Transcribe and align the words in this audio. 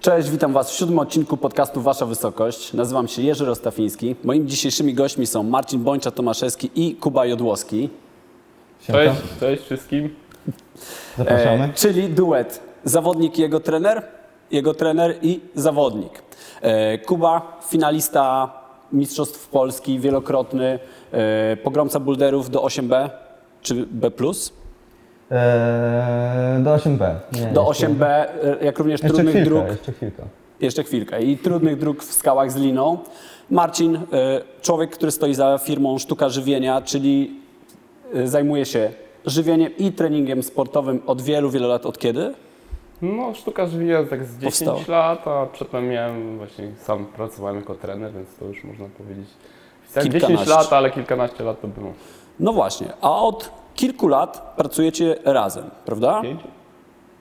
Cześć, 0.00 0.30
witam 0.30 0.52
Was 0.52 0.70
w 0.70 0.76
siódmym 0.76 0.98
odcinku 0.98 1.36
podcastu 1.36 1.80
Wasza 1.80 2.06
Wysokość. 2.06 2.72
Nazywam 2.72 3.08
się 3.08 3.22
Jerzy 3.22 3.44
Rostafiński. 3.44 4.16
Moimi 4.24 4.46
dzisiejszymi 4.46 4.94
gośćmi 4.94 5.26
są 5.26 5.42
Marcin 5.42 5.84
Bończa-Tomaszewski 5.84 6.68
i 6.74 6.94
Kuba 6.96 7.26
Jodłowski, 7.26 7.90
Cześć, 8.86 9.20
cześć 9.40 9.62
wszystkim. 9.62 10.14
Zapraszamy. 11.18 11.64
e, 11.64 11.72
czyli 11.74 12.08
duet 12.08 12.60
zawodnik 12.84 13.38
i 13.38 13.40
jego 13.40 13.60
trener, 13.60 14.02
jego 14.50 14.74
trener 14.74 15.14
i 15.22 15.40
zawodnik. 15.54 16.22
E, 16.60 16.98
Kuba, 16.98 17.58
finalista 17.68 18.52
Mistrzostw 18.92 19.48
Polski, 19.48 19.98
wielokrotny, 20.00 20.78
e, 21.12 21.56
pogromca 21.56 22.00
boulderów 22.00 22.50
do 22.50 22.62
8B 22.62 23.10
czy 23.62 23.74
B+, 23.90 24.10
do 26.60 26.70
8B. 26.74 27.14
Nie, 27.32 27.46
do 27.46 27.68
jeszcze- 27.68 27.86
8B, 27.88 28.06
e, 28.06 28.64
jak 28.64 28.78
również 28.78 29.02
Jeszcze 29.02 29.08
trudnych 29.14 29.34
chwilkę, 29.34 29.50
dróg. 29.50 29.68
jeszcze 29.68 29.92
chwilkę. 29.92 30.22
Jeszcze 30.60 30.82
chwilkę. 30.84 31.22
I 31.22 31.38
trudnych 31.38 31.78
dróg 31.78 32.02
w 32.04 32.12
skałach 32.12 32.52
z 32.52 32.56
liną. 32.56 32.98
Marcin, 33.50 33.94
y, 33.96 34.00
człowiek, 34.62 34.90
który 34.90 35.12
stoi 35.12 35.34
za 35.34 35.58
firmą 35.58 35.98
Sztuka 35.98 36.28
Żywienia, 36.28 36.82
czyli 36.82 37.40
y, 38.14 38.28
zajmuje 38.28 38.66
się 38.66 38.90
żywieniem 39.26 39.76
i 39.76 39.92
treningiem 39.92 40.42
sportowym 40.42 41.02
od 41.06 41.22
wielu, 41.22 41.50
wielu 41.50 41.68
lat. 41.68 41.86
Od 41.86 41.98
kiedy? 41.98 42.34
No, 43.02 43.34
sztuka 43.34 43.66
żywienia 43.66 44.04
tak 44.10 44.24
z 44.24 44.38
10 44.38 44.70
Powstała. 44.70 45.08
lat, 45.08 45.28
a 45.28 45.46
przedtem 45.46 45.88
miałem 45.88 46.38
właśnie, 46.38 46.64
sam 46.82 47.06
pracowałem 47.06 47.56
jako 47.56 47.74
trener, 47.74 48.12
więc 48.12 48.28
to 48.34 48.44
już 48.44 48.64
można 48.64 48.86
powiedzieć. 48.98 49.28
Tak 49.94 50.04
10 50.04 50.20
Kilkanaście. 50.26 50.50
lat, 50.54 50.72
ale 50.72 50.90
kilkanaście 50.90 51.44
lat 51.44 51.60
to 51.60 51.68
było. 51.68 51.92
No 52.40 52.52
właśnie. 52.52 52.86
A 53.00 53.16
od 53.22 53.50
kilku 53.78 54.08
lat 54.08 54.54
pracujecie 54.56 55.14
razem, 55.24 55.64
prawda? 55.84 56.22
Pięć? 56.22 56.40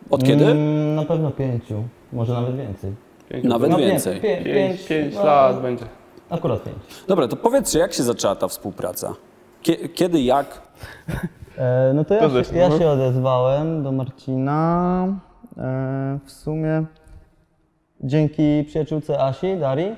Od 0.09 0.23
kiedy? 0.23 0.45
Mm, 0.45 0.95
na 0.95 1.05
pewno 1.05 1.31
pięciu, 1.31 1.83
może 2.13 2.33
nawet 2.33 2.55
więcej. 2.55 2.93
Pięć, 3.29 3.45
Nawet 3.45 3.71
No, 3.71 3.77
więcej. 3.77 4.21
Pię, 4.21 4.37
pię, 4.37 4.53
pięć, 4.53 4.83
pięć 4.87 5.15
no, 5.15 5.25
lat 5.25 5.61
będzie. 5.61 5.85
Akurat 6.29 6.63
pięć. 6.63 6.77
Dobra, 7.07 7.27
to 7.27 7.35
powiedzcie, 7.35 7.79
jak 7.79 7.93
się 7.93 8.03
zaczęła 8.03 8.35
ta 8.35 8.47
współpraca? 8.47 9.13
Kie- 9.63 9.89
Kiedy, 9.89 10.21
jak? 10.21 10.61
E, 11.57 11.91
no 11.95 12.05
to 12.05 12.13
ja, 12.13 12.29
To 12.29 12.43
się, 12.43 12.57
ja 12.57 12.77
się 12.79 12.89
odezwałem 12.89 13.83
do 13.83 13.91
Marcina 13.91 15.03
e, 15.57 16.19
w 16.25 16.31
sumie 16.31 16.83
dzięki 18.01 18.63
przyjaciółce 18.67 19.19
Asi, 19.19 19.57
Dari, 19.57 19.95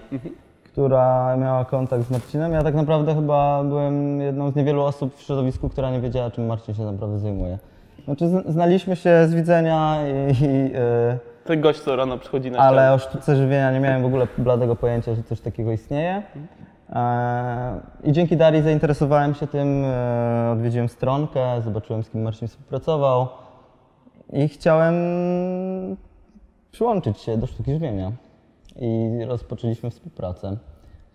która 0.80 1.38
miała 1.38 1.66
kontakt 1.66 2.04
z 2.04 2.12
Marcinem. 2.12 2.52
Ja 2.52 2.64
tak 2.64 2.76
naprawdę 2.76 3.16
chyba 3.16 3.64
byłem 3.64 4.22
jedną 4.22 4.52
z 4.52 4.56
niewielu 4.56 4.82
osób 4.84 5.16
w 5.16 5.22
środowisku, 5.22 5.70
która 5.70 5.92
nie 5.92 6.00
wiedziała, 6.02 6.32
czym 6.32 6.46
Marcin 6.46 6.76
się 6.76 6.84
naprawdę 6.84 7.20
zajmuje. 7.20 7.58
Znaczy 8.06 8.30
znaliśmy 8.48 8.96
się 8.96 9.28
z 9.28 9.36
widzenia 9.36 9.98
i, 10.08 10.44
i 10.46 10.72
e, 10.76 11.18
Ten 11.46 11.62
gość, 11.62 11.80
co 11.80 11.96
rano 11.96 12.18
przychodzi 12.18 12.52
na 12.52 12.60
ale 12.60 12.78
ścianę. 12.78 12.94
o 12.94 13.00
sztuce 13.00 13.36
żywienia 13.36 13.72
nie 13.72 13.80
miałem 13.80 14.02
w 14.02 14.06
ogóle 14.06 14.28
bladego 14.38 14.76
pojęcia, 14.76 15.16
że 15.16 15.24
coś 15.24 15.42
takiego 15.42 15.72
istnieje. 15.72 16.24
E, 16.90 17.80
I 18.04 18.12
dzięki 18.12 18.38
Darii 18.38 18.62
zainteresowałem 18.62 19.34
się 19.34 19.48
tym, 19.48 19.84
e, 19.86 20.50
odwiedziłem 20.52 20.90
stronkę, 20.90 21.62
zobaczyłem 21.62 22.04
z 22.04 22.10
kim 22.10 22.22
Marcin 22.22 22.48
współpracował 22.48 23.28
i 24.34 24.48
chciałem 24.48 24.96
przyłączyć 26.72 27.20
się 27.20 27.38
do 27.38 27.48
sztuki 27.48 27.74
żywienia. 27.74 28.12
I 28.82 29.20
rozpoczęliśmy 29.28 29.90
współpracę 29.90 30.58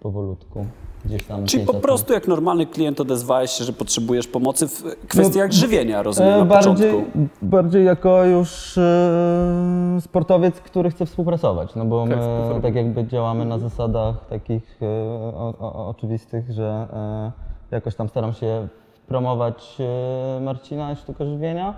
powolutku. 0.09 0.67
Gdzieś 1.05 1.25
tam 1.25 1.45
Czyli 1.47 1.67
po 1.67 1.75
prostu 1.75 2.13
jak 2.13 2.29
normalny 2.29 2.67
klient 2.67 3.01
odezwałeś 3.01 3.51
się, 3.51 3.65
że 3.65 3.73
potrzebujesz 3.73 4.27
pomocy 4.27 4.69
w 4.69 4.83
kwestiach 5.09 5.53
żywienia, 5.53 6.03
rozumiem, 6.03 6.33
E, 6.35 6.39
na 6.39 6.45
bardziej, 6.45 6.73
początku. 6.93 7.21
bardziej 7.43 7.85
jako 7.85 8.25
już 8.25 8.79
e, 8.79 9.99
sportowiec, 10.01 10.61
który 10.61 10.91
chce 10.91 11.07
współpracować, 11.07 11.75
no 11.75 11.85
bo 11.85 12.07
Tak, 12.09 12.19
my 12.55 12.61
tak 12.63 12.75
jakby 12.75 13.07
działamy 13.07 13.45
na 13.45 13.59
zasadach 13.59 14.27
takich 14.29 14.79
e, 14.83 14.87
o, 15.37 15.55
o, 15.59 15.89
oczywistych, 15.89 16.51
że 16.51 16.87
e, 16.93 17.75
jakoś 17.75 17.95
tam 17.95 18.09
staram 18.09 18.33
się 18.33 18.69
promować 19.09 19.77
e, 19.81 20.41
Marcina 20.41 20.93
i 20.93 20.97
sztukę 20.97 21.27
żywienia, 21.27 21.75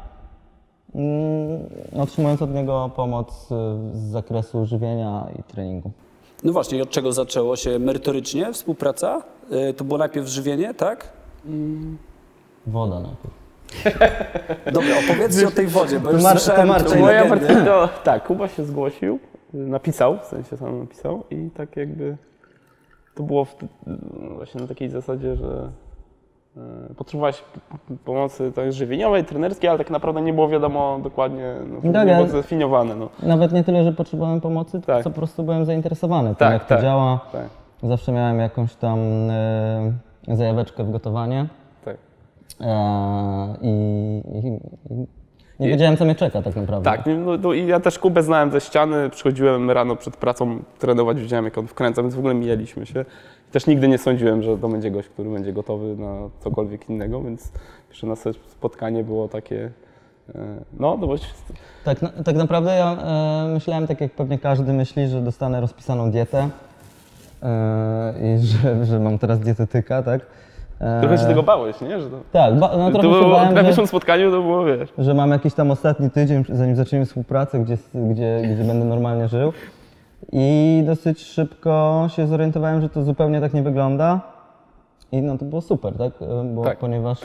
mm, 0.94 1.60
otrzymując 2.00 2.42
od 2.42 2.54
niego 2.54 2.90
pomoc 2.96 3.48
e, 3.52 3.54
z 3.92 4.00
zakresu 4.00 4.66
żywienia 4.66 5.26
i 5.38 5.42
treningu. 5.42 5.90
No 6.44 6.52
właśnie, 6.52 6.78
i 6.78 6.82
od 6.82 6.90
czego 6.90 7.12
zaczęło 7.12 7.56
się 7.56 7.78
merytorycznie 7.78 8.52
współpraca? 8.52 9.22
Y, 9.70 9.74
To 9.74 9.84
było 9.84 9.98
najpierw 9.98 10.26
żywienie, 10.26 10.74
tak? 10.74 11.12
Woda 12.66 13.00
najpierw. 13.00 13.34
Dobra, 14.72 14.94
opowiedzcie 15.04 15.48
o 15.48 15.50
tej 15.50 15.66
wodzie, 15.66 16.00
bo 16.00 16.12
już 16.12 16.22
Mar- 16.22 16.34
to 16.34 16.40
słyszałem 16.40 16.68
Marcin. 16.68 16.92
tą 16.92 16.98
Moja 17.00 17.24
no, 17.66 17.88
tak, 18.04 18.26
Kuba 18.26 18.48
się 18.48 18.64
zgłosił, 18.64 19.18
napisał, 19.52 20.18
w 20.18 20.24
sensie 20.24 20.56
sam 20.56 20.78
napisał 20.78 21.24
i 21.30 21.50
tak 21.50 21.76
jakby 21.76 22.16
to 23.14 23.22
było 23.22 23.44
w, 23.44 23.54
właśnie 24.34 24.60
na 24.60 24.66
takiej 24.66 24.90
zasadzie, 24.90 25.36
że 25.36 25.70
e, 26.56 26.94
potrzebowałeś 26.94 27.40
p- 27.88 27.96
pomocy 28.04 28.52
tak 28.52 28.72
żywieniowej, 28.72 29.24
trenerskiej, 29.24 29.70
ale 29.70 29.78
tak 29.78 29.90
naprawdę 29.90 30.20
nie 30.22 30.32
było 30.32 30.48
wiadomo 30.48 30.98
dokładnie, 31.02 31.54
no, 31.70 31.76
to 31.82 31.92
Tak, 31.92 32.08
nie 32.08 32.14
było 32.14 32.26
zdefiniowane. 32.28 32.94
No. 32.94 33.08
Nawet 33.22 33.52
nie 33.52 33.64
tyle, 33.64 33.84
że 33.84 33.92
potrzebowałem 33.92 34.40
pomocy, 34.40 34.80
Tak. 34.80 35.04
co 35.04 35.10
po 35.10 35.16
prostu 35.16 35.42
byłem 35.42 35.64
zainteresowany 35.64 36.28
tym, 36.28 36.36
Tak, 36.36 36.52
jak 36.52 36.62
to 36.62 36.68
tak. 36.68 36.82
działa. 36.82 37.20
Tak, 37.32 37.46
Zawsze 37.82 38.12
miałem 38.12 38.38
jakąś 38.38 38.74
tam 38.74 38.98
e, 39.30 39.92
zajaweczkę 40.28 40.84
w 40.84 40.90
gotowanie 40.90 41.46
tak. 41.84 41.96
e, 42.60 43.54
i, 43.62 44.22
i, 44.32 44.48
i 44.94 45.06
nie 45.60 45.68
wiedziałem, 45.68 45.96
co 45.96 46.04
mnie 46.04 46.14
czeka 46.14 46.42
tak 46.42 46.56
naprawdę. 46.56 46.90
Tak, 46.90 47.02
no, 47.06 47.36
no, 47.42 47.52
i 47.52 47.66
ja 47.66 47.80
też 47.80 47.98
Kubę 47.98 48.22
znałem 48.22 48.50
ze 48.50 48.60
ściany, 48.60 49.10
przychodziłem 49.10 49.70
rano 49.70 49.96
przed 49.96 50.16
pracą 50.16 50.62
trenować, 50.78 51.20
widziałem 51.20 51.44
jak 51.44 51.58
on 51.58 51.66
wkręca, 51.66 52.02
więc 52.02 52.14
w 52.14 52.18
ogóle 52.18 52.34
mijaliśmy 52.34 52.86
się. 52.86 53.04
Też 53.52 53.66
nigdy 53.66 53.88
nie 53.88 53.98
sądziłem, 53.98 54.42
że 54.42 54.58
to 54.58 54.68
będzie 54.68 54.90
gość, 54.90 55.08
który 55.08 55.30
będzie 55.30 55.52
gotowy 55.52 55.96
na 55.96 56.14
cokolwiek 56.40 56.90
innego, 56.90 57.22
więc 57.22 57.52
pierwsze 57.88 58.06
nasze 58.06 58.32
spotkanie 58.32 59.04
było 59.04 59.28
takie, 59.28 59.70
e, 60.34 60.38
no 60.80 60.98
to 60.98 61.06
dość, 61.06 61.34
Tak, 61.84 62.02
na- 62.02 62.08
tak 62.24 62.36
naprawdę 62.36 62.70
ja 62.76 62.92
e, 63.46 63.48
myślałem 63.54 63.86
tak, 63.86 64.00
jak 64.00 64.12
pewnie 64.12 64.38
każdy 64.38 64.72
myśli, 64.72 65.08
że 65.08 65.20
dostanę 65.20 65.60
rozpisaną 65.60 66.10
dietę 66.10 66.48
e, 67.42 68.14
i 68.34 68.38
że, 68.46 68.84
że 68.86 69.00
mam 69.00 69.18
teraz 69.18 69.40
dietetyka, 69.40 70.02
tak? 70.02 70.20
E, 70.80 71.00
trochę 71.00 71.18
się 71.18 71.24
tego 71.24 71.42
bałeś, 71.42 71.80
nie? 71.80 72.00
Że 72.00 72.10
to, 72.10 72.16
Tak, 72.32 72.58
ba, 72.58 72.70
no, 72.78 72.90
to 72.90 72.98
trochę 72.98 73.08
się 73.18 73.24
było, 73.24 73.30
na 73.30 73.36
bałem, 73.36 73.56
że, 73.56 73.64
pierwszym 73.64 73.86
spotkaniu 73.86 74.30
to 74.30 74.42
było, 74.42 74.64
wiesz, 74.64 74.92
że 74.98 75.14
mam 75.14 75.30
jakiś 75.30 75.54
tam 75.54 75.70
ostatni 75.70 76.10
tydzień, 76.10 76.44
zanim 76.48 76.76
zaczniemy 76.76 77.06
współpracę, 77.06 77.58
gdzie, 77.58 77.76
gdzie, 77.94 78.42
gdzie 78.54 78.64
będę 78.64 78.84
normalnie 78.84 79.28
żył. 79.28 79.52
I 80.32 80.82
dosyć 80.86 81.20
szybko 81.24 82.04
się 82.08 82.26
zorientowałem, 82.26 82.80
że 82.80 82.88
to 82.88 83.02
zupełnie 83.02 83.40
tak 83.40 83.54
nie 83.54 83.62
wygląda. 83.62 84.20
I 85.12 85.22
no 85.22 85.38
to 85.38 85.44
było 85.44 85.60
super, 85.60 85.94
tak? 85.98 86.12
E, 86.22 86.44
Bo, 86.54 86.64
Tak. 86.64 86.78
Ponieważ 86.78 87.20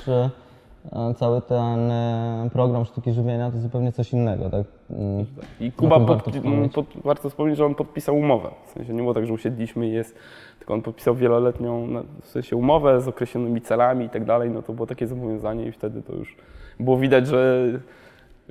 cały 1.15 1.41
ten 1.41 1.91
e, 1.91 2.49
program 2.53 2.85
sztuki 2.85 3.11
żywienia 3.11 3.51
to 3.51 3.59
zupełnie 3.59 3.91
coś 3.91 4.13
innego, 4.13 4.49
tak? 4.49 4.65
Mm. 4.89 5.25
I 5.59 5.71
Kuba, 5.71 5.99
pod, 5.99 6.07
warto 6.07 6.31
wspomnieć. 6.31 6.73
pod, 6.73 6.85
warto 7.03 7.29
wspomnieć, 7.29 7.57
że 7.57 7.65
on 7.65 7.75
podpisał 7.75 8.17
umowę. 8.17 8.49
W 8.65 8.69
sensie 8.69 8.93
nie 8.93 9.01
było 9.01 9.13
tak, 9.13 9.25
że 9.25 9.33
usiedliśmy 9.33 9.87
i 9.87 9.91
jest, 9.91 10.15
tylko 10.59 10.73
on 10.73 10.81
podpisał 10.81 11.15
wieloletnią 11.15 11.87
w 12.21 12.27
sensie 12.27 12.55
umowę 12.55 13.01
z 13.01 13.07
określonymi 13.07 13.61
celami 13.61 14.05
i 14.05 14.09
tak 14.09 14.25
dalej. 14.25 14.49
No 14.49 14.61
to 14.61 14.73
było 14.73 14.87
takie 14.87 15.07
zobowiązanie 15.07 15.65
i 15.65 15.71
wtedy 15.71 16.01
to 16.01 16.13
już 16.13 16.35
było 16.79 16.97
widać, 16.97 17.27
że 17.27 17.65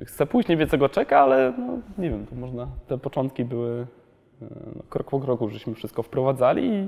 chce 0.05 0.25
pójść, 0.25 0.49
nie 0.49 0.57
wie 0.57 0.67
co 0.67 0.77
go 0.77 0.89
czeka, 0.89 1.19
ale 1.19 1.53
no, 1.57 1.73
nie 1.97 2.09
wiem, 2.09 2.25
to 2.25 2.35
można, 2.35 2.67
te 2.87 2.97
początki 2.97 3.45
były 3.45 3.87
e, 4.41 4.45
no, 4.75 4.83
krok 4.89 5.09
po 5.09 5.19
kroku, 5.19 5.49
żeśmy 5.49 5.73
wszystko 5.75 6.03
wprowadzali 6.03 6.67
i 6.67 6.87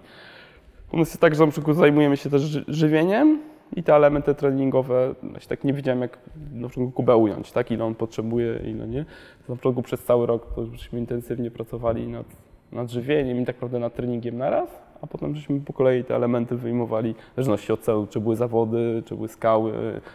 u 0.93 0.97
nas 0.97 1.07
jest 1.09 1.21
tak, 1.21 1.35
że 1.35 1.45
na 1.45 1.51
przykład 1.51 1.77
zajmujemy 1.77 2.17
się 2.17 2.29
też 2.29 2.41
ży- 2.41 2.65
żywieniem 2.67 3.39
i 3.75 3.83
te 3.83 3.95
elementy 3.95 4.35
treningowe, 4.35 5.15
właśnie 5.23 5.49
tak 5.49 5.63
nie 5.63 5.73
wiedziałem 5.73 6.01
jak 6.01 6.17
na 6.53 6.69
przykład 6.69 6.93
Kubę 6.93 7.15
ująć, 7.15 7.51
tak, 7.51 7.71
ile 7.71 7.85
on 7.85 7.95
potrzebuje, 7.95 8.59
ile 8.65 8.87
nie. 8.87 9.05
Na 9.49 9.55
początku 9.55 9.81
przez 9.81 10.03
cały 10.03 10.25
rok 10.25 10.53
to 10.55 10.65
żeśmy 10.65 10.99
intensywnie 10.99 11.51
pracowali 11.51 12.07
nad, 12.07 12.25
nad 12.71 12.91
żywieniem 12.91 13.41
i 13.41 13.45
tak 13.45 13.55
naprawdę 13.55 13.79
nad 13.79 13.95
treningiem 13.95 14.37
naraz, 14.37 14.81
a 15.01 15.07
potem 15.07 15.35
żeśmy 15.35 15.59
po 15.59 15.73
kolei 15.73 16.03
te 16.03 16.15
elementy 16.15 16.55
wyjmowali 16.55 17.13
w 17.13 17.35
zależności 17.35 17.73
od 17.73 17.81
celu, 17.81 18.07
czy 18.07 18.19
były 18.19 18.35
zawody, 18.35 19.03
czy 19.05 19.15
były 19.15 19.27
skały, 19.27 19.73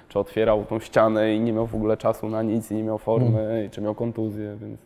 czy 0.09 0.19
otwierał 0.19 0.65
tą 0.65 0.81
ścianę 0.81 1.35
i 1.35 1.41
nie 1.41 1.53
miał 1.53 1.67
w 1.67 1.75
ogóle 1.75 1.97
czasu 1.97 2.29
na 2.29 2.43
nic 2.43 2.71
i 2.71 2.75
nie 2.75 2.82
miał 2.82 2.99
formy, 2.99 3.65
i 3.67 3.71
czy 3.71 3.81
miał 3.81 3.94
kontuzję, 3.94 4.56
więc 4.61 4.81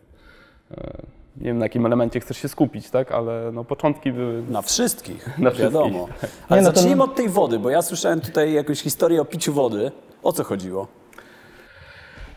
e, 0.70 1.21
nie 1.36 1.44
wiem 1.44 1.58
na 1.58 1.64
jakim 1.64 1.86
elemencie 1.86 2.20
chcesz 2.20 2.36
się 2.36 2.48
skupić, 2.48 2.90
tak, 2.90 3.12
ale 3.12 3.50
no 3.52 3.64
początki 3.64 4.12
były 4.12 4.42
Na 4.42 4.62
wszystkich, 4.62 5.26
Na 5.26 5.50
wszystkich. 5.50 5.60
wiadomo. 5.64 6.08
Ale 6.48 6.60
Nie, 6.60 6.66
no 6.68 6.72
zacznijmy 6.74 7.02
od 7.02 7.14
tej 7.14 7.28
wody, 7.28 7.58
bo 7.58 7.70
ja 7.70 7.82
słyszałem 7.82 8.20
tutaj 8.20 8.52
jakąś 8.52 8.80
historię 8.82 9.20
o 9.22 9.24
piciu 9.24 9.52
wody. 9.52 9.92
O 10.22 10.32
co 10.32 10.44
chodziło? 10.44 10.86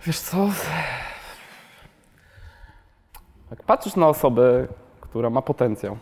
Wiesz 0.05 0.19
co? 0.19 0.37
Jak 3.51 3.63
patrzysz 3.63 3.95
na 3.95 4.07
osobę, 4.07 4.67
która 5.01 5.29
ma 5.29 5.41
potencjał, 5.41 5.97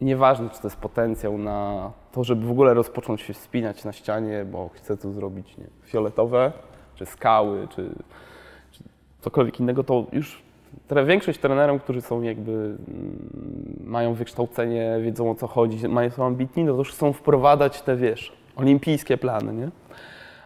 nieważne 0.00 0.50
czy 0.50 0.60
to 0.60 0.66
jest 0.68 0.76
potencjał 0.76 1.38
na 1.38 1.90
to, 2.12 2.24
żeby 2.24 2.46
w 2.46 2.50
ogóle 2.50 2.74
rozpocząć 2.74 3.20
się 3.22 3.34
wspinać 3.34 3.84
na 3.84 3.92
ścianie, 3.92 4.44
bo 4.44 4.68
chce 4.74 4.96
tu 4.96 5.12
zrobić 5.12 5.56
nie, 5.58 5.64
fioletowe, 5.84 6.52
czy 6.94 7.06
skały, 7.06 7.68
czy, 7.68 7.90
czy 8.70 8.84
cokolwiek 9.20 9.60
innego, 9.60 9.84
to 9.84 10.04
już 10.12 10.42
większość 11.06 11.38
trenerów, 11.38 11.82
którzy 11.82 12.00
są 12.00 12.22
jakby, 12.22 12.52
mm, 12.52 12.76
mają 13.84 14.14
wykształcenie, 14.14 14.98
wiedzą 15.02 15.30
o 15.30 15.34
co 15.34 15.46
chodzi, 15.46 15.88
mają, 15.88 16.10
są 16.10 16.26
ambitni, 16.26 16.64
no 16.64 16.72
to 16.72 16.78
już 16.78 16.92
chcą 16.92 17.12
wprowadzać 17.12 17.82
te, 17.82 17.96
wiesz, 17.96 18.32
olimpijskie 18.56 19.16
plany, 19.16 19.52
nie? 19.52 19.68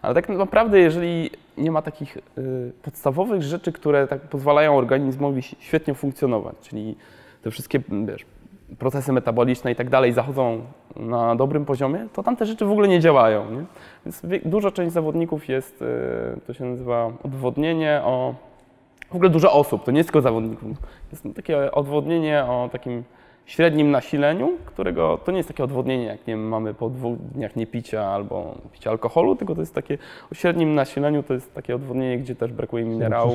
Ale 0.03 0.15
tak 0.15 0.29
naprawdę, 0.29 0.79
jeżeli 0.79 1.31
nie 1.59 1.71
ma 1.71 1.83
takich 1.83 2.17
y, 2.17 2.73
podstawowych 2.83 3.43
rzeczy, 3.43 3.73
które 3.73 4.09
tak 4.09 4.21
pozwalają 4.21 4.77
organizmowi 4.77 5.43
świetnie 5.43 5.95
funkcjonować, 5.95 6.57
czyli 6.63 6.97
te 7.43 7.51
wszystkie, 7.51 7.81
wiesz, 8.07 8.27
procesy 8.79 9.13
metaboliczne 9.13 9.73
i 9.73 9.77
tak 9.77 9.91
dalej 9.91 10.13
zachodzą 10.13 10.61
na 10.97 11.37
dobrym 11.37 11.65
poziomie, 11.65 12.07
to 12.13 12.23
tam 12.23 12.37
te 12.37 12.47
rzeczy 12.47 12.65
w 12.65 12.71
ogóle 12.71 12.89
nie 12.89 13.01
działają. 13.01 13.51
Nie? 13.51 13.65
Więc 14.07 14.23
duża 14.45 14.71
część 14.71 14.93
zawodników 14.93 15.49
jest, 15.49 15.83
y, 15.83 15.87
to 16.47 16.55
się 16.55 16.65
nazywa 16.65 17.13
odwodnienie 17.23 18.01
o 18.05 18.35
w 19.13 19.17
ogóle 19.17 19.31
dużo 19.31 19.53
osób, 19.53 19.85
to 19.85 19.91
nie 19.91 19.99
jest 19.99 20.09
tylko 20.09 20.21
zawodników. 20.21 20.71
Jest 21.13 21.25
takie 21.37 21.73
odwodnienie 21.73 22.45
o 22.45 22.69
takim 22.73 23.05
średnim 23.47 23.91
nasileniu, 23.91 24.51
którego 24.67 25.19
to 25.25 25.33
nie 25.33 25.37
jest 25.37 25.49
takie 25.49 25.65
odwodnienie, 25.65 26.05
jak 26.05 26.27
nie 26.27 26.35
wiem, 26.35 26.49
mamy 26.49 26.75
po 26.75 26.91
dwóch 26.91 27.19
dniach 27.19 27.57
niepicia 27.57 28.07
albo 28.07 28.55
picia 28.73 28.91
alkoholu, 28.91 29.37
tylko 29.37 29.55
to 29.55 29.61
jest 29.61 29.75
takie 29.75 29.99
o 30.33 30.35
średnim 30.35 30.75
nasileniu, 30.75 31.23
to 31.23 31.35
jest 31.35 31.55
takie 31.55 31.75
odwodnienie, 31.75 32.19
gdzie 32.19 32.35
też 32.35 32.53
brakuje 32.53 32.85
minerałów. 32.85 33.35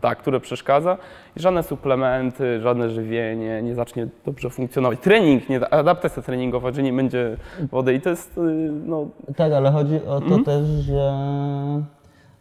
Tak, 0.00 0.18
które 0.18 0.40
przeszkadza. 0.40 0.96
I 1.36 1.40
żadne 1.40 1.62
suplementy, 1.62 2.60
żadne 2.60 2.90
żywienie 2.90 3.62
nie 3.62 3.74
zacznie 3.74 4.08
dobrze 4.24 4.50
funkcjonować. 4.50 4.98
Trening, 5.00 5.48
nie, 5.48 5.68
adaptacja 5.72 6.22
treningowa, 6.22 6.72
że 6.72 6.82
nie 6.82 6.92
będzie 6.92 7.36
wody 7.70 7.94
i 7.94 8.00
to 8.00 8.10
jest, 8.10 8.38
y, 8.38 8.40
no, 8.86 9.06
Tak, 9.36 9.52
ale 9.52 9.70
chodzi 9.70 10.00
o 10.06 10.20
to 10.20 10.38
też, 10.38 10.66
że, 10.66 11.12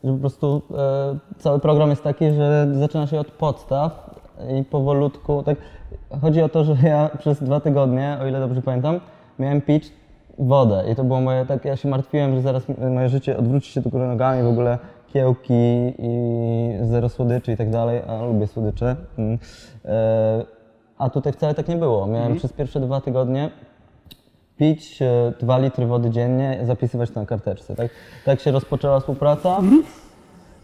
że 0.03 0.13
po 0.13 0.19
prostu 0.19 0.61
e, 0.77 1.17
cały 1.37 1.59
program 1.59 1.89
jest 1.89 2.03
taki, 2.03 2.31
że 2.31 2.67
zaczyna 2.73 3.07
się 3.07 3.19
od 3.19 3.31
podstaw 3.31 4.15
i 4.59 4.63
powolutku, 4.63 5.43
tak, 5.43 5.57
chodzi 6.21 6.41
o 6.41 6.49
to, 6.49 6.63
że 6.63 6.75
ja 6.83 7.09
przez 7.19 7.43
dwa 7.43 7.59
tygodnie, 7.59 8.17
o 8.21 8.27
ile 8.27 8.39
dobrze 8.39 8.61
pamiętam, 8.61 8.99
miałem 9.39 9.61
pić 9.61 9.93
wodę 10.39 10.83
i 10.91 10.95
to 10.95 11.03
było 11.03 11.21
moje, 11.21 11.45
tak, 11.45 11.65
ja 11.65 11.75
się 11.75 11.89
martwiłem, 11.89 12.35
że 12.35 12.41
zaraz 12.41 12.63
moje 12.93 13.09
życie 13.09 13.37
odwróci 13.37 13.71
się 13.71 13.81
do 13.81 13.89
góry 13.89 14.07
nogami, 14.07 14.43
w 14.43 14.47
ogóle 14.47 14.77
kiełki 15.07 15.93
i 15.99 16.71
zero 16.81 17.09
słodyczy 17.09 17.51
i 17.51 17.57
tak 17.57 17.69
dalej, 17.69 18.01
a 18.07 18.25
lubię 18.25 18.47
słodycze. 18.47 18.95
Mm. 19.17 19.39
E, 19.85 20.45
a 20.97 21.09
tutaj 21.09 21.33
wcale 21.33 21.53
tak 21.53 21.67
nie 21.67 21.75
było. 21.75 22.07
Miałem 22.07 22.35
przez 22.35 22.53
pierwsze 22.53 22.79
dwa 22.79 23.01
tygodnie 23.01 23.49
pić 24.57 24.99
2 25.39 25.57
litry 25.57 25.85
wody 25.85 26.09
dziennie, 26.09 26.59
zapisywać 26.63 27.11
to 27.11 27.19
na 27.19 27.25
karteczce. 27.25 27.75
Tak, 27.75 27.87
tak 28.25 28.39
się 28.39 28.51
rozpoczęła 28.51 28.99
współpraca. 28.99 29.59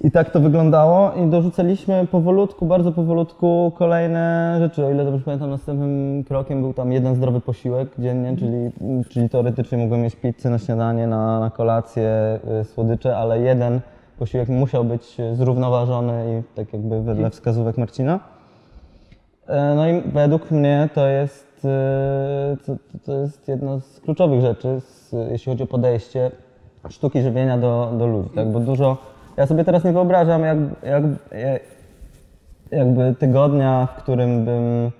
I 0.01 0.12
tak 0.12 0.30
to 0.30 0.40
wyglądało 0.40 1.12
i 1.13 1.28
dorzucaliśmy 1.28 2.07
powolutku, 2.12 2.66
bardzo 2.66 2.92
powolutku 2.92 3.72
kolejne 3.78 4.56
rzeczy. 4.60 4.86
O 4.86 4.92
ile 4.92 5.06
dobrze 5.06 5.25
pamiętam, 5.25 5.50
następnym 5.50 6.24
krokiem 6.24 6.62
był 6.62 6.74
tam 6.74 6.92
jeden 6.92 7.16
zdrowy 7.16 7.42
posiłek 7.42 7.90
dziennie, 8.00 8.38
czyli, 8.38 8.72
czyli 9.10 9.30
teoretycznie 9.30 9.78
mogłem 9.78 10.01
mieć 10.01 10.16
pizzę 10.16 10.50
na 10.50 10.60
śniadanie, 10.60 11.07
na, 11.07 11.39
na 11.39 11.50
kolację, 11.50 12.39
y, 12.62 12.63
słodycze, 12.63 13.18
ale 13.18 13.39
jeden 13.39 13.80
posiłek 14.19 14.50
musiał 14.50 14.86
być 14.86 15.18
zrównoważony 15.34 16.39
i 16.39 16.56
tak 16.56 16.74
jakby 16.74 17.01
wedle 17.01 17.30
wskazówek 17.30 17.78
Marcina. 17.78 18.19
E, 19.48 19.75
No 19.75 19.88
i 19.88 20.01
według 20.01 20.51
mnie 20.51 20.89
to 20.94 21.07
jest, 21.07 21.48
e, 21.65 22.57
to, 22.65 22.75
to 23.06 23.13
jest 23.13 23.48
jedna 23.48 23.80
z 23.80 24.00
kluczowych 24.00 24.42
rzeczy, 24.42 24.81
z, 24.81 25.15
jeśli 25.31 25.51
chodzi 25.51 25.63
o 25.63 25.68
podejście 25.68 26.31
sztuki 26.89 27.21
żywienia 27.21 27.57
do, 27.57 27.94
do 27.98 28.07
ludzi, 28.07 28.30
tak? 28.36 28.51
Bo 28.51 28.60
dużo, 28.60 28.98
ja 29.38 29.48
sobie 29.48 29.63
teraz 29.63 29.83
nie 29.83 29.94
wyobrażam 29.94 30.44
jak, 30.44 30.57
jak, 30.83 31.04
jak, 31.31 31.62
jakby 32.71 33.15
tygodnia, 33.19 33.88
w 33.98 34.04
którym 34.04 34.45
bym 34.45 34.92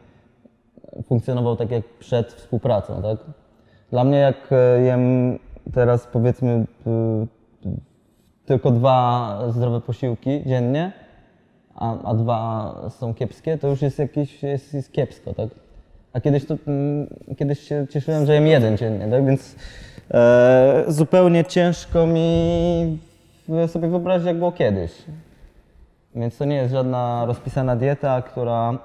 funkcjonował 1.06 1.56
tak 1.56 1.72
jak 1.72 1.84
przed 2.00 2.34
współpracą, 2.34 3.02
tak? 3.02 3.18
Dla 3.92 4.04
mnie 4.04 4.18
jak 4.18 4.50
e, 4.52 4.82
jem 4.82 5.40
teraz 5.74 6.08
powiedzmy 6.08 6.66
e, 6.88 7.26
tylko 8.46 8.72
dwa 8.72 9.40
zdrowe 9.50 9.82
posiłki 9.82 10.44
dziennie, 10.46 10.92
a, 11.76 12.04
a 12.04 12.14
dwa 12.14 12.76
są 12.90 13.14
kiepskie, 13.14 13.58
to 13.58 13.68
już 13.68 13.82
jest 13.82 14.00
jakieś, 14.00 14.44
jest, 14.44 14.74
jest 14.74 14.92
kiepsko, 14.92 15.34
tak? 15.34 15.50
A 16.14 16.22
kiedyś 16.22 16.46
to, 16.46 16.56
mm, 16.68 17.08
kiedyś 17.38 17.60
się 17.60 17.86
cieszyłem, 17.90 18.26
że 18.26 18.34
jem 18.34 18.48
jeden 18.48 18.78
dziennie, 18.78 19.08
tak? 19.12 19.26
Więc 19.26 19.56
e, 20.12 20.84
zupełnie 20.88 21.46
ciężko 21.46 22.08
mi 22.08 22.98
w- 23.48 23.72
sobie 23.72 23.88
wyobrazić, 23.88 24.28
jak 24.28 24.38
było 24.38 24.52
kiedyś. 24.52 24.92
Więc 26.16 26.38
to 26.38 26.46
nie 26.46 26.56
jest 26.56 26.74
żadna 26.74 27.26
rozpisana 27.26 27.76
dieta, 27.76 28.22
która 28.22 28.78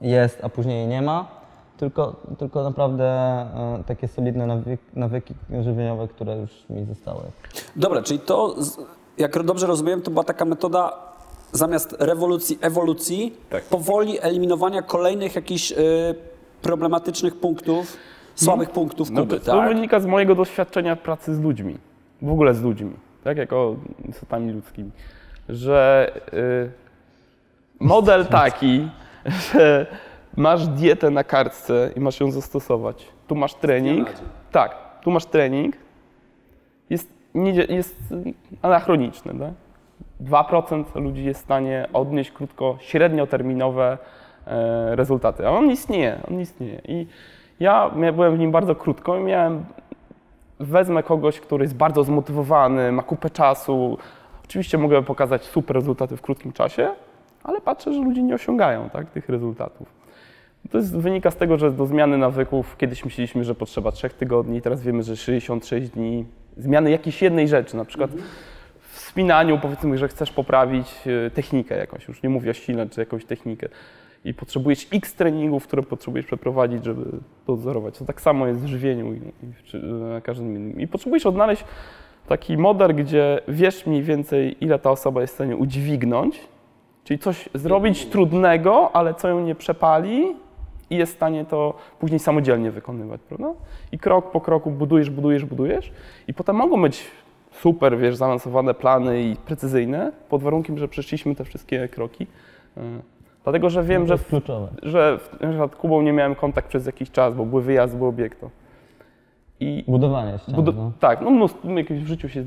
jest, 0.00 0.44
a 0.44 0.48
później 0.48 0.78
jej 0.78 0.86
nie 0.86 1.02
ma, 1.02 1.28
tylko, 1.76 2.16
tylko 2.38 2.62
naprawdę 2.62 3.04
e, 3.04 3.82
takie 3.86 4.08
solidne 4.08 4.46
nawyki, 4.46 4.84
nawyki 4.94 5.34
żywieniowe, 5.62 6.08
które 6.08 6.36
już 6.36 6.50
mi 6.70 6.84
zostały. 6.84 7.20
Dobra, 7.76 8.02
czyli 8.02 8.18
to, 8.20 8.54
jak 9.18 9.42
dobrze 9.42 9.66
rozumiem, 9.66 10.02
to 10.02 10.10
była 10.10 10.24
taka 10.24 10.44
metoda 10.44 10.92
zamiast 11.52 11.96
rewolucji, 11.98 12.58
ewolucji, 12.60 13.36
Tak. 13.50 13.64
powoli 13.64 14.18
eliminowania 14.22 14.82
kolejnych 14.82 15.34
jakichś 15.36 15.72
y, 15.72 15.74
problematycznych 16.64 17.36
punktów, 17.36 17.96
słabych 18.34 18.70
punktów 18.70 19.10
No 19.10 19.20
Kuby, 19.20 19.40
to, 19.40 19.46
to 19.46 19.58
tak? 19.58 19.68
wynika 19.68 20.00
z 20.00 20.06
mojego 20.06 20.34
doświadczenia 20.34 20.96
pracy 20.96 21.34
z 21.34 21.40
ludźmi. 21.40 21.78
W 22.22 22.30
ogóle 22.30 22.54
z 22.54 22.62
ludźmi, 22.62 22.92
tak? 23.24 23.36
Jako 23.36 23.76
istotami 24.08 24.52
ludzkimi. 24.52 24.90
Że 25.48 26.10
y, 26.32 26.70
model 27.80 28.26
taki, 28.40 28.88
że 29.26 29.86
masz 30.36 30.66
dietę 30.66 31.10
na 31.10 31.24
kartce 31.24 31.90
i 31.96 32.00
masz 32.00 32.20
ją 32.20 32.30
zastosować. 32.30 33.08
Tu 33.26 33.34
masz 33.34 33.54
trening. 33.54 34.08
Tak, 34.52 34.76
tu 35.02 35.10
masz 35.10 35.26
trening. 35.26 35.76
Jest, 36.90 37.12
nie, 37.34 37.52
jest 37.52 38.14
anachroniczny, 38.62 39.32
tak? 39.38 39.52
2% 40.20 40.84
ludzi 40.94 41.24
jest 41.24 41.40
w 41.40 41.44
stanie 41.44 41.88
odnieść 41.92 42.30
krótko, 42.30 42.76
średnioterminowe 42.80 43.98
rezultaty. 44.90 45.46
A 45.46 45.50
on 45.50 45.70
istnieje, 45.70 46.20
on 46.30 46.40
istnieje. 46.40 46.80
I 46.88 47.06
ja 47.60 47.90
byłem 47.90 48.36
w 48.36 48.38
nim 48.38 48.52
bardzo 48.52 48.74
krótko 48.74 49.16
i 49.16 49.20
miałem, 49.20 49.64
wezmę 50.60 51.02
kogoś, 51.02 51.40
który 51.40 51.64
jest 51.64 51.76
bardzo 51.76 52.04
zmotywowany, 52.04 52.92
ma 52.92 53.02
kupę 53.02 53.30
czasu. 53.30 53.98
Oczywiście 54.44 54.78
mogę 54.78 55.02
pokazać 55.02 55.44
super 55.44 55.76
rezultaty 55.76 56.16
w 56.16 56.22
krótkim 56.22 56.52
czasie, 56.52 56.90
ale 57.42 57.60
patrzę, 57.60 57.94
że 57.94 58.00
ludzie 58.00 58.22
nie 58.22 58.34
osiągają 58.34 58.90
tak, 58.90 59.10
tych 59.10 59.28
rezultatów. 59.28 60.04
To 60.70 60.78
jest, 60.78 60.98
wynika 60.98 61.30
z 61.30 61.36
tego, 61.36 61.58
że 61.58 61.70
do 61.70 61.86
zmiany 61.86 62.18
nawyków 62.18 62.76
kiedyś 62.76 63.04
myśleliśmy, 63.04 63.44
że 63.44 63.54
potrzeba 63.54 63.92
3 63.92 64.10
tygodni, 64.10 64.62
teraz 64.62 64.82
wiemy, 64.82 65.02
że 65.02 65.16
66 65.16 65.90
dni. 65.90 66.24
Zmiany 66.56 66.90
jakiejś 66.90 67.22
jednej 67.22 67.48
rzeczy, 67.48 67.76
na 67.76 67.84
przykład 67.84 68.10
w 68.92 68.98
spinaniu 68.98 69.58
powiedzmy, 69.58 69.98
że 69.98 70.08
chcesz 70.08 70.30
poprawić 70.32 71.08
e, 71.26 71.30
technikę 71.30 71.76
jakąś, 71.76 72.08
już 72.08 72.22
nie 72.22 72.28
mówię 72.28 72.50
o 72.50 72.54
sile, 72.54 72.88
czy 72.88 73.00
jakąś 73.00 73.24
technikę 73.24 73.68
i 74.24 74.34
potrzebujesz 74.34 74.88
x 74.92 75.14
treningów, 75.14 75.66
które 75.66 75.82
potrzebujesz 75.82 76.26
przeprowadzić, 76.26 76.84
żeby 76.84 77.04
to 77.46 77.52
odzorować. 77.52 77.98
To 77.98 78.04
tak 78.04 78.20
samo 78.20 78.46
jest 78.46 78.60
w 78.60 78.66
żywieniu 78.66 79.14
i, 79.14 79.20
i 79.76 79.86
na 79.86 80.20
każdym 80.20 80.56
innym. 80.56 80.80
I 80.80 80.88
potrzebujesz 80.88 81.26
odnaleźć 81.26 81.64
taki 82.28 82.56
model, 82.56 82.94
gdzie 82.94 83.40
wiesz 83.48 83.86
mniej 83.86 84.02
więcej, 84.02 84.64
ile 84.64 84.78
ta 84.78 84.90
osoba 84.90 85.20
jest 85.20 85.32
w 85.32 85.36
stanie 85.36 85.56
udźwignąć, 85.56 86.40
czyli 87.04 87.18
coś 87.18 87.48
zrobić 87.54 88.06
trudnego, 88.06 88.96
ale 88.96 89.14
co 89.14 89.28
ją 89.28 89.40
nie 89.40 89.54
przepali 89.54 90.36
i 90.90 90.96
jest 90.96 91.12
w 91.12 91.16
stanie 91.16 91.44
to 91.44 91.74
później 91.98 92.18
samodzielnie 92.18 92.70
wykonywać, 92.70 93.20
prawda? 93.28 93.52
I 93.92 93.98
krok 93.98 94.30
po 94.30 94.40
kroku 94.40 94.70
budujesz, 94.70 95.10
budujesz, 95.10 95.44
budujesz 95.44 95.92
i 96.28 96.34
potem 96.34 96.56
mogą 96.56 96.82
być 96.82 97.04
super, 97.52 97.98
wiesz, 97.98 98.16
zaawansowane 98.16 98.74
plany 98.74 99.22
i 99.22 99.36
precyzyjne, 99.36 100.12
pod 100.28 100.42
warunkiem, 100.42 100.78
że 100.78 100.88
przeszliśmy 100.88 101.34
te 101.34 101.44
wszystkie 101.44 101.88
kroki. 101.88 102.26
Dlatego, 103.44 103.70
że 103.70 103.82
wiem, 103.82 104.02
to 104.06 104.16
że 104.16 104.24
kluczowe. 104.24 104.68
że 104.82 105.18
w- 105.18 105.40
na 105.40 105.48
przykład 105.48 105.76
Kubą 105.76 106.02
nie 106.02 106.12
miałem 106.12 106.34
kontakt 106.34 106.68
przez 106.68 106.86
jakiś 106.86 107.10
czas, 107.10 107.34
bo 107.34 107.46
były 107.46 107.62
wyjazdy, 107.62 107.96
było 107.96 108.08
obiekto. 108.10 108.50
I 109.60 109.84
Budowanie 109.88 110.38
ścian, 110.38 110.54
budo- 110.54 110.72
no. 110.76 110.92
tak, 111.00 111.20
no 111.20 111.30
mnóstwo, 111.30 111.68
jakieś 111.70 111.98
w 112.02 112.06
życiu 112.06 112.28
się 112.28 112.44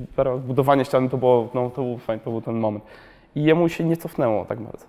budowanie 0.47 0.85
ściany 0.85 1.09
to 1.09 1.17
było, 1.17 1.49
no 1.53 1.69
to 1.69 1.83
był 1.83 1.97
fajny, 1.97 2.23
to 2.23 2.31
był 2.31 2.41
ten 2.41 2.55
moment. 2.55 2.83
I 3.35 3.43
jemu 3.43 3.69
się 3.69 3.83
nie 3.83 3.97
cofnęło 3.97 4.45
tak 4.45 4.59
bardzo. 4.61 4.85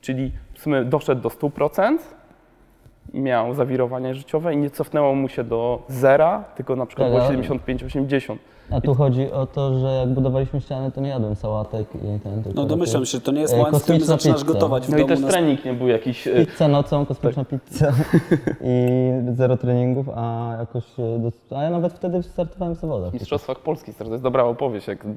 Czyli 0.00 0.32
w 0.52 0.58
sumie 0.60 0.84
doszedł 0.84 1.22
do 1.22 1.28
100%, 1.28 1.98
miał 3.14 3.54
zawirowania 3.54 4.14
życiowe 4.14 4.54
i 4.54 4.56
nie 4.56 4.70
cofnęło 4.70 5.14
mu 5.14 5.28
się 5.28 5.44
do 5.44 5.82
zera, 5.88 6.44
tylko 6.56 6.76
na 6.76 6.86
przykład 6.86 7.08
Tak, 7.08 7.14
było 7.16 7.26
ale- 7.28 7.38
75-80. 7.38 8.36
A 8.70 8.80
tu 8.80 8.94
chodzi 8.94 9.32
o 9.32 9.46
to, 9.46 9.78
że 9.78 9.86
jak 9.86 10.08
budowaliśmy 10.08 10.60
ściany, 10.60 10.90
to 10.92 11.00
nie 11.00 11.08
jadłem 11.08 11.34
sałatek 11.34 11.86
i 11.94 12.20
ten. 12.20 12.42
tylko 12.42 12.60
No 12.60 12.66
domyślam 12.66 13.02
takie- 13.02 13.12
się, 13.12 13.20
to 13.20 13.32
nie 13.32 13.40
jest 13.40 13.54
e, 13.54 13.56
moment, 13.56 13.76
w 13.76 13.82
którym 13.82 14.00
kosmiczna 14.00 14.16
zaczynasz 14.16 14.40
pizza. 14.40 14.52
gotować 14.52 14.86
w 14.86 14.90
No 14.90 14.96
i 14.96 15.00
domu. 15.00 15.08
też 15.08 15.20
na 15.20 15.28
trening 15.28 15.64
nie 15.64 15.72
był 15.72 15.88
jakiś... 15.88 16.26
e, 16.28 16.46
Pizza 16.46 16.68
nocą, 16.68 17.06
kosmiczna 17.06 17.44
Tak. 17.44 17.60
pizza 17.60 17.92
i 18.64 19.10
zero 19.34 19.56
treningów, 19.56 20.06
a 20.16 20.56
jakoś, 20.58 20.84
e, 21.00 21.18
dos- 21.18 21.52
a 21.56 21.62
ja 21.62 21.70
nawet 21.70 21.92
wtedy 21.92 22.22
startowałem 22.22 22.74
w 22.74 22.78
zawodach. 22.78 23.10
w 23.10 23.14
Mistrzostwach 23.14 23.58
Polski, 23.58 23.94
to 23.94 24.04
jest 24.04 24.22
dobra 24.22 24.44
opowieść, 24.44 24.88
jak 24.88 25.06
d- 25.06 25.14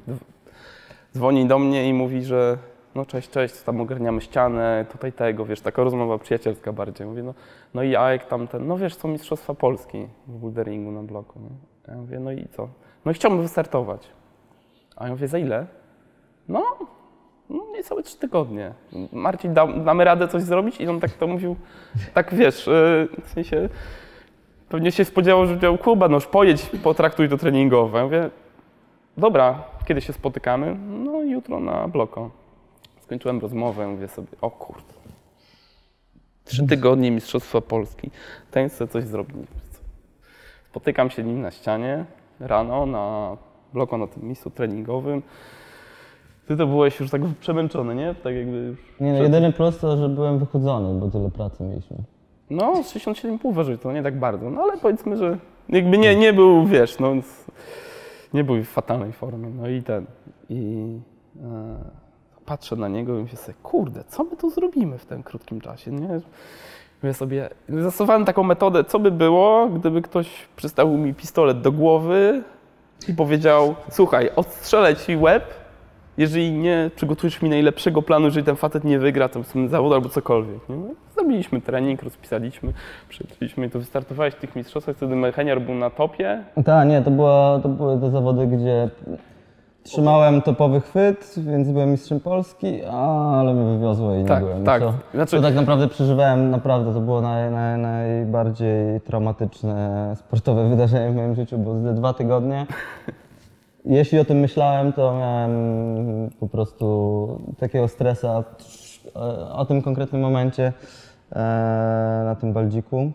dzwoni 1.14 1.46
do 1.46 1.58
mnie 1.58 1.88
i 1.88 1.92
mówi, 1.94 2.24
że 2.24 2.58
no 2.98 3.06
cześć, 3.06 3.30
cześć, 3.30 3.62
tam 3.62 3.80
ogarniamy 3.80 4.20
ścianę, 4.20 4.86
tutaj 4.92 5.12
tego, 5.12 5.44
wiesz, 5.44 5.60
taka 5.60 5.84
rozmowa 5.84 6.18
przyjacielska 6.18 6.72
bardziej. 6.72 7.06
Mówię, 7.06 7.22
no, 7.22 7.34
no 7.74 7.82
i 7.82 7.96
a 7.96 8.12
jak 8.12 8.26
tamten, 8.26 8.66
no 8.66 8.78
wiesz 8.78 8.96
co, 8.96 9.08
Mistrzostwa 9.08 9.54
Polski 9.54 10.06
w 10.26 10.38
boulderingu 10.38 10.90
na 10.90 11.02
bloku, 11.02 11.40
nie? 11.40 11.50
Ja 11.88 12.00
mówię, 12.00 12.20
no 12.20 12.32
i 12.32 12.46
co? 12.48 12.68
No 13.04 13.10
i 13.10 13.14
chciałbym 13.14 13.42
wystartować. 13.42 14.08
A 14.96 15.04
ja 15.04 15.10
mówię, 15.10 15.28
za 15.28 15.38
ile? 15.38 15.66
No, 16.48 16.64
no 17.50 17.66
niecałe 17.72 18.02
trzy 18.02 18.18
tygodnie. 18.18 18.74
Marcin, 19.12 19.54
da, 19.54 19.66
damy 19.66 20.04
radę 20.04 20.28
coś 20.28 20.42
zrobić? 20.42 20.80
I 20.80 20.88
on 20.88 21.00
tak 21.00 21.10
to 21.10 21.26
mówił, 21.26 21.56
tak 22.14 22.34
wiesz, 22.34 22.66
yy, 22.66 23.08
w 23.24 23.28
sensie, 23.28 23.68
pewnie 24.68 24.92
się 24.92 25.04
spodziewał, 25.04 25.46
że 25.46 25.48
powiedział, 25.48 25.78
Kuba, 25.78 26.08
no 26.08 26.14
już 26.14 26.26
pojedź, 26.26 26.70
potraktuj 26.82 27.28
to 27.28 27.36
treningowe. 27.36 27.98
Ja 27.98 28.04
mówię, 28.04 28.30
dobra, 29.16 29.62
kiedy 29.86 30.00
się 30.00 30.12
spotykamy? 30.12 30.76
No 30.88 31.22
jutro 31.22 31.60
na 31.60 31.88
bloko. 31.88 32.47
Skończyłem 33.08 33.40
rozmowę, 33.40 33.88
mówię 33.88 34.08
sobie, 34.08 34.28
o 34.40 34.50
kurde. 34.50 34.92
Trzy 36.44 36.66
tygodnie 36.66 37.10
Mistrzostwa 37.10 37.60
Polski. 37.60 38.10
Ten 38.50 38.68
chce 38.68 38.88
coś 38.88 39.04
zrobić. 39.04 39.36
Spotykam 40.70 41.10
się 41.10 41.22
nim 41.24 41.40
na 41.40 41.50
ścianie 41.50 42.04
rano 42.40 42.86
na 42.86 43.36
bloku 43.72 43.98
na 43.98 44.06
tym 44.06 44.24
miejscu 44.24 44.50
treningowym. 44.50 45.22
Ty 46.48 46.56
to 46.56 46.66
byłeś 46.66 47.00
już 47.00 47.10
tak 47.10 47.22
przemęczony, 47.40 47.94
nie? 47.94 48.14
Tak 48.14 48.34
jakby 48.34 48.56
już... 48.56 48.78
Nie, 49.00 49.12
no, 49.12 49.22
jedyny 49.22 49.52
plus 49.52 49.78
to, 49.78 49.96
że 49.96 50.08
byłem 50.08 50.38
wychudzony, 50.38 51.00
bo 51.00 51.10
tyle 51.10 51.30
pracy 51.30 51.64
mieliśmy. 51.64 51.96
No, 52.50 52.72
67,5 52.72 53.54
ważył, 53.54 53.78
to 53.78 53.92
nie 53.92 54.02
tak 54.02 54.18
bardzo. 54.18 54.50
No 54.50 54.62
ale 54.62 54.78
powiedzmy, 54.78 55.16
że 55.16 55.38
jakby 55.68 55.98
nie, 55.98 56.16
nie 56.16 56.32
był, 56.32 56.66
wiesz, 56.66 56.98
no... 56.98 57.14
Nie 58.34 58.44
był 58.44 58.62
w 58.62 58.68
fatalnej 58.68 59.12
formie. 59.12 59.50
No 59.50 59.68
i 59.68 59.82
ten... 59.82 60.06
I... 60.48 60.98
E, 61.42 62.07
patrzę 62.48 62.76
na 62.76 62.88
niego 62.88 63.18
i 63.18 63.22
myślę 63.22 63.38
sobie, 63.38 63.54
kurde, 63.62 64.04
co 64.08 64.24
my 64.24 64.36
tu 64.36 64.50
zrobimy 64.50 64.98
w 64.98 65.06
tym 65.06 65.22
krótkim 65.22 65.60
czasie, 65.60 65.90
nie? 65.90 66.20
Mówię 67.02 67.14
sobie, 67.14 67.48
zastosowałem 67.68 68.24
taką 68.24 68.42
metodę, 68.42 68.84
co 68.84 68.98
by 68.98 69.10
było, 69.10 69.68
gdyby 69.68 70.02
ktoś 70.02 70.48
przystawił 70.56 70.98
mi 70.98 71.14
pistolet 71.14 71.60
do 71.60 71.72
głowy 71.72 72.42
i 73.08 73.14
powiedział, 73.14 73.74
słuchaj, 73.90 74.30
odstrzelę 74.36 74.96
ci 74.96 75.16
łeb, 75.16 75.44
jeżeli 76.18 76.52
nie 76.52 76.90
przygotujesz 76.96 77.42
mi 77.42 77.48
najlepszego 77.50 78.02
planu, 78.02 78.24
jeżeli 78.24 78.46
ten 78.46 78.56
facet 78.56 78.84
nie 78.84 78.98
wygra 78.98 79.28
ten 79.28 79.68
zawód 79.68 79.92
albo 79.92 80.08
cokolwiek. 80.08 80.68
Nie? 80.68 80.76
No, 80.76 80.88
zrobiliśmy 81.14 81.60
trening, 81.60 82.02
rozpisaliśmy, 82.02 82.72
przeczyliśmy 83.08 83.66
i 83.66 83.70
to 83.70 83.78
wystartowałeś 83.78 84.34
w 84.34 84.38
tych 84.38 84.56
mistrzostwach, 84.56 84.96
wtedy 84.96 85.16
mechaniar 85.16 85.60
był 85.60 85.74
na 85.74 85.90
topie. 85.90 86.44
Tak, 86.64 86.88
nie, 86.88 87.02
to, 87.02 87.10
była, 87.10 87.60
to 87.62 87.68
były 87.68 88.00
te 88.00 88.10
zawody, 88.10 88.46
gdzie 88.46 88.90
trzymałem 89.88 90.42
topowy 90.42 90.80
chwyt, 90.80 91.34
więc 91.36 91.70
byłem 91.70 91.90
mistrzem 91.90 92.20
Polski, 92.20 92.84
ale 92.84 93.54
mnie 93.54 93.74
wywiozło 93.74 94.14
i 94.14 94.18
nie 94.18 94.24
Tak, 94.24 94.44
byłem. 94.44 94.62
I 94.62 94.64
tak. 94.64 94.82
To, 94.82 94.94
Znaczy- 95.14 95.36
to 95.36 95.42
tak 95.42 95.54
naprawdę 95.54 95.88
przeżywałem, 95.88 96.50
naprawdę, 96.50 96.94
to 96.94 97.00
było 97.00 97.20
naj, 97.20 97.50
naj, 97.50 97.78
najbardziej 97.78 99.00
traumatyczne 99.00 100.12
sportowe 100.16 100.68
wydarzenie 100.70 101.10
w 101.10 101.16
moim 101.16 101.34
życiu, 101.34 101.58
bo 101.58 101.80
ze 101.80 101.94
dwa 101.94 102.12
tygodnie. 102.12 102.66
Jeśli 103.84 104.18
o 104.18 104.24
tym 104.24 104.38
myślałem, 104.38 104.92
to 104.92 105.14
miałem 105.18 105.50
po 106.40 106.48
prostu 106.48 107.28
takiego 107.58 107.88
stresa 107.88 108.44
e, 109.16 109.20
o 109.52 109.64
tym 109.64 109.82
konkretnym 109.82 110.22
momencie 110.22 110.72
e, 111.32 112.22
na 112.24 112.34
tym 112.40 112.52
baldziku. 112.52 113.12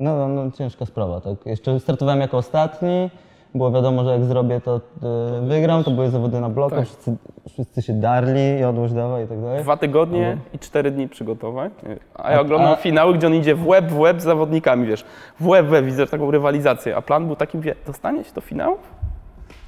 No, 0.00 0.16
no, 0.16 0.28
no 0.28 0.50
ciężka 0.50 0.86
sprawa, 0.86 1.20
tak. 1.20 1.46
Jeszcze 1.46 1.80
startowałem 1.80 2.20
jako 2.20 2.36
ostatni. 2.36 3.10
Było 3.54 3.70
wiadomo, 3.70 4.04
że 4.04 4.10
jak 4.10 4.24
zrobię, 4.24 4.60
to 4.60 4.80
e, 5.02 5.46
wygram. 5.46 5.84
To 5.84 5.90
były 5.90 6.10
zawody 6.10 6.40
na 6.40 6.48
bloku, 6.48 6.76
Tak. 6.76 6.84
wszyscy, 6.84 7.16
wszyscy 7.48 7.82
się 7.82 7.92
darli, 7.92 8.58
jodłóż 8.60 8.92
dawaj 8.92 9.24
i 9.24 9.28
tak 9.28 9.40
dalej. 9.40 9.62
Dwa 9.62 9.76
tygodnie 9.76 10.28
Albo- 10.30 10.42
i 10.54 10.58
cztery 10.58 10.90
dni 10.90 11.08
przygotowań. 11.08 11.70
A 12.14 12.30
ja 12.32 12.38
A- 12.38 12.40
oglądam 12.40 12.72
a- 12.72 12.76
finały, 12.76 13.14
gdzie 13.14 13.26
on 13.26 13.34
idzie 13.34 13.54
w 13.54 13.66
łeb 13.66 13.84
w 13.90 13.98
łeb 13.98 14.20
z 14.20 14.24
zawodnikami, 14.24 14.86
wiesz. 14.86 15.04
W 15.40 15.46
łeb 15.46 15.66
w 15.66 15.70
łeb 15.70 15.84
widzę 15.84 16.06
taką 16.06 16.30
rywalizację. 16.30 16.96
A 16.96 17.02
plan 17.02 17.26
był 17.26 17.36
taki, 17.36 17.58
wie, 17.58 17.74
dostanie 17.86 18.24
się 18.24 18.32
do 18.34 18.40
finałów? 18.40 18.78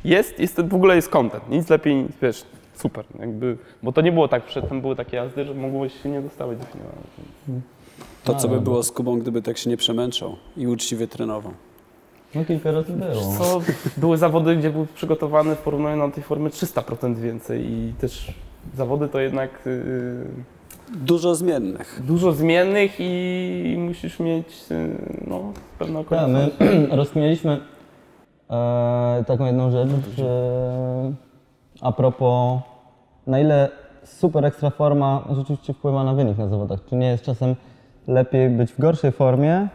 Jest, 0.04 0.40
jest, 0.40 0.60
w 0.60 0.74
ogóle 0.74 0.96
jest 0.96 1.08
content. 1.08 1.48
Nic 1.50 1.68
lepiej, 1.70 1.96
nic, 1.96 2.12
wiesz, 2.22 2.44
super. 2.74 3.04
Jakby, 3.20 3.56
bo 3.82 3.92
to 3.92 4.00
nie 4.00 4.12
było 4.12 4.28
tak, 4.28 4.42
przedtem 4.44 4.80
były 4.80 4.96
takie 4.96 5.16
jazdy, 5.16 5.44
że 5.44 5.54
mogłeś 5.54 6.02
się 6.02 6.08
nie 6.08 6.20
dostawać 6.20 6.58
do 6.58 6.64
finału. 6.64 6.92
To, 8.24 8.34
co 8.34 8.48
by 8.48 8.60
było 8.60 8.82
z 8.82 8.92
Kubą, 8.92 9.18
gdyby 9.18 9.42
tak 9.42 9.58
się 9.58 9.70
nie 9.70 9.76
przemęczał 9.76 10.36
i 10.56 10.66
uczciwie 10.66 11.06
trenował. 11.06 11.52
No 12.34 12.44
kilka 12.44 12.72
razy 12.72 12.92
było. 12.92 13.36
Co, 13.38 13.60
były 13.96 14.18
zawody, 14.18 14.56
gdzie 14.56 14.70
był 14.70 14.86
przygotowany 14.94 15.54
w 15.54 15.58
porównaniu 15.58 16.06
do 16.08 16.14
tej 16.14 16.22
formy 16.22 16.50
300% 16.50 17.14
więcej 17.14 17.72
i 17.72 17.92
też 18.00 18.32
zawody 18.74 19.08
to 19.08 19.20
jednak 19.20 19.50
yy, 19.66 20.26
Dużo 21.06 21.34
zmiennych. 21.34 22.02
dużo 22.06 22.32
zmiennych 22.32 22.92
i 22.98 23.76
musisz 23.78 24.20
mieć 24.20 24.70
yy, 24.70 24.76
no, 25.26 25.40
pewną 25.78 26.04
Tak, 26.04 26.28
my 26.28 26.44
okoliczność. 26.44 26.90
rozkminialiśmy 26.98 27.60
e, 28.50 29.24
taką 29.26 29.46
jedną 29.46 29.70
rzecz, 29.70 29.88
że 30.16 30.62
a 31.80 31.92
propos 31.92 32.60
na 33.26 33.40
ile 33.40 33.68
super 34.04 34.44
ekstra 34.44 34.70
forma 34.70 35.24
rzeczywiście 35.36 35.72
wpływa 35.74 36.04
na 36.04 36.14
wynik 36.14 36.38
na 36.38 36.48
zawodach. 36.48 36.80
Czy 36.88 36.96
nie 36.96 37.06
jest 37.06 37.24
czasem 37.24 37.54
lepiej 38.08 38.50
być 38.50 38.72
w 38.72 38.80
gorszej 38.80 39.12
formie, 39.12 39.68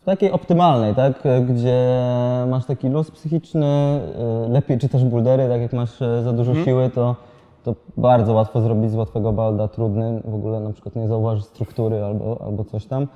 w 0.00 0.04
takiej 0.04 0.32
optymalnej, 0.32 0.94
tak? 0.94 1.22
Gdzie 1.48 2.00
masz 2.48 2.66
taki 2.66 2.88
luz 2.88 3.10
psychiczny, 3.10 3.66
e, 3.66 4.48
lepiej 4.48 4.78
czytasz 4.78 5.04
buldery, 5.04 5.48
tak 5.48 5.60
jak 5.60 5.72
masz 5.72 6.02
e, 6.02 6.22
za 6.22 6.32
dużo 6.32 6.54
siły, 6.54 6.90
to, 6.90 7.16
to 7.64 7.74
bardzo 7.96 8.32
łatwo 8.32 8.60
zrobić 8.60 8.90
z 8.90 8.94
łatwego 8.94 9.32
balda 9.32 9.68
trudny, 9.68 10.20
w 10.24 10.34
ogóle 10.34 10.60
na 10.60 10.72
przykład 10.72 10.96
nie 10.96 11.08
zauważysz 11.08 11.44
struktury 11.44 12.04
albo, 12.04 12.42
albo 12.46 12.64
coś 12.64 12.86
tam. 12.86 13.06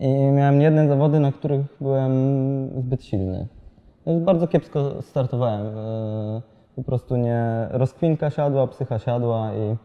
I 0.00 0.08
miałem 0.14 0.60
jedne 0.60 0.88
zawody, 0.88 1.20
na 1.20 1.32
których 1.32 1.60
byłem 1.80 2.12
zbyt 2.80 3.04
silny. 3.04 3.46
Bardzo 4.06 4.46
kiepsko 4.46 5.02
startowałem. 5.02 5.66
e, 5.66 6.40
Po 6.76 6.82
prostu 6.82 7.16
nie. 7.16 7.68
Rozkwinka 7.70 8.30
siadła, 8.30 8.66
psycha 8.66 8.98
siadła 8.98 9.50
i, 9.54 9.76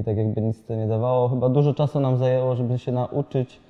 i 0.00 0.04
tak 0.04 0.16
jakby 0.16 0.40
nic 0.40 0.64
to 0.66 0.74
nie 0.74 0.86
dawało. 0.86 1.28
Chyba 1.28 1.48
dużo 1.48 1.74
czasu 1.74 2.00
nam 2.00 2.16
zajęło, 2.16 2.56
żeby 2.56 2.78
się 2.78 2.92
nauczyć 2.92 3.60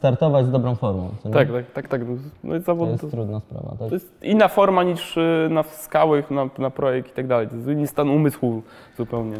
startować 0.00 0.46
z 0.46 0.50
dobrą 0.50 0.74
formą. 0.74 1.10
Tak, 1.32 1.52
tak, 1.52 1.70
tak, 1.72 1.88
tak. 1.88 2.00
No 2.44 2.56
i 2.56 2.58
To 2.58 2.64
zawody 2.64 2.90
jest 2.90 3.02
to, 3.02 3.10
trudna 3.10 3.40
sprawa. 3.40 3.70
Tak? 3.78 3.88
to 3.88 3.94
jest 3.94 4.22
inna 4.22 4.48
forma 4.48 4.82
niż 4.82 5.16
yy, 5.16 5.48
na 5.50 5.62
skałach, 5.62 6.30
na, 6.30 6.48
na 6.58 6.70
projekt 6.70 7.10
i 7.12 7.14
tak 7.14 7.26
dalej. 7.26 7.48
To 7.48 7.56
jest 7.56 7.68
inny 7.68 7.86
stan 7.86 8.10
umysłu 8.10 8.62
zupełnie. 8.96 9.36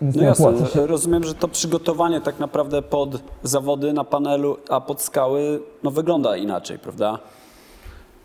No 0.00 0.22
jasne, 0.22 0.86
rozumiem, 0.86 1.24
że 1.24 1.34
to 1.34 1.48
przygotowanie 1.48 2.20
tak 2.20 2.38
naprawdę 2.38 2.82
pod 2.82 3.22
zawody 3.42 3.92
na 3.92 4.04
panelu, 4.04 4.56
a 4.70 4.80
pod 4.80 5.02
skały 5.02 5.60
no, 5.82 5.90
wygląda 5.90 6.36
inaczej, 6.36 6.78
prawda? 6.78 7.18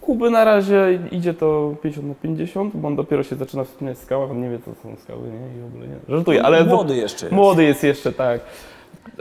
Kuby 0.02 0.30
na 0.30 0.44
razie 0.44 1.00
idzie 1.12 1.34
to 1.34 1.76
50 1.84 2.08
na 2.08 2.16
50, 2.16 2.76
bo 2.78 2.88
on 2.88 2.96
dopiero 2.96 3.24
się 3.24 3.36
zaczyna 3.36 3.64
wspinać 3.64 3.98
w 3.98 4.02
skałach, 4.02 4.32
on 4.32 4.42
nie 4.42 4.50
wie 4.50 4.60
co 4.60 4.76
są 4.84 4.96
skały, 5.04 5.28
nie? 5.28 5.58
I 5.58 5.62
w 5.62 5.66
ogóle 5.66 5.88
nie. 5.88 5.96
Żartuję, 6.10 6.44
ale... 6.44 6.66
Młody 6.66 6.96
jeszcze 6.96 7.26
jest. 7.26 7.36
Młody 7.36 7.64
jest 7.64 7.84
jeszcze, 7.84 8.12
tak. 8.12 8.42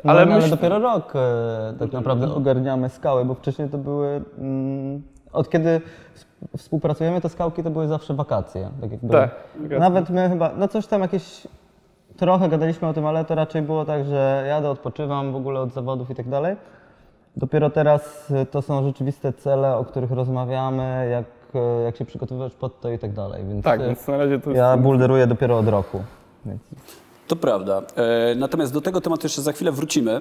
No, 0.05 0.11
Ale, 0.13 0.23
ale, 0.23 0.35
ale 0.35 0.49
dopiero 0.49 0.79
rok 0.79 1.13
e, 1.17 1.75
tak 1.79 1.93
naprawdę 1.93 2.35
ogarniamy 2.35 2.89
skały, 2.89 3.25
bo 3.25 3.35
wcześniej 3.35 3.69
to 3.69 3.79
były. 3.79 4.23
Mm, 4.39 5.03
od 5.33 5.51
kiedy 5.51 5.81
sp- 6.23 6.49
współpracujemy, 6.57 7.21
to 7.21 7.29
skałki 7.29 7.63
to 7.63 7.71
były 7.71 7.89
zawsze 7.89 8.15
wakacje. 8.15 8.71
Tak 8.81 8.91
jakby. 8.91 9.09
Tak. 9.13 9.31
Nawet 9.79 10.11
my 10.11 10.29
chyba, 10.29 10.51
no 10.57 10.69
coś 10.69 10.87
tam 10.87 11.01
jakieś. 11.03 11.47
Trochę 12.17 12.49
gadaliśmy 12.49 12.89
o 12.89 12.93
tym, 12.93 13.07
ale 13.07 13.25
to 13.25 13.35
raczej 13.35 13.63
było 13.63 13.85
tak, 13.85 14.05
że 14.05 14.45
jadę, 14.49 14.71
odpoczywam 14.71 15.33
w 15.33 15.37
ogóle 15.37 15.61
od 15.61 15.73
zawodów 15.73 16.11
i 16.11 16.15
tak 16.15 16.29
dalej. 16.29 16.57
Dopiero 17.37 17.71
teraz 17.71 18.31
e, 18.31 18.47
to 18.47 18.63
są 18.63 18.85
rzeczywiste 18.85 19.33
cele, 19.33 19.77
o 19.77 19.85
których 19.85 20.11
rozmawiamy, 20.11 21.09
jak, 21.11 21.25
e, 21.55 21.83
jak 21.83 21.97
się 21.97 22.05
przygotowywać 22.05 22.55
pod 22.55 22.81
to 22.81 22.91
i 22.91 22.99
tak 22.99 23.13
dalej. 23.13 23.45
Więc 23.49 23.65
Tak, 23.65 23.81
więc 23.81 24.09
na 24.09 24.17
razie 24.17 24.39
to 24.41 24.51
jest... 24.51 24.59
ja 24.59 24.77
bulderuję 24.77 25.27
dopiero 25.27 25.59
od 25.59 25.69
roku. 25.69 26.03
Więc. 26.47 26.63
To 27.31 27.37
prawda. 27.37 27.83
E, 27.97 28.35
natomiast 28.35 28.73
do 28.73 28.81
tego 28.81 29.01
tematu 29.01 29.27
jeszcze 29.27 29.43
za 29.43 29.53
chwilę 29.53 29.73
wrócimy, 29.73 30.21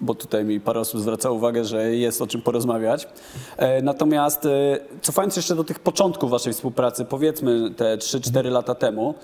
bo 0.00 0.14
tutaj 0.14 0.44
mi 0.44 0.60
parę 0.60 0.80
osób 0.80 1.00
zwraca 1.00 1.30
uwagę, 1.30 1.64
że 1.64 1.96
jest 1.96 2.22
o 2.22 2.26
czym 2.26 2.42
porozmawiać. 2.42 3.08
E, 3.56 3.82
natomiast 3.82 4.46
e, 4.46 4.78
cofając 5.02 5.36
jeszcze 5.36 5.54
do 5.54 5.64
tych 5.64 5.78
początków 5.78 6.30
waszej 6.30 6.52
współpracy, 6.52 7.04
powiedzmy 7.04 7.70
te 7.70 7.96
3-4 7.96 8.50
lata 8.50 8.74
temu, 8.74 9.14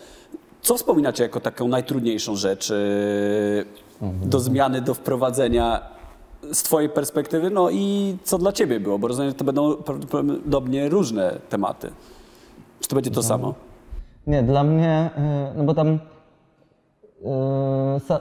co 0.63 0.77
wspominacie 0.77 1.23
jako 1.23 1.41
taką 1.41 1.69
najtrudniejszą 1.69 2.37
rzecz 2.37 2.73
do 4.25 4.41
zmiany, 4.41 4.81
do 4.81 4.95
wprowadzenia 4.95 5.83
z 6.53 6.63
twojej 6.63 6.89
perspektywy, 6.89 7.51
no 7.51 7.71
i 7.71 8.17
co 8.25 8.39
dla 8.39 8.53
ciebie 8.53 8.81
było, 8.81 8.99
bo 8.99 9.09
rozumiem, 9.09 9.31
że 9.31 9.35
to 9.35 9.45
będą 9.45 9.77
prawdopodobnie 9.77 10.89
różne 10.89 11.39
tematy. 11.49 11.91
Czy 12.81 12.89
to 12.89 12.95
będzie 12.95 13.11
to 13.11 13.23
samo? 13.23 13.55
Nie, 14.27 14.43
dla 14.43 14.65
mnie, 14.65 15.11
no 15.57 15.65
bo 15.65 15.75
tam 15.75 15.99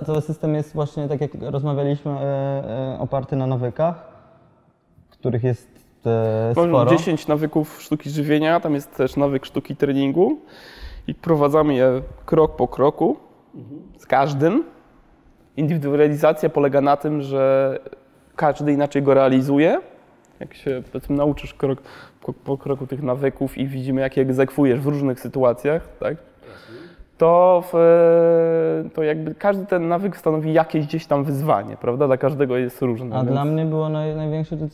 cały 0.05 0.21
system 0.21 0.55
jest 0.55 0.73
właśnie, 0.73 1.07
tak 1.07 1.21
jak 1.21 1.31
rozmawialiśmy, 1.41 2.11
y, 2.11 2.15
y, 2.95 2.99
oparty 2.99 3.35
na 3.35 3.47
nawykach, 3.47 4.07
których 5.09 5.43
jest 5.43 5.75
sporo. 6.51 6.85
10 6.85 7.27
nawyków 7.27 7.81
sztuki 7.81 8.09
żywienia, 8.09 8.59
tam 8.59 8.73
jest 8.73 8.95
też 8.95 9.15
nawyk 9.15 9.45
sztuki 9.45 9.75
treningu 9.75 10.39
i 11.07 11.13
wprowadzamy 11.13 11.73
je 11.73 12.01
krok 12.25 12.55
po 12.55 12.67
kroku 12.67 13.17
z 13.97 14.05
każdym. 14.05 14.63
Indywidualizacja 15.57 16.49
polega 16.49 16.81
na 16.81 16.97
tym, 16.97 17.21
że 17.21 17.79
każdy 18.35 18.71
inaczej 18.71 19.03
go 19.03 19.13
realizuje. 19.13 19.81
Jak 20.39 20.53
się 20.53 20.83
powiedzmy 20.91 21.15
nauczysz 21.15 21.53
krok 21.53 21.81
po, 22.21 22.33
po 22.33 22.57
kroku 22.57 22.87
tych 22.87 23.03
nawyków 23.03 23.57
i 23.57 23.67
widzimy, 23.67 24.01
jak 24.01 24.17
je 24.17 24.23
egzekwujesz 24.23 24.79
w 24.79 24.85
różnych 24.85 25.19
sytuacjach, 25.19 25.97
tak? 25.99 26.17
To, 27.17 27.63
w, 27.74 27.75
to 28.93 29.03
jakby 29.03 29.36
każdy 29.36 29.65
ten 29.65 29.88
nawyk 29.88 30.17
stanowi 30.17 30.53
jakieś 30.53 30.86
gdzieś 30.86 31.05
tam 31.05 31.24
wyzwanie, 31.24 31.77
prawda? 31.77 32.07
Dla 32.07 32.17
każdego 32.17 32.57
jest 32.57 32.81
różny. 32.81 33.15
A 33.15 33.19
więc- 33.19 33.31
dla 33.31 33.45
mnie 33.45 33.65
było 33.65 33.89
naj, 33.89 34.15
największe 34.15 34.57
to, 34.57 34.65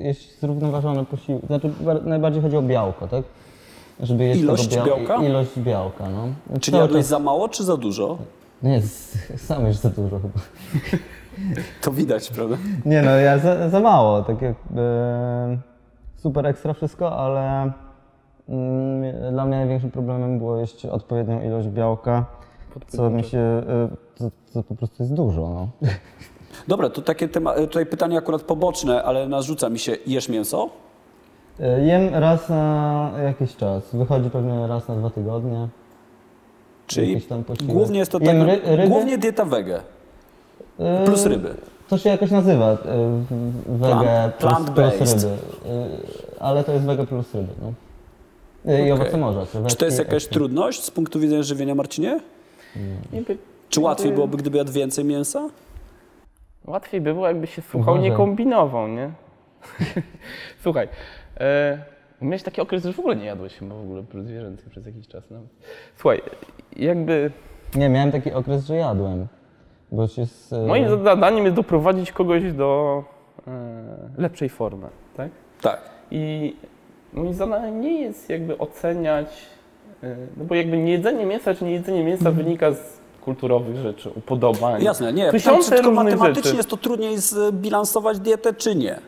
jest 0.00 0.40
zrównoważony 0.40 1.04
posiłek. 1.04 1.46
Znaczy 1.46 1.70
bar- 1.80 2.06
najbardziej 2.06 2.42
chodzi 2.42 2.56
o 2.56 2.62
białko, 2.62 3.08
tak? 3.08 3.24
Żeby 4.00 4.24
jeść 4.24 4.40
Ilość 4.40 4.68
tego 4.68 4.86
biał- 4.86 4.96
białka? 4.98 5.24
Ilość 5.24 5.58
białka, 5.58 6.04
no. 6.10 6.28
Czy 6.60 6.70
Cały 6.70 6.82
jadłeś 6.82 7.00
czas- 7.02 7.08
za 7.10 7.18
mało, 7.18 7.48
czy 7.48 7.64
za 7.64 7.76
dużo? 7.76 8.18
Nie, 8.62 8.80
sam 9.36 9.66
już 9.66 9.76
za 9.76 9.90
dużo 9.90 10.18
chyba. 10.18 10.40
To 11.82 11.90
widać, 11.92 12.30
prawda? 12.30 12.56
Nie 12.84 13.02
no, 13.02 13.10
ja 13.10 13.38
za, 13.38 13.68
za 13.68 13.80
mało, 13.80 14.22
tak 14.22 14.42
jakby 14.42 14.82
super 16.16 16.46
ekstra 16.46 16.72
wszystko, 16.72 17.16
ale 17.18 17.72
dla 19.32 19.44
mnie 19.46 19.56
największym 19.56 19.90
problemem 19.90 20.38
było 20.38 20.56
jeść 20.56 20.86
odpowiednią 20.86 21.42
ilość 21.42 21.68
białka, 21.68 22.26
co 22.88 23.10
mi 23.10 23.24
się, 23.24 23.38
y, 24.18 24.18
co, 24.18 24.30
co 24.46 24.62
po 24.62 24.74
prostu 24.74 25.02
jest 25.02 25.14
dużo, 25.14 25.40
no. 25.48 25.68
Dobra, 26.68 26.90
to 26.90 27.02
takie 27.02 27.28
tema, 27.28 27.54
tutaj 27.54 27.86
pytanie 27.86 28.18
akurat 28.18 28.42
poboczne, 28.42 29.02
ale 29.02 29.28
narzuca 29.28 29.68
mi 29.68 29.78
się, 29.78 29.96
jesz 30.06 30.28
mięso? 30.28 30.68
Y, 31.60 31.84
Jem 31.84 32.14
raz 32.14 32.48
na 32.48 33.10
jakiś 33.24 33.56
czas, 33.56 33.82
wychodzi 33.92 34.30
pewnie 34.30 34.66
raz 34.66 34.88
na 34.88 34.94
dwa 34.96 35.10
tygodnie. 35.10 35.68
Czyli 36.86 37.22
głównie 37.66 37.98
jest 37.98 38.12
to 38.12 38.20
tak, 38.20 38.36
ry- 38.36 38.60
ryby? 38.64 38.88
głównie 38.88 39.18
dieta 39.18 39.44
wege, 39.44 39.80
Y, 41.02 41.04
plus 41.06 41.26
ryby. 41.26 41.54
To 41.88 41.98
się 41.98 42.10
jakoś 42.10 42.30
nazywa, 42.30 42.72
y, 42.72 42.76
wege 43.68 44.32
Plant- 44.38 44.70
plus, 44.70 44.90
plus 44.96 45.10
ryby, 45.24 45.34
Y, 45.34 45.38
ale 46.40 46.64
to 46.64 46.72
jest 46.72 46.84
wege 46.84 47.06
plus 47.06 47.34
ryby, 47.34 47.52
no. 47.62 47.72
Y, 48.66 48.70
I 48.70 48.74
Okej. 48.74 48.92
owoce 48.92 49.16
morza. 49.16 49.46
Czy 49.68 49.76
to 49.76 49.84
jest 49.84 49.98
jakaś 49.98 50.14
ekstra. 50.14 50.32
trudność 50.34 50.84
z 50.84 50.90
punktu 50.90 51.20
widzenia 51.20 51.42
żywienia, 51.42 51.74
Marcinie? 51.74 52.20
Czy 53.68 53.80
łatwiej 53.80 54.12
byłoby, 54.12 54.36
gdyby 54.36 54.58
jadł 54.58 54.72
więcej 54.72 55.04
mięsa? 55.04 55.48
Łatwiej 56.64 57.00
by 57.00 57.14
było, 57.14 57.26
jakby 57.28 57.46
się 57.46 57.62
słuchał, 57.62 57.94
nie 57.94 58.00
Uważaj. 58.00 58.16
kombinował, 58.16 58.88
nie? 58.88 59.10
Słuchaj, 60.62 60.88
e, 61.40 61.82
miałeś 62.22 62.42
taki 62.42 62.60
okres, 62.60 62.84
że 62.84 62.92
w 62.92 62.98
ogóle 62.98 63.16
nie 63.16 63.24
jadłeś 63.24 63.54
chyba 63.54 63.74
w 63.74 63.80
ogóle 63.80 64.02
zwierzęcych 64.24 64.70
przez 64.70 64.86
jakiś 64.86 65.08
czas 65.08 65.30
nawet. 65.30 65.48
Słuchaj, 65.96 66.22
jakby 66.76 67.30
Nie, 67.74 67.88
miałem 67.88 68.12
taki 68.12 68.32
okres, 68.32 68.66
że 68.66 68.76
jadłem. 68.76 69.26
Bo 69.92 70.08
się 70.08 70.26
z, 70.26 70.52
y, 70.52 70.66
moim 70.66 71.04
zadaniem 71.04 71.44
jest 71.44 71.56
doprowadzić 71.56 72.12
kogoś 72.12 72.52
do 72.52 73.04
e, 73.46 73.50
lepszej 74.18 74.48
formy, 74.48 74.86
tak? 75.16 75.30
Tak. 75.60 75.80
I 76.10 76.56
moim 77.12 77.34
zadaniem 77.34 77.80
nie 77.80 78.00
jest 78.00 78.28
jakby 78.30 78.58
oceniać, 78.58 79.26
e, 80.02 80.16
no 80.36 80.44
bo 80.44 80.54
jakby 80.54 80.78
niejedzenie 80.78 81.26
mięsa 81.26 81.54
czy 81.54 81.64
niejedzenie 81.64 82.04
mięsa 82.04 82.30
wynika 82.30 82.72
z 82.72 82.98
kulturowych 83.24 83.76
rzeczy, 83.76 84.10
upodobań. 84.10 84.82
Jasne, 84.82 85.12
nie. 85.12 85.30
Tysiące 85.30 85.64
czy 85.64 85.70
tylko 85.70 85.90
różnych 85.90 86.04
matematycznie 86.14 86.42
rzeczy. 86.42 86.56
jest 86.56 86.68
to 86.68 86.76
trudniej 86.76 87.18
zbilansować 87.18 88.18
dietę, 88.18 88.54
czy 88.54 88.74
nie? 88.74 88.98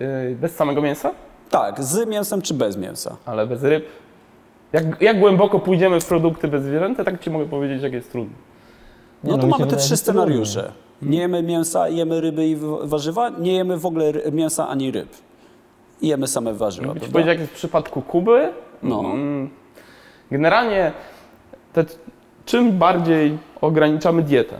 E, 0.00 0.34
Bez 0.34 0.54
samego 0.54 0.82
mięsa? 0.82 1.10
Tak, 1.50 1.82
z 1.82 2.08
mięsem 2.08 2.42
czy 2.42 2.54
bez 2.54 2.76
mięsa? 2.76 3.16
ale 3.26 3.46
bez 3.46 3.62
ryb. 3.62 3.84
Jak, 4.72 5.02
jak 5.02 5.20
głęboko 5.20 5.58
pójdziemy 5.58 6.00
w 6.00 6.06
produkty 6.06 6.48
bezzwierzęte, 6.48 7.04
tak 7.04 7.20
ci 7.20 7.30
mogę 7.30 7.46
powiedzieć, 7.46 7.82
jak 7.82 7.92
jest 7.92 8.12
trudno. 8.12 8.34
Nie, 9.24 9.30
No 9.30 9.36
no, 9.36 9.42
to 9.42 9.48
mamy 9.48 9.66
te 9.66 9.76
trzy 9.76 9.96
scenariusze. 9.96 10.72
Nie 11.02 11.18
jemy 11.18 11.42
mięsa, 11.42 11.88
jemy 11.88 12.20
ryby 12.20 12.46
i 12.46 12.56
warzywa, 12.82 13.28
nie 13.28 13.52
jemy 13.54 13.78
w 13.78 13.86
ogóle 13.86 14.12
mięsa 14.32 14.68
ani 14.68 14.90
ryb. 14.90 15.08
I 16.02 16.08
jemy 16.08 16.26
same 16.26 16.54
warzywa, 16.54 16.86
prawda? 16.92 17.06
powiedzieć, 17.12 17.28
jak 17.28 17.38
jest 17.40 17.52
w 17.52 17.54
przypadku 17.54 18.02
Kuby. 18.02 18.48
No. 18.82 19.00
Mm, 19.00 19.50
Generalnie 20.30 20.92
te, 21.72 21.84
czym 22.44 22.72
bardziej 22.78 23.38
ograniczamy 23.60 24.22
dietę 24.22 24.56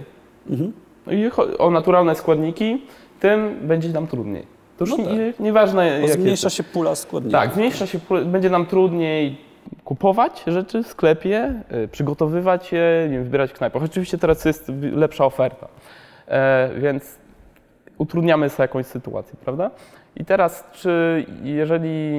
Mhm. 0.51 0.73
no 1.07 1.13
i 1.13 1.31
o 1.59 1.71
naturalne 1.71 2.15
składniki, 2.15 2.83
tym 3.21 3.59
będzie 3.63 3.89
nam 3.89 4.07
trudniej. 4.07 4.47
To 4.79 4.85
już 4.85 4.91
No 4.91 4.97
tak. 5.05 5.07
nie, 5.17 5.33
nieważne 5.41 5.99
Bo 6.01 6.09
zmniejsza 6.09 6.51
się 6.51 6.63
pula 6.63 6.95
składników. 6.95 7.41
Tak, 7.41 7.55
zmniejsza 7.55 7.87
się, 7.87 7.99
pole- 7.99 8.25
będzie 8.25 8.51
nam 8.51 8.67
trudniej 8.67 9.37
kupować 9.85 10.43
rzeczy 10.47 10.83
w 10.83 10.87
sklepie, 10.87 11.63
y, 11.85 11.89
przygotowywać 11.89 12.73
je, 12.73 13.07
nie 13.11 13.15
wiem, 13.15 13.25
wybierać 13.25 13.51
w 13.51 13.55
knajpach. 13.55 13.83
Oczywiście 13.83 14.19
teraz 14.19 14.45
jest 14.45 14.73
lepsza 14.93 15.25
oferta, 15.25 15.69
e, 16.29 16.71
więc 16.79 17.19
utrudniamy 17.99 18.49
sobie 18.49 18.65
jakąś 18.65 18.87
sytuację, 18.87 19.35
prawda? 19.45 19.71
I 20.17 20.25
teraz, 20.25 20.69
czy 20.73 21.25
jeżeli 21.43 22.15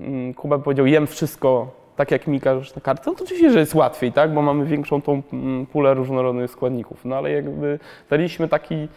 mm, 0.00 0.34
Kuba 0.34 0.58
powiedział, 0.58 0.86
jem 0.86 1.06
wszystko 1.06 1.70
tak 1.96 2.10
jak 2.10 2.26
mi 2.26 2.40
każesz 2.40 2.74
na 2.74 2.82
kartce, 2.82 3.10
no 3.10 3.16
to 3.16 3.24
oczywiście, 3.24 3.50
że 3.50 3.58
jest 3.58 3.74
łatwiej, 3.74 4.12
tak? 4.12 4.34
Bo 4.34 4.42
mamy 4.42 4.64
większą 4.64 5.02
tą 5.02 5.22
mm, 5.32 5.66
pulę 5.66 5.94
różnorodnych 5.94 6.50
składników. 6.50 7.04
No 7.04 7.16
ale 7.16 7.30
jakby 7.30 7.78
daliśmy 8.10 8.48
taki 8.48 8.88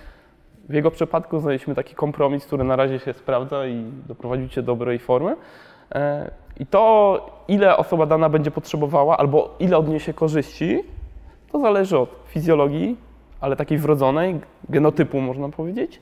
w 0.70 0.74
jego 0.74 0.92
przypadku 0.92 1.40
znaleźliśmy 1.40 1.76
taki 1.76 1.96
kompromis, 1.96 2.46
który 2.46 2.64
na 2.64 2.76
razie 2.76 3.00
się 3.00 3.14
sprawdza 3.14 3.68
i 3.68 3.84
doprowadził 4.08 4.48
cię 4.48 4.62
do 4.62 4.66
dobrej 4.66 5.00
formy. 5.00 5.36
E, 5.92 6.32
I 6.60 6.66
to, 6.66 7.26
ile 7.48 7.78
osoba 7.78 8.06
dana 8.06 8.30
będzie 8.30 8.52
potrzebowała, 8.52 9.18
albo 9.18 9.56
ile 9.60 9.78
odniesie 9.78 10.14
korzyści, 10.14 10.84
to 11.52 11.60
zależy 11.60 11.98
od 11.98 12.10
fizjologii, 12.28 12.98
ale 13.42 13.56
takiej 13.56 13.78
wrodzonej, 13.78 14.40
genotypu 14.70 15.22
można 15.22 15.50
powiedzieć, 15.50 16.00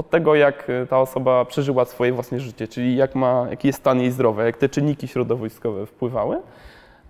od 0.00 0.10
tego, 0.10 0.34
jak 0.34 0.70
e, 0.70 0.86
ta 0.86 1.00
osoba 1.00 1.44
przeżyła 1.44 1.84
swoje 1.84 2.12
własne 2.12 2.40
życie, 2.40 2.68
czyli 2.68 2.96
jak 2.96 3.14
ma, 3.14 3.46
jaki 3.50 3.66
jest 3.66 3.78
stan 3.78 4.00
jej 4.00 4.10
zdrowia, 4.10 4.44
jak 4.44 4.56
te 4.56 4.68
czynniki 4.68 5.08
środowiskowe 5.08 5.86
wpływały. 5.86 6.40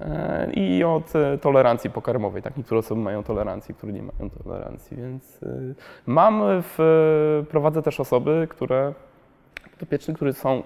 E, 0.00 0.50
I 0.52 0.84
od 0.84 1.16
e, 1.16 1.38
tolerancji 1.38 1.90
pokarmowej. 1.90 2.42
Tak, 2.42 2.56
niektóre 2.56 2.78
osoby 2.78 3.00
mają 3.00 3.22
tolerancję, 3.22 3.74
które 3.74 3.92
nie 3.92 4.02
mają 4.02 4.30
tolerancji, 4.30 4.96
więc 4.96 5.40
mam 6.06 6.42
w, 6.46 7.46
prowadzę 7.50 7.82
też 7.82 8.00
osoby, 8.00 8.46
które 8.50 8.94
podopieczne, 9.72 10.14
które 10.14 10.32
są 10.32 10.62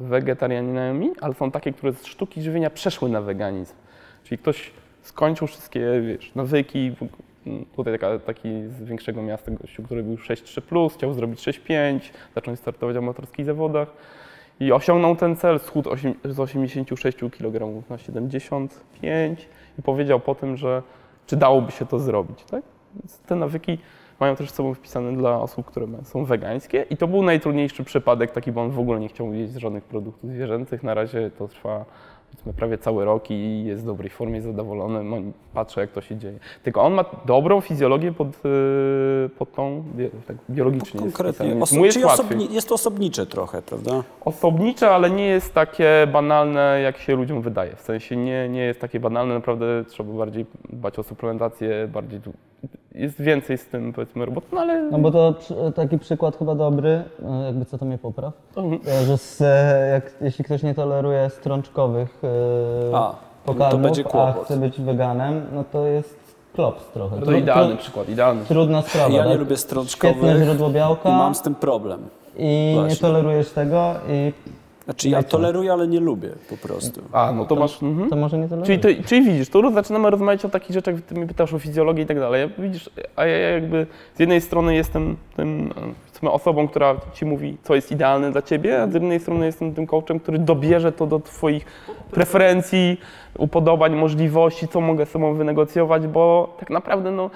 wegetarianami, 0.00 1.10
ale 1.20 1.34
są 1.34 1.50
takie, 1.50 1.72
które 1.72 1.92
z 1.92 2.06
sztuki 2.06 2.42
żywienia 2.42 2.70
przeszły 2.70 3.08
na 3.08 3.22
weganizm. 3.22 3.74
Czyli 4.24 4.38
ktoś 4.38 4.70
skończył 5.02 5.46
wszystkie, 5.46 6.00
wiesz, 6.00 6.34
nawyki, 6.34 6.96
tutaj 7.76 7.94
taka, 7.98 8.18
taki 8.18 8.48
z 8.68 8.82
większego 8.82 9.22
miasta 9.22 9.50
gościu, 9.50 9.82
który 9.82 10.02
był 10.02 10.14
6-3+, 10.14 10.94
chciał 10.94 11.14
zrobić 11.14 11.40
6-5, 11.40 12.00
zacząć 12.34 12.58
startować 12.58 12.96
w 12.96 12.98
amatorskich 12.98 13.46
zawodach 13.46 13.88
i 14.60 14.72
osiągnął 14.72 15.16
ten 15.16 15.36
cel, 15.36 15.60
schudł 15.60 15.90
z 16.24 16.40
86 16.40 17.18
kg 17.18 17.82
na 17.90 17.98
75 17.98 19.48
i 19.78 19.82
powiedział 19.82 20.20
po 20.20 20.34
tym, 20.34 20.56
że 20.56 20.82
czy 21.26 21.36
dałoby 21.36 21.72
się 21.72 21.86
to 21.86 21.98
zrobić, 21.98 22.44
tak? 22.44 22.62
Te 23.26 23.36
nawyki 23.36 23.78
mają 24.20 24.36
też 24.36 24.50
sobą 24.50 24.74
wpisane 24.74 25.12
dla 25.12 25.40
osób, 25.40 25.66
które 25.66 25.86
są 26.04 26.24
wegańskie 26.24 26.86
i 26.90 26.96
to 26.96 27.08
był 27.08 27.22
najtrudniejszy 27.22 27.84
przypadek 27.84 28.30
taki, 28.30 28.52
bo 28.52 28.62
on 28.62 28.70
w 28.70 28.78
ogóle 28.78 29.00
nie 29.00 29.08
chciał 29.08 29.32
jeść 29.34 29.52
żadnych 29.52 29.84
produktów 29.84 30.30
zwierzęcych. 30.30 30.82
Na 30.82 30.94
razie 30.94 31.30
to 31.38 31.48
trwa 31.48 31.84
powiedzmy 32.30 32.52
prawie 32.52 32.78
cały 32.78 33.04
rok 33.04 33.30
i 33.30 33.64
jest 33.64 33.82
w 33.82 33.86
dobrej 33.86 34.10
formie, 34.10 34.34
jest 34.34 34.46
zadowolony, 34.46 35.04
no, 35.04 35.16
patrzę 35.54 35.80
jak 35.80 35.90
to 35.90 36.00
się 36.00 36.16
dzieje. 36.16 36.38
Tylko 36.62 36.82
on 36.82 36.92
ma 36.92 37.04
dobrą 37.26 37.60
fizjologię 37.60 38.12
pod, 38.12 38.28
yy, 38.44 39.30
pod 39.38 39.52
tą, 39.52 39.84
tak 40.26 40.36
biologicznie 40.50 41.00
jest 41.04 41.16
Konkretnie. 41.16 41.48
więc 41.48 41.60
Oso- 41.72 41.84
jest 41.84 42.04
osobni, 42.04 42.54
jest 42.54 42.68
to 42.68 42.74
osobnicze 42.74 43.26
trochę, 43.26 43.62
prawda? 43.62 44.02
Osobnicze, 44.24 44.90
ale 44.90 45.10
nie 45.10 45.26
jest 45.26 45.54
takie 45.54 46.06
banalne, 46.12 46.80
jak 46.82 46.98
się 46.98 47.16
ludziom 47.16 47.42
wydaje. 47.42 47.76
W 47.76 47.80
sensie 47.80 48.16
nie, 48.16 48.48
nie 48.48 48.60
jest 48.64 48.80
takie 48.80 49.00
banalne, 49.00 49.34
naprawdę 49.34 49.84
trzeba 49.88 50.12
bardziej 50.12 50.46
dbać 50.68 50.98
o 50.98 51.02
suplementację, 51.02 51.88
bardziej 51.92 52.20
jest 52.94 53.20
więcej 53.22 53.58
z 53.58 53.66
tym 53.66 53.92
powiedzmy 53.92 54.24
robot, 54.26 54.44
no 54.52 54.60
ale 54.60 54.82
No 54.90 54.98
bo 54.98 55.10
to 55.10 55.32
przy, 55.32 55.54
taki 55.76 55.98
przykład 55.98 56.36
chyba 56.36 56.54
dobry, 56.54 57.02
e, 57.28 57.44
jakby 57.46 57.64
co 57.64 57.78
to 57.78 57.84
mnie 57.84 57.98
popraw, 57.98 58.32
Mhm. 58.56 58.80
e, 59.02 59.04
że 59.04 59.18
z, 59.18 59.40
e, 59.40 59.88
jak, 59.92 60.12
jeśli 60.20 60.44
ktoś 60.44 60.62
nie 60.62 60.74
toleruje 60.74 61.30
strączkowych 61.30 62.22
e, 62.92 62.96
A, 62.96 63.14
pokarmów, 63.44 63.72
to 63.72 63.78
będzie 63.78 64.06
a 64.06 64.08
kłopot. 64.08 64.44
chce 64.44 64.56
być 64.56 64.80
weganem, 64.80 65.46
no 65.52 65.64
to 65.72 65.86
jest 65.86 66.20
klops 66.54 66.86
trochę. 66.92 67.16
to 67.20 67.26
Tru- 67.26 67.38
idealny 67.38 67.74
tru- 67.74 67.78
przykład, 67.78 68.08
idealny. 68.08 68.44
Trudna 68.44 68.82
sprawa, 68.82 69.14
Ja 69.14 69.24
nie 69.24 69.30
tak? 69.30 69.38
lubię 69.40 69.56
Świetne 69.56 69.56
strączkowych 69.56 70.44
źródło 70.44 70.70
białka 70.70 71.08
i 71.08 71.12
mam 71.12 71.34
z 71.34 71.42
tym 71.42 71.54
problem. 71.54 72.00
i 72.36 72.72
nie 72.74 72.80
Właśnie. 72.80 73.00
tolerujesz 73.08 73.50
tego 73.50 73.94
i 74.08 74.32
Znaczy 74.90 75.08
ja 75.08 75.22
toleruję, 75.22 75.72
ale 75.72 75.88
nie 75.88 76.00
lubię 76.00 76.28
po 76.50 76.56
prostu. 76.56 77.02
A, 77.12 77.32
no 77.32 77.44
to 77.44 77.56
masz... 77.56 77.82
Mhm. 77.82 78.10
To 78.10 78.16
może 78.16 78.38
nie 78.38 78.48
tyle. 78.48 78.62
Czyli, 78.62 78.78
to, 78.78 78.88
czyli 79.06 79.22
widzisz, 79.24 79.48
tu 79.48 79.72
zaczynamy 79.72 80.10
rozmawiać 80.10 80.44
o 80.44 80.48
takich 80.48 80.74
rzeczach, 80.74 80.94
ty 81.08 81.14
mnie 81.14 81.26
pytasz 81.26 81.54
o 81.54 81.58
fizjologię 81.58 82.02
i 82.02 82.06
tak 82.06 82.18
dalej. 82.18 82.40
Ja- 82.40 82.62
Widzisz, 82.64 82.90
a 83.16 83.26
ja 83.26 83.38
jakby 83.50 83.86
z 84.14 84.20
jednej 84.20 84.40
strony 84.40 84.74
jestem 84.74 85.16
tym 85.36 85.72
osobą, 86.22 86.68
która 86.68 86.96
ci 87.12 87.24
mówi, 87.24 87.56
co 87.62 87.74
jest 87.74 87.92
idealne 87.92 88.32
dla 88.32 88.42
ciebie, 88.42 88.82
a 88.82 88.86
z 88.86 88.90
drugiej 88.90 89.20
strony 89.20 89.46
jestem 89.46 89.74
tym 89.74 89.86
coachem, 89.86 90.20
który 90.20 90.38
dobierze 90.38 90.92
to 90.92 91.06
do 91.06 91.20
twoich 91.20 91.64
preferencji, 92.10 93.00
upodobań, 93.38 93.96
możliwości, 93.96 94.68
co 94.68 94.80
mogę 94.80 95.06
sobą 95.06 95.34
wynegocjować, 95.34 96.06
bo 96.06 96.56
tak 96.60 96.70
naprawdę 96.70 97.10
no, 97.10 97.30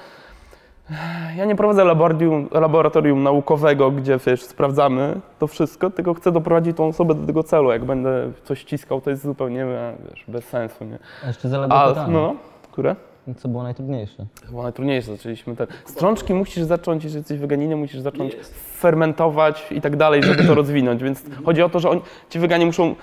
ja 1.37 1.45
nie 1.45 1.57
prowadzę 1.57 1.85
laboratorium, 1.85 2.49
laboratorium 2.53 3.23
naukowego, 3.23 3.91
gdzie 3.91 4.19
wiesz, 4.27 4.43
sprawdzamy 4.43 5.21
to 5.39 5.47
wszystko, 5.47 5.91
tylko 5.91 6.15
chcę 6.15 6.33
doprowadzić 6.33 6.77
tą 6.77 6.89
osobę 6.89 7.15
do 7.15 7.27
tego 7.27 7.43
celu. 7.43 7.73
Jak 7.73 7.85
będę 7.85 8.31
coś 8.45 8.59
ściskał, 8.61 9.01
to 9.01 9.11
jest 9.11 9.23
zupełnie 9.23 9.67
wiesz, 10.11 10.25
bez 10.29 10.45
sensu. 10.45 10.85
Nie? 10.85 10.99
A 11.25 11.27
jeszcze 11.27 11.49
zaległe 11.49 11.77
A, 11.77 12.07
no, 12.09 12.35
które? 12.73 12.97
Co 13.37 13.49
było 13.49 13.63
najtrudniejsze? 13.63 14.27
Było 14.51 14.63
najtrudniejsze, 14.63 15.17
zaczęliśmy 15.17 15.57
te 15.57 15.67
strączki 15.85 16.35
musisz 16.35 16.65
zacząć, 16.65 17.05
jeżeli 17.05 17.21
jesteś 17.21 17.39
weganinem, 17.39 17.79
musisz 17.79 18.01
zacząć 18.01 18.37
fermentować 18.77 19.73
i 19.73 19.81
tak 19.81 19.97
dalej, 19.97 20.23
żeby 20.23 20.45
to 20.45 20.55
rozwinąć, 20.65 21.03
więc 21.03 21.23
chodzi 21.45 21.63
o 21.63 21.69
to, 21.69 21.81
że 21.81 21.91
oni, 21.91 22.01
ci 22.31 22.39
weganie 22.39 22.67
muszą 22.67 22.95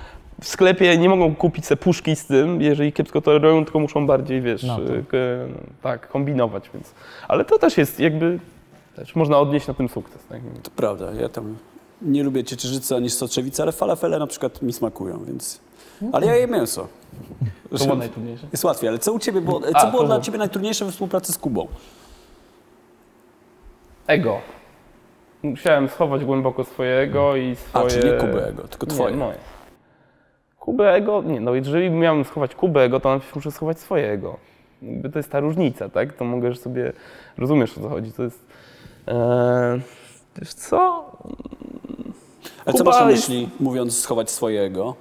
w 0.42 0.48
sklepie 0.48 0.98
nie 0.98 1.10
mogą 1.10 1.36
kupić 1.36 1.66
sobie 1.66 1.82
puszki 1.82 2.16
z 2.16 2.26
tym, 2.26 2.62
jeżeli 2.62 2.94
kiepsko 2.94 3.22
tolerują, 3.22 3.64
tylko 3.66 3.80
muszą 3.80 4.08
bardziej, 4.08 4.42
wiesz, 4.42 4.64
No 4.64 4.76
to. 4.78 4.82
no, 4.84 5.56
tak, 5.82 6.10
kombinować, 6.10 6.70
więc, 6.74 6.92
ale 7.28 7.46
to 7.46 7.60
też 7.60 7.78
jest 7.78 8.00
jakby, 8.00 8.40
też 8.96 9.16
można 9.16 9.40
odnieść 9.40 9.68
na 9.68 9.74
tym 9.74 9.90
sukces, 9.90 10.26
tak? 10.30 10.42
To 10.64 10.72
prawda, 10.76 11.12
ja 11.12 11.30
tam 11.30 11.58
nie 12.02 12.24
lubię 12.24 12.44
ciecierzycy 12.44 12.96
ani 12.96 13.10
soczewicy, 13.10 13.62
ale 13.62 13.72
falafele 13.72 14.20
na 14.20 14.28
przykład 14.28 14.62
mi 14.62 14.74
smakują, 14.74 15.24
więc... 15.26 15.60
Ale 16.12 16.28
ja 16.28 16.36
jem 16.36 16.52
mięso. 16.52 16.88
To 17.70 17.84
było 17.86 17.96
najtrudniejsze. 17.96 18.48
Jest 18.52 18.64
łatwiej, 18.64 18.90
ale 18.90 19.00
co 19.00 19.14
u 19.14 19.20
Ciebie 19.20 19.42
było, 19.42 19.60
co 19.62 19.78
A, 19.78 19.92
było 19.92 20.02
to 20.02 20.08
dla 20.08 20.20
Ciebie 20.22 20.38
najtrudniejsze 20.38 20.86
we 20.86 20.92
współpracy 20.92 21.34
z 21.34 21.38
Kubą? 21.38 21.68
Ego. 24.08 24.40
Musiałem 25.44 25.90
schować 25.90 26.26
głęboko 26.26 26.64
swojego 26.64 27.36
i 27.36 27.52
A, 27.52 27.56
swoje... 27.80 27.90
czyli 27.90 28.12
nie 28.12 28.18
Kuby 28.18 28.46
ego, 28.46 28.64
tylko 28.68 28.86
Twoje. 28.86 29.12
Nie, 29.12 29.18
moje. 29.18 29.36
Kubę 30.62 30.94
ego, 30.94 31.22
nie, 31.26 31.40
no 31.40 31.56
jeżeli 31.56 31.90
miałem 31.90 32.24
schować 32.26 32.56
kubę 32.56 32.82
ego, 32.84 33.00
to 33.00 33.10
najpierw 33.10 33.36
muszę 33.36 33.52
schować 33.52 33.80
swojego. 33.80 34.38
Jakby 34.82 35.10
to 35.10 35.20
jest 35.20 35.32
ta 35.32 35.40
różnica, 35.40 35.90
tak? 35.90 36.14
To 36.14 36.26
mogę 36.26 36.56
sobie, 36.56 36.94
rozumiesz 37.38 37.78
o 37.78 37.82
co 37.82 37.90
chodzi, 37.90 38.12
to 38.12 38.24
jest, 38.24 38.46
e, 39.08 39.80
wiesz 40.40 40.54
co? 40.54 41.12
A 42.66 42.74
co 42.74 42.84
masz 42.84 43.00
na 43.02 43.12
jest- 43.12 43.30
myśli, 43.30 43.50
mówiąc 43.60 44.00
schować 44.00 44.30
swojego? 44.32 44.96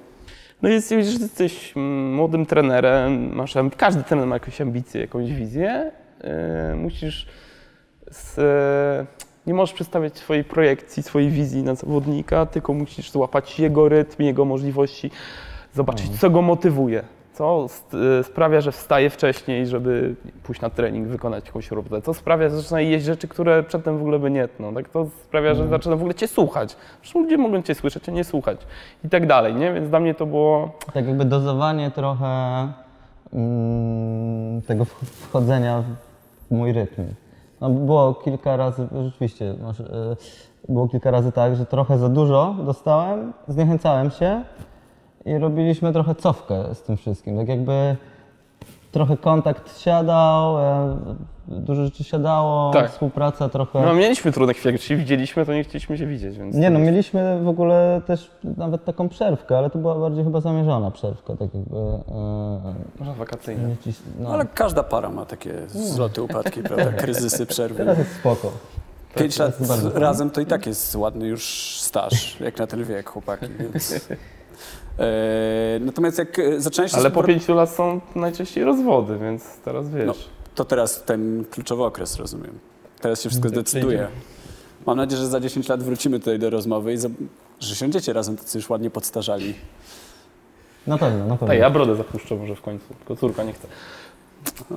No 0.62 0.68
jest, 0.68 0.88
że 0.88 0.94
jesteś 0.96 1.73
młodym 2.16 2.46
trenerem, 2.46 3.35
masz, 3.35 3.55
każdy 3.77 4.03
trener 4.05 4.27
ma 4.27 4.37
jakąś 4.37 4.61
ambicję, 4.61 5.01
jakąś 5.01 5.33
wizję, 5.33 5.92
e, 6.20 6.75
musisz, 6.77 7.27
z, 8.11 8.38
e, 8.38 9.07
nie 9.46 9.55
możesz 9.55 9.75
przedstawiać 9.75 10.18
swojej 10.18 10.44
projekcji, 10.44 11.03
swojej 11.03 11.31
wizji 11.31 11.62
na 11.62 11.75
zawodnika, 11.75 12.46
tylko 12.46 12.73
musisz 12.75 13.11
złapać 13.11 13.61
jego 13.61 13.88
rytm, 13.88 14.23
jego 14.23 14.44
możliwości, 14.44 15.11
zobaczyć, 15.74 16.20
co 16.20 16.30
go 16.30 16.42
motywuje, 16.42 17.02
co 17.33 17.66
e, 18.20 18.24
sprawia, 18.24 18.61
że 18.61 18.72
wstaje 18.72 19.11
wcześniej, 19.11 19.66
żeby 19.66 20.14
pójść 20.42 20.61
na 20.61 20.70
trening, 20.70 21.09
wykonać 21.09 21.46
jakąś 21.46 21.70
robotę, 21.70 22.02
co 22.02 22.14
sprawia, 22.14 22.48
że 22.48 22.56
zaczyna 22.56 22.80
jeść 22.80 23.04
rzeczy, 23.04 23.28
które 23.28 23.62
przedtem 23.62 23.98
w 23.98 24.00
ogóle 24.00 24.18
by 24.18 24.30
nie 24.30 24.48
tną, 24.48 24.74
tak? 24.74 24.88
to 24.88 25.06
sprawia, 25.24 25.54
że 25.54 25.68
zaczyna 25.68 25.96
w 25.96 26.00
ogóle 26.00 26.14
cię 26.14 26.28
słuchać. 26.28 26.76
Zresztą 27.02 27.20
ludzie 27.20 27.38
mogą 27.38 27.62
cię 27.62 27.74
słyszeć, 27.74 28.09
a 28.09 28.12
nie 28.12 28.24
słuchać 28.24 28.61
i 29.04 29.09
tak 29.09 29.26
dalej, 29.26 29.54
nie? 29.54 29.72
Więc 29.72 29.88
dla 29.90 30.00
mnie 30.00 30.14
to 30.14 30.26
było 30.26 30.70
Tak 30.94 31.06
jakby 31.06 31.24
dozowanie 31.24 31.90
trochę 31.90 32.26
mm, 33.33 34.62
tego 34.62 34.85
wch- 34.85 35.04
wchodzenia 35.04 35.83
w 36.50 36.54
mój 36.54 36.72
rytm. 36.72 37.02
No, 37.61 37.70
było 37.70 38.14
kilka 38.14 38.56
razy, 38.56 38.88
rzeczywiście, 39.04 39.54
masz, 39.62 39.80
y, 39.80 39.85
było 40.68 40.88
kilka 40.88 41.11
razy 41.11 41.33
tak, 41.33 41.56
że 41.56 41.66
trochę 41.66 41.98
za 41.98 42.09
dużo 42.09 42.54
dostałem, 42.66 43.33
zniechęcałem 43.48 44.11
się 44.11 44.42
i 45.24 45.38
robiliśmy 45.38 45.92
trochę 45.92 46.14
cofkę 46.14 46.74
z 46.74 46.83
tym 46.83 46.96
wszystkim. 46.96 47.37
Tak 47.38 47.48
jakby 47.48 47.96
trochę 48.92 49.16
kontakt 49.16 49.80
siadał, 49.80 50.59
e, 50.59 50.96
dużo 51.48 51.85
rzeczy 51.85 52.04
siadało, 52.04 52.70
Tak. 52.72 52.90
współpraca 52.90 53.48
trochę... 53.48 53.83
No 53.87 53.94
mieliśmy 53.94 54.33
trudne 54.33 54.54
chwile, 54.54 54.72
jak 54.72 54.80
się 54.80 54.96
widzieliśmy, 54.96 55.46
to 55.46 55.54
nie 55.54 55.64
chcieliśmy 55.64 55.98
się 55.98 56.06
widzieć, 56.06 56.38
więc... 56.38 56.56
Nie 56.56 56.70
no, 56.70 56.78
mieliśmy 56.78 57.40
w 57.42 57.48
ogóle 57.48 58.00
też 58.06 58.30
nawet 58.56 58.85
taką 58.85 59.09
przerwkę, 59.09 59.59
ale 59.59 59.70
to 59.70 59.78
była 59.78 59.94
bardziej 59.98 60.24
chyba 60.24 60.40
zamierzona 60.40 60.90
przerwka, 60.90 61.37
tak 61.37 61.54
jakby... 61.54 61.76
e, 61.76 62.74
Może 62.98 63.12
wakacyjne. 63.14 63.68
nie 63.68 63.74
cis- 63.76 64.02
no. 64.20 64.28
Ale 64.30 64.46
każda 64.54 64.83
para 64.83 65.09
ma 65.11 65.24
takie 65.24 65.54
zloty, 65.68 66.22
upadki, 66.22 66.62
prawda? 66.68 66.92
Kryzysy, 66.92 67.46
przerwy. 67.46 67.76
Teraz 67.78 67.98
jest 67.98 68.14
spoko. 68.16 68.52
Pięć 69.14 69.38
lat 69.38 69.66
bardzo 69.68 69.90
razem 69.98 70.30
to 70.30 70.40
i 70.40 70.46
tak 70.46 70.66
jest 70.66 70.96
ładny 70.96 71.26
już 71.26 71.74
staż, 71.80 72.40
jak 72.40 72.59
na 72.59 72.66
ten 72.66 72.85
wiek, 72.85 73.11
chłopaki, 73.11 73.46
więc... 73.61 73.94
E, 74.99 75.81
natomiast 75.81 76.18
jak 76.18 76.38
e, 76.38 76.88
się 76.88 76.96
Ale 76.96 77.11
po 77.11 77.23
pięciu 77.25 77.55
lat 77.55 77.70
są 77.70 78.01
najczęściej 78.14 78.64
rozwody, 78.64 79.18
więc 79.18 79.44
teraz 79.64 79.88
wiesz. 79.90 80.07
No, 80.07 80.14
to 80.55 80.64
teraz 80.64 81.03
ten 81.05 81.44
kluczowy 81.51 81.85
okres, 81.85 82.16
rozumiem. 82.16 82.59
Teraz 83.01 83.23
się 83.23 83.29
wszystko 83.29 83.49
zdecyduje. 83.49 84.09
Mam 84.87 84.96
nadzieję, 84.96 85.23
że 85.23 85.29
za 85.29 85.40
10 85.40 85.68
lat 85.68 85.83
wrócimy 85.83 86.18
tutaj 86.18 86.38
do 86.38 86.51
rozmowy 86.51 86.92
i 86.92 86.96
za- 86.96 87.09
że 87.61 87.75
siądziecie 87.75 88.12
razem, 88.12 88.37
tacy 88.37 88.59
już 88.59 88.70
ładnie 88.70 88.90
podstarzali. 88.90 89.55
Na 90.87 90.99
pewno, 90.99 91.27
na 91.27 91.37
pewno. 91.37 91.55
Ej, 91.55 91.61
ja 91.61 91.70
brodę 91.70 91.96
zapuszczę 91.96 92.35
może 92.37 92.55
w 92.55 92.61
końcu, 92.62 92.94
tylko 92.99 93.16
córka 93.16 93.44
nie 93.44 93.53
chce. 93.53 93.68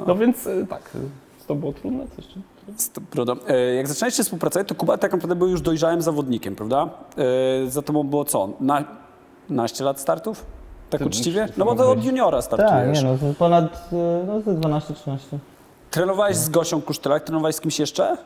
No 0.07 0.15
więc 0.15 0.47
y, 0.47 0.67
tak, 0.69 0.81
y, 0.95 0.99
to 1.47 1.55
było 1.55 1.73
trudne 1.73 2.05
coś 2.15 2.27
czy? 2.27 2.39
Brodą. 3.11 3.35
E, 3.47 3.75
Jak 3.75 3.87
zaczynaliście 3.87 4.23
współpracować, 4.23 4.67
to 4.67 4.75
Kuba 4.75 4.97
tak 4.97 5.11
naprawdę 5.11 5.35
był 5.35 5.47
już 5.47 5.61
dojrzałym 5.61 6.01
zawodnikiem, 6.01 6.55
prawda? 6.55 6.89
Za 7.67 7.81
tobą 7.81 8.03
było 8.03 8.25
co? 8.25 8.49
Na, 8.59 8.83
naście 9.49 9.83
lat 9.83 9.99
startów? 9.99 10.45
Tak 10.89 10.99
Ty- 10.99 11.05
uczciwie? 11.07 11.47
No 11.57 11.65
bo 11.65 11.75
to 11.75 11.91
od 11.91 12.03
juniora 12.05 12.37
Tak, 12.37 12.45
startujesz. 12.45 13.03
nie 13.03 13.09
no, 13.09 13.17
to 13.17 13.25
ponad 13.39 13.89
y, 13.93 13.95
no, 14.27 14.41
ze 14.41 14.53
12-13. 14.53 15.17
Trenowałeś 15.91 16.35
z 16.35 16.49
Gosią 16.49 16.81
Kusztelak, 16.81 17.23
trenowałeś 17.23 17.55
z 17.55 17.61
kimś 17.61 17.79
jeszcze? 17.79 18.17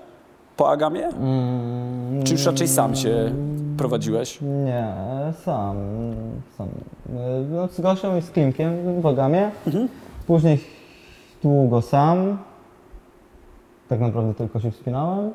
Po 0.58 0.70
Agamie? 0.72 1.08
Mm, 1.08 2.24
Czy 2.24 2.34
już 2.34 2.46
raczej 2.46 2.68
sam 2.68 2.96
się 2.96 3.32
prowadziłeś? 3.78 4.40
nie, 4.42 4.88
sam, 5.46 5.78
sam. 6.58 6.68
No, 7.50 7.68
z 7.68 7.82
Gosią 7.82 8.18
i 8.18 8.22
z 8.22 8.32
Klimkiem 8.32 9.02
w 9.02 9.06
Agamie. 9.06 9.52
Później 10.28 10.60
długo 11.44 11.82
sam. 11.82 12.38
Tak 13.90 14.00
naprawdę 14.00 14.34
tylko 14.34 14.60
się 14.60 14.72
wspinałem. 14.72 15.32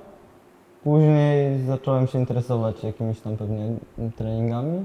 Później 0.85 1.64
zacząłem 1.66 2.07
się 2.07 2.18
interesować 2.18 2.85
jakimiś 2.85 3.21
tam 3.21 3.37
pewnie 3.37 3.68
treningami. 4.16 4.85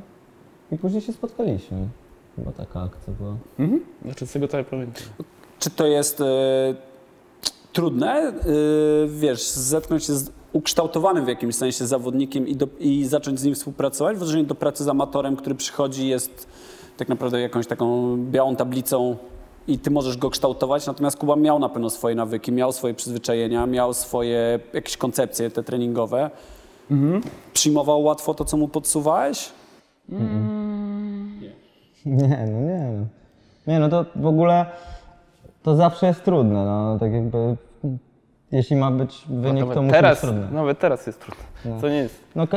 I 0.71 0.77
później 0.77 1.01
się 1.01 1.13
spotkaliśmy. 1.13 1.87
Chyba 2.35 2.51
taka 2.51 2.81
akcja 2.81 3.13
była. 3.19 3.35
Mhm. 3.59 3.81
Znaczy 4.05 4.27
z 4.27 4.31
tego 4.31 4.47
to 4.47 4.57
ja 4.57 4.63
pamiętam. 4.63 5.03
Czy 5.59 5.69
to 5.69 5.87
jest 5.87 6.21
e, 6.21 6.25
trudne, 7.73 8.13
e, 8.13 8.33
wiesz, 9.07 9.49
zetknąć 9.49 10.05
się 10.05 10.13
z 10.13 10.31
ukształtowanym 10.53 11.25
w 11.25 11.27
jakimś 11.27 11.55
sensie 11.55 11.87
zawodnikiem 11.87 12.47
i, 12.47 12.55
do, 12.55 12.67
i 12.79 13.05
zacząć 13.05 13.39
z 13.39 13.43
nim 13.43 13.55
współpracować, 13.55 14.17
w 14.17 14.21
odróżnieniu 14.21 14.47
do 14.47 14.55
pracy 14.55 14.83
z 14.83 14.87
amatorem, 14.87 15.35
który 15.35 15.55
przychodzi, 15.55 16.07
jest 16.07 16.47
tak 16.97 17.09
naprawdę 17.09 17.41
jakąś 17.41 17.67
taką 17.67 18.17
białą 18.31 18.55
tablicą 18.55 19.17
i 19.67 19.79
ty 19.79 19.91
możesz 19.91 20.17
go 20.17 20.29
kształtować, 20.29 20.87
natomiast 20.87 21.17
Kuba 21.17 21.35
miał 21.35 21.59
na 21.59 21.69
pewno 21.69 21.89
swoje 21.89 22.15
nawyki, 22.15 22.51
miał 22.51 22.71
swoje 22.71 22.93
przyzwyczajenia, 22.93 23.65
miał 23.65 23.93
swoje 23.93 24.59
jakieś 24.73 24.97
koncepcje 24.97 25.49
te 25.49 25.63
treningowe. 25.63 26.29
Przyjmował 27.53 28.03
łatwo 28.03 28.33
to, 28.33 28.45
co 28.45 28.57
mu 28.57 28.67
podsuwałeś? 28.67 29.49
Nie, 32.05 32.47
no 32.51 32.61
nie. 32.61 32.91
no. 32.99 33.05
Nie, 33.67 33.79
no 33.79 33.89
to 33.89 34.05
w 34.15 34.25
ogóle 34.25 34.65
to 35.63 35.75
zawsze 35.75 36.07
jest 36.07 36.23
trudne, 36.23 36.65
no 36.65 36.99
tak 36.99 37.13
jakby 37.13 37.57
jeśli 38.51 38.75
ma 38.75 38.91
być 38.91 39.25
wynik, 39.29 39.63
to 39.63 39.67
Nawet 39.67 39.83
musi 39.83 39.91
teraz, 39.91 40.21
być 40.21 40.21
trudne. 40.29 40.51
nawet 40.51 40.79
teraz 40.79 41.07
jest 41.07 41.21
trudne. 41.21 41.81
Co 41.81 41.89
nie 41.89 41.95
jest. 41.95 42.23
No 42.35 42.47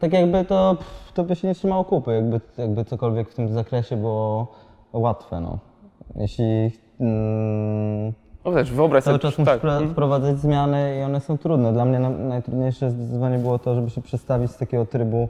tak 0.00 0.12
jakby 0.12 0.44
to, 0.44 0.76
pff, 0.78 1.12
to 1.12 1.24
by 1.24 1.36
się 1.36 1.48
nie 1.48 1.54
trzymało 1.54 1.84
kupy, 1.84 2.12
jakby, 2.14 2.40
jakby 2.58 2.84
cokolwiek 2.84 3.30
w 3.30 3.34
tym 3.34 3.48
zakresie 3.48 3.96
było 3.96 4.46
łatwe, 4.92 5.40
no. 5.40 5.58
Jeśli 6.16 6.70
mm, 7.00 8.12
No 8.44 8.52
wiesz, 8.52 8.72
wyobraź 8.72 9.04
cały 9.04 9.14
sobie, 9.18 9.22
czas 9.22 9.38
musisz 9.38 9.52
tak, 9.54 9.62
pra- 9.62 9.72
mhm. 9.72 9.90
wprowadzać 9.90 10.38
zmiany 10.38 10.98
i 11.00 11.02
one 11.02 11.20
są 11.20 11.38
trudne. 11.38 11.72
Dla 11.72 11.84
mnie 11.84 11.98
na, 11.98 12.10
najtrudniejsze 12.10 12.90
zdecydowanie 12.90 13.38
było 13.38 13.58
to, 13.58 13.74
żeby 13.74 13.90
się 13.90 14.00
przestawić 14.02 14.50
z 14.50 14.56
takiego 14.56 14.86
trybu, 14.86 15.28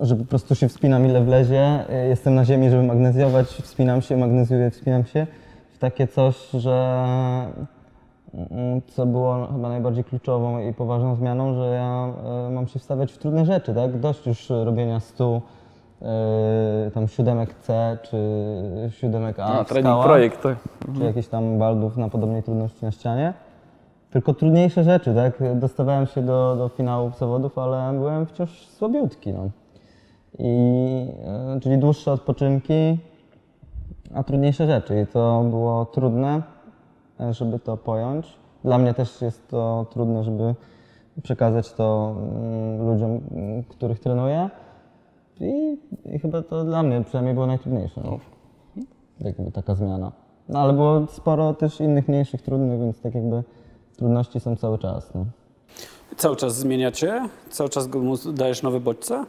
że 0.00 0.16
po 0.16 0.24
prostu 0.24 0.54
się 0.54 0.68
wspinam 0.68 1.06
ile 1.06 1.20
wlezie, 1.20 1.84
y, 2.04 2.08
jestem 2.08 2.34
na 2.34 2.44
ziemi, 2.44 2.70
żeby 2.70 2.82
magnezjować, 2.82 3.46
wspinam 3.46 4.02
się, 4.02 4.16
magnezjuję, 4.16 4.70
wspinam 4.70 5.04
się, 5.04 5.26
w 5.72 5.78
takie 5.78 6.06
coś, 6.06 6.50
że 6.50 7.06
mm, 8.34 8.82
co 8.86 9.06
było 9.06 9.46
chyba 9.46 9.68
najbardziej 9.68 10.04
kluczową 10.04 10.58
i 10.58 10.72
poważną 10.72 11.14
zmianą, 11.14 11.54
że 11.54 11.66
ja 11.66 12.12
y, 12.48 12.50
mam 12.50 12.68
się 12.68 12.78
wstawiać 12.78 13.12
w 13.12 13.18
trudne 13.18 13.46
rzeczy, 13.46 13.74
tak? 13.74 14.00
Dość 14.00 14.26
już 14.26 14.50
robienia 14.50 15.00
stu 15.00 15.42
yy, 16.00 16.90
tam 16.90 17.08
siódemek 17.08 17.54
C 17.54 17.98
czy 18.02 18.16
siódemek 18.90 19.38
A, 19.38 19.64
w 19.64 19.68
trening 19.68 19.86
skałach, 19.86 20.06
projekt, 20.06 20.42
tak. 20.42 20.56
czy 20.98 21.04
jakichś 21.04 21.28
tam 21.28 21.58
baldów 21.58 21.96
na 21.96 22.08
podobnej 22.08 22.42
trudności 22.42 22.84
na 22.84 22.90
ścianie. 22.90 23.34
Tylko 24.10 24.34
trudniejsze 24.34 24.84
rzeczy, 24.84 25.14
tak? 25.14 25.58
Dostawałem 25.58 26.06
się 26.06 26.22
do, 26.22 26.56
do 26.56 26.68
finałów 26.68 27.18
zawodów, 27.18 27.58
ale 27.58 27.98
byłem 27.98 28.26
wciąż 28.26 28.66
słabiutki, 28.66 29.32
no. 29.32 29.50
I, 30.40 31.06
yy, 31.54 31.60
czyli 31.60 31.78
dłuższe 31.78 32.12
odpoczynki, 32.12 32.98
a 34.14 34.22
trudniejsze 34.22 34.66
rzeczy. 34.66 35.00
I 35.00 35.06
to 35.06 35.44
było 35.50 35.84
trudne, 35.84 36.42
e, 37.20 37.34
żeby 37.34 37.58
to 37.58 37.76
pojąć. 37.76 38.26
Dla 38.64 38.78
mnie 38.78 38.94
też 38.94 39.22
jest 39.22 39.48
to 39.48 39.86
trudne, 39.90 40.24
żeby 40.24 40.54
przekazać 41.22 41.72
to 41.72 42.16
mm, 42.18 42.86
ludziom, 42.86 43.20
mm, 43.30 43.64
których 43.64 44.00
trenuję. 44.00 44.50
I, 45.40 45.78
I 46.04 46.18
chyba 46.18 46.42
to 46.42 46.64
dla 46.64 46.82
mnie 46.82 47.04
przynajmniej 47.04 47.34
było 47.34 47.46
najtrudniejsze. 47.46 48.00
No. 48.04 48.18
Jakby 49.20 49.52
taka 49.52 49.74
zmiana. 49.74 50.12
No 50.48 50.58
ale 50.58 50.72
było 50.72 51.06
sporo 51.06 51.54
też 51.54 51.80
innych 51.80 52.08
mniejszych, 52.08 52.42
trudnych, 52.42 52.80
więc 52.80 53.00
tak 53.00 53.14
jakby 53.14 53.42
trudności 53.96 54.40
są 54.40 54.56
cały 54.56 54.78
czas. 54.78 55.14
No. 55.14 55.24
Cały 56.16 56.36
czas 56.36 56.56
zmieniacie? 56.56 57.28
Cały 57.50 57.70
czas 57.70 57.88
dajesz 58.34 58.62
nowe 58.62 58.80
bodźce? 58.80 59.24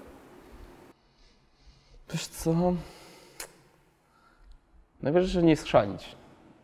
Wiesz 2.11 2.27
co? 2.27 2.73
Najważniejsze, 5.01 5.43
nie 5.43 5.57
schrzanić. 5.57 6.15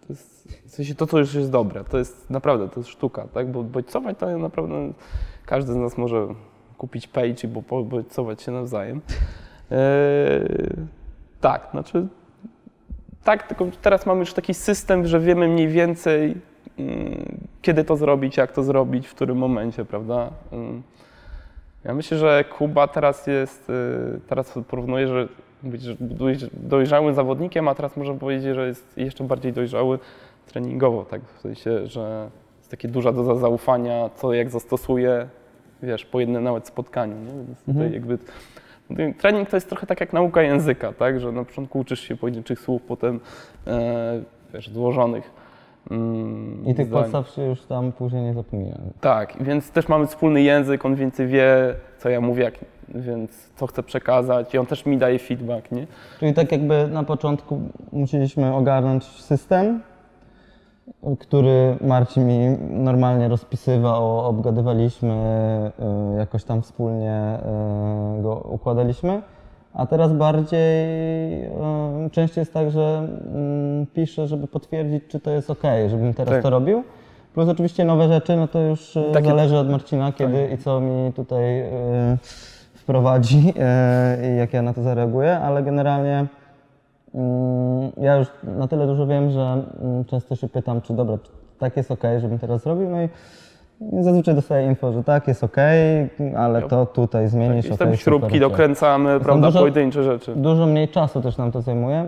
To 0.01 0.13
jest, 0.13 0.47
w 0.65 0.69
sensie 0.69 0.95
to, 0.95 1.07
co 1.07 1.19
już 1.19 1.33
jest 1.33 1.51
dobre, 1.51 1.83
to 1.83 1.97
jest 1.97 2.29
naprawdę, 2.29 2.69
to 2.69 2.79
jest 2.79 2.89
sztuka, 2.89 3.27
tak? 3.33 3.51
Bo 3.51 3.63
bodźcować 3.63 4.17
to 4.17 4.37
naprawdę 4.37 4.93
każdy 5.45 5.73
z 5.73 5.75
nas 5.75 5.97
może 5.97 6.27
kupić 6.77 7.07
page 7.07 7.35
i 7.43 7.47
bo 7.47 7.83
bodźcować 7.83 8.41
się 8.41 8.51
nawzajem. 8.51 9.01
Eee, 9.71 10.87
tak, 11.41 11.67
znaczy 11.71 12.07
tak, 13.27 13.47
tylko 13.47 13.67
teraz 13.81 14.05
mamy 14.05 14.19
już 14.19 14.33
taki 14.33 14.53
system, 14.53 15.07
że 15.07 15.19
wiemy 15.19 15.47
mniej 15.47 15.67
więcej 15.67 16.37
mm, 16.77 17.37
kiedy 17.61 17.83
to 17.83 17.97
zrobić, 17.97 18.37
jak 18.37 18.51
to 18.51 18.63
zrobić, 18.63 19.07
w 19.07 19.15
którym 19.15 19.37
momencie, 19.37 19.85
prawda? 19.85 20.29
Mm. 20.51 20.83
Ja 21.85 21.93
myślę, 21.93 22.17
że 22.17 22.43
Kuba 22.43 22.87
teraz 22.87 23.27
jest, 23.27 23.69
y, 23.69 24.19
teraz 24.27 24.59
porównuję, 24.67 25.07
że 25.07 25.27
być 25.63 26.45
dojrzałym 26.53 27.13
zawodnikiem, 27.13 27.67
a 27.67 27.75
teraz 27.75 27.97
można 27.97 28.13
powiedzieć, 28.13 28.55
że 28.55 28.67
jest 28.67 28.97
jeszcze 28.97 29.23
bardziej 29.23 29.53
dojrzały 29.53 29.99
treningowo, 30.47 31.05
tak? 31.05 31.21
W 31.37 31.41
sensie, 31.41 31.87
że 31.87 32.29
jest 32.57 32.71
takie 32.71 32.87
duża 32.87 33.11
doza 33.11 33.35
zaufania, 33.35 34.09
co 34.15 34.33
jak 34.33 34.49
zastosuje, 34.49 35.27
wiesz, 35.83 36.05
po 36.05 36.19
jednym 36.19 36.43
nawet 36.43 36.67
spotkaniu, 36.67 37.15
nie? 37.15 37.45
Więc 37.47 37.63
tutaj 37.63 37.93
jakby 37.93 38.17
trening 39.17 39.49
to 39.49 39.57
jest 39.57 39.69
trochę 39.69 39.87
tak 39.87 39.99
jak 39.99 40.13
nauka 40.13 40.41
języka, 40.41 40.93
tak? 40.93 41.19
Że 41.19 41.31
na 41.31 41.45
początku 41.45 41.79
uczysz 41.79 41.99
się 41.99 42.15
pojedynczych 42.15 42.59
słów, 42.59 42.81
potem 42.87 43.19
e, 43.67 44.21
wiesz, 44.53 44.69
złożonych 44.69 45.31
mm, 45.91 46.65
I 46.65 46.75
tych 46.75 46.87
zdań. 46.87 47.01
podstaw 47.01 47.29
się 47.29 47.41
już 47.41 47.61
tam 47.61 47.91
później 47.91 48.23
nie 48.23 48.33
zapomniałem. 48.33 48.91
Tak, 49.01 49.43
więc 49.43 49.71
też 49.71 49.87
mamy 49.87 50.07
wspólny 50.07 50.41
język, 50.41 50.85
on 50.85 50.95
więcej 50.95 51.27
wie, 51.27 51.75
co 51.97 52.09
ja 52.09 52.21
mówię, 52.21 52.43
jak, 52.43 52.53
więc 52.89 53.49
co 53.55 53.67
chcę 53.67 53.83
przekazać 53.83 54.53
i 54.53 54.57
on 54.57 54.65
też 54.65 54.85
mi 54.85 54.97
daje 54.97 55.19
feedback, 55.19 55.71
nie? 55.71 55.87
Czyli 56.19 56.33
tak 56.33 56.51
jakby 56.51 56.87
na 56.87 57.03
początku 57.03 57.61
musieliśmy 57.91 58.55
ogarnąć 58.55 59.03
system, 59.03 59.81
który 61.19 61.77
Marcin 61.81 62.27
mi 62.27 62.57
normalnie 62.69 63.27
rozpisywał, 63.27 64.19
obgadywaliśmy, 64.19 65.13
y, 66.15 66.17
jakoś 66.17 66.43
tam 66.43 66.61
wspólnie 66.61 67.39
y, 68.19 68.21
go 68.21 68.35
układaliśmy. 68.35 69.21
A 69.73 69.85
teraz 69.85 70.13
bardziej, 70.13 70.59
y, 71.45 72.09
częściej 72.11 72.41
jest 72.41 72.53
tak, 72.53 72.71
że 72.71 73.07
mm, 73.35 73.85
piszę, 73.93 74.27
żeby 74.27 74.47
potwierdzić, 74.47 75.03
czy 75.07 75.19
to 75.19 75.31
jest 75.31 75.49
ok, 75.49 75.63
żebym 75.89 76.13
teraz 76.13 76.33
Tak. 76.33 76.43
to 76.43 76.49
robił. 76.49 76.83
Plus 77.33 77.49
oczywiście 77.49 77.85
nowe 77.85 78.07
rzeczy, 78.07 78.35
no 78.35 78.47
to 78.47 78.59
już 78.61 78.95
y, 78.95 79.03
Takie- 79.13 79.27
zależy 79.27 79.57
od 79.57 79.69
Marcina, 79.69 80.11
kiedy 80.11 80.47
i 80.53 80.57
co 80.57 80.79
mi 80.81 81.13
tutaj 81.13 81.61
y, 81.61 81.67
wprowadzi 82.73 83.53
y, 84.23 84.33
i 84.33 84.37
jak 84.37 84.53
ja 84.53 84.61
na 84.61 84.73
to 84.73 84.83
zareaguję, 84.83 85.37
ale 85.39 85.63
generalnie 85.63 86.25
Mm, 87.15 87.91
Ja 87.97 88.15
już 88.15 88.27
na 88.43 88.67
tyle 88.67 88.87
dużo 88.87 89.07
wiem, 89.07 89.31
że 89.31 89.63
mm, 89.81 90.05
często 90.05 90.35
się 90.35 90.49
pytam, 90.49 90.81
czy 90.81 90.93
dobra, 90.93 91.17
czy 91.17 91.31
tak 91.59 91.77
jest 91.77 91.91
ok, 91.91 92.01
żebym 92.21 92.39
teraz 92.39 92.63
zrobił. 92.63 92.89
No 92.89 93.01
i 93.01 93.09
zazwyczaj 94.01 94.35
dostaję 94.35 94.67
info, 94.67 94.93
że 94.93 95.03
tak 95.03 95.27
jest 95.27 95.43
ok, 95.43 95.55
ale 96.37 96.61
to 96.61 96.85
tutaj 96.85 97.27
zmienisz. 97.27 97.65
Okej, 97.65 97.77
tam 97.77 97.95
śrubki 97.95 98.27
super, 98.27 98.39
dokręcamy, 98.49 99.19
prawda, 99.19 99.47
dużo- 99.47 99.59
pojedyncze 99.59 100.03
rzeczy. 100.03 100.33
Dużo 100.35 100.65
mniej 100.65 100.87
czasu 100.87 101.21
też 101.21 101.37
nam 101.37 101.51
to 101.51 101.61
zajmuje, 101.61 102.07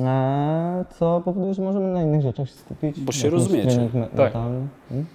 e, 0.00 0.84
co 0.98 1.22
powoduje, 1.24 1.54
że 1.54 1.62
możemy 1.62 1.92
na 1.92 2.02
innych 2.02 2.22
rzeczach 2.22 2.48
się 2.48 2.54
skupić. 2.54 3.00
Bo 3.00 3.12
się 3.12 3.30
rozumiecie. 3.30 3.88
Tak. 3.92 3.94
mentalny. 3.94 4.66
Mm. 4.90 5.06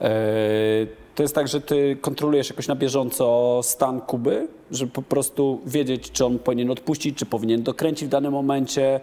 E, 0.00 0.08
To 1.14 1.22
jest 1.22 1.34
tak, 1.34 1.48
że 1.48 1.60
ty 1.60 1.96
kontrolujesz 2.00 2.50
jakoś 2.50 2.68
na 2.68 2.76
bieżąco 2.76 3.60
stan 3.62 4.00
Kuby, 4.00 4.48
żeby 4.70 4.92
po 4.92 5.02
prostu 5.02 5.60
wiedzieć, 5.66 6.10
czy 6.10 6.26
on 6.26 6.38
powinien 6.38 6.70
odpuścić, 6.70 7.18
czy 7.18 7.26
powinien 7.26 7.62
dokręcić 7.62 8.08
w 8.08 8.10
danym 8.10 8.32
momencie. 8.32 9.00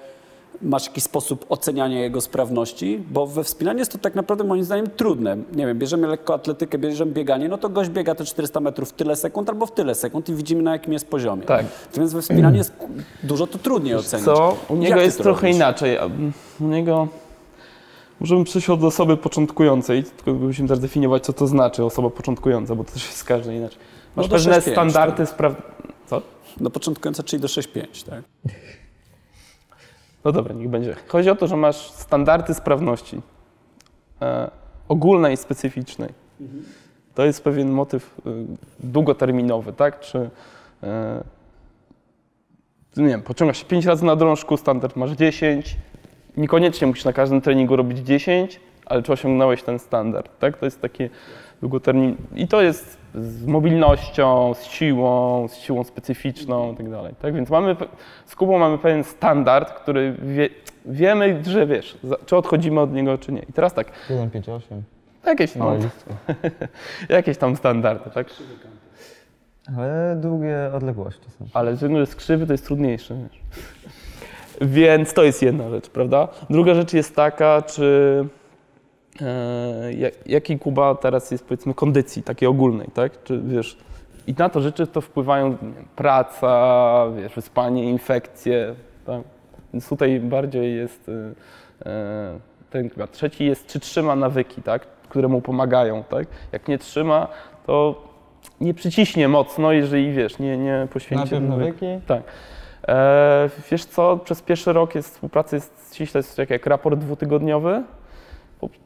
Masz 0.62 0.85
jakiś 0.85 1.03
sposób 1.03 1.45
oceniania 1.49 1.99
jego 1.99 2.21
sprawności, 2.21 3.03
bo 3.12 3.27
we 3.27 3.43
wspinaniu 3.43 3.79
jest 3.79 3.91
to 3.91 3.97
tak 3.97 4.15
naprawdę 4.15 4.43
moim 4.43 4.63
zdaniem 4.63 4.88
trudne. 4.89 5.38
Nie 5.53 5.67
wiem, 5.67 5.79
bierzemy 5.79 6.07
lekkoatletykę, 6.07 6.77
bierzemy 6.77 7.12
bieganie, 7.12 7.49
no 7.49 7.57
to 7.57 7.69
gość 7.69 7.89
biega 7.89 8.15
te 8.15 8.25
400 8.25 8.59
metrów 8.59 8.89
w 8.89 8.93
tyle 8.93 9.15
sekund 9.15 9.49
albo 9.49 9.65
w 9.65 9.71
tyle 9.71 9.95
sekund 9.95 10.29
i 10.29 10.33
widzimy 10.33 10.63
na 10.63 10.71
jakim 10.71 10.93
jest 10.93 11.07
poziomie. 11.07 11.43
Tak. 11.43 11.65
Natomiast 11.85 12.13
we 12.13 12.21
wspinaniu 12.21 12.57
jest 12.57 12.73
dużo 13.23 13.47
to 13.47 13.57
trudniej 13.57 13.95
ocenić. 13.95 14.25
Co? 14.25 14.57
U 14.69 14.75
niego 14.75 15.01
jest 15.01 15.17
trochę 15.17 15.41
robisz? 15.41 15.55
inaczej. 15.55 15.97
U 16.59 16.63
niego 16.63 17.07
możemy 18.19 18.43
przejść 18.43 18.69
od 18.69 18.83
osoby 18.83 19.17
początkującej, 19.17 20.03
tylko 20.03 20.39
musimy 20.39 20.67
też 20.69 20.79
definiować, 20.79 21.23
co 21.25 21.33
to 21.33 21.47
znaczy 21.47 21.83
osoba 21.83 22.09
początkująca, 22.09 22.75
bo 22.75 22.83
to 22.83 22.91
też 22.91 23.07
jest 23.07 23.23
każdy 23.23 23.55
inaczej. 23.55 23.79
Masz 24.15 24.29
No 24.29 24.38
pewne 24.38 24.59
6-5, 24.59 24.71
standardy 24.71 25.25
spraw... 25.25 25.55
Co? 26.07 26.21
No 26.59 26.69
początkująca, 26.69 27.23
czyli 27.23 27.41
do 27.41 27.47
6-5, 27.47 28.09
tak? 28.09 28.23
No 30.25 30.32
dobra, 30.32 30.55
niech 30.55 30.69
będzie. 30.69 30.95
Chodzi 31.08 31.29
o 31.29 31.36
to, 31.36 31.47
że 31.47 31.58
masz 31.58 31.91
standardy 31.91 32.53
sprawności 32.53 33.21
e, 34.21 34.51
ogólnej 34.88 35.34
i 35.34 35.38
specyficznej. 35.38 36.10
To 37.15 37.25
jest 37.25 37.43
pewien 37.43 37.69
motyw 37.69 38.15
e, 38.25 38.29
długoterminowy, 38.79 39.73
tak? 39.73 39.99
Czy 39.99 40.29
e, 40.84 41.23
nie 42.97 43.08
wiem, 43.08 43.21
pociągasz 43.21 43.58
się 43.58 43.65
5 43.65 43.86
razy 43.86 44.05
na 44.05 44.15
drążku, 44.15 44.58
standard 44.58 44.95
masz 44.95 45.12
10. 45.12 45.77
Niekoniecznie 46.38 46.88
musisz 46.88 47.05
na 47.05 47.13
każdym 47.13 47.41
treningu 47.41 47.75
robić 47.75 47.97
10, 47.97 48.60
ale 48.86 49.03
czy 49.03 49.12
osiągnąłeś 49.13 49.63
ten 49.63 49.79
standard, 49.79 50.39
tak? 50.39 50.58
To 50.58 50.65
jest 50.65 50.82
takie 50.82 51.10
długotermin... 51.61 52.15
I 52.35 52.47
to 52.47 52.61
jest 52.61 52.97
z 53.15 53.45
mobilnością, 53.45 54.53
z 54.53 54.63
siłą, 54.63 55.47
z 55.47 55.55
siłą 55.55 55.83
specyficzną 55.83 56.73
i 56.73 56.75
tak 56.75 56.89
dalej, 56.89 57.13
tak? 57.21 57.33
Więc 57.33 57.49
mamy, 57.49 57.75
z 58.25 58.35
Kubą 58.35 58.57
mamy 58.59 58.77
pewien 58.77 59.03
standard, 59.03 59.71
który 59.71 60.15
wie, 60.21 60.49
wiemy, 60.85 61.43
że 61.43 61.67
wiesz, 61.67 61.97
za- 62.03 62.17
czy 62.25 62.37
odchodzimy 62.37 62.79
od 62.79 62.93
niego, 62.93 63.17
czy 63.17 63.31
nie. 63.31 63.41
I 63.41 63.53
teraz 63.53 63.73
tak, 63.73 63.91
1,58. 64.09 64.59
jakieś, 65.25 65.55
no, 65.55 65.71
jakieś 67.09 67.37
tam 67.37 67.55
standardy, 67.55 68.09
tak? 68.09 68.27
Ale 69.77 70.17
długie 70.21 70.71
odległości 70.73 71.29
są. 71.39 71.45
Ale 71.53 71.75
z 71.75 71.81
jednej 71.81 72.07
skrzywy 72.07 72.47
to 72.47 72.53
jest 72.53 72.65
trudniejsze. 72.65 73.15
Wiesz. 73.15 73.41
Więc 74.75 75.13
to 75.13 75.23
jest 75.23 75.41
jedna 75.41 75.69
rzecz, 75.69 75.89
prawda? 75.89 76.27
Druga 76.49 76.73
rzecz 76.73 76.93
jest 76.93 77.15
taka, 77.15 77.61
czy 77.61 78.25
e, 79.21 79.93
jak- 79.93 80.27
jaki 80.27 80.60
Kuba 80.60 80.95
teraz 80.95 81.32
jest 81.32 81.45
powiedzmy 81.45 81.73
kondycji 81.73 82.23
takiej 82.23 82.47
ogólnej, 82.49 82.88
tak? 82.93 83.23
Czy 83.23 83.41
wiesz, 83.41 83.77
i 84.27 84.34
na 84.38 84.49
to 84.49 84.62
rzeczy 84.62 84.88
to 84.88 85.01
wpływają 85.01 85.49
wiem, 85.58 85.73
praca, 85.95 87.05
wiesz, 87.17 87.34
wyspanie, 87.34 87.89
infekcje, 87.89 88.75
tak? 89.05 89.21
Więc 89.73 89.89
tutaj 89.89 90.19
bardziej 90.19 90.75
jest 90.75 91.10
e, 91.10 91.89
e, 91.89 92.39
ten 92.69 92.89
chyba 92.89 93.08
trzeci 93.08 93.45
jest, 93.45 93.67
czy 93.67 93.79
trzyma 93.79 94.15
nawyki, 94.15 94.62
tak? 94.62 94.88
Które 95.10 95.27
mu 95.27 95.41
pomagają, 95.41 96.03
tak? 96.03 96.27
Jak 96.51 96.67
nie 96.67 96.77
trzyma, 96.77 97.27
to 97.65 98.03
nie 98.62 98.73
przyciśnie 98.73 99.27
mocno, 99.27 99.71
jeżeli 99.71 100.12
wiesz, 100.13 100.39
nie, 100.39 100.58
nie 100.58 100.88
poświęci 100.93 101.21
Najpierw 101.32 101.49
nawyku. 101.49 101.86
nawyki, 101.86 102.08
Tak. 102.08 102.23
E, 102.88 103.49
wiesz 103.71 103.86
co, 103.86 104.17
przez 104.17 104.41
pierwszy 104.41 104.73
rok 104.73 104.95
jest 104.95 105.13
współpracy 105.13 105.55
jest 105.55 105.95
ściśle 105.95 106.19
jest 106.19 106.38
tak 106.38 106.49
jak 106.49 106.65
raport 106.65 106.99
dwutygodniowy. 106.99 107.84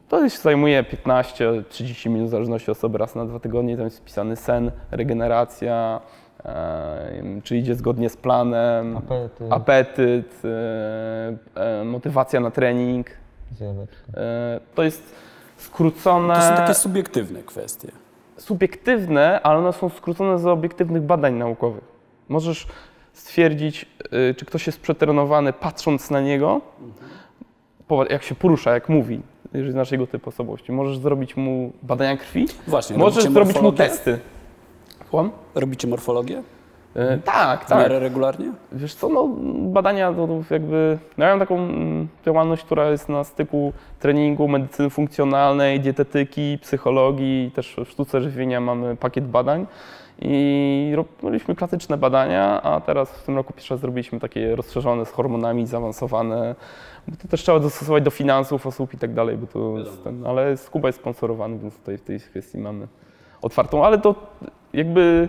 To 0.08 0.28
się 0.28 0.38
zajmuje 0.38 0.82
15-30 0.82 2.10
minut 2.10 2.28
w 2.28 2.30
zależności 2.30 2.70
od 2.70 2.76
osoby 2.78 2.98
raz 2.98 3.14
na 3.14 3.24
dwa 3.24 3.40
tygodnie. 3.40 3.76
Tam 3.76 3.84
jest 3.84 3.98
wpisany 3.98 4.36
sen, 4.36 4.70
regeneracja, 4.90 6.00
e, 6.44 7.40
czy 7.44 7.56
idzie 7.56 7.74
zgodnie 7.74 8.08
z 8.08 8.16
planem, 8.16 8.96
apetyt, 8.96 9.52
apetyt, 9.52 10.42
e, 11.56 11.60
e, 11.80 11.84
motywacja 11.84 12.40
na 12.40 12.50
trening. 12.50 13.10
E, 14.16 14.60
to 14.74 14.82
jest 14.82 15.14
skrócone 15.56 16.34
To 16.34 16.40
są 16.42 16.54
takie 16.54 16.74
subiektywne 16.74 17.42
kwestie. 17.42 17.88
subiektywne, 18.36 19.40
ale 19.42 19.58
one 19.58 19.72
są 19.72 19.88
skrócone 19.88 20.38
z 20.38 20.46
obiektywnych 20.46 21.02
badań 21.02 21.34
naukowych. 21.34 21.84
Możesz 22.28 22.66
stwierdzić, 23.12 23.86
y, 24.30 24.34
czy 24.34 24.44
ktoś 24.44 24.66
jest 24.66 24.80
przetrenowany 24.80 25.52
patrząc 25.52 26.10
na 26.10 26.20
niego, 26.20 26.60
jak 28.10 28.22
się 28.22 28.34
porusza, 28.34 28.74
jak 28.74 28.88
mówi, 28.88 29.20
jeżeli 29.54 29.72
znasz 29.72 29.92
jego 29.92 30.06
typ 30.06 30.28
osobowości. 30.28 30.72
Możesz 30.72 30.98
zrobić 30.98 31.36
mu 31.36 31.72
badania 31.82 32.16
krwi, 32.16 32.46
Właśnie, 32.68 32.98
możesz 32.98 33.24
zrobić 33.24 33.60
mu 33.60 33.72
testy. 33.72 34.18
Słucham? 35.08 35.30
Robicie 35.54 35.88
morfologię? 35.88 36.42
Y, 36.96 37.20
Tak, 37.24 37.64
W 37.64 37.68
tak. 37.68 37.78
miarę 37.78 37.98
regularnie? 37.98 38.46
Wiesz 38.72 38.94
co, 38.94 39.08
no, 39.08 39.28
badania 39.72 40.12
to, 40.12 40.26
to 40.26 40.54
jakby. 40.54 40.98
No 41.18 41.24
ja 41.24 41.30
mam 41.30 41.38
taką 41.38 41.68
działalność, 42.26 42.64
która 42.64 42.90
jest 42.90 43.08
na 43.08 43.24
styku 43.24 43.72
treningu, 44.00 44.48
medycyny 44.48 44.90
funkcjonalnej, 44.90 45.80
dietetyki, 45.80 46.58
psychologii, 46.62 47.50
też 47.54 47.76
w 47.84 47.88
sztuce 47.90 48.20
żywienia 48.20 48.60
mamy 48.60 48.96
pakiet 48.96 49.26
badań. 49.28 49.66
I 50.18 50.92
robiliśmy 51.22 51.54
klasyczne 51.54 51.96
badania, 51.96 52.62
a 52.62 52.80
teraz 52.80 53.10
w 53.10 53.22
tym 53.26 53.36
roku 53.36 53.52
pierwszy 53.52 53.74
raz 53.74 53.80
zrobiliśmy 53.80 54.20
takie 54.20 54.56
rozszerzone 54.56 55.06
z 55.06 55.10
hormonami, 55.10 55.66
zaawansowane, 55.66 56.54
bo 57.08 57.16
to 57.16 57.28
też 57.28 57.42
trzeba 57.42 57.60
dostosować 57.60 58.04
do 58.04 58.10
finansów 58.10 58.66
osób 58.66 58.94
i 58.94 58.98
tak 58.98 59.14
dalej, 59.14 59.36
bo 59.36 59.46
to 59.46 59.78
jest 59.78 60.04
ten, 60.04 60.26
ale 60.26 60.56
Skuba 60.56 60.88
jest 60.88 60.98
sponsorowany, 60.98 61.58
więc 61.58 61.76
tutaj 61.76 61.98
w 61.98 62.02
tej 62.02 62.20
kwestii 62.20 62.58
mamy 62.58 62.88
otwartą, 63.42 63.84
ale 63.84 63.98
to 63.98 64.14
jakby 64.72 65.28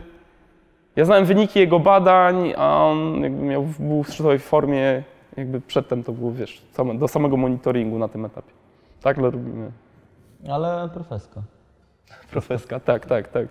ja 0.95 1.05
znałem 1.05 1.25
wyniki 1.25 1.59
jego 1.59 1.79
badań, 1.79 2.53
a 2.57 2.83
on 2.85 3.21
jakby 3.21 3.43
miał, 3.43 3.63
był 3.79 4.03
w 4.03 4.09
szczytowej 4.09 4.39
formie, 4.39 5.03
jakby 5.37 5.61
przedtem 5.61 6.03
to 6.03 6.11
było, 6.11 6.31
wiesz, 6.31 6.61
same, 6.71 6.95
do 6.95 7.07
samego 7.07 7.37
monitoringu 7.37 7.99
na 7.99 8.07
tym 8.07 8.25
etapie. 8.25 8.51
Tak, 9.01 9.17
ale 9.17 9.31
robimy. 9.31 9.71
Ale 10.49 10.89
profeska. 10.93 11.41
Profeska, 12.31 12.79
tak, 12.79 13.05
tak, 13.05 13.27
tak. 13.27 13.47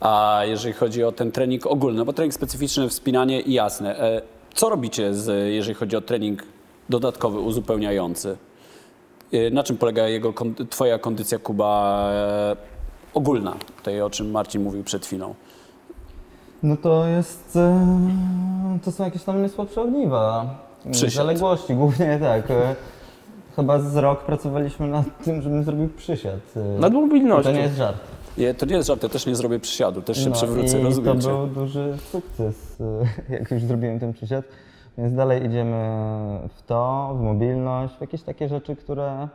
A 0.00 0.40
jeżeli 0.44 0.74
chodzi 0.74 1.04
o 1.04 1.12
ten 1.12 1.32
trening 1.32 1.66
ogólny, 1.66 1.98
no 1.98 2.04
bo 2.04 2.12
trening 2.12 2.34
specyficzny, 2.34 2.88
wspinanie 2.88 3.40
i 3.40 3.52
jasne. 3.52 4.00
E, 4.00 4.22
Co 4.54 4.68
robicie, 4.68 5.14
z, 5.14 5.52
jeżeli 5.54 5.74
chodzi 5.74 5.96
o 5.96 6.00
trening 6.00 6.42
dodatkowy, 6.88 7.40
uzupełniający? 7.40 8.36
E, 9.32 9.50
Na 9.50 9.62
czym 9.62 9.76
polega 9.76 10.08
jego, 10.08 10.34
twoja 10.70 10.98
kondycja, 10.98 11.38
Kuba, 11.38 12.02
e, 12.12 12.56
ogólna? 13.14 13.54
Tej, 13.82 14.02
o 14.02 14.10
czym 14.10 14.30
Marcin 14.30 14.62
mówił 14.62 14.84
przed 14.84 15.06
chwilą. 15.06 15.34
No 16.62 16.76
to 16.76 17.06
jest. 17.06 17.56
e, 17.56 18.78
To 18.84 18.92
są 18.92 19.04
jakieś 19.04 19.22
tam 19.22 19.42
niesłabsze 19.42 19.82
ogniwa. 19.82 20.54
Przysiad. 20.92 21.12
Zaległości, 21.12 21.74
głównie 21.74 22.18
tak. 22.20 22.50
e, 22.50 22.76
Chyba 23.56 23.78
z 23.80 23.96
rok 23.96 24.24
pracowaliśmy 24.24 24.88
nad 24.88 25.24
tym, 25.24 25.42
żebym 25.42 25.64
zrobił 25.64 25.88
przysiad. 25.88 26.40
Nad 26.78 26.92
mobilnością. 26.92 27.50
To 27.50 27.56
nie 27.56 27.62
jest 27.62 27.76
żart. 27.76 27.96
Nie, 28.38 28.54
to 28.54 28.66
nie 28.66 28.74
jest 28.76 28.86
żart, 28.88 29.02
ja 29.02 29.08
też 29.08 29.26
nie 29.26 29.34
zrobię 29.36 29.58
przysiadu, 29.60 30.02
też 30.02 30.18
się 30.24 30.30
No 30.30 30.36
przewrócę, 30.36 30.80
I 30.80 30.82
rozumiem 30.82 31.16
to 31.16 31.22
cię. 31.22 31.28
był 31.28 31.46
duży 31.46 31.96
sukces, 32.12 32.76
jak 33.40 33.50
już 33.50 33.62
zrobiłem 33.62 34.00
ten 34.00 34.12
przysiad. 34.12 34.44
Więc 34.98 35.14
dalej 35.14 35.46
idziemy 35.46 35.78
w 36.48 36.62
to, 36.62 37.14
w 37.14 37.20
mobilność, 37.20 37.94
w 37.94 38.00
jakieś 38.00 38.22
takie 38.22 38.48
rzeczy, 38.48 38.76
które, 38.76 39.28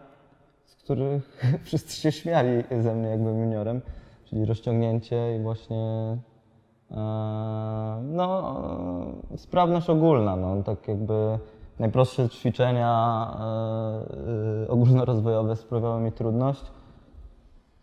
z 0.66 0.76
których 0.76 1.42
wszyscy 1.66 1.96
się 1.96 2.12
śmiali 2.12 2.64
ze 2.82 2.96
mnie, 2.96 3.10
jak 3.10 3.20
juniorem. 3.20 3.82
Czyli 4.26 4.46
rozciągnięcie 4.46 5.36
i 5.36 5.44
właśnie 5.44 6.18
e, 6.92 6.98
no, 8.04 8.56
sprawność 9.36 9.90
ogólna. 9.90 10.36
No, 10.36 10.64
tak 10.64 10.88
jakby 10.88 11.40
najprostsze 11.80 12.30
ćwiczenia 12.30 13.28
e, 13.40 14.64
e, 14.64 14.68
ogólnorozwojowe 14.68 15.56
sprawiały 15.56 16.02
mi 16.02 16.12
trudność 16.12 16.64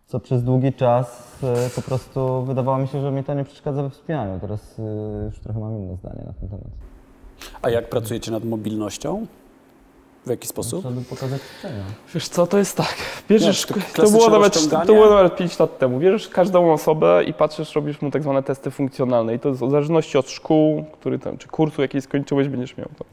co 0.06 0.20
przez 0.20 0.44
długi 0.44 0.72
czas 0.72 1.38
po 1.76 1.82
prostu 1.82 2.42
wydawało 2.42 2.78
mi 2.78 2.88
się, 2.88 3.00
że 3.00 3.12
mi 3.12 3.24
to 3.24 3.34
nie 3.34 3.44
przeszkadza 3.44 3.82
we 3.82 3.90
wspinaniu. 3.90 4.40
Teraz 4.40 4.80
już 5.24 5.40
trochę 5.40 5.60
mam 5.60 5.76
inne 5.76 5.96
zdanie 5.96 6.22
na 6.26 6.32
ten 6.32 6.48
temat. 6.48 6.93
A 7.62 7.70
jak 7.70 7.88
pracujecie 7.88 8.30
nad 8.30 8.44
mobilnością? 8.44 9.26
W 10.26 10.30
jaki 10.30 10.48
sposób? 10.48 10.80
Trzeba 10.80 10.94
by 10.94 11.04
pokazać 11.04 11.40
ćwiczenia. 11.42 11.84
Wiesz 12.14 12.28
co, 12.28 12.46
to 12.46 12.58
jest 12.58 12.76
tak. 12.76 12.94
Bierzesz, 13.28 13.70
Nie, 13.70 13.82
to 13.94 14.02
to, 14.02 14.10
było 14.10 14.30
nawet, 14.30 14.70
to 14.70 14.84
było 14.94 15.10
nawet 15.10 15.36
5 15.36 15.58
lat 15.58 15.78
temu. 15.78 15.98
Bierzesz 15.98 16.28
każdą 16.28 16.72
osobę 16.72 17.24
i 17.24 17.32
patrzysz, 17.34 17.74
robisz 17.74 18.02
mu 18.02 18.10
tak 18.10 18.22
zwane 18.22 18.42
testy 18.42 18.70
funkcjonalne. 18.70 19.34
I 19.34 19.38
to 19.38 19.48
jest 19.48 19.60
w 19.60 19.70
zależności 19.70 20.18
od 20.18 20.30
szkół, 20.30 20.84
który 20.92 21.18
tam, 21.18 21.38
czy 21.38 21.48
kursu 21.48 21.82
jakiej 21.82 22.02
skończyłeś, 22.02 22.48
będziesz 22.48 22.76
miał 22.76 22.88
to. 22.98 23.04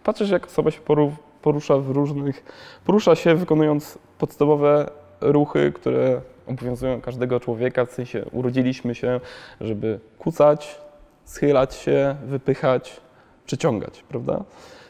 I 0.00 0.04
patrzysz, 0.04 0.30
jak 0.30 0.46
osoba 0.46 0.70
się 0.70 0.80
poru- 0.80 1.12
porusza 1.42 1.76
w 1.76 1.90
różnych, 1.90 2.44
porusza 2.84 3.14
się 3.14 3.34
wykonując 3.34 3.98
podstawowe 4.18 4.90
ruchy, 5.20 5.72
które 5.74 6.20
obowiązują 6.46 7.00
każdego 7.00 7.40
człowieka, 7.40 7.84
w 7.84 7.90
sensie 7.90 8.24
urodziliśmy 8.32 8.94
się, 8.94 9.20
żeby 9.60 10.00
kucać, 10.18 10.78
schylać 11.24 11.74
się, 11.74 12.16
wypychać, 12.26 13.00
przyciągać, 13.50 14.04
prawda? 14.08 14.44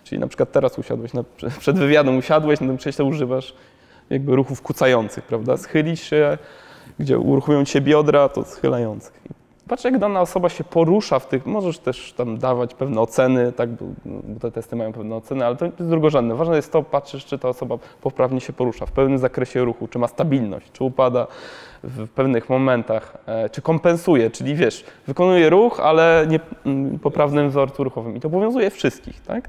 Czyli 0.05 0.21
na 0.21 0.27
przykład 0.27 0.53
teraz 0.53 0.79
usiadłeś, 0.79 1.13
na, 1.13 1.25
przed 1.59 1.79
wywiadem 1.79 2.17
usiadłeś, 2.19 2.61
na 2.61 2.67
tym 2.67 2.77
krześle 2.77 3.05
używasz 3.05 3.55
jakby 4.11 4.37
ruchów 4.37 4.63
kucających, 4.63 5.25
prawda? 5.25 5.57
Schylisz 5.57 6.03
się, 6.03 6.39
gdzie 6.99 7.19
uruchomią 7.19 7.65
się 7.65 7.81
biodra, 7.81 8.29
to 8.29 8.45
schylających. 8.45 9.13
Patrz, 9.71 9.85
jak 9.85 9.99
dana 9.99 10.21
osoba 10.21 10.49
się 10.49 10.65
porusza 10.65 11.19
w 11.19 11.27
tych, 11.27 11.47
możesz 11.47 11.79
też 11.79 12.13
tam 12.13 12.39
dawać 12.39 12.75
pewne 12.75 13.01
oceny, 13.01 13.53
tak, 13.53 13.71
bo, 13.71 13.85
bo 14.05 14.41
te 14.41 14.51
testy 14.51 14.77
mają 14.77 14.93
pewne 14.93 15.17
oceny, 15.17 15.47
ale 15.47 15.57
to 15.57 15.65
jest 15.65 15.77
drugorzędne. 15.79 16.35
Ważne 16.35 16.57
jest 16.57 16.73
to, 16.73 16.83
patrzysz, 16.83 17.25
czy 17.25 17.39
ta 17.39 17.49
osoba 17.49 17.79
poprawnie 18.01 18.41
się 18.41 18.53
porusza, 18.53 18.87
w 18.87 18.93
pełnym 18.93 19.19
zakresie 19.19 19.65
ruchu, 19.65 19.89
czy 19.89 19.99
ma 19.99 20.09
stabilność, 20.09 20.73
czy 20.73 20.85
upada 20.85 21.27
w 21.83 22.09
pewnych 22.09 22.49
momentach, 22.49 23.17
e, 23.27 23.51
czy 23.51 23.63
kompensuje, 23.63 24.31
czyli 24.31 24.55
wiesz, 24.55 24.85
wykonuje 25.07 25.51
ruch, 25.51 25.81
ale 25.81 26.27
nie 26.29 26.41
mm, 26.67 26.99
poprawnym 26.99 27.51
wzorcu 27.51 27.85
ruchowym. 27.85 28.17
I 28.17 28.21
to 28.21 28.29
obowiązuje 28.29 28.71
wszystkich, 28.71 29.21
tak? 29.21 29.49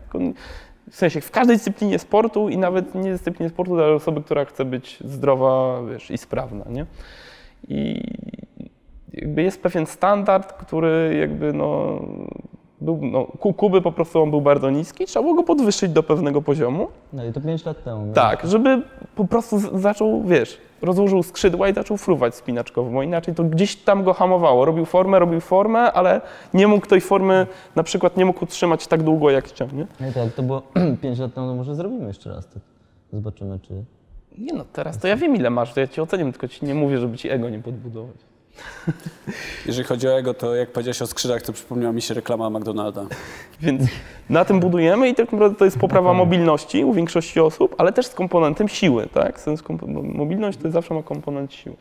W 0.92 0.96
sensie 0.96 1.22
w 1.22 1.32
każdej 1.32 1.56
dyscyplinie 1.56 2.00
sportu 2.00 2.50
i 2.50 2.58
nawet 2.58 2.96
nie 2.96 3.12
dyscyplinie 3.12 3.50
sportu 3.50 3.76
dla 3.76 3.88
osoby, 3.88 4.22
która 4.24 4.46
chce 4.46 4.66
być 4.66 4.98
zdrowa 5.06 5.82
wiesz, 5.92 6.12
i 6.12 6.18
sprawna, 6.18 6.66
nie? 6.70 6.86
I 7.68 8.04
jest 9.38 9.64
pewien 9.64 9.86
standard, 9.86 10.54
który 10.54 11.18
jakby 11.20 11.54
no, 11.54 12.00
był, 12.82 13.00
no, 13.02 13.26
ku- 13.26 13.54
Kuby 13.54 13.82
po 13.82 13.92
prostu 13.92 14.22
on 14.24 14.30
był 14.32 14.42
bardzo 14.42 14.70
niski, 14.70 15.06
trzeba 15.06 15.24
było 15.24 15.36
go 15.36 15.44
podwyższyć 15.44 15.92
do 15.92 16.04
pewnego 16.04 16.42
poziomu. 16.42 16.88
No 17.14 17.26
i 17.26 17.32
to 17.32 17.42
5 17.42 17.66
lat 17.66 17.84
temu. 17.84 17.98
miałem. 18.00 18.14
Tak, 18.14 18.48
żeby 18.48 18.82
po 19.16 19.26
prostu 19.26 19.80
zaczął, 19.80 20.24
wiesz, 20.24 20.58
rozłożył 20.82 21.24
skrzydła 21.24 21.70
i 21.70 21.74
zaczął 21.74 21.98
fruwać 21.98 22.36
spinaczkowo, 22.36 22.90
bo 22.90 23.04
inaczej 23.04 23.36
to 23.36 23.44
gdzieś 23.44 23.76
tam 23.76 24.04
go 24.04 24.14
hamowało. 24.14 24.66
Robił 24.66 24.86
formę, 24.86 25.20
robił 25.20 25.40
formę, 25.42 25.80
ale 25.92 26.22
nie 26.54 26.68
mógł 26.68 26.88
tej 26.88 27.02
formy, 27.02 27.48
na 27.76 27.84
przykład 27.84 28.18
nie 28.18 28.26
mógł 28.26 28.44
utrzymać 28.44 28.88
tak 28.88 29.04
długo 29.04 29.30
jak 29.30 29.46
chciał, 29.48 29.68
nie? 29.74 29.88
No 30.00 30.08
i 30.08 30.14
tak, 30.14 30.34
to 30.34 30.44
było 30.44 30.62
5 31.02 31.20
lat 31.20 31.34
temu, 31.34 31.48
to 31.48 31.56
może 31.56 31.76
zrobimy 31.76 32.08
jeszcze 32.08 32.30
raz 32.30 32.48
tak. 32.48 32.64
Zobaczymy, 33.14 33.60
czy... 33.60 33.74
Nie 34.38 34.54
no, 34.54 34.64
teraz 34.74 34.98
to 35.00 35.08
ja 35.08 35.16
wiem 35.16 35.36
ile 35.36 35.50
masz, 35.50 35.74
to 35.74 35.80
ja 35.80 35.88
ci 35.88 36.02
oceniam, 36.02 36.32
tylko 36.32 36.48
ci 36.48 36.66
nie 36.66 36.76
mówię, 36.76 36.98
żeby 36.98 37.18
ci 37.18 37.30
ego 37.30 37.50
nie 37.50 37.60
podbudować. 37.60 38.16
Jeżeli 39.66 39.88
chodzi 39.88 40.08
o 40.08 40.18
ego, 40.18 40.34
to 40.34 40.56
jak 40.56 40.72
powiedziałeś 40.72 41.02
o 41.02 41.08
skrzydłach, 41.08 41.42
to 41.42 41.54
przypomniała 41.54 41.94
mi 41.94 42.02
się 42.02 42.14
reklama 42.14 42.50
McDonalda. 42.50 43.06
Więc 43.62 43.82
na 44.30 44.46
tym 44.46 44.60
budujemy 44.60 45.10
i 45.10 45.16
tak 45.16 45.32
naprawdę 45.32 45.58
to 45.58 45.66
jest 45.66 45.80
poprawa 45.80 46.14
mobilności 46.14 46.86
u 46.86 46.94
większości 46.94 47.40
osób, 47.40 47.76
ale 47.78 47.94
też 47.94 48.06
z 48.06 48.14
komponentem 48.14 48.68
siły, 48.68 49.08
tak? 49.14 49.40
Sens 49.40 49.64
mobilność 50.04 50.58
to 50.58 50.72
zawsze 50.72 50.94
ma 50.94 51.04
komponent 51.04 51.54
siły. 51.54 51.76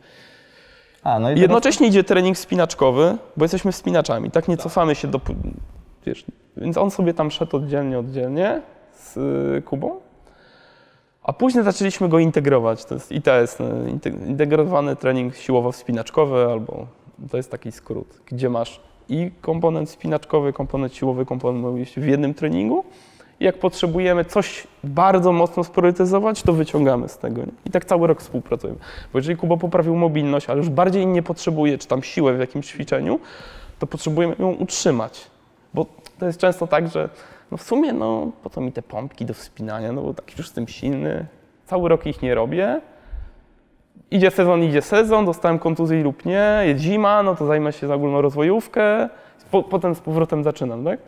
A, 1.03 1.19
no 1.19 1.29
i 1.29 1.31
I 1.31 1.35
teraz- 1.35 1.41
jednocześnie 1.41 1.87
idzie 1.87 2.03
trening 2.03 2.37
spinaczkowy, 2.37 3.17
bo 3.37 3.45
jesteśmy 3.45 3.71
wspinaczami, 3.71 4.31
tak? 4.31 4.47
Nie 4.47 4.57
cofamy 4.57 4.95
się 4.95 5.07
do... 5.07 5.21
Wiesz, 6.05 6.25
więc 6.57 6.77
on 6.77 6.91
sobie 6.91 7.13
tam 7.13 7.31
szedł 7.31 7.57
oddzielnie, 7.57 7.99
oddzielnie 7.99 8.61
z 8.93 9.17
y, 9.17 9.61
Kubą, 9.61 9.99
a 11.23 11.33
później 11.33 11.63
zaczęliśmy 11.63 12.09
go 12.09 12.19
integrować. 12.19 12.85
To 12.85 12.93
jest 12.93 13.11
ITS, 13.11 13.57
inte- 13.87 14.27
integrowany 14.27 14.95
trening 14.95 15.35
siłowo-wspinaczkowy, 15.35 16.51
albo 16.51 16.87
to 17.31 17.37
jest 17.37 17.51
taki 17.51 17.71
skrót, 17.71 18.07
gdzie 18.25 18.49
masz 18.49 18.79
i 19.09 19.31
komponent 19.41 19.89
spinaczkowy, 19.89 20.53
komponent 20.53 20.95
siłowy, 20.95 21.25
komponent 21.25 21.89
w 21.97 22.05
jednym 22.05 22.33
treningu. 22.33 22.83
I 23.39 23.43
jak 23.43 23.59
potrzebujemy 23.59 24.25
coś 24.25 24.67
bardzo 24.83 25.31
mocno 25.31 25.63
spriorytetyzować, 25.63 26.41
to 26.43 26.53
wyciągamy 26.53 27.09
z 27.09 27.17
tego. 27.17 27.41
Nie? 27.41 27.51
I 27.65 27.69
tak 27.69 27.85
cały 27.85 28.07
rok 28.07 28.21
współpracujemy. 28.21 28.79
Bo 29.13 29.19
jeżeli 29.19 29.37
Kuba 29.37 29.57
poprawił 29.57 29.95
mobilność, 29.95 30.49
ale 30.49 30.57
już 30.57 30.69
bardziej 30.69 31.07
nie 31.07 31.23
potrzebuje, 31.23 31.77
czy 31.77 31.87
tam 31.87 32.03
siłę 32.03 32.33
w 32.33 32.39
jakimś 32.39 32.67
ćwiczeniu, 32.67 33.19
to 33.79 33.87
potrzebujemy 33.87 34.35
ją 34.39 34.51
utrzymać. 34.51 35.27
Bo 35.73 35.85
to 36.19 36.25
jest 36.25 36.39
często 36.39 36.67
tak, 36.67 36.87
że 36.87 37.09
no 37.51 37.57
w 37.57 37.61
sumie, 37.61 37.93
no 37.93 38.31
po 38.43 38.49
co 38.49 38.61
mi 38.61 38.71
te 38.71 38.81
pompki 38.81 39.25
do 39.25 39.33
wspinania, 39.33 39.91
no 39.91 40.01
bo 40.01 40.13
tak 40.13 40.29
już 40.29 40.37
jestem 40.37 40.67
silny, 40.67 41.25
cały 41.65 41.89
rok 41.89 42.05
ich 42.05 42.21
nie 42.21 42.35
robię. 42.35 42.81
Idzie 44.11 44.31
sezon, 44.31 44.63
idzie 44.63 44.81
sezon, 44.81 45.25
dostałem 45.25 45.59
kontuzję 45.59 46.03
lub 46.03 46.25
nie, 46.25 46.61
jest 46.65 46.81
zima, 46.81 47.23
no 47.23 47.35
to 47.35 47.45
zajmę 47.45 47.73
się 47.73 47.87
za 47.87 47.95
ogólną 47.95 48.21
rozwojówkę, 48.21 49.09
po, 49.51 49.63
potem 49.63 49.95
z 49.95 49.99
powrotem 49.99 50.43
zaczynam, 50.43 50.85
tak? 50.85 50.99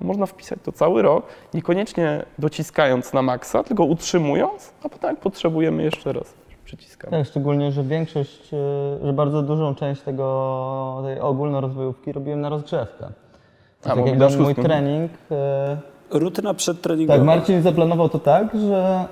Można 0.00 0.26
wpisać 0.26 0.58
to 0.64 0.72
cały 0.72 1.02
rok, 1.02 1.26
niekoniecznie 1.54 2.24
dociskając 2.38 3.12
na 3.12 3.22
maksa, 3.22 3.64
tylko 3.64 3.84
utrzymując, 3.84 4.72
a 4.82 4.88
potem 4.88 5.10
jak 5.10 5.20
potrzebujemy 5.20 5.82
jeszcze 5.82 6.12
raz 6.12 6.42
przyciskamy. 6.76 7.10
Tak, 7.10 7.26
szczególnie, 7.26 7.72
że 7.72 7.82
większość, 7.82 8.54
e, 8.54 9.06
że 9.06 9.12
bardzo 9.12 9.42
dużą 9.42 9.74
część 9.74 10.02
tego, 10.02 11.00
tej 11.04 11.20
ogólnorozwojówki 11.20 12.12
robiłem 12.12 12.40
na 12.40 12.48
rozgrzewkę. 12.48 13.06
A, 13.84 13.88
tak 13.88 14.38
mój 14.38 14.54
trening. 14.54 15.12
Rutyna 16.12 16.54
przedtreningowa. 16.54 17.18
Tak, 17.18 17.26
Marcin 17.26 17.62
zaplanował 17.62 18.08
to 18.08 18.18
tak, 18.18 18.48
że 18.68 19.04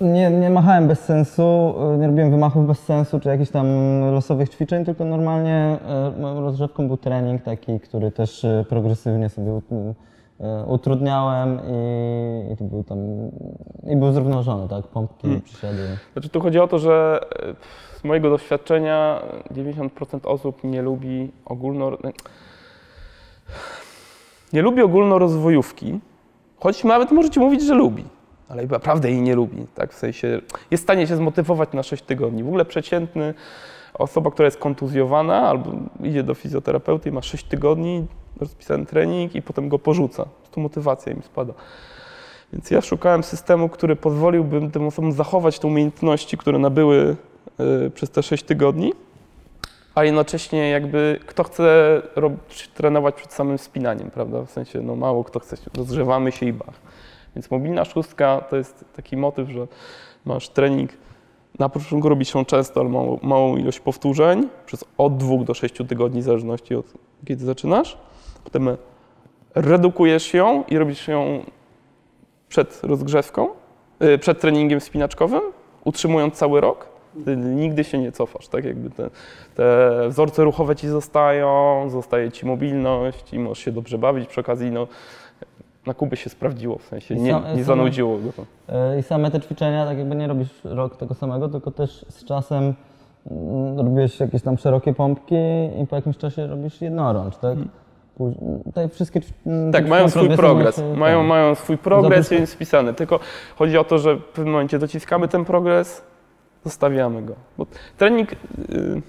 nie, 0.00 0.30
nie 0.30 0.50
machałem 0.50 0.88
bez 0.88 1.00
sensu, 1.00 1.74
nie 1.98 2.06
robiłem 2.06 2.30
wymachów 2.30 2.66
bez 2.66 2.78
sensu, 2.78 3.20
czy 3.20 3.28
jakichś 3.28 3.50
tam 3.50 3.66
losowych 4.12 4.48
ćwiczeń, 4.48 4.84
tylko 4.84 5.04
normalnie 5.04 5.78
e, 5.86 6.20
moją 6.20 6.40
rozgrzewką 6.40 6.88
był 6.88 6.96
trening 6.96 7.42
taki, 7.42 7.80
który 7.80 8.10
też 8.10 8.44
e, 8.44 8.64
progresywnie 8.68 9.28
sobie 9.28 9.60
e, 10.40 10.64
utrudniałem 10.64 11.60
i, 11.70 12.52
i 12.52 12.56
to 12.56 12.64
był 12.64 12.84
tam, 12.84 12.98
i 13.86 13.96
był 13.96 14.12
zrównoważony, 14.12 14.68
tak, 14.68 14.86
pompki, 14.86 15.22
Hmm. 15.22 15.42
przysiady. 15.42 15.88
Znaczy 16.12 16.28
tu 16.28 16.40
chodzi 16.40 16.58
o 16.58 16.68
to, 16.68 16.78
że 16.78 17.20
z 18.00 18.04
mojego 18.04 18.30
doświadczenia 18.30 19.22
90% 19.54 20.20
osób 20.24 20.64
nie 20.64 20.82
lubi 20.82 21.32
ogólno... 21.44 21.90
Nie 24.52 24.62
lubi 24.62 24.82
ogólnorozwojówki, 24.82 26.00
choć 26.60 26.84
nawet 26.84 27.10
możecie 27.10 27.40
mówić, 27.40 27.62
że 27.62 27.74
lubi, 27.74 28.04
ale 28.48 28.66
naprawdę 28.66 29.10
jej 29.10 29.22
nie 29.22 29.34
lubi, 29.34 29.66
tak? 29.74 29.92
W 29.92 29.96
sensie 29.98 30.40
jest 30.70 30.82
w 30.82 30.86
stanie 30.86 31.06
się 31.06 31.16
zmotywować 31.16 31.72
na 31.72 31.82
6 31.82 32.02
tygodni. 32.02 32.44
W 32.44 32.46
ogóle 32.46 32.64
przeciętny 32.64 33.34
osoba, 33.94 34.30
która 34.30 34.46
jest 34.46 34.58
kontuzjowana 34.58 35.48
albo 35.48 35.72
idzie 36.02 36.22
do 36.22 36.34
fizjoterapeuty 36.34 37.08
i 37.08 37.12
ma 37.12 37.22
6 37.22 37.44
tygodni, 37.44 38.06
rozpisany 38.40 38.86
trening 38.86 39.34
i 39.34 39.42
potem 39.42 39.68
go 39.68 39.78
porzuca. 39.78 40.24
Tu 40.50 40.60
motywacja 40.60 41.12
im 41.12 41.22
spada. 41.22 41.52
Więc 42.52 42.70
ja 42.70 42.80
szukałem 42.80 43.22
systemu, 43.22 43.68
który 43.68 43.96
pozwoliłby 43.96 44.70
tym 44.70 44.86
osobom 44.86 45.12
zachować 45.12 45.58
te 45.58 45.68
umiejętności, 45.68 46.36
które 46.36 46.58
nabyły 46.58 47.16
y, 47.86 47.90
przez 47.90 48.10
te 48.10 48.22
6 48.22 48.44
tygodni, 48.44 48.92
a 49.98 50.04
jednocześnie 50.04 50.70
jakby 50.70 51.20
kto 51.26 51.44
chce 51.44 52.02
robić, 52.16 52.68
trenować 52.68 53.14
przed 53.14 53.32
samym 53.32 53.58
spinaniem, 53.58 54.10
prawda? 54.10 54.42
W 54.42 54.50
sensie 54.50 54.80
no 54.82 54.96
mało 54.96 55.24
kto 55.24 55.40
chce, 55.40 55.56
rozgrzewamy 55.76 56.32
się 56.32 56.46
i 56.46 56.52
bach. 56.52 56.74
Więc 57.34 57.50
mobilna 57.50 57.84
szóstka 57.84 58.40
to 58.50 58.56
jest 58.56 58.84
taki 58.96 59.16
motyw, 59.16 59.48
że 59.48 59.66
masz 60.24 60.48
trening, 60.48 60.90
na 61.58 61.68
początku 61.68 62.08
robisz 62.08 62.34
ją 62.34 62.44
często, 62.44 62.80
ale 62.80 62.88
małą, 62.88 63.18
małą 63.22 63.56
ilość 63.56 63.80
powtórzeń, 63.80 64.48
przez 64.66 64.84
od 64.98 65.16
2 65.16 65.44
do 65.44 65.54
6 65.54 65.74
tygodni, 65.88 66.20
w 66.20 66.24
zależności 66.24 66.74
od 66.74 66.86
kiedy 67.26 67.44
zaczynasz. 67.44 67.98
Potem 68.44 68.76
redukujesz 69.54 70.34
ją 70.34 70.64
i 70.68 70.78
robisz 70.78 71.08
ją 71.08 71.44
przed 72.48 72.80
rozgrzewką, 72.82 73.48
y, 74.02 74.18
przed 74.18 74.40
treningiem 74.40 74.80
spinaczkowym, 74.80 75.42
utrzymując 75.84 76.34
cały 76.34 76.60
rok, 76.60 76.97
ty 77.24 77.36
nigdy 77.36 77.84
się 77.84 77.98
nie 77.98 78.12
cofasz, 78.12 78.48
tak 78.48 78.64
jakby 78.64 78.90
te, 78.90 79.10
te 79.54 79.90
wzorce 80.08 80.44
ruchowe 80.44 80.76
ci 80.76 80.88
zostają, 80.88 81.84
zostaje 81.90 82.32
ci 82.32 82.46
mobilność 82.46 83.32
i 83.32 83.38
możesz 83.38 83.64
się 83.64 83.72
dobrze 83.72 83.98
bawić. 83.98 84.28
Przy 84.28 84.40
okazji, 84.40 84.70
no, 84.70 84.86
na 85.86 85.94
Kubie 85.94 86.16
się 86.16 86.30
sprawdziło, 86.30 86.78
w 86.78 86.82
sensie 86.84 87.14
nie, 87.14 87.30
sam- 87.32 87.56
nie 87.56 87.64
zanudziło 87.64 88.18
go 88.18 88.32
to. 88.32 88.44
E, 88.68 88.98
I 88.98 89.02
same 89.02 89.30
te 89.30 89.40
ćwiczenia, 89.40 89.86
tak 89.86 89.98
jakby 89.98 90.16
nie 90.16 90.26
robisz 90.26 90.60
rok 90.64 90.96
tego 90.96 91.14
samego, 91.14 91.48
tylko 91.48 91.70
też 91.70 92.04
z 92.08 92.24
czasem 92.24 92.74
mm, 93.30 93.76
robisz 93.78 94.20
jakieś 94.20 94.42
tam 94.42 94.58
szerokie 94.58 94.94
pompki 94.94 95.34
i 95.82 95.86
po 95.86 95.96
jakimś 95.96 96.16
czasie 96.16 96.46
robisz 96.46 96.80
jednorącz, 96.80 97.36
tak? 97.36 97.58
Później, 98.16 98.50
te 98.74 98.88
wszystkie 98.88 99.20
Tak, 99.72 99.84
te 99.84 99.90
mają 99.90 100.08
swój 100.08 100.28
progres. 100.28 100.82
Mają, 100.96 101.18
tak. 101.18 101.28
mają 101.28 101.54
swój 101.54 101.78
progres 101.78 102.32
i 102.32 102.34
jest 102.34 102.54
wpisany. 102.54 102.94
Tylko 102.94 103.20
chodzi 103.56 103.78
o 103.78 103.84
to, 103.84 103.98
że 103.98 104.16
w 104.16 104.24
pewnym 104.24 104.52
momencie 104.52 104.78
dociskamy 104.78 105.28
ten 105.28 105.44
progres, 105.44 106.02
zostawiamy 106.64 107.22
go. 107.22 107.34
Bo 107.58 107.66
trening, 107.98 108.30
yy, 108.68 109.02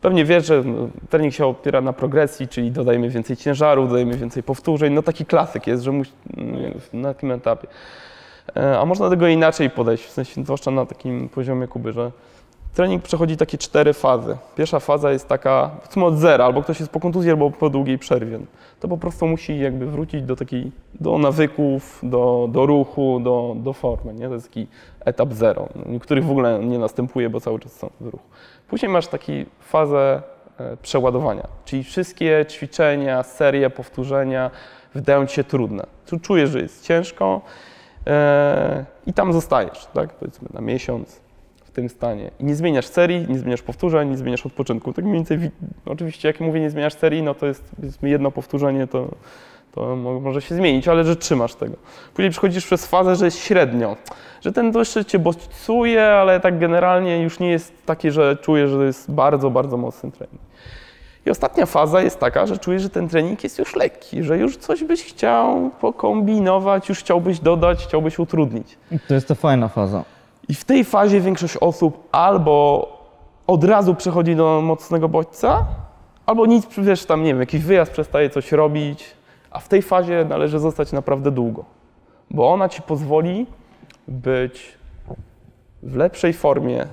pewnie 0.00 0.24
wiesz, 0.24 0.46
że 0.46 0.62
no, 0.64 0.88
trening 1.10 1.34
się 1.34 1.46
opiera 1.46 1.80
na 1.80 1.92
progresji, 1.92 2.48
czyli 2.48 2.70
dodajemy 2.70 3.10
więcej 3.10 3.36
ciężaru, 3.36 3.86
dodajemy 3.86 4.16
więcej 4.16 4.42
powtórzeń. 4.42 4.92
No 4.92 5.02
taki 5.02 5.26
klasyk 5.26 5.66
jest, 5.66 5.82
że 5.82 5.92
musi, 5.92 6.12
yy, 6.36 7.00
na 7.00 7.14
tym 7.14 7.30
etapie. 7.32 7.68
E, 8.56 8.78
A 8.78 8.84
można 8.84 9.04
do 9.04 9.10
tego 9.10 9.28
inaczej 9.28 9.70
podejść, 9.70 10.04
w 10.04 10.10
sensie 10.10 10.44
zwłaszcza 10.44 10.70
na 10.70 10.86
takim 10.86 11.28
poziomie 11.28 11.68
Kuby, 11.68 11.92
że 11.92 12.10
trening 12.76 13.02
przechodzi 13.02 13.36
takie 13.36 13.58
cztery 13.58 13.92
fazy. 13.92 14.36
Pierwsza 14.56 14.80
faza 14.80 15.10
jest 15.10 15.28
taka, 15.28 15.70
powiedzmy 15.76 16.04
od 16.04 16.18
zera, 16.18 16.44
albo 16.44 16.62
ktoś 16.62 16.80
jest 16.80 16.92
po 16.92 17.00
kontuzji, 17.00 17.30
albo 17.30 17.50
po 17.50 17.70
długiej 17.70 17.98
przerwie. 17.98 18.38
To 18.80 18.88
po 18.88 18.98
prostu 18.98 19.26
musi 19.26 19.58
jakby 19.58 19.86
wrócić 19.86 20.22
do 20.22 20.36
takiej, 20.36 20.72
do 21.00 21.18
nawyków, 21.18 22.00
do, 22.02 22.48
do 22.52 22.66
ruchu, 22.66 23.20
do, 23.20 23.56
do 23.58 23.72
formy, 23.72 24.14
nie? 24.14 24.28
To 24.28 24.34
jest 24.34 24.48
taki 24.48 24.66
etap 25.04 25.32
zero. 25.32 25.68
Niektórych 25.86 26.24
w 26.24 26.30
ogóle 26.30 26.58
nie 26.58 26.78
następuje, 26.78 27.30
bo 27.30 27.40
cały 27.40 27.60
czas 27.60 27.72
są 27.72 27.90
w 28.00 28.06
ruchu. 28.06 28.24
Później 28.68 28.92
masz 28.92 29.06
taką 29.06 29.32
fazę 29.60 30.22
e, 30.60 30.76
przeładowania, 30.76 31.48
czyli 31.64 31.84
wszystkie 31.84 32.46
ćwiczenia, 32.48 33.22
serie, 33.22 33.70
powtórzenia 33.70 34.50
wydają 34.94 35.26
ci 35.26 35.34
się 35.34 35.44
trudne. 35.44 35.86
Czujesz, 36.22 36.50
że 36.50 36.60
jest 36.60 36.84
ciężko 36.84 37.40
e, 38.06 38.84
i 39.06 39.12
tam 39.12 39.32
zostajesz, 39.32 39.86
tak? 39.94 40.12
Powiedzmy 40.12 40.48
na 40.52 40.60
miesiąc 40.60 41.25
tym 41.76 41.88
stanie. 41.88 42.30
I 42.40 42.44
nie 42.44 42.54
zmieniasz 42.54 42.86
serii, 42.86 43.26
nie 43.28 43.38
zmieniasz 43.38 43.62
powtórzeń, 43.62 44.10
nie 44.10 44.16
zmieniasz 44.16 44.46
odpoczynku. 44.46 44.92
Tak 44.92 45.04
mniej 45.04 45.14
więcej, 45.16 45.38
wi- 45.38 45.50
oczywiście 45.86 46.28
jak 46.28 46.40
mówię 46.40 46.60
nie 46.60 46.70
zmieniasz 46.70 46.94
serii, 46.94 47.22
no 47.22 47.34
to 47.34 47.46
jest 47.46 47.72
jedno 48.02 48.30
powtórzenie, 48.30 48.86
to, 48.86 49.08
to 49.74 49.96
mo- 49.96 50.20
może 50.20 50.42
się 50.42 50.54
zmienić, 50.54 50.88
ale 50.88 51.04
że 51.04 51.16
trzymasz 51.16 51.54
tego. 51.54 51.76
Później 52.14 52.30
przechodzisz 52.30 52.66
przez 52.66 52.86
fazę, 52.86 53.16
że 53.16 53.24
jest 53.24 53.38
średnio, 53.38 53.96
że 54.40 54.52
ten 54.52 54.72
to 54.72 54.78
jeszcze 54.78 55.04
cię 55.04 55.18
bodźcuje, 55.18 56.04
ale 56.06 56.40
tak 56.40 56.58
generalnie 56.58 57.22
już 57.22 57.38
nie 57.40 57.50
jest 57.50 57.86
takie, 57.86 58.12
że 58.12 58.36
czujesz, 58.36 58.70
że 58.70 58.76
to 58.76 58.82
jest 58.84 59.10
bardzo, 59.10 59.50
bardzo 59.50 59.76
mocny 59.76 60.10
trening. 60.12 60.40
I 61.26 61.30
ostatnia 61.30 61.66
faza 61.66 62.02
jest 62.02 62.18
taka, 62.20 62.46
że 62.46 62.58
czujesz, 62.58 62.82
że 62.82 62.90
ten 62.90 63.08
trening 63.08 63.44
jest 63.44 63.58
już 63.58 63.76
lekki, 63.76 64.22
że 64.22 64.38
już 64.38 64.56
coś 64.56 64.84
byś 64.84 65.04
chciał 65.04 65.70
pokombinować, 65.80 66.88
już 66.88 66.98
chciałbyś 66.98 67.40
dodać, 67.40 67.84
chciałbyś 67.84 68.18
utrudnić. 68.18 68.78
To 69.08 69.14
jest 69.14 69.28
to 69.28 69.34
fajna 69.34 69.68
faza. 69.68 70.04
I 70.48 70.54
w 70.54 70.64
tej 70.64 70.84
fazie 70.84 71.20
większość 71.20 71.56
osób 71.56 72.08
albo 72.12 72.88
od 73.46 73.64
razu 73.64 73.94
przechodzi 73.94 74.36
do 74.36 74.60
mocnego 74.60 75.08
bodźca, 75.08 75.66
albo 76.26 76.46
nic, 76.46 76.66
wiesz, 76.78 77.04
tam, 77.04 77.22
nie 77.22 77.28
wiem, 77.28 77.40
jakiś 77.40 77.62
wyjazd 77.62 77.92
przestaje 77.92 78.30
coś 78.30 78.52
robić, 78.52 79.04
a 79.50 79.58
w 79.58 79.68
tej 79.68 79.82
fazie 79.82 80.26
należy 80.28 80.58
zostać 80.58 80.92
naprawdę 80.92 81.30
długo, 81.30 81.64
bo 82.30 82.52
ona 82.52 82.68
ci 82.68 82.82
pozwoli 82.82 83.46
być 84.08 84.78
w 85.82 85.96
lepszej 85.96 86.32
formie 86.32 86.86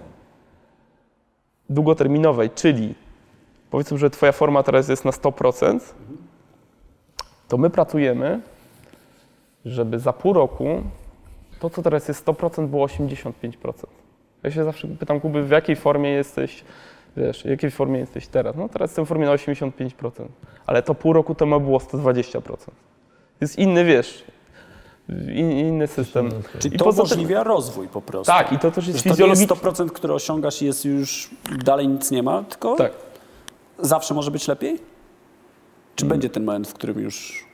długoterminowej, 1.69 2.49
czyli 2.49 2.95
powiedzmy, 3.71 3.97
że 3.97 4.09
twoja 4.09 4.31
forma 4.31 4.63
teraz 4.63 4.89
jest 4.89 5.05
na 5.05 5.11
100%, 5.11 5.79
to 7.47 7.57
my 7.57 7.69
pracujemy, 7.69 8.41
żeby 9.65 9.99
za 9.99 10.13
pół 10.13 10.33
roku 10.33 10.81
to, 11.63 11.69
co 11.69 11.81
teraz 11.81 12.07
jest 12.07 12.25
100%, 12.25 12.67
było 12.67 12.87
85%. 12.87 13.41
Ja 14.43 14.51
się 14.51 14.63
zawsze 14.63 14.87
pytam 14.87 15.19
Kuby, 15.19 15.43
w 15.43 15.49
jakiej 15.49 15.75
formie 15.75 16.09
jesteś, 16.09 16.63
wiesz, 17.17 17.43
w 17.43 17.45
jakiej 17.45 17.71
formie 17.71 17.99
jesteś 17.99 18.27
teraz? 18.27 18.55
No 18.55 18.69
teraz 18.69 18.89
jestem 18.91 19.05
w 19.05 19.07
formie 19.07 19.25
na 19.25 19.31
85%, 19.35 20.11
ale 20.65 20.81
to 20.83 20.95
pół 20.95 21.13
roku 21.13 21.35
temu 21.35 21.59
było 21.59 21.79
120%. 21.79 22.41
Jest 23.41 23.59
inny, 23.59 23.85
wiesz, 23.85 24.23
in, 25.09 25.51
inny 25.51 25.87
system. 25.87 26.29
Czyli 26.59 26.75
I 26.75 26.77
to 26.77 26.85
poza 26.85 27.03
tym- 27.03 27.11
umożliwia 27.11 27.43
rozwój 27.43 27.87
po 27.87 28.01
prostu. 28.01 28.31
Tak, 28.33 28.51
i 28.51 28.59
to 28.59 28.71
też 28.71 28.87
jest 28.87 28.97
Że 28.97 29.03
to 29.03 29.09
jest 29.09 29.19
fizjologiczne. 29.21 29.55
100%, 29.55 29.91
które 29.91 30.13
osiągasz 30.13 30.61
jest 30.61 30.85
już 30.85 31.29
dalej 31.65 31.87
nic 31.87 32.11
nie 32.11 32.23
ma, 32.23 32.43
tylko 32.43 32.75
Tak. 32.75 32.91
zawsze 33.79 34.13
może 34.13 34.31
być 34.31 34.47
lepiej? 34.47 34.79
Czy 35.95 36.05
będzie 36.05 36.29
ten 36.29 36.43
moment, 36.43 36.67
w 36.67 36.73
którym 36.73 36.99
już... 36.99 37.45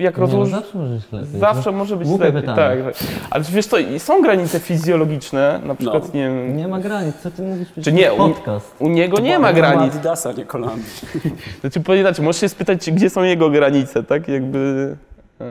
Jak 0.00 0.14
Nie, 0.16 0.20
no 0.20 0.26
rozłożysz... 0.26 0.52
zawsze 0.54 0.78
możesz 0.78 1.12
lepiej. 1.12 1.40
Zawsze 1.40 1.72
może 1.72 1.96
być 1.96 2.08
Głupie 2.08 2.24
lepiej. 2.24 2.40
pytanie. 2.40 2.82
Tak, 2.84 2.94
tak. 2.98 3.08
Ale 3.30 3.44
wiesz 3.44 3.66
co, 3.66 3.76
są 3.98 4.22
granice 4.22 4.60
fizjologiczne, 4.60 5.60
na 5.64 5.74
przykład, 5.74 6.14
nie 6.14 6.20
wiem, 6.22 6.56
Nie 6.56 6.68
ma 6.68 6.80
granic, 6.80 7.16
co 7.22 7.30
ty 7.30 7.42
mówisz? 7.42 7.68
Czy 7.84 7.92
nie, 7.92 8.12
u- 8.12 8.16
podcast. 8.16 8.74
u 8.78 8.88
niego 8.88 9.20
nie 9.20 9.34
To 9.34 9.40
ma 9.40 9.52
była 9.52 9.68
granic. 9.70 9.94
Adidasa, 9.94 10.32
nie 10.32 10.44
Kolumbii. 10.44 10.84
Znaczy, 11.60 11.80
powiem 11.80 12.00
inaczej, 12.00 12.24
możesz 12.24 12.40
się 12.40 12.48
spytać, 12.48 12.90
gdzie 12.90 13.10
są 13.10 13.22
jego 13.22 13.50
granice, 13.50 14.02
tak? 14.02 14.28
Jakby. 14.28 14.96
E, 15.40 15.44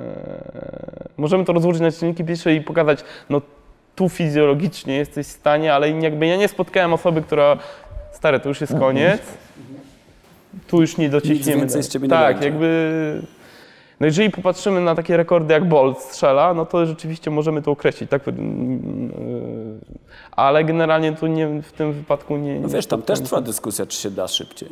możemy 1.17 1.45
to 1.45 1.53
rozłożyć 1.53 1.81
na 1.81 1.91
czynniki 1.91 2.23
pierwsze 2.23 2.55
i 2.55 2.61
pokazać, 2.61 3.03
no 3.29 3.41
tu 3.95 4.09
fizjologicznie 4.09 4.95
jesteś 4.97 5.27
w 5.27 5.31
stanie, 5.31 5.73
ale 5.73 5.89
jakby 5.89 6.27
ja 6.27 6.37
nie 6.37 6.47
spotkałem 6.47 6.93
osoby, 6.93 7.21
która. 7.21 7.57
Stary, 8.11 8.39
to 8.39 8.49
już 8.49 8.61
jest 8.61 8.73
koniec. 8.79 9.21
Tu 10.67 10.81
już 10.81 10.97
nie 10.97 11.09
dociśniemy. 11.09 11.59
więcej 11.59 11.83
z 11.83 11.87
ciebie 11.89 12.07
nie 12.07 12.09
tak, 12.09 12.35
będzie. 12.35 12.49
jakby. 12.49 13.21
No 13.99 14.05
jeżeli 14.05 14.29
popatrzymy 14.29 14.81
na 14.81 14.95
takie 14.95 15.17
rekordy 15.17 15.53
jak 15.53 15.67
Bolt 15.67 15.99
strzela, 15.99 16.53
no 16.53 16.65
to 16.65 16.85
rzeczywiście 16.85 17.31
możemy 17.31 17.61
to 17.61 17.71
określić, 17.71 18.09
tak? 18.09 18.27
Mm, 18.27 19.11
e, 19.11 20.31
Ale 20.31 20.63
generalnie 20.63 21.11
tu 21.11 21.27
nie, 21.27 21.61
w 21.61 21.71
tym 21.71 21.93
wypadku 21.93 22.37
nie. 22.37 22.59
No 22.59 22.69
wiesz, 22.69 22.85
tam 22.85 23.01
też 23.01 23.19
trwa 23.21 23.41
dyskusja, 23.41 23.85
czy 23.85 23.97
się 23.97 24.11
da 24.11 24.27
szybciej. 24.27 24.69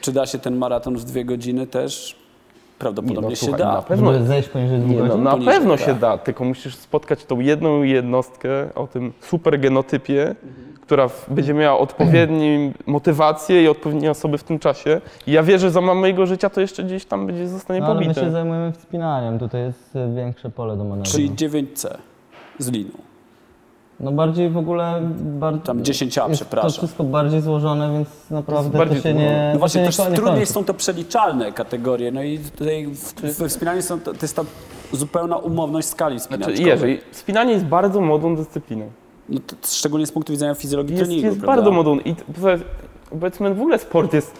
Czy 0.00 0.12
da 0.12 0.26
się 0.26 0.38
ten 0.38 0.56
maraton 0.56 0.96
w 0.96 1.04
dwie 1.04 1.24
godziny 1.24 1.66
też? 1.66 2.22
Prawdopodobnie 2.78 3.30
no, 3.30 3.36
się 3.36 3.52
da. 3.52 3.72
na 3.72 3.82
pewno. 3.82 4.12
Żeby 4.12 4.26
zejść 4.26 4.48
poniżej 4.48 4.78
dwóch 4.78 4.90
Nie, 4.90 5.02
no, 5.02 5.16
na 5.16 5.30
Poniżej, 5.30 5.54
pewno 5.54 5.76
tak. 5.76 5.86
się 5.86 5.94
da, 5.94 6.18
tylko 6.18 6.44
musisz 6.44 6.74
spotkać 6.74 7.24
tą 7.24 7.40
jedną 7.40 7.82
jednostkę 7.82 8.74
o 8.74 8.86
tym 8.86 9.12
super 9.20 9.60
genotypie, 9.60 10.34
która 10.92 11.10
będzie 11.28 11.54
miała 11.54 11.78
odpowiednią 11.78 12.72
motywację 12.86 13.62
i 13.62 13.68
odpowiednie 13.68 14.10
osoby 14.10 14.38
w 14.38 14.44
tym 14.44 14.58
czasie. 14.58 15.00
I 15.26 15.32
ja 15.32 15.42
wierzę, 15.42 15.66
że 15.66 15.70
za 15.70 15.80
mojego 15.80 16.26
życia 16.26 16.50
to 16.50 16.60
jeszcze 16.60 16.84
gdzieś 16.84 17.04
tam 17.04 17.26
będzie 17.26 17.48
zostanie 17.48 17.80
No, 17.80 17.86
ale 17.86 17.94
my 17.94 18.00
pobite. 18.02 18.20
się 18.20 18.30
zajmujemy 18.30 18.72
wspinaniem, 18.72 19.38
tutaj 19.38 19.62
jest 19.62 19.96
y, 19.96 20.14
większe 20.16 20.50
pole 20.50 20.76
do 20.76 20.84
manewru. 20.84 21.12
Czyli 21.12 21.30
9C 21.30 21.96
z 22.58 22.70
liną. 22.70 22.90
No 24.00 24.12
bardziej 24.12 24.50
w 24.50 24.56
ogóle... 24.56 25.00
Bar... 25.20 25.58
Tam 25.58 25.82
10A, 25.82 26.04
jest 26.04 26.16
to 26.16 26.28
przepraszam. 26.32 26.70
wszystko 26.70 27.04
bardziej 27.04 27.40
złożone, 27.40 27.92
więc 27.92 28.30
naprawdę 28.30 28.72
to, 28.72 28.78
bardziej 28.78 28.96
się 28.96 29.02
złożone. 29.02 29.24
nie 29.24 29.50
No 29.52 29.58
właśnie, 29.58 29.80
to 29.80 29.86
też 29.86 29.98
nie, 29.98 30.04
nie 30.04 30.16
trudniej 30.16 30.46
są 30.46 30.64
to 30.64 30.74
przeliczalne 30.74 31.52
kategorie. 31.52 32.10
No 32.12 32.22
i 32.22 32.38
tutaj 32.38 32.86
w, 32.86 33.38
we 33.38 33.48
wspinaniu 33.48 33.82
są 33.82 34.00
to, 34.00 34.12
to 34.12 34.18
jest 34.22 34.36
ta 34.36 34.42
zupełna 34.92 35.36
umowność 35.36 35.88
skali 35.88 36.18
Znaczy, 36.18 36.42
wspinaczkowej. 36.52 36.92
Jerzy, 36.92 36.98
wspinanie 37.12 37.52
jest 37.52 37.64
bardzo 37.64 38.00
młodą 38.00 38.36
dyscypliną. 38.36 38.90
No 39.28 39.40
to, 39.46 39.56
szczególnie 39.66 40.06
z 40.06 40.12
punktu 40.12 40.32
widzenia 40.32 40.54
fizjologii 40.54 40.92
Jest, 40.96 41.04
treningu. 41.04 41.26
jest 41.26 41.38
prawda? 41.40 41.56
bardzo 41.56 41.70
młodą. 41.70 41.98
I 41.98 42.14
powiedzmy, 43.20 43.54
w 43.54 43.60
ogóle 43.60 43.78
sport 43.78 44.12
jest, 44.14 44.34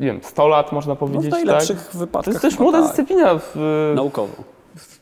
nie 0.00 0.06
wiem, 0.06 0.20
100 0.22 0.48
lat 0.48 0.72
można 0.72 0.92
No, 0.92 0.96
powiedzieć, 0.96 1.26
w 1.26 1.30
tak? 1.30 1.44
najlepszych 1.44 1.88
To 1.92 1.98
wypadkach. 1.98 2.34
jest 2.34 2.42
też 2.42 2.58
młoda 2.58 2.78
tak. 2.78 2.86
dyscyplina 2.88 3.38
w, 3.38 3.56
Naukowo. 3.96 4.32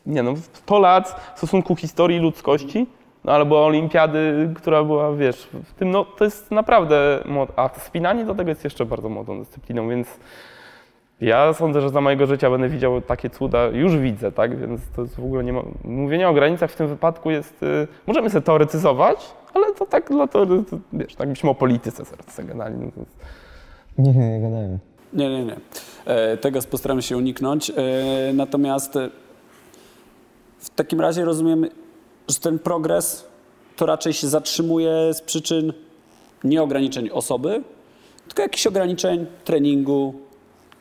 nie 0.05 0.23
no, 0.23 0.33
100 0.53 0.79
lat 0.79 1.31
w 1.35 1.37
stosunku 1.37 1.75
historii 1.75 2.19
ludzkości, 2.19 2.87
no 3.23 3.31
albo 3.31 3.65
olimpiady, 3.65 4.49
która 4.55 4.83
była, 4.83 5.13
wiesz, 5.13 5.47
w 5.63 5.73
tym, 5.73 5.91
no 5.91 6.05
to 6.05 6.23
jest 6.23 6.51
naprawdę, 6.51 7.19
młod- 7.25 7.51
a 7.55 7.69
spinanie 7.79 8.25
do 8.25 8.35
tego 8.35 8.49
jest 8.49 8.63
jeszcze 8.63 8.85
bardzo 8.85 9.09
młodą 9.09 9.39
dyscypliną, 9.39 9.89
więc 9.89 10.07
ja 11.21 11.53
sądzę, 11.53 11.81
że 11.81 11.89
za 11.89 12.01
mojego 12.01 12.25
życia 12.25 12.49
będę 12.49 12.69
widział 12.69 13.01
takie 13.01 13.29
cuda, 13.29 13.67
już 13.67 13.97
widzę, 13.97 14.31
tak, 14.31 14.59
więc 14.59 14.81
to 14.95 15.01
jest 15.01 15.15
w 15.15 15.23
ogóle 15.23 15.43
nie 15.43 15.53
ma, 15.53 15.61
mówienie 15.83 16.29
o 16.29 16.33
granicach 16.33 16.71
w 16.71 16.75
tym 16.75 16.87
wypadku 16.87 17.31
jest, 17.31 17.63
y, 17.63 17.87
możemy 18.07 18.29
sobie 18.29 18.41
teoretyzować, 18.41 19.17
ale 19.53 19.73
to 19.73 19.85
tak 19.85 20.09
dla 20.09 20.27
teory, 20.27 20.63
to, 20.69 20.77
wiesz, 20.93 21.15
tak 21.15 21.29
byśmy 21.29 21.49
o 21.49 21.55
polityce 21.55 22.05
sobie 22.05 22.47
gadali, 22.47 22.75
no 22.75 22.91
to 22.91 22.99
jest, 22.99 23.15
Nie, 23.97 24.13
nie, 24.13 24.29
nie 24.29 24.41
gadajmy. 24.41 24.79
Nie, 25.13 25.29
nie, 25.29 25.45
nie. 25.45 25.55
E, 26.05 26.37
tego 26.37 26.59
postaramy 26.61 27.01
się 27.01 27.17
uniknąć. 27.17 27.69
E, 27.69 27.73
natomiast 28.33 28.95
e, 28.95 29.09
w 30.59 30.69
takim 30.69 31.01
razie 31.01 31.25
rozumiem, 31.25 31.65
że 32.27 32.39
ten 32.39 32.59
progres 32.59 33.27
to 33.75 33.85
raczej 33.85 34.13
się 34.13 34.27
zatrzymuje 34.27 35.13
z 35.13 35.21
przyczyn 35.21 35.73
nie 36.43 36.63
ograniczeń 36.63 37.09
osoby, 37.13 37.63
tylko 38.27 38.41
jakichś 38.41 38.67
ograniczeń 38.67 39.25
treningu, 39.43 40.13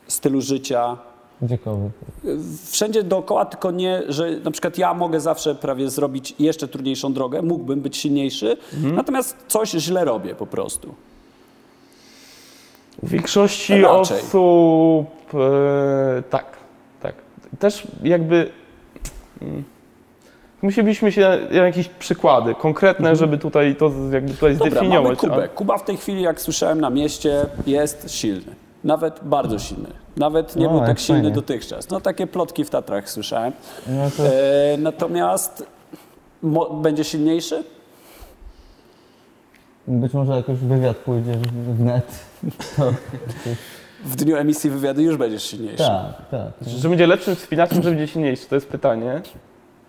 stylu 0.09 0.41
życia. 0.41 0.97
Wiekowy. 1.43 1.91
Wszędzie 2.71 3.03
dookoła, 3.03 3.45
tylko 3.45 3.71
nie, 3.71 4.03
że 4.09 4.31
na 4.31 4.51
przykład 4.51 4.79
ja 4.79 4.95
mogę 4.95 5.21
zawsze 5.21 5.55
prawie 5.55 5.91
zrobić 5.91 6.35
jeszcze 6.39 6.69
trudniejszą 6.69 7.13
drogę, 7.13 7.43
mógłbym 7.43 7.81
być 7.81 7.97
silniejszy, 7.97 8.57
natomiast 8.83 9.37
coś 9.49 9.71
źle 9.71 10.05
robię 10.05 10.35
po 10.35 10.47
prostu. 10.47 10.95
W 13.03 13.09
większości 13.11 13.81
Raczej. 13.81 14.19
osób 14.19 15.35
e, 15.35 16.23
tak, 16.31 16.47
tak. 17.03 17.15
Też 17.59 17.87
jakby 18.03 18.51
mm, 19.43 19.65
musielibyśmy 20.63 21.13
się 21.13 21.39
na 21.51 21.65
jakieś 21.65 21.89
przykłady 21.89 22.55
konkretne, 22.55 23.17
żeby 23.17 23.39
tutaj 23.39 23.77
to 23.77 23.93
jakby 24.13 24.33
tutaj 24.35 24.57
Dobra, 24.57 24.71
mamy 24.71 24.77
zdefiniować. 24.77 25.19
Kubę. 25.19 25.49
Kuba 25.49 25.79
w 25.79 25.85
tej 25.85 25.97
chwili, 25.97 26.23
jak 26.23 26.41
słyszałem 26.41 26.81
na 26.81 26.91
mieście, 26.91 27.47
jest 27.67 28.11
silny. 28.11 28.55
Nawet 28.85 29.21
bardzo 29.23 29.59
silny. 29.59 29.89
Nawet 30.17 30.57
nie 30.57 30.69
O, 30.69 30.71
był 30.71 30.81
tak 30.81 30.99
silny 30.99 31.21
fajnie. 31.21 31.35
dotychczas. 31.35 31.91
No 31.91 32.01
takie 32.01 32.27
plotki 32.27 32.65
w 32.65 32.71
Tatrach 32.71 33.11
słyszałem. 33.11 33.53
No 33.87 34.11
to 34.17 34.27
E, 34.27 34.33
natomiast 34.79 35.67
mo- 36.43 36.71
będzie 36.71 37.05
silniejszy? 37.05 37.65
być 39.89 40.13
może 40.15 40.33
jakoś 40.37 40.59
wywiad 40.59 40.97
pójdzie 40.97 41.33
w, 41.33 41.77
w 41.77 41.81
net. 41.81 42.07
To, 42.77 42.93
W 44.05 44.17
dniu 44.17 44.37
emisji 44.37 44.71
wywiadu 44.71 45.01
już 45.03 45.17
będziesz 45.17 45.43
silniejszy. 45.43 45.85
tak, 45.85 46.29
tak. 46.31 46.69
Że 46.69 46.89
będzie 46.89 47.07
lepszym 47.07 47.37
wspinaczem, 47.37 47.83
że 47.83 47.91
będzie 47.91 48.07
silniejszy, 48.09 48.47
to 48.49 48.55
jest 48.55 48.69
pytanie. 48.69 49.23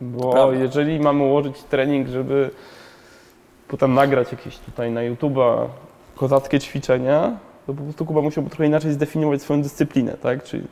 Bo 0.01 0.31
Prawda. 0.31 0.55
jeżeli 0.59 0.99
mamy 0.99 1.23
ułożyć 1.23 1.63
trening, 1.63 2.07
żeby 2.07 2.49
potem 3.67 3.93
nagrać 3.93 4.31
jakieś 4.31 4.57
tutaj 4.57 4.91
na 4.91 5.01
YouTube'a 5.01 5.67
kozackie 6.15 6.59
ćwiczenia, 6.59 7.37
to 7.67 7.73
po 7.73 7.83
prostu 7.83 8.05
Kuba 8.05 8.21
musiałby 8.21 8.49
trochę 8.49 8.65
inaczej 8.65 8.93
zdefiniować 8.93 9.41
swoją 9.41 9.61
dyscyplinę, 9.61 10.11
tak? 10.13 10.43
Czyli, 10.43 10.63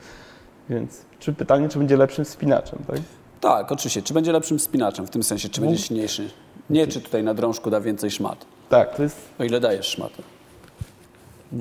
więc 0.70 1.02
czy 1.20 1.34
pytanie, 1.34 1.70
czy 1.70 1.78
będzie 1.80 1.98
lepszym 1.98 2.26
wspinaczem, 2.26 2.80
tak? 2.88 2.98
Tak, 3.42 3.72
oczywiście. 3.72 4.02
Czy 4.02 4.14
będzie 4.14 4.32
lepszym 4.32 4.60
spinaczem? 4.60 5.08
W 5.08 5.10
tym 5.10 5.24
sensie, 5.24 5.50
czy 5.50 5.62
będzie 5.62 5.78
silniejszy? 5.78 6.30
Nie, 6.70 6.88
czy 6.88 7.02
tutaj 7.02 7.24
na 7.24 7.34
drążku 7.34 7.70
da 7.70 7.82
więcej 7.82 8.12
szmat. 8.12 8.46
Tak, 8.70 8.96
to 8.96 9.04
jest 9.04 9.18
O 9.40 9.44
ile 9.44 9.60
dajesz 9.60 9.86
szmatę. 9.88 10.24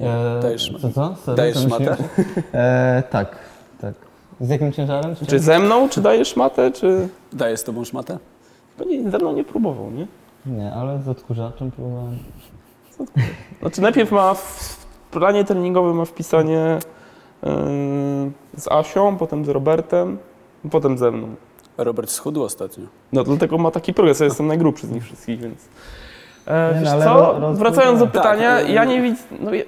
E, 0.00 0.40
dajesz 0.42 0.62
szmatę. 0.62 0.82
Co, 0.82 0.94
co? 0.94 1.16
Serio? 1.16 1.36
Dajesz 1.36 1.54
To 1.54 1.60
szmatę? 1.60 1.96
myślisz? 2.18 2.44
E, 2.52 3.02
tak, 3.10 3.36
tak. 3.80 3.94
Z 4.40 4.48
jakim 4.48 4.72
ciężarem? 4.72 5.16
Czy 5.16 5.26
Czy 5.26 5.38
ze 5.38 5.58
mną, 5.58 5.88
czy 5.88 6.00
dajesz 6.00 6.36
matę, 6.36 6.70
czy... 6.70 7.08
Daję 7.32 7.56
z 7.56 7.64
tobą 7.64 7.84
szmatę? 7.84 8.18
No 8.78 8.84
nie, 8.84 9.10
ze 9.10 9.18
mną 9.18 9.32
nie 9.32 9.44
próbował, 9.44 9.90
nie? 9.90 10.06
Nie, 10.46 10.72
ale 10.72 11.02
z 11.02 11.08
odkurzaczem 11.08 11.70
próbowałem. 11.70 12.18
Znaczy 13.60 13.80
najpierw 13.82 14.12
ma 14.12 14.34
w 14.34 14.81
planie 15.12 15.44
treningowym 15.44 15.96
ma 15.96 16.04
wpisanie 16.04 16.78
yy, 17.42 17.50
z 18.56 18.68
Asią, 18.70 19.16
potem 19.16 19.44
z 19.44 19.48
Robertem, 19.48 20.18
potem 20.70 20.98
ze 20.98 21.10
mną. 21.10 21.34
Robert 21.78 22.10
schudł 22.10 22.42
ostatnio. 22.42 22.84
No 23.12 23.24
dlatego 23.24 23.58
ma 23.58 23.70
taki 23.70 23.94
progres, 23.94 24.20
ja 24.20 24.24
jestem 24.26 24.46
najgrubszy 24.46 24.86
z 24.86 24.90
nich 24.90 25.04
wszystkich, 25.04 25.40
więc... 25.40 25.68
E, 26.46 26.74
Nie, 26.74 26.80
no, 26.80 26.96
wiesz 26.96 27.04
co, 27.04 27.52
wracając 27.52 27.98
do 27.98 28.06
pytania, 28.06 28.56
Tak, 28.58 28.68
ja 28.68 28.84
no. 28.84 28.90
nie 28.90 29.02
widzę... 29.02 29.22
No, 29.40 29.54
ja, 29.54 29.64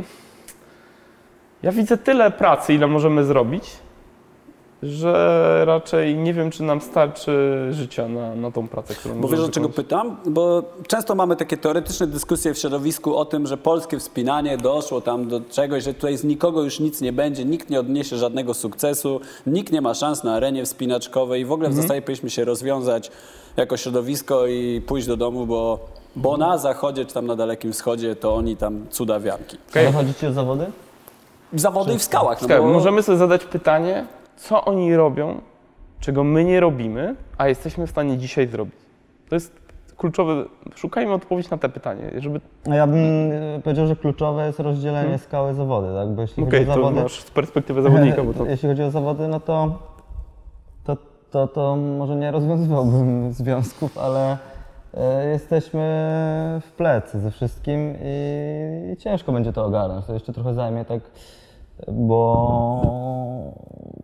ja 1.62 1.72
widzę 1.72 1.98
tyle 1.98 2.30
pracy, 2.30 2.74
ile 2.74 2.86
możemy 2.86 3.24
zrobić, 3.24 3.70
że 4.84 5.62
raczej 5.64 6.16
nie 6.16 6.34
wiem, 6.34 6.50
czy 6.50 6.62
nam 6.62 6.80
starczy 6.80 7.66
życia 7.70 8.08
na, 8.08 8.34
na 8.34 8.50
tą 8.50 8.68
pracę, 8.68 8.94
którą 8.94 9.20
Bo 9.20 9.28
wiesz, 9.28 9.40
dlaczego 9.40 9.68
pytam? 9.68 10.16
Bo 10.26 10.62
często 10.86 11.14
mamy 11.14 11.36
takie 11.36 11.56
teoretyczne 11.56 12.06
dyskusje 12.06 12.54
w 12.54 12.58
środowisku 12.58 13.16
o 13.16 13.24
tym, 13.24 13.46
że 13.46 13.56
polskie 13.56 13.98
wspinanie 13.98 14.58
doszło 14.58 15.00
tam 15.00 15.28
do 15.28 15.40
czegoś, 15.50 15.84
że 15.84 15.94
tutaj 15.94 16.16
z 16.16 16.24
nikogo 16.24 16.62
już 16.62 16.80
nic 16.80 17.00
nie 17.00 17.12
będzie, 17.12 17.44
nikt 17.44 17.70
nie 17.70 17.80
odniesie 17.80 18.16
żadnego 18.16 18.54
sukcesu, 18.54 19.20
nikt 19.46 19.72
nie 19.72 19.80
ma 19.80 19.94
szans 19.94 20.24
na 20.24 20.34
arenie 20.34 20.64
wspinaczkowej 20.64 21.42
i 21.42 21.44
w 21.44 21.52
ogóle 21.52 21.68
w 21.68 21.74
zasadzie 21.74 22.02
powinniśmy 22.02 22.30
się 22.30 22.44
rozwiązać 22.44 23.10
jako 23.56 23.76
środowisko 23.76 24.46
i 24.46 24.82
pójść 24.86 25.06
do 25.06 25.16
domu, 25.16 25.46
bo, 25.46 25.78
bo 26.16 26.36
na 26.36 26.58
zachodzie 26.58 27.04
czy 27.04 27.14
tam 27.14 27.26
na 27.26 27.36
Dalekim 27.36 27.72
Wschodzie 27.72 28.16
to 28.16 28.34
oni 28.34 28.56
tam 28.56 28.86
cudawianki. 28.90 29.58
Okej. 29.70 29.86
Ale 29.86 29.96
chodzi 29.96 30.14
ci 30.14 30.26
o 30.26 30.32
zawody? 30.32 30.66
Zawody 31.52 31.94
i 31.94 31.98
w 31.98 32.02
skałach. 32.02 32.42
No 32.42 32.48
bo 32.48 32.62
Możemy 32.62 33.02
sobie 33.02 33.18
zadać 33.18 33.44
pytanie, 33.44 34.06
co 34.36 34.64
oni 34.64 34.96
robią, 34.96 35.40
czego 36.00 36.24
my 36.24 36.44
nie 36.44 36.60
robimy, 36.60 37.16
a 37.38 37.48
jesteśmy 37.48 37.86
w 37.86 37.90
stanie 37.90 38.18
dzisiaj 38.18 38.46
zrobić. 38.46 38.74
To 39.28 39.36
jest 39.36 39.64
kluczowe. 39.96 40.44
Szukajmy 40.74 41.12
odpowiedzi 41.12 41.48
na 41.50 41.58
te 41.58 41.68
pytanie, 41.68 42.10
żeby. 42.18 42.40
No 42.66 42.74
ja 42.74 42.86
bym 42.86 43.32
e, 43.32 43.60
powiedział, 43.64 43.86
że 43.86 43.96
kluczowe 43.96 44.46
jest 44.46 44.60
rozdzielenie 44.60 45.18
skały 45.18 45.54
zawody, 45.54 45.88
tak? 45.94 46.08
Bo 46.08 46.22
jeśli 46.22 46.42
Okej, 46.42 46.58
chodzi 46.58 46.70
o 46.70 46.74
to 46.74 46.80
zawody, 46.80 47.02
masz 47.02 47.20
z 47.20 47.30
perspektywy 47.30 47.82
zawodnika, 47.82 48.24
bo 48.24 48.34
to. 48.34 48.46
jeśli 48.50 48.68
chodzi 48.68 48.82
o 48.82 48.90
zawody, 48.90 49.28
no 49.28 49.40
to, 49.40 49.78
to, 50.84 50.96
to, 51.30 51.48
to 51.48 51.76
może 51.76 52.16
nie 52.16 52.30
rozwiązywałbym 52.30 53.32
związków, 53.40 53.98
ale 53.98 54.38
e, 54.94 55.28
jesteśmy 55.28 55.80
w 56.66 56.72
plecy 56.76 57.20
ze 57.20 57.30
wszystkim 57.30 57.94
i, 58.02 58.92
i 58.92 58.96
ciężko 58.96 59.32
będzie 59.32 59.52
to 59.52 59.64
ogarnąć. 59.64 60.06
To 60.06 60.14
jeszcze 60.14 60.32
trochę 60.32 60.54
zajmie 60.54 60.84
tak, 60.84 61.00
bo 61.92 62.80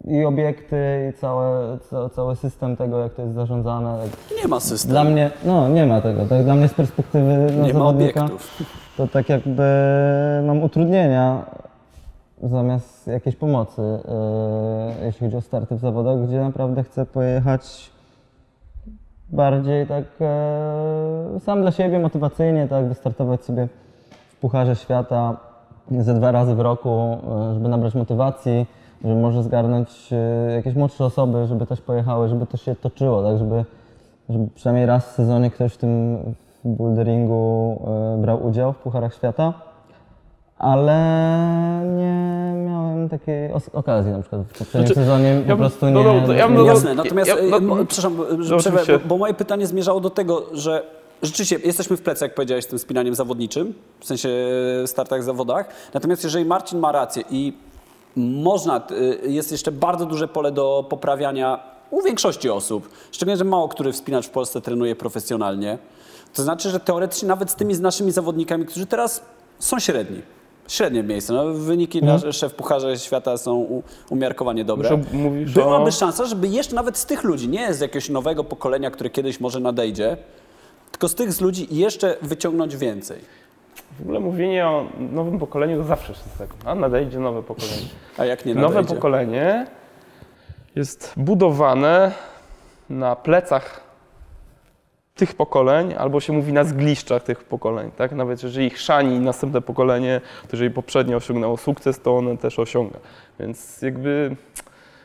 i 0.04 0.24
obiekty, 0.24 1.10
i 1.10 1.18
całe, 1.18 1.78
ca, 1.78 2.08
cały 2.08 2.36
system 2.36 2.76
tego, 2.76 2.98
jak 2.98 3.14
to 3.14 3.22
jest 3.22 3.34
zarządzane. 3.34 3.98
Nie 4.42 4.48
ma 4.48 4.60
systemu, 4.60 4.92
Dla 4.92 5.04
mnie, 5.04 5.30
no 5.44 5.68
nie 5.68 5.86
ma 5.86 6.00
tego, 6.00 6.26
tak? 6.26 6.44
Dla 6.44 6.54
mnie 6.54 6.68
z 6.68 6.74
perspektywy 6.74 7.46
no, 7.56 7.66
nie 7.66 7.72
zawodnika 7.72 8.28
to 8.96 9.08
tak 9.08 9.28
jakby 9.28 9.62
mam 10.46 10.62
utrudnienia 10.62 11.44
zamiast 12.42 13.06
jakiejś 13.06 13.36
pomocy, 13.36 13.82
yy, 13.82 15.06
jeśli 15.06 15.26
chodzi 15.26 15.36
o 15.36 15.40
starty 15.40 15.76
w 15.76 15.78
zawodach, 15.78 16.26
gdzie 16.26 16.40
naprawdę 16.40 16.84
chcę 16.84 17.06
pojechać 17.06 17.90
bardziej 19.32 19.86
tak 19.86 20.04
e, 20.20 21.40
sam 21.40 21.62
dla 21.62 21.70
siebie, 21.70 21.98
motywacyjnie, 21.98 22.68
tak, 22.68 22.88
wystartować 22.88 23.44
sobie 23.44 23.68
w 24.28 24.36
Pucharze 24.36 24.76
Świata 24.76 25.36
ze 25.98 26.14
dwa 26.14 26.32
razy 26.32 26.54
w 26.54 26.60
roku, 26.60 27.18
e, 27.50 27.54
żeby 27.54 27.68
nabrać 27.68 27.94
motywacji, 27.94 28.66
żeby 29.04 29.14
może 29.14 29.42
zgarnąć 29.42 30.10
e, 30.12 30.52
jakieś 30.52 30.74
młodsze 30.74 31.04
osoby, 31.04 31.46
żeby 31.46 31.66
też 31.66 31.80
pojechały, 31.80 32.28
żeby 32.28 32.46
to 32.46 32.56
się 32.56 32.74
toczyło, 32.76 33.22
tak, 33.22 33.38
żeby, 33.38 33.64
żeby 34.30 34.48
przynajmniej 34.54 34.86
raz 34.86 35.06
w 35.06 35.10
sezonie 35.14 35.50
ktoś 35.50 35.72
w 35.72 35.76
tym 35.76 36.18
boulderingu 36.64 37.80
e, 38.16 38.22
brał 38.22 38.46
udział 38.46 38.72
w 38.72 38.76
Pucharach 38.76 39.14
Świata, 39.14 39.52
ale 40.58 40.96
nie 41.96 42.52
miałem 42.66 43.08
takiej 43.08 43.50
okazji 43.72 44.12
na 44.12 44.20
przykład 44.20 44.42
w 44.42 44.58
poprzednim 44.58 44.86
Znaczy, 44.86 44.94
sezonie 44.94 45.28
ja 45.28 45.40
po 45.40 45.46
bym 45.46 45.58
prostu 45.58 45.86
dodał- 45.86 46.28
nie... 46.28 46.34
ja 46.34 46.44
bym 46.48 46.52
nie- 46.52 46.58
dodał- 46.58 46.74
Jasne, 46.74 46.94
natomiast, 46.94 47.28
Ja- 47.30 47.60
no- 47.60 47.76
przepraszam, 47.86 48.16
no, 48.94 48.98
bo, 49.02 49.08
bo 49.08 49.18
moje 49.18 49.34
pytanie 49.34 49.66
zmierzało 49.66 50.00
do 50.00 50.10
tego, 50.10 50.42
że 50.52 50.82
rzeczywiście 51.22 51.58
jesteśmy 51.64 51.96
w 51.96 52.02
plecy, 52.02 52.24
jak 52.24 52.34
powiedziałeś, 52.34 52.64
z 52.64 52.68
tym 52.68 52.78
spinaniem 52.78 53.14
zawodniczym, 53.14 53.74
w 54.00 54.06
sensie 54.06 54.28
startach, 54.86 55.22
zawodach. 55.22 55.68
Natomiast 55.94 56.24
jeżeli 56.24 56.44
Marcin 56.44 56.78
ma 56.78 56.92
rację 56.92 57.24
i 57.30 57.52
można, 58.16 58.80
y, 58.90 59.30
jest 59.30 59.52
jeszcze 59.52 59.72
bardzo 59.72 60.06
duże 60.06 60.28
pole 60.28 60.52
do 60.52 60.86
poprawiania 60.88 61.60
u 61.90 62.02
większości 62.02 62.50
osób, 62.50 62.88
szczególnie, 63.12 63.36
że 63.36 63.44
mało 63.44 63.68
który 63.68 63.92
wspinacz 63.92 64.26
w 64.26 64.30
Polsce 64.30 64.60
trenuje 64.60 64.96
profesjonalnie, 64.96 65.78
to 66.34 66.42
znaczy, 66.42 66.70
że 66.70 66.80
teoretycznie 66.80 67.28
nawet 67.28 67.50
z 67.50 67.54
tymi 67.54 67.74
z 67.74 67.80
naszymi 67.80 68.10
zawodnikami, 68.12 68.66
którzy 68.66 68.86
teraz 68.86 69.22
są 69.58 69.78
średni, 69.78 70.22
średnie 70.68 71.02
miejsce, 71.02 71.32
no, 71.32 71.46
wyniki 71.46 72.02
na 72.02 72.32
szef 72.32 72.54
Pucharze 72.54 72.98
Świata 72.98 73.36
są 73.38 73.82
umiarkowanie 74.10 74.64
dobre. 74.64 75.00
Mówisz 75.12 75.52
Byłaby 75.52 75.88
o- 75.88 75.90
szansa, 75.90 76.24
żeby 76.26 76.48
jeszcze 76.48 76.74
nawet 76.74 76.98
z 76.98 77.06
tych 77.06 77.24
ludzi, 77.24 77.48
nie 77.48 77.74
z 77.74 77.80
jakiegoś 77.80 78.08
nowego 78.08 78.44
pokolenia, 78.44 78.90
które 78.90 79.10
kiedyś 79.10 79.40
może 79.40 79.60
nadejdzie, 79.60 80.16
tylko 80.90 81.08
z 81.08 81.14
tych 81.14 81.32
z 81.32 81.40
ludzi 81.40 81.66
jeszcze 81.70 82.16
wyciągnąć 82.22 82.76
więcej. 82.76 83.18
W 83.98 84.02
ogóle 84.02 84.20
mówienie 84.20 84.66
o 84.66 84.86
nowym 84.98 85.38
pokoleniu 85.38 85.78
to 85.78 85.84
zawsze 85.84 86.12
jest 86.12 86.38
tego. 86.38 86.54
A 86.64 86.74
nadejdzie 86.74 87.18
nowe 87.18 87.42
pokolenie. 87.42 87.88
A 88.18 88.24
jak 88.24 88.46
nie 88.46 88.54
nadejdzie? 88.54 88.76
Nowe 88.76 88.94
pokolenie 88.94 89.66
jest 90.76 91.12
budowane 91.16 92.12
na 92.90 93.16
plecach 93.16 93.90
tych 95.14 95.34
pokoleń, 95.34 95.94
albo 95.98 96.20
się 96.20 96.32
mówi 96.32 96.52
na 96.52 96.64
zgliszczach 96.64 97.22
tych 97.22 97.44
pokoleń. 97.44 97.90
Tak? 97.96 98.12
Nawet 98.12 98.42
jeżeli 98.42 98.70
chrzani 98.70 99.20
następne 99.20 99.60
pokolenie, 99.60 100.20
to 100.42 100.48
jeżeli 100.52 100.70
poprzednie 100.70 101.16
osiągnęło 101.16 101.56
sukces, 101.56 102.00
to 102.00 102.16
one 102.16 102.36
też 102.36 102.58
osiąga. 102.58 102.98
Więc 103.40 103.82
jakby 103.82 104.36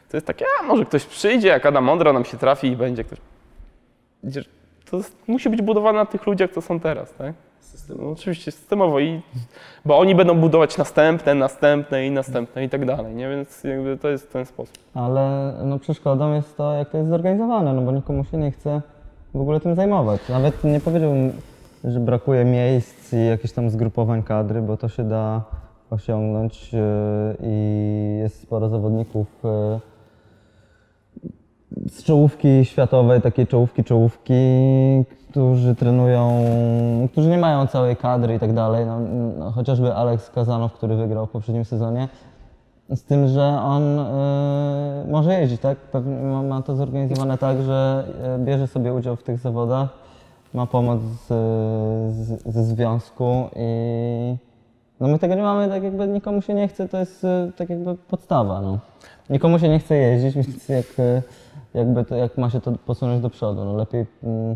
to 0.10 0.18
jest 0.18 0.28
takie, 0.28 0.46
a 0.60 0.64
może 0.64 0.86
ktoś 0.86 1.06
przyjdzie, 1.06 1.48
jak 1.48 1.66
Adam 1.66 1.84
Mądra 1.84 2.14
nam 2.14 2.26
się 2.26 2.38
trafi 2.38 2.68
i 2.68 2.76
będzie 2.76 3.04
ktoś. 3.04 3.20
To 4.96 5.00
jest, 5.00 5.28
musi 5.28 5.50
być 5.50 5.62
budowane 5.62 6.00
na 6.00 6.06
tych 6.06 6.28
ludziach, 6.28 6.52
co 6.52 6.62
są 6.62 6.80
teraz. 6.80 7.14
Tak? 7.14 7.34
No, 7.90 8.10
oczywiście 8.10 8.52
systemowo, 8.52 9.00
i, 9.00 9.22
bo 9.86 9.98
oni 9.98 10.16
będą 10.16 10.40
budować 10.40 10.78
następne, 10.78 11.36
następne 11.36 12.08
i 12.08 12.12
następne 12.12 12.64
i 12.64 12.70
tak 12.70 12.86
dalej, 12.86 13.16
nie? 13.16 13.30
więc 13.30 13.64
jakby 13.64 13.98
to 13.98 14.10
jest 14.10 14.34
ten 14.34 14.46
sposób. 14.46 14.78
Ale 14.94 15.54
no 15.64 15.80
przeszkodą 15.80 16.34
jest 16.34 16.58
to, 16.58 16.74
jak 16.74 16.90
to 16.90 16.98
jest 16.98 17.10
zorganizowane, 17.10 17.74
no 17.74 17.82
bo 17.82 17.92
nikomu 17.92 18.26
się 18.26 18.38
nie 18.38 18.52
chce 18.52 18.82
w 19.34 19.42
ogóle 19.42 19.60
tym 19.60 19.76
zajmować. 19.76 20.22
Nawet 20.30 20.64
nie 20.64 20.80
powiedziałbym, 20.80 21.32
że 21.84 22.00
brakuje 22.00 22.46
miejsc 22.46 23.14
i 23.14 23.26
jakichś 23.26 23.54
tam 23.54 23.70
zgrupowań 23.70 24.24
kadry, 24.24 24.62
bo 24.62 24.78
to 24.78 24.90
się 24.90 25.04
da 25.04 25.42
osiągnąć 25.90 26.74
yy, 26.74 26.80
i 27.44 28.18
jest 28.20 28.42
sporo 28.42 28.70
zawodników 28.70 29.28
yy, 29.44 29.80
z 31.88 32.04
czołówki 32.04 32.66
światowej, 32.66 33.22
takiej 33.22 33.48
czołówki, 33.48 33.84
czołówki, 33.84 34.34
którzy 35.30 35.76
trenują, 35.76 36.46
którzy 37.12 37.30
nie 37.30 37.38
mają 37.38 37.68
całej 37.68 37.96
kadry 37.96 38.36
i 38.36 38.40
tak 38.40 38.54
dalej. 38.54 38.86
No, 38.86 39.00
no, 39.40 39.52
chociażby 39.52 39.94
Alex 39.94 40.30
Kazanow, 40.30 40.74
który 40.74 40.96
wygrał 40.96 41.26
w 41.26 41.30
poprzednim 41.30 41.66
sezonie. 41.66 42.08
Z 42.90 43.04
tym, 43.04 43.28
że 43.28 43.44
on 43.62 44.00
y, 44.00 44.04
może 45.12 45.40
jeździć, 45.40 45.62
tak? 45.62 45.78
Pewnie 45.78 46.16
ma, 46.16 46.62
to 46.62 46.76
zorganizowane 46.76 47.38
tak, 47.38 47.62
że 47.62 48.04
y, 48.36 48.46
bierze 48.46 48.68
sobie 48.68 48.94
udział 48.94 49.16
w 49.16 49.24
tych 49.24 49.38
zawodach, 49.38 49.90
ma 50.54 50.66
pomoc 50.66 51.02
z, 51.02 51.28
z, 52.16 52.54
ze 52.54 52.64
związku 52.64 53.50
i 53.56 54.36
no 55.00 55.08
my 55.08 55.20
tego 55.20 55.36
nie 55.36 55.42
mamy, 55.42 55.70
tak 55.70 55.84
jakby 55.84 56.08
nikomu 56.08 56.42
się 56.42 56.54
nie 56.54 56.68
chce, 56.68 56.88
to 56.90 56.98
jest 56.98 57.24
y, 57.24 57.52
tak 57.58 57.70
jakby 57.70 57.96
podstawa, 57.96 58.62
no. 58.62 58.80
Nikomu 59.30 59.60
się 59.60 59.70
nie 59.70 59.80
chce 59.80 59.96
jeździć, 59.96 60.36
więc 60.36 60.70
jak, 60.70 61.00
y, 61.00 61.22
jakby 61.76 62.06
to, 62.06 62.16
jak 62.16 62.38
ma 62.38 62.50
się 62.50 62.62
to 62.62 62.72
posunąć 62.72 63.22
do 63.22 63.30
przodu, 63.30 63.66
no 63.66 63.78
lepiej 63.78 64.06
mm, 64.24 64.56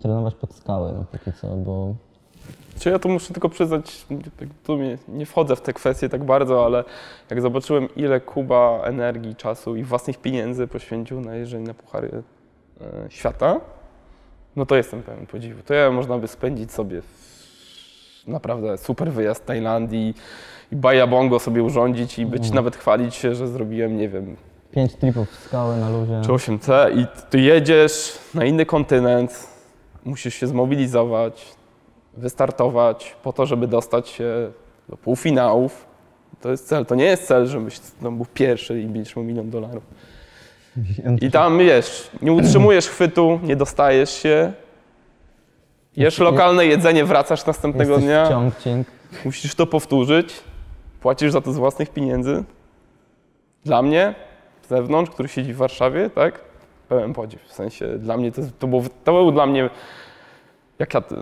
trenować 0.00 0.34
pod 0.34 0.54
skały, 0.54 0.92
no 0.92 1.04
póki 1.12 1.32
co, 1.32 1.48
bo 1.56 1.94
Czy 2.78 2.90
ja 2.90 2.98
to 2.98 3.08
muszę 3.08 3.32
tylko 3.32 3.48
przyznać, 3.48 4.06
tak 4.38 4.48
tu 4.64 4.76
mnie, 4.76 4.98
nie 5.08 5.26
wchodzę 5.26 5.56
w 5.56 5.60
te 5.60 5.72
kwestie 5.72 6.08
tak 6.08 6.24
bardzo, 6.24 6.64
ale 6.64 6.84
jak 7.30 7.40
zobaczyłem 7.40 7.88
ile 7.96 8.20
Kuba 8.20 8.80
energii, 8.84 9.36
czasu 9.36 9.76
i 9.76 9.82
własnych 9.82 10.18
pieniędzy 10.18 10.66
poświęcił 10.66 11.20
na 11.20 11.34
jeżdżenie 11.34 11.66
na 11.66 11.74
Puchary 11.74 12.22
e, 12.80 13.10
Świata, 13.10 13.60
no 14.56 14.66
to 14.66 14.76
jestem 14.76 15.02
pełen 15.02 15.26
podziwu. 15.26 15.62
To 15.62 15.74
ja 15.74 15.90
można 15.90 16.18
by 16.18 16.28
spędzić 16.28 16.72
sobie 16.72 17.02
naprawdę 18.26 18.78
super 18.78 19.12
wyjazd 19.12 19.42
w 19.42 19.46
Tajlandii 19.46 20.14
i 20.72 20.76
Baja 20.76 21.06
Bongo 21.06 21.38
sobie 21.38 21.62
urządzić 21.62 22.18
i 22.18 22.26
być 22.26 22.50
nawet 22.50 22.76
chwalić 22.76 23.14
się, 23.14 23.34
że 23.34 23.48
zrobiłem, 23.48 23.96
nie 23.96 24.08
wiem, 24.08 24.36
pięć 24.74 24.94
tripów 24.94 25.30
w 25.30 25.44
skały 25.44 25.76
na 25.76 25.90
luzie. 25.90 26.20
czy 26.24 26.28
8C 26.28 26.98
i 26.98 27.06
ty 27.30 27.40
jedziesz 27.40 28.18
na 28.34 28.44
inny 28.44 28.66
kontynent, 28.66 29.48
musisz 30.04 30.34
się 30.34 30.46
zmobilizować, 30.46 31.54
wystartować 32.16 33.16
po 33.22 33.32
to, 33.32 33.46
żeby 33.46 33.68
dostać 33.68 34.08
się 34.08 34.52
do 34.88 34.96
półfinałów. 34.96 35.86
To 36.40 36.50
jest 36.50 36.68
cel. 36.68 36.86
To 36.86 36.94
nie 36.94 37.04
jest 37.04 37.26
cel, 37.26 37.46
żebyś 37.46 37.78
tam 37.78 38.16
był 38.16 38.26
pierwszy 38.34 38.80
i 38.80 38.86
będziesz 38.86 39.16
miał 39.16 39.24
milion 39.24 39.50
dolarów. 39.50 39.82
I 41.20 41.30
tam, 41.30 41.58
wiesz, 41.58 42.10
nie 42.22 42.32
utrzymujesz 42.32 42.88
chwytu, 42.88 43.40
nie 43.42 43.56
dostajesz 43.56 44.10
się, 44.10 44.52
jesz 45.96 46.18
lokalne 46.18 46.66
jedzenie, 46.66 47.04
wracasz 47.04 47.46
następnego 47.46 47.92
Jesteś 47.92 48.06
dnia, 48.06 48.50
musisz 49.24 49.54
to 49.54 49.66
powtórzyć, 49.66 50.34
płacisz 51.00 51.32
za 51.32 51.40
to 51.40 51.52
z 51.52 51.56
własnych 51.56 51.90
pieniędzy. 51.90 52.44
Dla 53.64 53.82
mnie, 53.82 54.14
z 54.64 54.68
zewnątrz, 54.68 55.10
który 55.10 55.28
siedzi 55.28 55.52
w 55.52 55.56
Warszawie, 55.56 56.10
tak, 56.10 56.40
pełen 56.88 57.12
podziw. 57.12 57.42
W 57.42 57.52
sensie 57.52 57.98
dla 57.98 58.16
mnie 58.16 58.32
to, 58.32 58.42
to, 58.58 58.66
było, 58.66 58.82
to 59.04 59.12
był 59.12 59.32
dla 59.32 59.46
mnie, 59.46 59.70
jak 60.78 60.94
ja 60.94 61.00
to, 61.00 61.16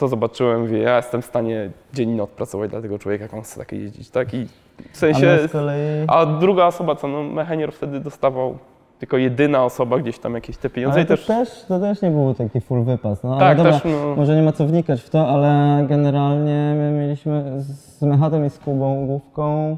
no, 0.00 0.08
zobaczyłem, 0.08 0.60
mówię, 0.60 0.78
ja 0.78 0.96
jestem 0.96 1.22
w 1.22 1.24
stanie 1.24 1.70
dzień 1.92 2.10
i 2.10 2.14
noc 2.14 2.30
pracować 2.30 2.70
dla 2.70 2.82
tego 2.82 2.98
człowieka, 2.98 3.24
jak 3.24 3.34
on 3.34 3.42
chce 3.42 3.60
takie 3.60 3.76
jeździć, 3.76 4.10
tak, 4.10 4.34
i 4.34 4.46
w 4.92 4.96
sensie, 4.96 5.38
z 5.48 5.52
kolei... 5.52 6.04
a 6.06 6.26
druga 6.26 6.66
osoba, 6.66 6.96
co, 6.96 7.08
no, 7.08 7.22
mechanior 7.22 7.72
wtedy 7.72 8.00
dostawał 8.00 8.58
tylko 8.98 9.16
jedyna 9.16 9.64
osoba 9.64 9.98
gdzieś 9.98 10.18
tam 10.18 10.34
jakieś 10.34 10.56
te 10.56 10.70
pieniądze 10.70 10.98
Ale 10.98 11.06
to 11.06 11.16
też, 11.16 11.26
też, 11.26 11.64
to 11.68 11.80
też 11.80 12.02
nie 12.02 12.10
był 12.10 12.34
taki 12.34 12.60
full 12.60 12.84
wypas. 12.84 13.22
No, 13.22 13.30
ale 13.30 13.40
tak, 13.40 13.56
dobra, 13.56 13.72
też, 13.72 13.84
no, 13.84 14.16
może 14.16 14.36
nie 14.36 14.42
ma 14.42 14.52
co 14.52 14.66
wnikać 14.66 15.02
w 15.02 15.10
to, 15.10 15.28
ale 15.28 15.84
generalnie 15.88 16.74
my 16.76 16.90
mieliśmy 16.90 17.60
z 17.60 18.02
Mechatem 18.02 18.46
i 18.46 18.50
z 18.50 18.58
Kubą 18.58 19.06
Główką 19.06 19.76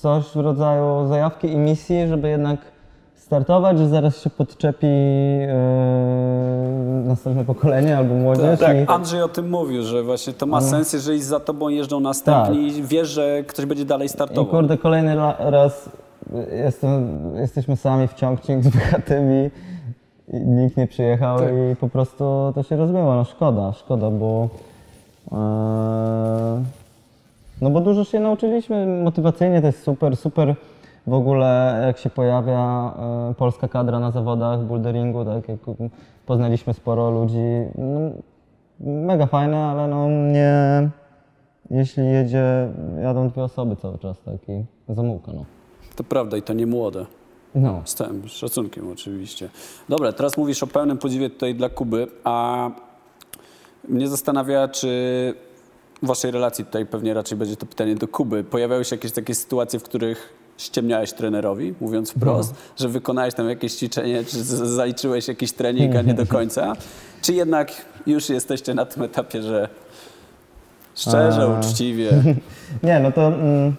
coś 0.00 0.24
w 0.24 0.36
rodzaju 0.36 1.08
zajawki 1.08 1.52
i 1.52 1.56
misji, 1.56 2.08
żeby 2.08 2.28
jednak 2.28 2.60
startować, 3.16 3.78
że 3.78 3.88
zaraz 3.88 4.22
się 4.22 4.30
podczepi 4.30 4.86
yy, 4.86 5.48
następne 7.04 7.44
pokolenie 7.44 7.98
albo 7.98 8.14
młodzież. 8.14 8.60
Tak, 8.60 8.76
i, 8.76 8.86
Andrzej 8.86 9.22
o 9.22 9.28
tym 9.28 9.50
mówił, 9.50 9.82
że 9.82 10.02
właśnie 10.02 10.32
to 10.32 10.46
ma 10.46 10.60
sens, 10.60 10.92
jeżeli 10.92 11.22
za 11.22 11.40
tobą 11.40 11.68
jeżdżą 11.68 12.00
następni 12.00 12.66
i 12.66 12.82
wiesz, 12.82 13.08
że 13.08 13.42
ktoś 13.46 13.66
będzie 13.66 13.84
dalej 13.84 14.06
I 14.06 14.08
startował. 14.08 14.46
kurde, 14.46 14.78
kolejny 14.78 15.16
raz 15.38 15.90
jestem, 16.64 17.18
jesteśmy 17.36 17.76
sami 17.76 18.08
w 18.08 18.14
ciągnik 18.14 18.64
z 18.64 18.68
bogatymi 18.68 19.50
i 20.32 20.36
nikt 20.36 20.76
nie 20.76 20.86
przyjechał 20.86 21.38
Tak. 21.38 21.48
i 21.72 21.76
po 21.76 21.88
prostu 21.88 22.52
to 22.54 22.62
się 22.62 22.76
rozmyło. 22.76 23.14
No 23.14 23.24
szkoda, 23.24 23.72
szkoda, 23.72 24.10
bo 24.10 24.48
e, 25.32 26.62
no 27.60 27.70
bo 27.70 27.80
dużo 27.80 28.04
się 28.04 28.20
nauczyliśmy 28.20 29.02
motywacyjnie, 29.02 29.60
to 29.60 29.66
jest 29.66 29.82
super, 29.82 30.16
super 30.16 30.54
w 31.06 31.12
ogóle 31.12 31.80
jak 31.86 31.98
się 31.98 32.10
pojawia 32.10 32.92
e, 33.30 33.34
polska 33.34 33.68
kadra 33.68 34.00
na 34.00 34.10
zawodach 34.10 34.64
boulderingu, 34.64 35.24
tak 35.24 35.48
jak 35.48 35.58
poznaliśmy 36.26 36.74
sporo 36.74 37.10
ludzi, 37.10 37.44
no, 37.78 38.10
mega 38.80 39.26
fajne, 39.26 39.56
ale 39.56 39.88
no 39.88 40.08
nie, 40.08 40.90
jeśli 41.70 42.06
jedzie, 42.06 42.68
jadą 43.02 43.28
dwie 43.28 43.42
osoby 43.42 43.76
cały 43.76 43.98
czas, 43.98 44.20
tak 44.20 44.48
i 44.48 44.64
zamułka, 44.88 45.32
no. 45.32 45.44
To 45.96 46.04
prawda 46.04 46.36
i 46.36 46.42
to 46.42 46.52
nie 46.52 46.66
młode. 46.66 47.06
No. 47.54 47.82
Z 47.84 47.94
tym 47.94 48.28
szacunkiem 48.28 48.92
oczywiście. 48.92 49.48
Dobra, 49.88 50.12
teraz 50.12 50.36
mówisz 50.36 50.62
o 50.62 50.66
pełnym 50.66 50.98
podziwie 50.98 51.30
tutaj 51.30 51.54
dla 51.54 51.68
Kuby, 51.68 52.06
a 52.24 52.70
mnie 53.88 54.08
zastanawia, 54.08 54.68
czy 54.68 55.34
w 56.02 56.06
waszej 56.06 56.30
relacji, 56.30 56.64
tutaj 56.64 56.86
pewnie 56.86 57.14
raczej 57.14 57.38
będzie 57.38 57.56
to 57.56 57.66
pytanie 57.66 57.94
do 57.94 58.08
Kuby, 58.08 58.44
pojawiały 58.44 58.84
się 58.84 58.96
jakieś 58.96 59.12
takie 59.12 59.34
sytuacje, 59.34 59.78
w 59.80 59.82
których 59.82 60.32
ściemniałeś 60.58 61.12
trenerowi, 61.12 61.74
mówiąc 61.80 62.10
wprost, 62.10 62.54
że 62.76 62.88
wykonałeś 62.88 63.34
tam 63.34 63.48
jakieś 63.48 63.74
ćwiczenie, 63.74 64.24
czy 64.24 64.42
zaliczyłeś 64.44 65.28
jakiś 65.28 65.52
trening, 65.52 65.96
a 65.96 66.02
nie 66.02 66.14
do 66.14 66.26
końca, 66.36 66.72
czy 67.22 67.32
jednak 67.34 67.72
już 68.06 68.28
jesteście 68.28 68.74
na 68.74 68.84
tym 68.86 69.02
etapie, 69.02 69.42
że 69.42 69.68
szczerze, 70.94 71.42
A. 71.42 71.60
uczciwie, 71.60 72.10
Nie, 72.82 73.00
no 73.00 73.12
to, 73.12 73.26
mm, 73.26 73.74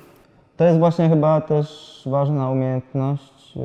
to 0.57 0.63
jest 0.63 0.79
właśnie 0.79 1.09
chyba 1.09 1.41
też 1.41 2.01
ważna 2.05 2.49
umiejętność 2.49 3.55
yy, 3.55 3.61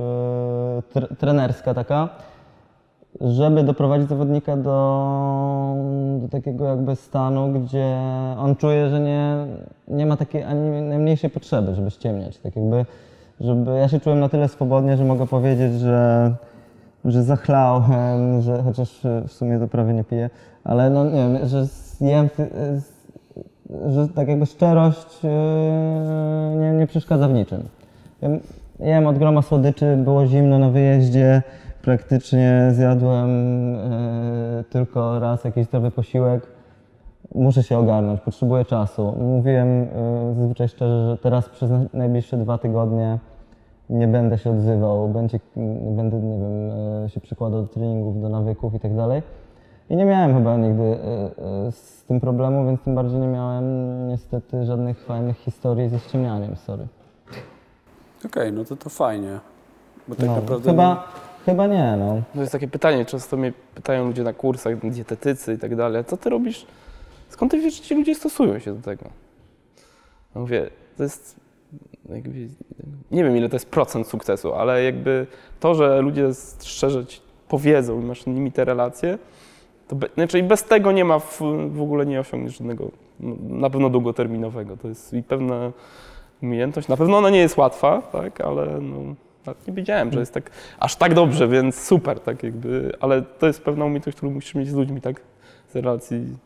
tre- 0.94 1.16
trenerska 1.16 1.74
taka, 1.74 2.08
żeby 3.20 3.62
doprowadzić 3.62 4.08
zawodnika 4.08 4.56
do, 4.56 5.76
do 6.20 6.28
takiego 6.28 6.64
jakby 6.64 6.96
stanu, 6.96 7.52
gdzie 7.52 7.96
on 8.38 8.56
czuje, 8.56 8.88
że 8.88 9.00
nie, 9.00 9.46
nie 9.88 10.06
ma 10.06 10.16
takiej 10.16 10.42
ani 10.42 10.82
najmniejszej 10.82 11.30
potrzeby, 11.30 11.74
żeby 11.74 11.90
ściemniać. 11.90 12.38
Tak 12.38 12.56
jakby, 12.56 12.86
żeby 13.40 13.70
ja 13.70 13.88
się 13.88 14.00
czułem 14.00 14.20
na 14.20 14.28
tyle 14.28 14.48
swobodnie, 14.48 14.96
że 14.96 15.04
mogę 15.04 15.26
powiedzieć, 15.26 15.74
że 15.74 16.34
że 17.04 17.22
zachlałem, 17.22 18.42
że 18.42 18.62
chociaż 18.62 19.00
w 19.28 19.32
sumie 19.32 19.58
to 19.58 19.68
prawie 19.68 19.92
nie 19.92 20.04
piję, 20.04 20.30
ale 20.64 20.90
no 20.90 21.04
nie 21.04 21.10
wiem, 21.10 21.48
że 21.48 21.66
zjem, 21.66 22.28
że 23.86 24.08
tak 24.08 24.28
jakby 24.28 24.46
szczerość 24.46 25.24
e, 25.24 26.56
nie, 26.60 26.72
nie 26.72 26.86
przeszkadza 26.86 27.28
w 27.28 27.32
niczym. 27.32 27.62
Jem 28.80 29.06
od 29.06 29.18
groma 29.18 29.42
słodyczy, 29.42 29.96
było 29.96 30.26
zimno 30.26 30.58
na 30.58 30.70
wyjeździe, 30.70 31.42
praktycznie 31.84 32.68
zjadłem 32.72 33.28
e, 33.76 34.64
tylko 34.70 35.18
raz 35.18 35.44
jakiś 35.44 35.66
zdrowy 35.66 35.90
posiłek. 35.90 36.46
Muszę 37.34 37.62
się 37.62 37.78
ogarnąć, 37.78 38.20
potrzebuję 38.20 38.64
czasu. 38.64 39.14
Mówiłem 39.18 39.68
e, 39.68 39.86
zazwyczaj 40.38 40.68
szczerze, 40.68 41.10
że 41.10 41.16
teraz 41.18 41.48
przez 41.48 41.70
na- 41.70 41.84
najbliższe 41.94 42.36
dwa 42.36 42.58
tygodnie 42.58 43.18
nie 43.90 44.08
będę 44.08 44.38
się 44.38 44.50
odzywał, 44.50 45.08
będzie, 45.08 45.40
będę, 45.96 46.16
nie 46.20 46.38
wiem, 46.38 46.70
e, 47.04 47.08
się 47.08 47.20
przykładał 47.20 47.62
do 47.62 47.68
treningów, 47.68 48.20
do 48.22 48.28
nawyków 48.28 48.74
i 48.74 48.80
tak 48.80 48.96
dalej. 48.96 49.22
I 49.90 49.96
nie 49.96 50.04
miałem 50.04 50.34
chyba 50.34 50.56
nigdy 50.56 50.98
z 51.70 52.04
tym 52.04 52.20
problemu, 52.20 52.66
więc 52.66 52.80
tym 52.82 52.94
bardziej 52.94 53.20
nie 53.20 53.26
miałem 53.28 53.64
niestety 54.08 54.64
żadnych 54.64 55.04
fajnych 55.04 55.36
historii 55.36 55.88
ze 55.88 55.98
ściemnianiem, 55.98 56.56
sorry. 56.56 56.86
Okej, 58.26 58.52
no 58.52 58.64
to 58.64 58.76
to 58.76 58.90
fajnie. 58.90 59.38
Bo 60.08 60.14
tak 60.14 60.26
No, 60.26 60.34
naprawdę... 60.34 60.70
chyba, 60.70 61.04
chyba 61.44 61.66
nie, 61.66 61.96
no. 61.98 62.22
To 62.34 62.40
jest 62.40 62.52
takie 62.52 62.68
pytanie, 62.68 63.04
często 63.04 63.36
mnie 63.36 63.52
pytają 63.74 64.06
ludzie 64.06 64.22
na 64.22 64.32
kursach, 64.32 64.90
dietetycy 64.90 65.54
i 65.54 65.58
tak 65.58 65.76
dalej, 65.76 66.04
co 66.04 66.16
ty 66.16 66.30
robisz, 66.30 66.66
skąd 67.28 67.50
ty 67.50 67.60
wiesz, 67.60 67.74
że 67.74 67.82
ci 67.82 67.94
ludzie 67.94 68.14
stosują 68.14 68.58
się 68.58 68.74
do 68.74 68.82
tego? 68.82 69.04
Ja 70.34 70.40
mówię, 70.40 70.70
to 70.96 71.02
jest, 71.02 71.36
jakby, 72.08 72.48
nie 73.10 73.24
wiem 73.24 73.36
ile 73.36 73.48
to 73.48 73.56
jest 73.56 73.70
procent 73.70 74.08
sukcesu, 74.08 74.54
ale 74.54 74.84
jakby 74.84 75.26
to, 75.60 75.74
że 75.74 76.00
ludzie 76.00 76.28
szczerze 76.62 77.06
ci 77.06 77.20
powiedzą 77.48 78.00
i 78.00 78.04
masz 78.04 78.22
z 78.22 78.26
nimi 78.26 78.52
te 78.52 78.64
relacje, 78.64 79.18
to 79.88 79.96
be, 79.96 80.08
znaczy 80.14 80.42
bez 80.42 80.64
tego 80.64 80.92
nie 80.92 81.04
ma, 81.04 81.18
w, 81.18 81.40
w 81.68 81.82
ogóle 81.82 82.06
nie 82.06 82.20
osiągniesz 82.20 82.58
żadnego, 82.58 82.90
no, 83.20 83.36
na 83.48 83.70
pewno 83.70 83.90
długoterminowego. 83.90 84.76
To 84.76 84.88
jest 84.88 85.12
i 85.12 85.22
pewna 85.22 85.72
umiejętność, 86.42 86.88
na 86.88 86.96
pewno 86.96 87.18
ona 87.18 87.30
nie 87.30 87.38
jest 87.38 87.56
łatwa, 87.56 88.02
tak, 88.02 88.40
ale 88.40 88.80
no, 88.80 89.14
nawet 89.46 89.66
nie 89.68 89.74
wiedziałem, 89.74 90.12
że 90.12 90.20
jest 90.20 90.34
tak, 90.34 90.50
aż 90.78 90.96
tak 90.96 91.14
dobrze, 91.14 91.48
więc 91.48 91.80
super, 91.80 92.20
tak 92.20 92.42
jakby, 92.42 92.92
ale 93.00 93.22
to 93.22 93.46
jest 93.46 93.64
pewna 93.64 93.84
umiejętność, 93.84 94.16
którą 94.16 94.32
musisz 94.32 94.54
mieć 94.54 94.68
z 94.68 94.74
ludźmi, 94.74 95.00
tak, 95.00 95.20
z 95.68 95.76
relacji. 95.76 96.36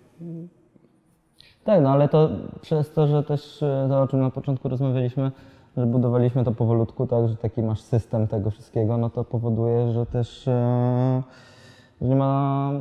Tak, 1.65 1.83
no 1.83 1.91
ale 1.91 2.09
to 2.09 2.31
przez 2.61 2.93
to, 2.93 3.07
że 3.07 3.23
też 3.23 3.63
e, 3.63 3.87
to, 3.89 4.03
o 4.03 4.09
czym 4.09 4.21
na 4.21 4.31
początku 4.31 4.69
rozmawialiśmy, 4.69 5.31
że 5.77 5.87
budowaliśmy 5.87 6.45
to 6.45 6.53
powolutku, 6.53 7.07
tak, 7.07 7.29
że 7.29 7.37
taki 7.37 7.63
masz 7.63 7.81
system 7.81 8.27
tego 8.29 8.51
wszystkiego, 8.51 8.99
no 8.99 9.11
to 9.11 9.25
powoduje, 9.25 9.93
że 9.93 10.07
też 10.07 10.49
e, 10.49 11.23
że 12.01 12.09
nie 12.09 12.17
ma. 12.17 12.73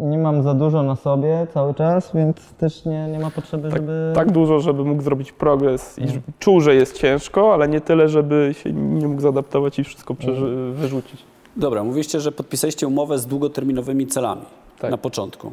Mm, 0.00 0.10
nie 0.12 0.18
mam 0.18 0.42
za 0.42 0.54
dużo 0.54 0.82
na 0.82 0.96
sobie 0.96 1.46
cały 1.54 1.74
czas, 1.74 2.10
więc 2.14 2.36
też 2.58 2.84
nie, 2.84 3.08
nie 3.12 3.18
ma 3.18 3.30
potrzeby, 3.30 3.68
Tak, 3.70 3.78
żeby. 3.78 4.12
tak 4.14 4.30
dużo, 4.32 4.60
żeby 4.60 4.84
mógł 4.84 5.02
zrobić 5.02 5.32
progres 5.32 5.98
i 5.98 6.08
żeby 6.08 6.20
czuł, 6.38 6.60
że 6.60 6.74
jest 6.74 6.98
ciężko, 6.98 7.54
ale 7.54 7.68
nie 7.68 7.80
tyle, 7.80 8.08
żeby 8.08 8.54
się 8.62 8.72
nie 8.72 9.08
mógł 9.08 9.20
zaadaptować 9.20 9.78
i 9.78 9.84
wszystko 9.84 10.14
przeży- 10.14 10.72
wyrzucić. 10.72 11.22
Dobra, 11.56 11.84
mówiliście, 11.84 12.20
że 12.20 12.32
podpisaliście 12.32 12.86
umowę 12.86 13.18
z 13.18 13.26
długoterminowymi 13.26 14.06
celami 14.06 14.42
Tak. 14.78 14.90
na 14.90 14.98
początku. 14.98 15.52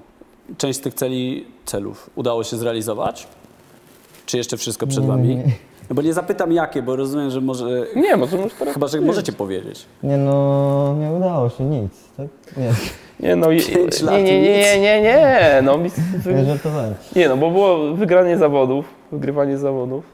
Część 0.58 0.80
z 0.80 0.82
tych 0.82 0.94
celi, 0.94 1.46
celów 1.66 2.10
udało 2.16 2.44
się 2.44 2.58
zrealizować? 2.58 3.28
Czy 4.26 4.38
jeszcze 4.38 4.58
wszystko 4.58 4.88
przed 4.88 5.06
wami? 5.06 5.36
No 5.36 5.44
bo 5.94 6.02
nie 6.02 6.14
zapytam 6.14 6.52
jakie, 6.52 6.82
bo 6.82 6.96
rozumiem, 6.96 7.30
że 7.30 7.42
może... 7.42 7.66
Nie, 7.96 8.18
może 8.18 8.38
już 8.38 8.54
teraz... 8.54 8.74
Chyba, 8.74 8.88
że 8.88 9.02
możecie 9.02 9.32
powiedzieć. 9.32 9.86
Nie 10.04 10.18
no, 10.18 10.96
nie 11.00 11.12
udało 11.12 11.50
się 11.50 11.64
nic, 11.64 12.10
tak? 12.18 12.28
Nie, 12.58 12.72
Nie, 13.28 13.36
no 13.36 13.52
i... 13.52 13.62
Pięć 13.62 14.02
lat 14.02 14.14
Nie, 14.16 14.24
nie, 14.24 14.42
nie, 14.42 14.80
nie, 14.80 15.02
nie, 15.02 15.62
no 15.64 15.78
mi- 15.78 15.90
nie 16.36 16.46
żartowałem. 16.52 16.94
Nie, 17.16 17.30
no 17.30 17.38
bo 17.38 17.52
było 17.52 17.94
wygranie 17.94 18.38
zawodów, 18.38 18.86
wygrywanie 19.12 19.58
zawodów. 19.58 20.06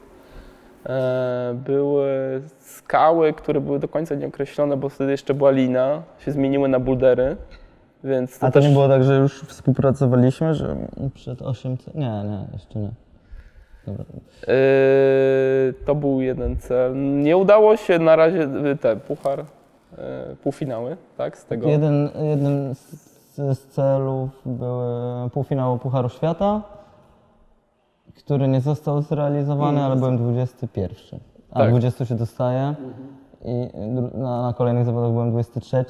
E, 0.86 1.54
były 1.64 2.42
skały, 2.60 3.32
które 3.32 3.60
były 3.60 3.78
do 3.78 3.88
końca 3.88 4.14
nieokreślone, 4.14 4.76
bo 4.76 4.88
wtedy 4.88 5.10
jeszcze 5.10 5.34
była 5.34 5.50
lina, 5.50 6.02
się 6.18 6.32
zmieniły 6.32 6.68
na 6.68 6.80
buldery, 6.80 7.36
więc 8.04 8.38
to 8.38 8.46
A 8.46 8.50
to 8.50 8.54
też... 8.60 8.64
nie 8.68 8.72
było 8.72 8.88
tak, 8.88 9.04
że 9.04 9.16
już 9.16 9.40
współpracowaliśmy, 9.40 10.54
że 10.54 10.76
przed 11.14 11.42
8. 11.42 11.76
Nie, 11.94 12.00
nie, 12.06 12.46
jeszcze 12.52 12.78
nie. 12.78 12.90
Dobra. 13.86 14.04
E, 14.48 14.54
to 15.86 15.94
był 15.94 16.20
jeden 16.20 16.56
cel. 16.56 16.92
Nie 17.22 17.36
udało 17.36 17.76
się 17.76 17.98
na 17.98 18.16
razie 18.16 18.42
y, 18.72 18.76
te 18.76 18.96
puchar, 18.96 19.40
e, 19.98 20.36
półfinały, 20.42 20.96
tak, 21.16 21.38
z 21.38 21.44
tego. 21.44 21.68
Jeden, 21.68 22.08
jednym 22.30 22.74
z, 22.74 23.36
z 23.36 23.66
celów 23.66 24.30
były 24.46 25.30
półfinały 25.30 25.78
Pucharu 25.78 26.08
Świata, 26.08 26.62
który 28.16 28.48
nie 28.48 28.60
został 28.60 29.02
zrealizowany, 29.02 29.82
ale 29.82 29.96
byłem 29.96 30.16
21. 30.16 31.20
A 31.50 31.58
Tak. 31.58 31.70
20 31.70 32.04
się 32.04 32.14
dostaje. 32.14 32.74
I 33.44 33.68
dru- 33.74 34.14
na, 34.14 34.42
na 34.42 34.52
kolejnych 34.52 34.84
zawodach 34.84 35.12
byłem 35.12 35.30
23. 35.30 35.84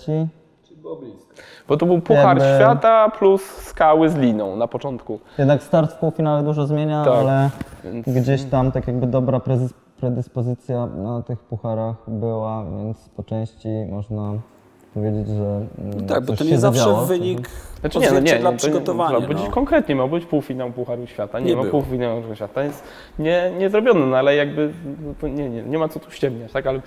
Bo 1.68 1.76
to 1.76 1.87
był 1.87 2.01
puchar 2.01 2.39
Jakby- 2.39 2.55
świata 2.57 3.11
plus 3.18 3.43
skały 3.43 4.09
z 4.09 4.16
liną 4.16 4.57
na 4.57 4.68
początku. 4.68 5.20
Jednak 5.39 5.62
start 5.62 5.93
w 5.93 5.97
półfinale 5.97 6.43
dużo 6.43 6.66
zmienia, 6.66 7.05
Tak. 7.05 7.14
ale 7.14 7.51
Więc 7.85 8.07
gdzieś 8.07 8.45
tam 8.45 8.72
tak 8.72 8.87
jakby 8.87 9.07
dobra 9.07 9.39
prezys- 9.39 9.72
predyspozycja 10.01 10.87
na 10.87 11.22
tych 11.22 11.39
pucharach 11.39 11.97
była, 12.09 12.64
więc 12.64 13.09
po 13.09 13.22
części 13.22 13.68
można 13.91 14.33
powiedzieć, 14.95 15.28
że 15.28 15.61
mm, 15.78 16.07
Tak, 16.07 16.20
bo 16.20 16.26
coś 16.26 16.39
to 16.39 16.45
się 16.45 16.51
nie 16.51 16.59
zawsze 16.59 16.80
zadziało. 16.80 17.05
wynik 17.07 17.49
Znaczy 17.80 17.99
nie, 17.99 18.11
no 18.11 18.20
nie, 18.20 18.33
nie, 18.33 18.39
to 18.39 18.53
przygotowania. 18.53 19.18
Nie, 19.18 19.35
no. 19.35 19.51
Konkretnie 19.51 19.95
miał 19.95 20.09
być 20.09 20.26
półfinał 20.26 20.70
Pucharu 20.72 21.07
Świata, 21.07 21.41
nie, 21.41 21.47
Nie 21.47 21.57
ma 21.57 21.62
było. 21.62 21.70
półfinału 21.83 22.16
Pucharu 22.16 22.37
Świata, 22.37 22.62
jest 22.62 22.85
nie, 23.18 23.53
nie 23.59 23.70
zrobione, 23.70 24.07
no 24.07 24.16
ale 24.16 24.37
jakby 24.37 24.72
no 25.07 25.14
to 25.20 25.28
nie, 25.28 25.51
nie, 25.51 25.62
nie 25.62 25.78
ma 25.78 25.89
co 25.89 26.01
tu 26.01 26.11
ściemniać, 26.11 26.53
tak, 26.53 26.66
ale 26.66 26.80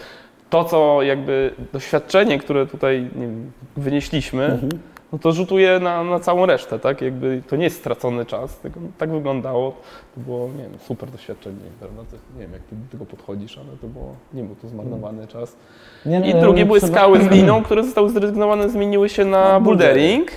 to 0.50 0.64
co 0.64 1.02
jakby 1.02 1.52
doświadczenie, 1.74 2.40
które 2.40 2.66
tutaj 2.68 3.02
nie 3.16 3.22
wiem, 3.22 3.52
wynieśliśmy, 3.78 4.46
Mhm. 4.46 4.72
no 5.14 5.20
to 5.20 5.32
rzutuje 5.32 5.80
na, 5.80 6.04
na 6.04 6.20
całą 6.20 6.46
resztę, 6.46 6.80
tak, 6.80 7.02
jakby 7.02 7.42
to 7.48 7.56
nie 7.56 7.64
jest 7.64 7.78
stracony 7.78 8.26
czas, 8.26 8.58
tylko 8.60 8.80
tak 8.98 9.12
wyglądało, 9.12 9.72
to 10.16 10.22
było, 10.22 10.48
nie 10.58 10.64
wiem, 10.64 10.72
super 10.80 11.10
doświadczenie, 11.12 11.56
prawda, 11.80 12.02
nie 12.36 12.42
wiem 12.42 12.54
jak 12.54 12.62
ty 12.62 12.76
do 12.76 12.92
tego 12.92 13.06
podchodzisz, 13.06 13.58
ale 13.58 13.68
to 13.82 13.88
było, 13.88 14.16
nie 14.34 14.44
był 14.44 14.56
to 14.56 14.68
zmarnowany 14.68 15.28
czas. 15.28 15.56
Nie, 16.06 16.20
no, 16.20 16.26
I 16.26 16.34
drugie 16.34 16.66
były 16.66 16.80
skały 16.82 17.24
z 17.24 17.28
liną, 17.28 17.64
które 17.64 17.84
zostały 17.84 18.10
zrezygnowane, 18.10 18.70
zmieniły 18.70 19.10
się 19.10 19.26
na 19.26 19.60
bouldering. 19.60 20.32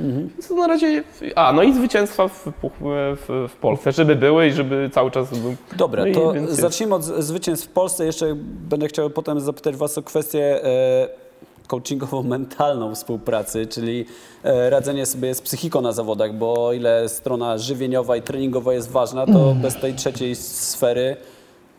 Mhm. 0.00 0.28
Więc 0.28 0.50
na 0.50 0.66
razie. 0.66 1.04
A, 1.34 1.52
no 1.52 1.62
i 1.62 1.74
zwycięstwa 1.74 2.28
w, 2.28 2.48
w, 2.62 3.48
w 3.48 3.56
Polsce, 3.56 3.92
żeby 3.92 4.16
były 4.16 4.46
i 4.46 4.52
żeby 4.52 4.90
cały 4.92 5.10
czas 5.10 5.38
był. 5.38 5.54
Dobra, 5.76 6.04
No 6.06 6.14
to 6.14 6.32
więc 6.32 6.50
zacznijmy 6.50 6.94
od 6.94 7.04
zwycięstw 7.04 7.66
w 7.66 7.72
Polsce. 7.72 8.06
Jeszcze 8.06 8.34
będę 8.68 8.88
chciał 8.88 9.10
potem 9.10 9.40
zapytać 9.40 9.76
Was 9.76 9.98
o 9.98 10.02
kwestię 10.02 10.64
e, 10.64 11.08
coachingową-mentalną 11.68 12.92
współpracy, 12.94 13.66
czyli 13.66 14.06
e, 14.44 14.70
radzenie 14.70 15.06
sobie 15.06 15.34
z 15.34 15.42
psychiką 15.42 15.80
na 15.80 15.92
zawodach, 15.92 16.34
bo 16.34 16.66
o 16.66 16.72
ile 16.72 17.08
strona 17.08 17.58
żywieniowa 17.58 18.16
i 18.16 18.22
treningowa 18.22 18.74
jest 18.74 18.90
ważna, 18.90 19.26
to 19.26 19.54
bez 19.54 19.80
tej 19.80 19.94
trzeciej 19.94 20.36
sfery 20.36 21.16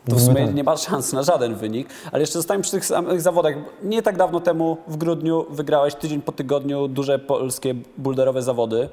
to 0.10 0.16
w 0.16 0.22
sumie 0.22 0.48
nie 0.48 0.64
ma 0.64 0.78
szans 0.78 1.14
na 1.14 1.24
żaden 1.24 1.56
wynik. 1.56 1.90
Ale 2.12 2.22
jeszcze 2.22 2.40
zostałem 2.40 2.62
przy 2.62 2.72
tych 2.72 2.86
samych 2.86 3.22
zawodach. 3.22 3.56
Nie 3.84 4.02
tak 4.02 4.18
dawno 4.18 4.40
temu, 4.40 4.78
w 4.88 4.98
grudniu, 4.98 5.46
wygrałeś 5.50 5.96
tydzień 5.96 6.22
po 6.22 6.32
tygodniu 6.32 6.88
duże 6.88 7.20
polskie 7.20 7.76
bulderowe 7.98 8.42
zawody. 8.42 8.90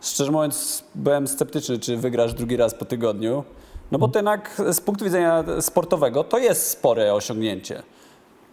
Szczerze 0.00 0.32
mówiąc, 0.32 0.84
byłem 0.94 1.28
sceptyczny, 1.28 1.78
czy 1.78 1.96
wygrasz 1.96 2.34
drugi 2.34 2.56
raz 2.56 2.74
po 2.74 2.84
tygodniu. 2.84 3.44
No 3.92 3.98
bo 3.98 4.08
to 4.08 4.18
jednak 4.18 4.62
z 4.72 4.80
punktu 4.80 5.04
widzenia 5.04 5.44
sportowego 5.60 6.24
to 6.24 6.38
jest 6.38 6.66
spore 6.66 7.14
osiągnięcie. 7.14 7.82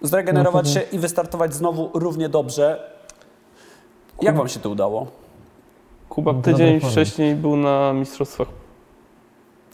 Zregenerować 0.01 0.69
się 0.69 0.81
i 0.91 0.99
wystartować 0.99 1.53
znowu 1.53 1.89
równie 1.93 2.29
dobrze. 2.29 2.91
Jak 4.21 4.37
wam 4.37 4.47
się 4.47 4.59
to 4.59 4.69
udało? 4.69 5.07
Kuba 6.09 6.33
tydzień 6.33 6.79
wcześniej 6.79 7.35
był 7.35 7.57
na 7.57 7.93
Mistrzostwach 7.93 8.47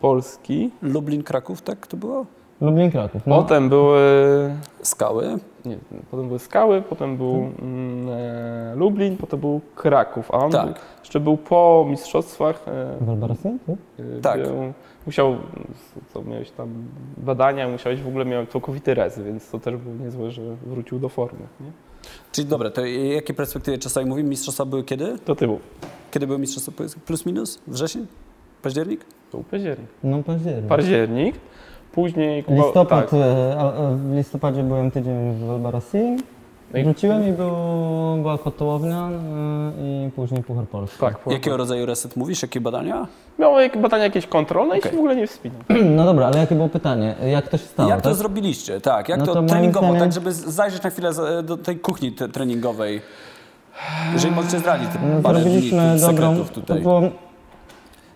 Polski. 0.07 0.69
Lublin, 0.81 1.23
Kraków, 1.23 1.61
tak 1.61 1.87
to 1.87 1.97
było? 1.97 2.25
Lublin 2.61 2.91
Kraków. 2.91 3.21
No. 3.27 3.35
Potem 3.41 3.69
były. 3.69 3.99
Skały. 4.81 5.39
Nie, 5.65 5.77
potem 6.11 6.27
były 6.27 6.39
Skały, 6.39 6.81
potem 6.81 7.17
był 7.17 7.35
mm, 7.35 8.09
e, 8.09 8.75
Lublin, 8.75 9.17
potem 9.17 9.39
był 9.39 9.61
Kraków. 9.75 10.31
A 10.31 10.37
on 10.37 10.51
Tak. 10.51 10.65
był, 10.65 10.73
jeszcze 10.99 11.19
był 11.19 11.37
po 11.37 11.85
Mistrzostwach. 11.89 12.67
E, 12.67 13.05
Walbarasin? 13.05 13.59
tak? 13.67 13.75
Y, 13.99 14.21
Tak. 14.21 14.41
Był, 14.43 14.73
musiał, 15.05 15.35
co 16.13 16.21
miałeś 16.23 16.51
tam 16.51 16.69
badania, 17.17 17.67
musiałeś 17.69 18.01
w 18.01 18.07
ogóle 18.07 18.25
miał 18.25 18.45
całkowity 18.45 18.93
rez, 18.93 19.19
więc 19.19 19.49
to 19.49 19.59
też 19.59 19.75
było 19.77 19.95
niezłe, 19.95 20.31
że 20.31 20.41
wrócił 20.65 20.99
do 20.99 21.09
formy. 21.09 21.39
Nie? 21.61 21.71
Czyli 22.31 22.47
dobra, 22.47 22.69
to 22.69 22.85
jakie 22.85 23.33
perspektywy 23.33 23.77
czasowe 23.77 24.05
mówimy? 24.05 24.29
Mistrzostwa 24.29 24.65
były 24.65 24.83
kiedy? 24.83 25.17
To 25.25 25.35
ty 25.35 25.47
był. 25.47 25.59
Kiedy 26.11 26.27
były 26.27 26.39
mistrzostwa? 26.39 26.71
Plus 27.05 27.25
minus? 27.25 27.59
Wrzesień? 27.67 28.07
Październik? 28.63 29.05
To 29.31 29.37
był 29.37 29.43
październik. 29.51 29.87
No 30.03 30.23
październik. 30.23 30.65
Październik, 30.67 31.35
później 31.91 32.43
Kuba, 32.43 32.63
Listopad, 32.63 33.09
tak, 33.09 33.19
e, 33.19 33.55
a 33.59 33.71
w 33.95 34.15
listopadzie 34.15 34.63
byłem 34.63 34.91
tydzień 34.91 35.33
w 35.33 35.43
Walbarasin, 35.45 36.19
No 36.73 36.79
i- 36.79 36.83
Wróciłem 36.83 37.27
i 37.29 37.31
był, 37.31 37.51
była 38.21 38.37
kotołownia 38.37 39.09
y, 39.09 40.07
i 40.07 40.11
później 40.11 40.43
Puchar 40.43 40.65
Polski. 40.67 40.99
Tak, 40.99 41.19
Jakiego 41.27 41.57
rodzaju 41.57 41.85
reset 41.85 42.15
mówisz? 42.15 42.41
Jakie 42.41 42.61
badania? 42.61 43.07
Miało 43.39 43.61
jak- 43.61 43.81
badania 43.81 44.03
jakieś 44.03 44.27
kontrolne 44.27 44.75
i 44.75 44.79
Okej. 44.79 44.91
się 44.91 44.97
w 44.97 44.99
ogóle 44.99 45.15
nie 45.15 45.27
wspinał. 45.27 45.57
No 45.97 46.05
dobra, 46.05 46.25
ale 46.27 46.37
jakie 46.37 46.55
było 46.55 46.69
pytanie? 46.69 47.15
Jak 47.31 47.47
to 47.47 47.57
się 47.57 47.65
stało, 47.65 47.89
jak 47.89 48.01
to 48.01 48.09
tak? 48.09 48.17
zrobiliście? 48.17 48.81
Tak, 48.81 49.09
jak 49.09 49.19
No 49.19 49.25
to, 49.25 49.33
to 49.33 49.43
treningowo, 49.43 49.87
zdaniem- 49.87 49.99
tak 49.99 50.11
żeby 50.13 50.33
zajrzeć 50.33 50.83
na 50.83 50.89
chwilę 50.89 51.11
do 51.43 51.57
tej 51.57 51.79
kuchni 51.79 52.11
treningowej. 52.11 53.01
Jeżeli 54.13 54.35
możecie 54.35 54.59
zdradzić 54.59 54.89
No, 55.15 55.21
parę 55.21 55.39
dni 55.39 55.69
dobrą, 55.71 55.99
sekretów 55.99 56.49
to 56.49 56.61
tutaj. 56.61 56.81
było, 56.81 57.01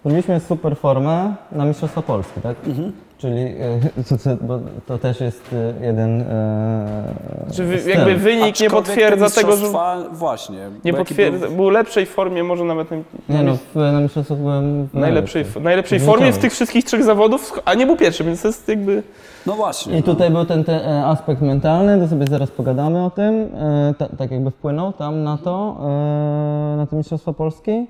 zrobiliśmy 0.08 0.40
super 0.40 0.78
formę 0.78 1.34
na 1.52 1.66
Mistrzostwa 1.66 2.02
Polski, 2.02 2.42
tak? 2.42 2.56
Mhm. 2.68 2.92
Czyli 3.18 3.38
y, 3.38 4.04
to, 4.10 4.18
to, 4.18 4.46
bo 4.46 4.60
to 4.88 4.98
też 4.98 5.22
jest 5.22 5.54
y, 5.54 5.86
jeden 5.86 6.22
e, 6.22 7.14
Czy 7.54 7.64
wy, 7.64 7.80
styl. 7.80 7.92
jakby 7.92 8.16
wynik 8.16 8.40
nie 8.42 8.50
Aczkolwiek 8.68 8.72
potwierdza 8.72 9.30
te 9.30 9.36
tego, 9.36 9.56
że 9.56 9.66
mistrzostwa- 9.66 10.14
Właśnie. 10.14 10.58
nie 10.86 10.92
bo 10.92 10.98
jaki 10.98 11.10
potwierdza, 11.10 11.48
był- 11.48 11.56
był 11.56 11.66
w 11.70 11.72
lepszej 11.72 12.06
formie, 12.06 12.44
może 12.44 12.64
nawet 12.64 12.92
na, 12.92 12.98
Nie 13.30 13.44
no, 13.44 13.56
w, 13.56 13.76
na 13.76 14.02
Mistrzostwach 14.02 14.38
byłem 14.38 14.88
w 14.88 14.94
najlepszej, 14.94 15.42
najlepszej. 15.44 15.64
najlepszej 15.64 16.00
formie 16.00 16.34
z 16.34 16.38
tych 16.38 16.52
wszystkich 16.54 16.86
trzech 16.86 17.04
zawodów, 17.04 17.60
a 17.66 17.74
nie 17.74 17.86
był 17.86 17.96
pierwszy, 17.98 18.24
więc 18.24 18.42
to 18.42 18.48
jest 18.48 18.68
jakby... 18.70 19.04
No 19.46 19.54
właśnie. 19.54 19.98
I 20.00 20.04
tutaj 20.04 20.32
był 20.32 20.46
ten, 20.46 20.64
ten 20.64 20.80
e, 20.80 21.06
aspekt 21.06 21.42
mentalny, 21.42 22.00
to 22.00 22.08
sobie 22.08 22.26
zaraz 22.30 22.52
pogadamy 22.52 23.06
o 23.06 23.10
tym, 23.10 23.36
e, 23.56 23.94
ta, 23.98 24.10
tak 24.18 24.32
jakby 24.32 24.52
wpłynął 24.52 24.94
tam 24.94 25.24
na 25.24 25.38
to, 25.38 25.78
e, 25.80 26.78
na 26.78 26.88
te 26.90 26.96
Mistrzostwa 26.96 27.34
Polski. 27.34 27.88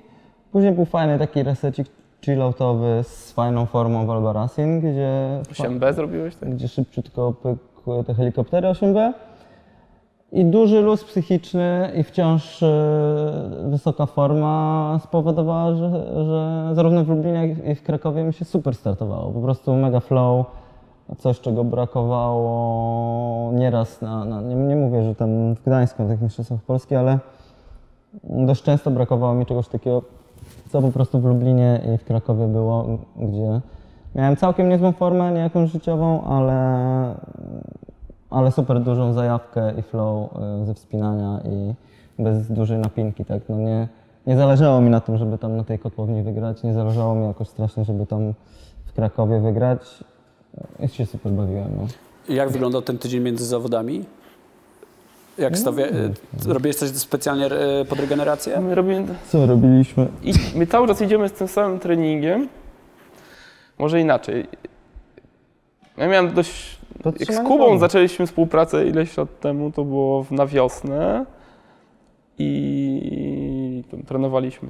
Później 0.52 0.72
był 0.72 0.84
fajny 0.84 1.18
taki 1.18 1.42
resecik 1.42 1.86
chilloutowy 2.24 3.00
z 3.02 3.32
fajną 3.32 3.66
formą 3.66 4.06
w 4.06 4.10
Alba 4.10 4.32
Racing, 4.32 4.84
gdzie, 4.84 5.40
8B 5.52 5.92
zrobiłeś, 5.92 6.36
tak? 6.36 6.54
gdzie 6.54 6.68
szybciutko 6.68 7.32
pykły 7.32 8.04
te 8.04 8.14
helikoptery 8.14 8.68
8B. 8.68 9.12
I 10.32 10.44
duży 10.44 10.80
luz 10.80 11.04
psychiczny 11.04 11.92
i 11.96 12.02
wciąż 12.02 12.62
e, 12.62 13.60
wysoka 13.64 14.06
forma 14.06 14.98
spowodowała, 15.04 15.74
że, 15.74 15.90
że 16.24 16.70
zarówno 16.74 17.04
w 17.04 17.08
Lublinie, 17.08 17.48
jak 17.48 17.66
i 17.66 17.74
w 17.74 17.82
Krakowie 17.82 18.24
mi 18.24 18.32
się 18.32 18.44
super 18.44 18.74
startowało. 18.74 19.32
Po 19.32 19.40
prostu 19.40 19.74
mega 19.74 20.00
flow, 20.00 20.46
coś 21.18 21.40
czego 21.40 21.64
brakowało 21.64 23.52
nieraz 23.52 24.00
na, 24.00 24.24
na 24.24 24.40
nie, 24.42 24.54
nie 24.54 24.76
mówię, 24.76 25.02
że 25.02 25.14
tam 25.14 25.54
w 25.54 25.62
Gdańsku 25.62 26.02
na 26.02 26.08
tych 26.08 26.22
mistrzostwach 26.22 26.62
Polski, 26.62 26.94
ale 26.94 27.18
dość 28.24 28.62
często 28.62 28.90
brakowało 28.90 29.34
mi 29.34 29.46
czegoś 29.46 29.68
takiego, 29.68 30.02
co 30.68 30.82
po 30.82 30.92
prostu 30.92 31.20
w 31.20 31.24
Lublinie 31.24 31.80
i 31.94 31.98
w 31.98 32.04
Krakowie 32.04 32.46
było, 32.46 32.86
gdzie 33.16 33.60
miałem 34.14 34.36
całkiem 34.36 34.68
niezłą 34.68 34.92
formę, 34.92 35.32
nie 35.32 35.40
jakąś 35.40 35.70
życiową, 35.70 36.24
ale 36.24 37.14
ale 38.30 38.52
super 38.52 38.80
dużą 38.80 39.12
zajawkę 39.12 39.72
i 39.78 39.82
flow 39.82 40.30
y, 40.62 40.66
ze 40.66 40.74
wspinania 40.74 41.40
i 41.44 41.74
bez 42.22 42.52
dużej 42.52 42.78
napinki, 42.78 43.24
tak, 43.24 43.42
no 43.48 43.56
nie, 43.56 43.88
nie 44.26 44.36
zależało 44.36 44.80
mi 44.80 44.90
na 44.90 45.00
tym, 45.00 45.18
żeby 45.18 45.38
tam 45.38 45.56
na 45.56 45.64
tej 45.64 45.78
kotłowni 45.78 46.22
wygrać, 46.22 46.62
nie 46.62 46.74
zależało 46.74 47.14
mi 47.14 47.26
jakoś 47.26 47.48
strasznie, 47.48 47.84
żeby 47.84 48.06
tam 48.06 48.34
w 48.86 48.92
Krakowie 48.92 49.40
wygrać 49.40 50.04
i 50.80 50.88
się 50.88 51.06
super 51.06 51.32
bawiłem, 51.32 51.70
no. 51.76 51.86
Jak 52.34 52.50
wyglądał 52.50 52.82
ten 52.82 52.98
tydzień 52.98 53.22
między 53.22 53.44
zawodami? 53.44 54.04
Jak 55.38 55.58
stawia... 55.58 55.86
Mm. 55.86 56.14
Robiłeś 56.46 56.76
coś 56.76 56.88
specjalnie 56.88 57.46
e, 57.46 57.84
pod 57.84 58.00
regenerację? 58.00 58.60
My 58.60 58.74
robimy... 58.74 59.04
Co 59.28 59.46
robiliśmy? 59.46 60.06
I 60.22 60.32
my 60.54 60.66
cały 60.66 60.88
czas 60.88 61.02
idziemy 61.02 61.28
z 61.28 61.32
tym 61.32 61.48
samym 61.48 61.78
treningiem. 61.78 62.48
Może 63.78 64.00
inaczej. 64.00 64.46
Ja 65.96 66.08
miałem 66.08 66.34
dość. 66.34 66.78
Jak 67.20 67.32
z 67.34 67.38
Kubą 67.40 67.78
zaczęliśmy 67.78 68.26
współpracę 68.26 68.86
ileś 68.86 69.16
lat 69.16 69.40
temu, 69.40 69.72
to 69.72 69.84
było 69.84 70.22
w- 70.24 70.30
na 70.30 70.46
wiosnę. 70.46 71.26
I 72.38 73.84
tam 73.90 74.02
trenowaliśmy. 74.02 74.68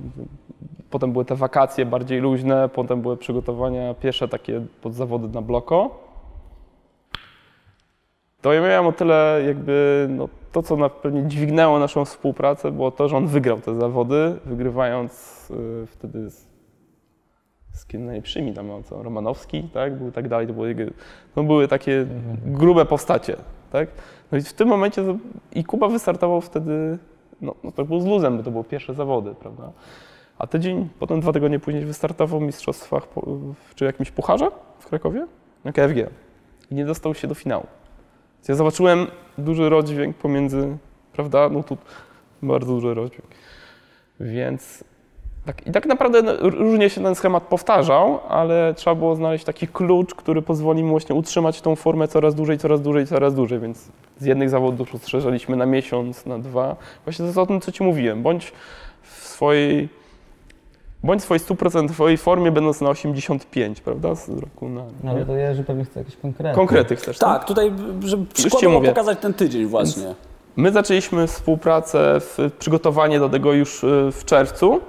Potem 0.90 1.12
były 1.12 1.24
te 1.24 1.34
wakacje 1.36 1.86
bardziej 1.86 2.20
luźne, 2.20 2.68
potem 2.68 3.02
były 3.02 3.16
przygotowania 3.16 3.94
pierwsze 3.94 4.28
takie 4.28 4.62
pod 4.82 4.94
zawody 4.94 5.28
na 5.28 5.42
bloko. 5.42 5.98
To 8.40 8.52
ja 8.52 8.60
miałem 8.60 8.86
o 8.86 8.92
tyle 8.92 9.42
jakby, 9.46 10.06
no, 10.10 10.28
to 10.58 10.62
co 10.62 10.76
na 10.76 10.88
pewnie 10.88 11.28
dźwignęło 11.28 11.78
naszą 11.78 12.04
współpracę 12.04 12.72
było 12.72 12.90
to, 12.90 13.08
że 13.08 13.16
on 13.16 13.26
wygrał 13.26 13.60
te 13.60 13.74
zawody, 13.74 14.34
wygrywając 14.44 15.12
y, 15.50 15.86
wtedy 15.86 16.30
z, 16.30 16.46
z 17.72 17.86
kim 17.86 18.06
najlepszymi, 18.06 18.54
tam 18.54 18.66
co, 18.84 19.02
Romanowski, 19.02 19.62
tak, 19.74 19.98
był 19.98 20.12
tak 20.12 20.28
dalej, 20.28 20.46
to 20.46 20.52
były, 20.52 20.68
jego- 20.68 20.92
no, 21.36 21.44
były 21.44 21.68
takie 21.68 22.06
grube 22.46 22.84
postacie, 22.86 23.36
tak. 23.72 23.88
No 24.32 24.38
i 24.38 24.40
w 24.40 24.52
tym 24.52 24.68
momencie 24.68 25.02
i 25.52 25.64
Kuba 25.64 25.88
wystartował 25.88 26.40
wtedy, 26.40 26.98
no, 27.40 27.54
no 27.64 27.72
to 27.72 27.84
był 27.84 28.00
z 28.00 28.06
luzem, 28.06 28.36
bo 28.36 28.42
to 28.42 28.50
były 28.50 28.64
pierwsze 28.64 28.94
zawody, 28.94 29.34
prawda. 29.34 29.72
A 30.38 30.46
tydzień, 30.46 30.88
potem 30.98 31.20
dwa 31.20 31.32
tygodnie 31.32 31.60
później 31.60 31.84
wystartował 31.84 32.40
w 32.40 32.42
mistrzostwach, 32.42 33.08
czy 33.74 33.84
jakimś 33.84 34.10
pucharze 34.10 34.50
w 34.78 34.86
Krakowie, 34.86 35.26
na 35.64 35.72
KFG 35.72 36.10
i 36.70 36.74
nie 36.74 36.84
dostał 36.84 37.14
się 37.14 37.28
do 37.28 37.34
finału. 37.34 37.66
Ja 38.48 38.54
zobaczyłem 38.54 39.06
duży 39.38 39.68
rozdźwięk 39.68 40.16
pomiędzy, 40.16 40.76
prawda, 41.12 41.48
no 41.48 41.62
tu 41.62 41.76
bardzo 42.42 42.72
duży 42.72 42.94
rozdźwięk. 42.94 43.28
Więc 44.20 44.84
tak, 45.48 45.66
i 45.66 45.72
tak 45.72 45.86
naprawdę 45.86 46.22
no, 46.22 46.32
różnie 46.40 46.90
się 46.90 47.02
ten 47.02 47.14
schemat 47.14 47.42
powtarzał, 47.42 48.20
ale 48.28 48.74
trzeba 48.74 48.94
było 48.94 49.16
znaleźć 49.16 49.44
taki 49.44 49.68
klucz, 49.68 50.14
który 50.14 50.42
pozwoli 50.42 50.82
mu 50.82 50.90
właśnie 50.90 51.14
utrzymać 51.14 51.60
tą 51.60 51.76
formę 51.76 52.08
coraz 52.08 52.34
dłużej, 52.34 52.58
coraz 52.58 52.82
dłużej, 52.82 53.06
coraz 53.06 53.34
dłużej, 53.34 53.60
więc 53.60 53.88
z 54.18 54.24
jednych 54.24 54.50
zawodów 54.50 54.92
rozszerzaliśmy 54.92 55.56
na 55.56 55.66
miesiąc, 55.66 56.26
na 56.26 56.38
dwa. 56.38 56.76
Właśnie 57.04 57.22
to 57.22 57.26
jest 57.26 57.38
o 57.38 57.46
tym, 57.46 57.60
co 57.60 57.72
Ci 57.72 57.82
mówiłem. 57.82 58.22
Bądź 58.22 58.52
w 59.02 59.26
swojej, 59.26 59.88
bądź 61.02 61.20
w 61.20 61.24
swojej 61.24 61.40
stuprocentowej 61.40 62.16
formie, 62.16 62.52
będąc 62.52 62.80
na 62.80 62.90
85, 62.90 63.80
prawda, 63.80 64.14
z 64.14 64.28
roku 64.28 64.68
na... 64.68 64.82
No, 65.04 65.10
ale 65.10 65.26
to 65.26 65.36
Jerzy 65.36 65.64
pewnie 65.64 65.84
chce 65.84 66.00
jakieś 66.00 66.16
konkrety. 66.16 66.56
Konkrety 66.56 66.96
chcesz, 66.96 67.18
Tak, 67.18 67.44
tutaj, 67.44 67.72
żeby 68.04 68.26
przykładowo 68.26 68.80
pokazać 68.80 69.18
ten 69.18 69.34
tydzień 69.34 69.66
właśnie. 69.66 70.14
My 70.56 70.72
zaczęliśmy 70.72 71.26
współpracę, 71.26 72.20
w, 72.20 72.38
przygotowanie 72.58 73.18
do 73.18 73.28
tego 73.28 73.52
już 73.52 73.84
y, 73.84 74.08
w 74.12 74.24
czerwcu 74.24 74.80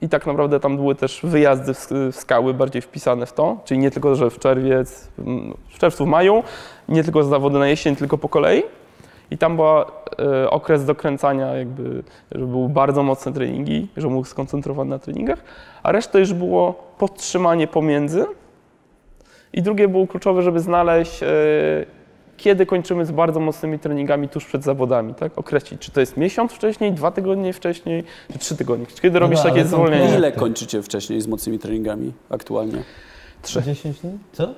i 0.00 0.08
tak 0.08 0.26
naprawdę 0.26 0.60
tam 0.60 0.76
były 0.76 0.94
też 0.94 1.20
wyjazdy 1.24 1.74
w, 1.74 1.88
skały 2.12 2.54
bardziej 2.54 2.82
wpisane 2.82 3.26
w 3.26 3.32
to, 3.32 3.56
czyli 3.64 3.80
nie 3.80 3.90
tylko, 3.90 4.14
że 4.14 4.30
w 4.30 4.38
czerwiec, 4.38 5.08
w 5.68 5.78
czerwcu, 5.78 6.04
w 6.04 6.08
maju, 6.08 6.42
nie 6.88 7.04
tylko 7.04 7.24
zawody 7.24 7.58
na 7.58 7.68
jesień, 7.68 7.96
tylko 7.96 8.18
po 8.18 8.28
kolei. 8.28 8.62
I 9.32 9.38
tam 9.38 9.56
był 9.56 9.66
okres 10.50 10.84
dokręcania, 10.84 11.54
jakby, 11.54 12.02
że 12.32 12.46
były 12.46 12.68
bardzo 12.68 13.02
mocne 13.02 13.32
treningi, 13.32 13.88
że 13.96 14.08
mógł 14.08 14.26
skoncentrowany 14.26 14.90
na 14.90 14.98
treningach, 14.98 15.38
a 15.82 15.92
reszta 15.92 16.18
już 16.18 16.32
było 16.32 16.72
podtrzymanie 16.98 17.66
pomiędzy. 17.66 18.26
I 19.52 19.62
drugie 19.62 19.88
było 19.88 20.06
kluczowe, 20.06 20.42
żeby 20.42 20.60
znaleźć, 20.60 21.22
e, 21.22 21.26
kiedy 22.36 22.66
kończymy 22.66 23.06
z 23.06 23.10
bardzo 23.10 23.40
mocnymi 23.40 23.78
treningami 23.78 24.28
tuż 24.28 24.44
przed 24.44 24.64
zawodami, 24.64 25.14
tak? 25.14 25.38
Określić, 25.38 25.80
czy 25.80 25.90
to 25.90 26.00
jest 26.00 26.16
miesiąc 26.16 26.52
wcześniej, 26.52 26.92
dwa 26.92 27.10
tygodnie 27.10 27.52
wcześniej, 27.52 28.04
czy 28.32 28.38
trzy 28.38 28.56
tygodnie. 28.56 28.86
Kiedy 29.02 29.18
robisz 29.18 29.38
Dobra, 29.38 29.52
takie 29.52 29.64
zwolnienie? 29.64 30.14
Ile 30.16 30.32
kończycie 30.32 30.82
wcześniej 30.82 31.20
z 31.20 31.26
mocnymi 31.26 31.58
treningami 31.58 32.12
aktualnie? 32.30 32.82
Trzy. 33.42 33.62
10 33.62 34.00
dni? 34.00 34.18
Co? 34.32 34.54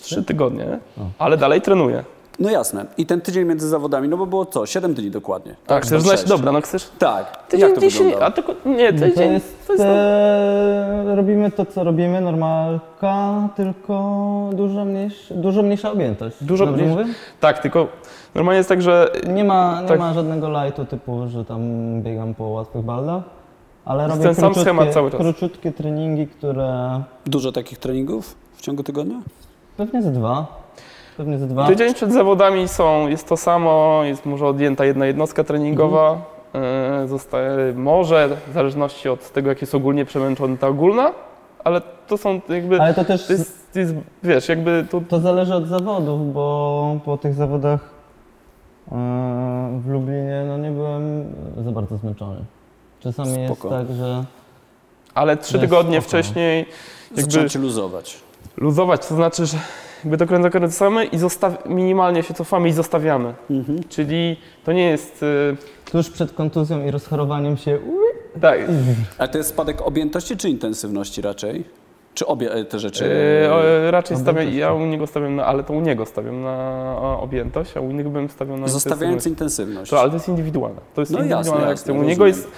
Trzy 0.00 0.24
tygodnie, 0.24 0.78
ale 1.18 1.36
dalej 1.36 1.60
trenuję. 1.60 2.04
No 2.42 2.50
jasne. 2.50 2.86
I 2.98 3.06
ten 3.06 3.20
tydzień 3.20 3.44
między 3.44 3.68
zawodami, 3.68 4.08
no 4.08 4.16
bo 4.16 4.26
było 4.26 4.46
co? 4.46 4.66
7 4.66 4.94
dni 4.94 5.10
dokładnie. 5.10 5.54
Tak, 5.66 5.82
chcesz 5.82 5.92
Albo 5.92 6.08
znać, 6.08 6.24
dobra, 6.24 6.52
no 6.52 6.60
chcesz... 6.60 6.90
Tak. 6.98 7.46
Tydzień, 7.46 7.68
Jak 7.68 7.74
to 7.74 7.80
wyglądało? 7.80 8.24
a 8.24 8.30
tylko, 8.30 8.54
nie, 8.66 8.92
No 8.92 8.98
tydzień, 8.98 9.14
to 9.14 9.22
jest, 9.22 9.66
to 9.66 9.72
jest 9.72 9.84
e, 9.86 11.14
robimy 11.16 11.50
to, 11.50 11.66
co 11.66 11.84
robimy, 11.84 12.20
normalka, 12.20 13.48
tylko 13.56 14.50
dużo 14.52 14.84
mniejsza, 14.84 15.34
dużo 15.34 15.62
mniejsza 15.62 15.92
objętość. 15.92 16.36
Dużo 16.44 16.66
Dobrze 16.66 16.84
mniejsza- 16.84 16.98
mówię? 17.00 17.14
Tak, 17.40 17.58
tylko 17.58 17.86
normalnie 18.34 18.56
jest 18.58 18.68
tak, 18.68 18.82
że 18.82 19.12
Nie 19.28 19.44
ma, 19.44 19.78
nie 19.82 19.88
Tak. 19.88 19.98
ma 19.98 20.12
żadnego 20.14 20.48
lightu 20.64 20.84
typu, 20.84 21.28
że 21.28 21.44
tam 21.44 21.62
biegam 22.02 22.34
po 22.34 22.44
łatwych 22.44 22.84
baldach, 22.84 23.22
ale 23.84 24.08
robię 24.08 24.22
ten 24.22 24.34
sam 24.34 24.54
schemat 24.54 24.92
cały 24.92 25.10
czas. 25.10 25.20
króciutkie 25.20 25.72
treningi, 25.72 26.26
które 26.26 27.00
Dużo 27.26 27.52
takich 27.52 27.78
treningów 27.78 28.34
w 28.56 28.60
ciągu 28.60 28.82
tygodnia? 28.82 29.20
pewnie 29.76 30.02
ze 30.02 30.10
dwa. 30.12 30.61
Pewnie 31.16 31.38
ze 31.38 31.46
dwa. 31.46 31.66
tydzień 31.66 31.94
przed 31.94 32.12
zawodami 32.12 32.68
są, 32.68 33.08
jest 33.08 33.28
to 33.28 33.36
samo, 33.36 34.00
jest 34.04 34.26
może 34.26 34.46
odjęta 34.46 34.84
jedna 34.84 35.06
jednostka 35.06 35.44
treningowa, 35.44 36.18
e, 36.54 37.08
zostaje 37.08 37.72
może, 37.76 38.28
w 38.48 38.52
zależności 38.52 39.08
od 39.08 39.30
tego, 39.32 39.48
jak 39.48 39.60
jest 39.60 39.74
ogólnie 39.74 40.04
przemęczony 40.04 40.58
ta 40.58 40.68
ogólna, 40.68 41.12
ale 41.64 41.80
to 42.08 42.16
są 42.18 42.40
jakby, 42.48 42.80
Ale 42.80 42.94
to 42.94 43.04
też 43.04 43.26
to 43.26 43.32
jest, 43.32 43.72
to 43.72 43.78
jest 43.78 43.94
wiesz, 44.22 44.48
jakby 44.48 44.86
to 44.90 45.00
to 45.08 45.20
zależy 45.20 45.54
od 45.54 45.66
zawodów, 45.66 46.32
bo 46.32 46.96
po 47.04 47.16
tych 47.16 47.34
zawodach 47.34 47.80
e, 48.92 48.94
w 49.84 49.88
Lublinie 49.88 50.44
no 50.48 50.58
nie 50.58 50.70
byłem 50.70 51.24
za 51.64 51.70
bardzo 51.72 51.96
zmęczony. 51.96 52.36
Czasami 53.00 53.40
jest 53.42 53.54
Spoko. 53.58 53.70
tak, 53.76 53.92
że 53.92 54.24
ale 55.14 55.36
trzy 55.36 55.56
jest 55.56 55.60
tygodnie 55.70 56.00
spoko. 56.00 56.08
wcześniej 56.08 56.66
jakby 57.16 57.22
Zaczynacie 57.32 57.58
luzować. 57.58 58.20
luzować, 58.56 59.06
to 59.06 59.14
znaczy, 59.14 59.46
że 59.46 59.56
jakby 60.04 60.16
do 60.16 60.26
końca 60.26 60.50
kręcamy 60.50 61.04
i 61.04 61.18
zostaw, 61.18 61.66
minimalnie 61.66 62.22
się 62.22 62.34
cofamy 62.34 62.68
i 62.68 62.72
zostawiamy. 62.72 63.34
Czyli 63.88 64.36
to 64.64 64.72
nie 64.72 64.84
jest... 64.90 65.22
y, 65.22 65.56
Tuż 65.92 66.10
przed 66.10 66.32
kontuzją 66.32 66.84
i 66.86 66.90
rozchorowaniem 66.90 67.56
się 67.56 67.78
Tak, 68.40 68.58
Ale 69.18 69.28
to 69.28 69.38
jest 69.38 69.50
spadek 69.50 69.82
objętości 69.82 70.36
czy 70.36 70.48
intensywności 70.50 71.22
raczej? 71.22 71.64
Czy 72.14 72.26
obie 72.26 72.52
e, 72.52 72.64
te 72.64 72.78
rzeczy? 72.78 73.04
Yy, 73.84 73.90
raczej 73.90 74.16
stawiam, 74.16 74.52
ja 74.52 74.72
u 74.72 74.86
niego 74.86 75.06
stawiam 75.06 75.36
na, 75.36 75.44
ale 75.46 75.64
to 75.64 75.72
u 75.72 75.80
niego 75.80 76.06
stawiam 76.06 76.42
na 76.42 77.16
objętość, 77.20 77.76
a 77.76 77.80
u 77.80 77.90
innych 77.90 78.08
bym 78.08 78.28
stawiał 78.30 78.56
na 78.56 78.68
Zostawiając 78.68 79.26
intensywność. 79.26 79.26
intensywność. 79.26 79.90
To, 79.90 80.00
ale 80.00 80.10
to 80.10 80.16
jest 80.16 80.28
indywidualne. 80.28 80.80
To 80.94 81.00
jest 81.02 81.12
No 81.12 81.18
jasne, 81.18 81.30
indywidualna 81.36 81.68
jasne, 81.70 81.72
akcja. 81.72 81.92
U 81.92 81.96
rozumiem. 81.96 82.08
niego 82.10 82.26
jest 82.26 82.48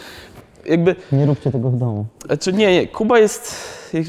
jakby, 0.67 0.97
Nie 1.13 1.27
róbcie 1.27 1.51
tego 1.53 1.71
w 1.71 1.77
domu. 1.77 2.07
czy 2.41 2.53
nie, 2.53 2.73
nie, 2.73 2.87
Kuba 2.87 3.19
jest, 3.19 3.55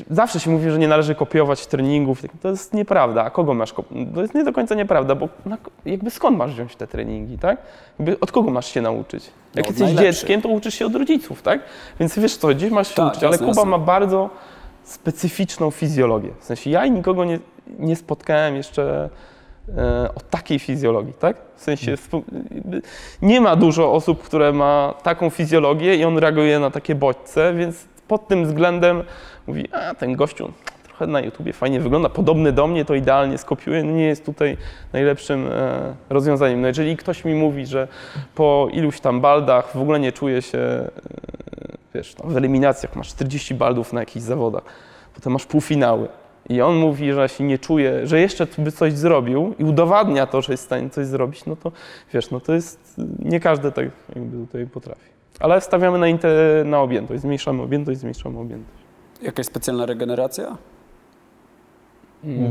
zawsze 0.09 0.39
się 0.39 0.49
mówi, 0.51 0.71
że 0.71 0.79
nie 0.79 0.87
należy 0.87 1.15
kopiować 1.15 1.67
treningów. 1.67 2.21
To 2.41 2.49
jest 2.49 2.73
nieprawda. 2.73 3.23
A 3.23 3.29
kogo 3.29 3.53
masz 3.53 3.73
kopiować? 3.73 4.07
To 4.15 4.21
jest 4.21 4.33
nie 4.35 4.43
do 4.43 4.53
końca 4.53 4.75
nieprawda, 4.75 5.15
bo 5.15 5.29
na, 5.45 5.57
jakby 5.85 6.09
skąd 6.09 6.37
masz 6.37 6.53
wziąć 6.53 6.75
te 6.75 6.87
treningi, 6.87 7.37
tak? 7.37 7.57
Jakby 7.99 8.19
od 8.19 8.31
kogo 8.31 8.51
masz 8.51 8.67
się 8.73 8.81
nauczyć? 8.81 9.25
Jak 9.55 9.65
No, 9.65 9.69
jesteś 9.69 9.79
najlepszych. 9.79 10.13
dzieckiem, 10.21 10.41
to 10.41 10.49
uczysz 10.49 10.73
się 10.73 10.85
od 10.85 10.95
rodziców, 10.95 11.41
tak? 11.41 11.59
Więc 11.99 12.19
wiesz 12.19 12.37
co, 12.37 12.47
gdzieś 12.47 12.71
masz 12.71 12.87
się 12.87 12.95
Tak, 12.95 13.07
uczyć, 13.11 13.23
ale 13.23 13.31
jasne, 13.31 13.47
Kuba 13.47 13.61
jasne. 13.61 13.71
ma 13.71 13.79
bardzo 13.79 14.29
specyficzną 14.83 15.71
fizjologię. 15.71 16.29
W 16.39 16.45
sensie 16.45 16.69
ja 16.69 16.87
nikogo 16.87 17.25
nie, 17.25 17.39
nie 17.79 17.95
spotkałem 17.95 18.55
jeszcze 18.55 19.09
o 20.15 20.19
takiej 20.29 20.59
fizjologii, 20.59 21.13
tak? 21.13 21.37
W 21.55 21.61
sensie 21.61 21.95
nie 23.21 23.41
ma 23.41 23.55
dużo 23.55 23.93
osób, 23.93 24.23
które 24.23 24.53
ma 24.53 24.93
taką 25.03 25.29
fizjologię 25.29 25.95
i 25.95 26.03
on 26.03 26.17
reaguje 26.17 26.59
na 26.59 26.71
takie 26.71 26.95
bodźce, 26.95 27.53
więc 27.53 27.85
pod 28.07 28.27
tym 28.27 28.45
względem 28.45 29.03
mówi, 29.47 29.69
a 29.71 29.95
ten 29.95 30.15
gościu 30.15 30.51
trochę 30.83 31.07
na 31.07 31.21
YouTubie 31.21 31.53
fajnie 31.53 31.79
wygląda, 31.79 32.09
podobny 32.09 32.51
do 32.51 32.67
mnie, 32.67 32.85
to 32.85 32.95
idealnie 32.95 33.37
skopiuje, 33.37 33.83
no 33.83 33.91
nie 33.91 34.05
jest 34.05 34.25
tutaj 34.25 34.57
najlepszym 34.93 35.47
e, 35.47 35.93
rozwiązaniem. 36.09 36.61
No 36.61 36.67
jeżeli 36.67 36.97
ktoś 36.97 37.25
mi 37.25 37.33
mówi, 37.33 37.65
że 37.65 37.87
po 38.35 38.67
iluś 38.71 38.99
tam 38.99 39.21
baldach 39.21 39.71
w 39.71 39.81
ogóle 39.81 39.99
nie 39.99 40.11
czuje 40.11 40.41
się, 40.41 40.57
e, 40.57 40.89
wiesz, 41.93 42.15
w 42.23 42.37
eliminacjach 42.37 42.95
masz 42.95 43.09
40 43.09 43.55
baldów 43.55 43.93
na 43.93 43.99
jakichś 43.99 44.25
zawodach, 44.25 44.63
potem 45.15 45.33
masz 45.33 45.45
półfinały, 45.45 46.07
i 46.49 46.61
on 46.61 46.75
mówi, 46.75 47.13
że 47.13 47.29
się 47.29 47.43
nie 47.43 47.59
czuje, 47.59 48.07
że 48.07 48.19
jeszcze 48.19 48.47
by 48.57 48.71
coś 48.71 48.93
zrobił 48.93 49.55
i 49.59 49.63
udowadnia 49.63 50.25
to, 50.27 50.41
że 50.41 50.53
jest 50.53 50.63
w 50.63 50.65
stanie 50.65 50.89
coś 50.89 51.05
zrobić, 51.05 51.45
no 51.45 51.55
to 51.55 51.71
wiesz, 52.13 52.31
no 52.31 52.39
to 52.39 52.53
jest, 52.53 52.95
nie 53.19 53.39
każdy 53.39 53.71
tak 53.71 53.85
jakby 54.15 54.45
tutaj 54.47 54.67
potrafi. 54.67 55.09
Ale 55.39 55.61
stawiamy 55.61 55.97
na, 55.97 56.07
inte, 56.07 56.29
na 56.65 56.81
objętość, 56.81 57.21
zmniejszamy 57.21 57.61
objętość, 57.63 57.99
zmniejszamy 57.99 58.39
objętość. 58.39 58.77
Jakaś 59.21 59.45
specjalna 59.45 59.85
regeneracja? 59.85 60.57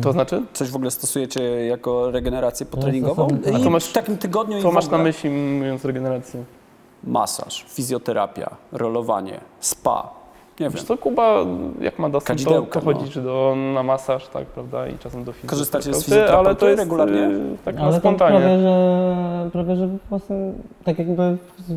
To 0.03 0.13
znaczy? 0.13 0.43
Coś 0.53 0.71
w 0.71 0.77
ogóle 0.77 0.91
stosujecie 0.91 1.43
jako 1.67 2.11
regenerację 2.11 2.67
No, 2.71 2.77
potreningową? 2.77 3.29
I 3.61 3.65
to 3.65 3.71
masz- 3.71 3.89
w 3.89 3.93
takim 3.93 4.19
tygodniu 4.19 4.59
i 4.59 4.63
Co 4.63 4.71
w 4.71 4.75
masz 4.75 4.89
na 4.89 4.99
myśli 4.99 5.31
mówiąc 5.31 5.85
regenerację? 5.85 6.45
Masaż, 7.05 7.65
fizjoterapia, 7.69 8.57
rolowanie, 8.73 9.41
spa. 9.61 10.24
Nie 10.61 10.65
wiem. 10.67 10.73
Wiesz 10.73 10.83
co, 10.83 10.99
Kuba, 10.99 11.37
jak 11.81 11.99
ma 11.99 12.09
dostęp, 12.09 12.39
to, 12.39 12.45
Kadzidełka, 12.45 12.81
to 12.81 12.87
no. 12.87 12.99
chodzi 12.99 13.21
do, 13.21 13.55
na 13.75 13.83
masaż, 13.83 14.29
tak, 14.29 14.47
prawda, 14.47 14.89
i 14.89 14.99
czasem 14.99 15.25
do 15.25 15.33
fizjoterapeuty. 15.33 15.91
Korzystacie 15.91 15.95
z 15.95 16.31
ale 16.31 16.55
to 16.55 16.69
jest 16.69 16.83
regularnie? 16.83 17.21
y, 17.21 17.57
tak 17.65 17.77
na 17.77 17.83
Ale 17.83 17.93
to 17.93 17.99
spontanie. 17.99 18.39
prawie, 18.39 18.59
że, 18.59 19.51
prawie, 19.53 19.77
że 19.77 19.89
własnym, 20.11 20.55
tak 20.85 20.99
jakby 20.99 21.37
z, 21.59 21.73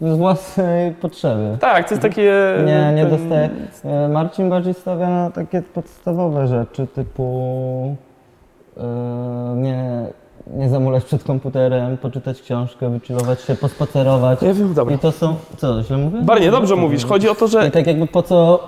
z 0.00 0.18
własnej 0.18 0.92
potrzeby. 0.92 1.56
Tak, 1.60 1.88
to 1.88 1.94
jest 1.94 2.02
takie... 2.02 2.32
Nie, 2.66 2.92
nie 2.96 3.06
ten- 3.06 3.18
dostaję. 3.18 3.50
E, 3.84 4.08
Marcin 4.08 4.50
bardziej 4.50 4.74
stawia 4.74 5.10
na 5.10 5.30
takie 5.30 5.62
podstawowe 5.62 6.46
rzeczy 6.46 6.86
typu 6.86 7.96
e, 8.76 8.82
nie, 9.56 10.06
nie 10.46 10.68
zamulać 10.68 11.04
przed 11.04 11.24
komputerem, 11.24 11.96
poczytać 11.96 12.42
książkę, 12.42 12.90
wychillować 12.90 13.40
się, 13.40 13.54
pospacerować. 13.54 14.42
Ja 14.42 14.54
wiem, 14.54 14.74
dobra. 14.74 14.94
I 14.94 14.98
to 14.98 15.12
są, 15.12 15.34
co, 15.56 15.82
źle 15.82 15.96
mówię? 15.96 16.18
Barnie, 16.22 16.50
dobrze 16.50 16.76
mówisz. 16.76 17.04
Chodzi 17.06 17.28
o 17.28 17.34
to, 17.34 17.48
że 17.48 17.68
I 17.68 17.70
tak 17.70 17.86
jakby 17.86 18.06
po 18.06 18.22
co 18.22 18.60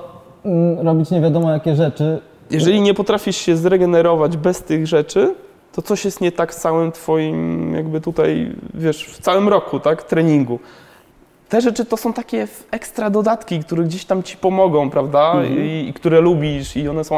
mm, 0.45 0.87
robić 0.87 1.11
nie 1.11 1.21
wiadomo 1.21 1.51
jakie 1.51 1.77
rzeczy. 1.77 2.21
jeżeli 2.51 2.81
nie 2.81 2.95
potrafisz 2.95 3.37
się 3.37 3.57
zregenerować 3.57 4.37
bez 4.37 4.63
tych 4.63 4.87
rzeczy, 4.87 5.35
to 5.73 5.83
coś 5.83 6.05
jest 6.05 6.21
nie 6.21 6.33
tak 6.33 6.55
z 6.55 6.61
całym 6.61 6.93
twoim, 6.93 7.75
jakby 7.75 8.01
tutaj, 8.01 8.53
wiesz, 8.75 9.05
w 9.05 9.19
całym 9.21 9.49
roku, 9.49 9.81
tak, 9.81 10.03
treningu. 10.03 10.59
Te 11.49 11.61
rzeczy 11.61 11.85
to 11.85 11.97
są 11.97 12.13
takie 12.13 12.49
ekstra 12.71 13.11
dodatki, 13.11 13.61
które 13.61 13.85
gdzieś 13.85 14.05
tam 14.05 14.23
ci 14.23 14.37
pomogą, 14.37 14.91
prawda? 14.91 15.33
I, 15.45 15.87
I 15.89 15.93
które 15.93 16.21
lubisz 16.21 16.77
i 16.77 16.89
one 16.89 17.05
są 17.05 17.17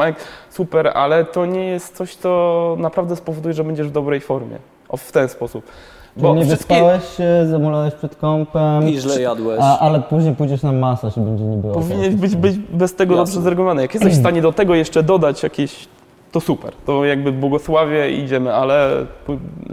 super, 0.51 0.89
ale 0.95 1.25
to 1.25 1.47
nie 1.47 1.65
jest 1.67 1.97
coś, 1.97 2.15
co 2.15 2.77
naprawdę 2.79 3.17
spowoduje, 3.17 3.55
że 3.55 3.65
będziesz 3.65 3.89
w 3.89 3.93
dobrej 3.93 4.21
formie. 4.21 4.57
O, 4.89 4.97
w 4.97 5.13
ten 5.13 5.29
sposób. 5.29 5.65
Bo 6.17 6.35
nie 6.35 6.45
wszystkie- 6.45 6.75
wyspałeś 6.75 7.17
się, 7.17 7.47
zamulałeś 7.51 7.95
przed 7.95 8.17
kąpem, 8.17 8.89
I 8.89 8.99
źle 9.01 9.21
jadłeś. 9.23 9.61
a, 9.63 9.79
ale 9.79 10.01
później 10.01 10.35
pójdziesz 10.37 10.63
na 10.63 10.73
masaż 10.73 11.17
i 11.17 11.21
będzie 11.21 11.45
niby 11.45 11.71
okej. 11.71 11.83
Powinien 11.83 12.17
być, 12.17 12.37
być 12.37 12.57
bez 12.59 12.95
tego 12.95 13.15
Jasne. 13.15 13.27
dobrze 13.35 13.41
zregulowany. 13.43 13.83
Jak 13.83 13.95
jesteś 13.95 14.15
w 14.15 14.21
stanie 14.21 14.43
do 14.43 14.53
tego 14.53 14.75
jeszcze 14.75 15.03
dodać 15.03 15.43
jakieś, 15.43 15.89
to 16.33 16.41
super. 16.41 16.73
To 16.87 17.05
jakby 17.05 17.33
błogosławie 17.33 18.13
i 18.13 18.21
idziemy, 18.21 18.55
ale 18.55 19.07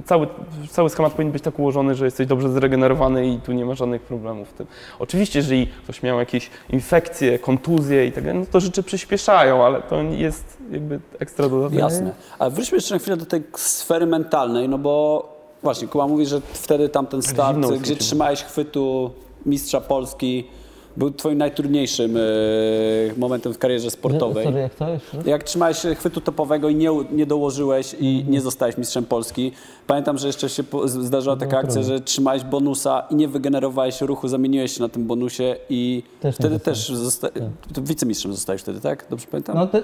cały, 0.06 0.28
cały 0.70 0.90
schemat 0.90 1.14
powinien 1.14 1.32
być 1.32 1.44
tak 1.44 1.60
ułożony, 1.60 1.96
że 1.96 2.06
jesteś 2.06 2.28
dobrze 2.28 2.50
zregenerowany 2.50 3.28
i 3.28 3.40
tu 3.40 3.54
nie 3.54 3.66
ma 3.66 3.76
żadnych 3.76 4.02
problemów 4.02 4.50
w 4.50 4.54
tym. 4.54 4.68
Oczywiście, 5.00 5.40
jeżeli 5.40 5.68
ktoś 5.84 6.04
miał 6.04 6.20
jakieś 6.20 6.50
infekcje, 6.70 7.40
kontuzje 7.40 8.08
i 8.08 8.12
tak 8.12 8.24
dalej, 8.24 8.40
no 8.40 8.46
to 8.52 8.60
rzeczy 8.60 8.84
przyspieszają, 8.84 9.66
ale 9.66 9.82
to 9.82 10.02
jest 10.02 10.58
jakby 10.72 11.00
ekstra 11.20 11.50
dodatek. 11.50 11.80
Jasne. 11.80 12.12
Ale 12.40 12.52
wróćmy 12.52 12.78
jeszcze 12.78 12.96
na 12.96 13.00
chwilę 13.00 13.18
do 13.18 13.26
tej 13.26 13.44
sfery 13.56 14.06
mentalnej, 14.06 14.70
no 14.70 14.78
bo 14.78 15.26
właśnie, 15.64 15.88
Kuba 15.88 16.08
mówi, 16.08 16.26
że 16.26 16.42
wtedy 16.42 16.90
tamten 16.90 17.22
start, 17.22 17.60
gdzie 17.82 17.96
trzymałeś 17.96 18.44
chwytu 18.44 19.12
mistrza 19.46 19.82
Polski, 19.82 20.48
był 20.98 21.12
twoim 21.12 21.38
najtrudniejszym 21.38 22.18
e, 22.18 22.20
momentem 23.18 23.54
w 23.54 23.58
karierze 23.58 23.92
sportowej. 23.92 24.46
Sorry, 24.46 24.60
jak 24.60 24.76
to 24.76 24.90
jeszcze? 24.90 25.18
Jak 25.26 25.44
trzymałeś 25.44 25.78
chwytu 25.96 26.22
topowego 26.22 26.70
i 26.70 26.76
nie, 26.76 26.90
nie 27.12 27.26
dołożyłeś 27.26 27.96
i 28.00 28.26
nie 28.28 28.42
zostałeś 28.42 28.78
mistrzem 28.78 29.06
Polski. 29.06 29.52
Pamiętam, 29.88 30.18
że 30.18 30.28
jeszcze 30.28 30.50
się 30.50 30.64
zdarzyła 30.88 31.36
taka 31.36 31.58
akcja, 31.58 31.84
że 31.84 32.00
trzymałeś 32.02 32.44
bonusa 32.44 33.04
i 33.12 33.16
nie 33.16 33.28
wygenerowałeś 33.28 34.02
ruchu, 34.02 34.28
zamieniłeś 34.28 34.72
się 34.72 34.82
na 34.82 34.90
tym 34.90 35.08
bonusie 35.08 35.56
i 35.70 36.04
Też 36.20 36.36
wtedy 36.36 36.60
też 36.60 36.90
zosta- 36.90 37.30
to 37.74 37.82
wicemistrzem 37.82 38.34
zostałeś 38.34 38.62
wtedy, 38.62 38.82
tak? 38.82 39.06
Dobrze 39.10 39.28
pamiętam? 39.32 39.56
No 39.56 39.68
te, 39.68 39.82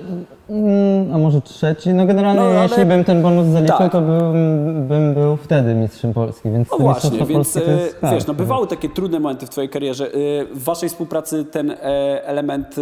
mm, 0.49 1.13
a 1.13 1.17
może 1.17 1.41
trzeci? 1.41 1.89
No 1.89 2.05
generalnie 2.05 2.41
No, 2.41 2.47
ale- 2.47 2.61
jeśli 2.63 2.85
bym 2.85 3.03
ten 3.03 3.21
bonus 3.21 3.47
zaliczył, 3.47 3.77
Tak. 3.77 3.91
to 3.91 4.01
bym, 4.01 4.87
bym 4.87 5.13
był 5.13 5.37
wtedy 5.37 5.75
mistrzem 5.75 6.13
Polski, 6.13 6.49
więc 6.51 6.67
No 6.71 6.77
właśnie, 6.77 7.25
więc 7.25 7.57
e, 7.57 7.61
tak. 8.01 8.13
wiesz, 8.13 8.27
no 8.27 8.33
bywały 8.33 8.67
takie 8.67 8.89
trudne 8.89 9.19
momenty 9.19 9.45
w 9.45 9.49
Twojej 9.49 9.69
karierze. 9.69 10.05
E, 10.07 10.09
W 10.53 10.63
Waszej 10.63 10.89
współpracy 11.03 11.45
ten 11.45 11.71
e, 11.71 11.75
element 12.25 12.75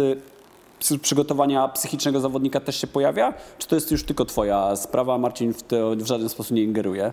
psy- 0.80 0.98
przygotowania 0.98 1.68
psychicznego 1.68 2.20
zawodnika 2.20 2.60
też 2.60 2.76
się 2.76 2.86
pojawia? 2.86 3.34
Czy 3.58 3.68
to 3.68 3.74
jest 3.74 3.90
już 3.90 4.04
tylko 4.04 4.24
Twoja 4.24 4.76
sprawa, 4.76 5.18
Marcin 5.18 5.52
w 5.54 5.62
to 5.62 5.90
w 5.96 6.06
żaden 6.06 6.28
sposób 6.28 6.56
nie 6.56 6.62
ingeruje? 6.62 7.12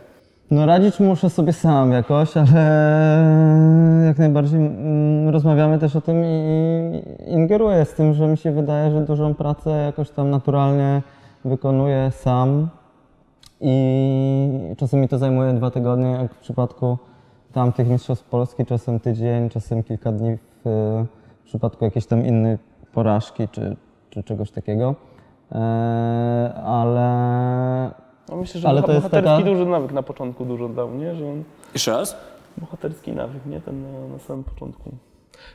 No 0.52 0.66
radzić 0.66 1.00
muszę 1.00 1.30
sobie 1.30 1.54
sam 1.54 1.92
jakoś, 1.92 2.38
ale 2.38 4.06
jak 4.06 4.18
najbardziej 4.18 4.60
mm, 4.60 5.30
rozmawiamy 5.30 5.80
też 5.80 5.96
o 5.96 6.02
tym 6.02 6.24
i 6.26 7.02
ingeruję 7.28 7.86
z 7.86 7.94
tym, 7.94 8.14
że 8.14 8.28
mi 8.28 8.38
się 8.38 8.52
wydaje, 8.52 8.92
że 8.92 9.02
dużą 9.02 9.34
pracę 9.36 9.70
jakoś 9.70 10.10
tam 10.10 10.30
naturalnie 10.30 11.02
wykonuję 11.46 12.12
sam 12.12 12.70
i 13.62 14.76
czasem 14.78 15.02
mi 15.02 15.08
to 15.08 15.18
zajmuje 15.18 15.54
dwa 15.54 15.72
tygodnie, 15.72 16.12
jak 16.12 16.34
w 16.34 16.40
przypadku 16.40 16.98
tamtych 17.54 17.88
mistrzostw 17.88 18.26
Polski, 18.26 18.66
czasem 18.66 19.00
tydzień, 19.00 19.50
czasem 19.50 19.84
kilka 19.84 20.12
dni 20.12 20.38
w, 20.70 21.06
w 21.42 21.46
przypadku 21.46 21.86
jakiejś 21.86 22.06
tam 22.06 22.26
innej 22.26 22.58
porażki 22.94 23.48
czy, 23.48 23.76
czy 24.10 24.24
czegoś 24.24 24.52
takiego. 24.52 24.96
Eee, 25.52 25.60
ale 26.66 27.92
No 28.30 28.36
myślę, 28.36 28.62
że 28.62 28.68
Ale 28.68 28.82
to 28.84 28.92
jest 28.92 29.04
bohaterski 29.06 29.38
taka- 29.44 29.50
duży 29.50 29.66
nawyk 29.66 29.92
na 29.92 30.04
początku 30.04 30.46
dużo 30.46 30.70
dał, 30.70 30.92
nie? 30.96 31.16
Że 31.16 31.26
on 31.26 31.44
Jeszcze 31.74 31.92
raz? 31.92 32.18
bohaterski 32.58 33.12
nawyk, 33.12 33.46
nie? 33.46 33.62
Ten 33.62 33.84
na, 33.84 34.08
na 34.14 34.20
samym 34.20 34.44
początku. 34.44 34.90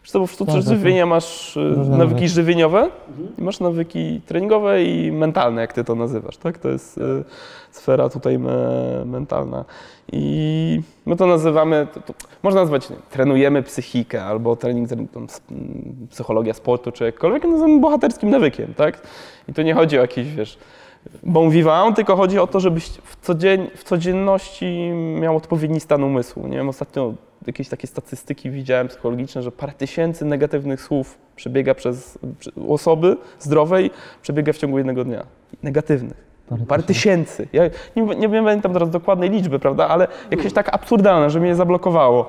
Sztuce 0.03 0.45
Tak, 0.45 0.55
tak, 0.55 0.63
żywienia 0.63 1.07
masz 1.07 1.57
y, 1.57 1.75
Różne 1.75 1.97
nawyki 1.97 2.29
żywieniowe 2.29 2.91
i 3.39 3.43
masz 3.43 3.61
nawyki 3.61 4.21
treningowe 4.27 4.85
i 4.85 5.13
mentalne, 5.13 5.61
jak 5.61 5.73
ty 5.73 5.85
to 5.85 5.95
nazywasz, 5.95 6.37
tak? 6.37 6.59
To 6.59 6.69
jest 6.69 6.99
y, 6.99 7.25
sfera 7.71 8.09
tutaj 8.09 8.39
me, 8.39 9.05
mentalna. 9.05 9.65
I 10.13 10.81
my 11.07 11.17
to 11.17 11.27
nazywamy, 11.27 11.87
to, 11.95 12.01
to, 12.01 12.15
można 12.43 12.61
nazwać, 12.61 12.91
nie, 12.91 12.97
trenujemy 13.11 13.63
psychikę 13.63 14.25
albo 14.25 14.57
trening, 14.57 14.89
tam, 14.89 15.27
psychologia 16.11 16.55
sportu 16.55 16.93
czy 16.93 17.05
jakkolwiek, 17.05 17.45
nazywamy 17.45 17.81
bohaterskim 17.81 18.31
nawykiem, 18.31 18.75
tak? 18.75 19.01
I 19.49 19.53
to 19.53 19.63
nie 19.63 19.75
chodzi 19.75 19.99
o 19.99 20.01
jakieś, 20.01 20.35
wiesz, 20.35 20.59
bon 21.23 21.51
vivant, 21.51 21.97
tylko 21.97 22.17
chodzi 22.17 22.39
o 22.39 22.47
to, 22.47 22.61
żebyś 22.61 22.89
w, 22.89 23.17
codzień, 23.27 23.71
w 23.77 23.85
codzienności 23.85 24.91
miał 25.21 25.37
odpowiedni 25.37 25.81
stan 25.81 26.05
umysłu. 26.05 26.49
Nie 26.49 26.57
wiem, 26.57 26.69
ostatnio 26.69 27.15
jakieś 27.47 27.69
takie 27.69 27.87
statystyki 27.87 28.51
widziałem 28.51 28.89
psychologiczne, 28.89 29.43
że 29.43 29.53
parę 29.53 29.73
tysięcy 29.73 30.25
negatywnych 30.25 30.83
słów 30.83 31.19
przebiega 31.37 31.75
przez, 31.75 32.19
osoby 32.69 33.17
zdrowej, 33.39 33.91
przebiega 34.23 34.53
w 34.53 34.57
ciągu 34.57 34.79
jednego 34.79 35.05
dnia. 35.05 35.27
Negatywnych. 35.63 36.35
Parę 36.69 36.83
tysięcy. 36.83 37.49
Ja 37.53 37.63
nie, 37.97 38.03
nie 38.03 38.29
pamiętam 38.29 38.73
teraz 38.73 38.91
dokładnej 38.91 39.31
liczby, 39.31 39.59
prawda, 39.59 39.89
ale 39.89 40.09
jakieś 40.31 40.53
tak 40.53 40.75
absurdalne, 40.75 41.31
że 41.31 41.41
mnie 41.41 41.55
zablokowało. 41.55 42.29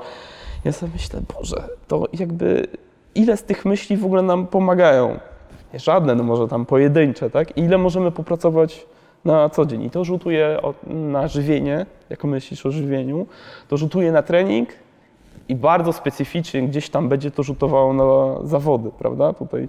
Ja 0.65 0.71
sobie 0.71 0.91
myślę, 0.93 1.21
Boże, 1.35 1.63
to 1.87 2.07
jakby 2.13 2.67
ile 3.15 3.37
z 3.37 3.43
tych 3.43 3.65
myśli 3.65 3.97
w 3.97 4.05
ogóle 4.05 4.21
nam 4.21 4.47
pomagają? 4.47 5.19
Żadne, 5.75 6.15
no 6.15 6.23
może 6.23 6.47
tam 6.47 6.65
pojedyncze, 6.65 7.29
tak? 7.29 7.57
Ile 7.57 7.77
możemy 7.77 8.11
popracować 8.11 8.85
na 9.25 9.49
co 9.49 9.65
dzień? 9.65 9.83
I 9.83 9.89
to 9.89 10.03
rzutuje 10.03 10.59
na 10.87 11.27
żywienie, 11.27 11.85
jak 12.09 12.23
myślisz 12.23 12.65
o 12.65 12.71
żywieniu, 12.71 13.27
to 13.67 13.77
rzutuje 13.77 14.11
na 14.11 14.21
trening 14.21 14.69
i 15.49 15.55
bardzo 15.55 15.93
specyficznie 15.93 16.63
gdzieś 16.63 16.89
tam 16.89 17.09
będzie 17.09 17.31
to 17.31 17.43
rzutowało 17.43 17.93
na 17.93 18.47
zawody, 18.47 18.91
prawda? 18.99 19.33
Tutaj 19.33 19.67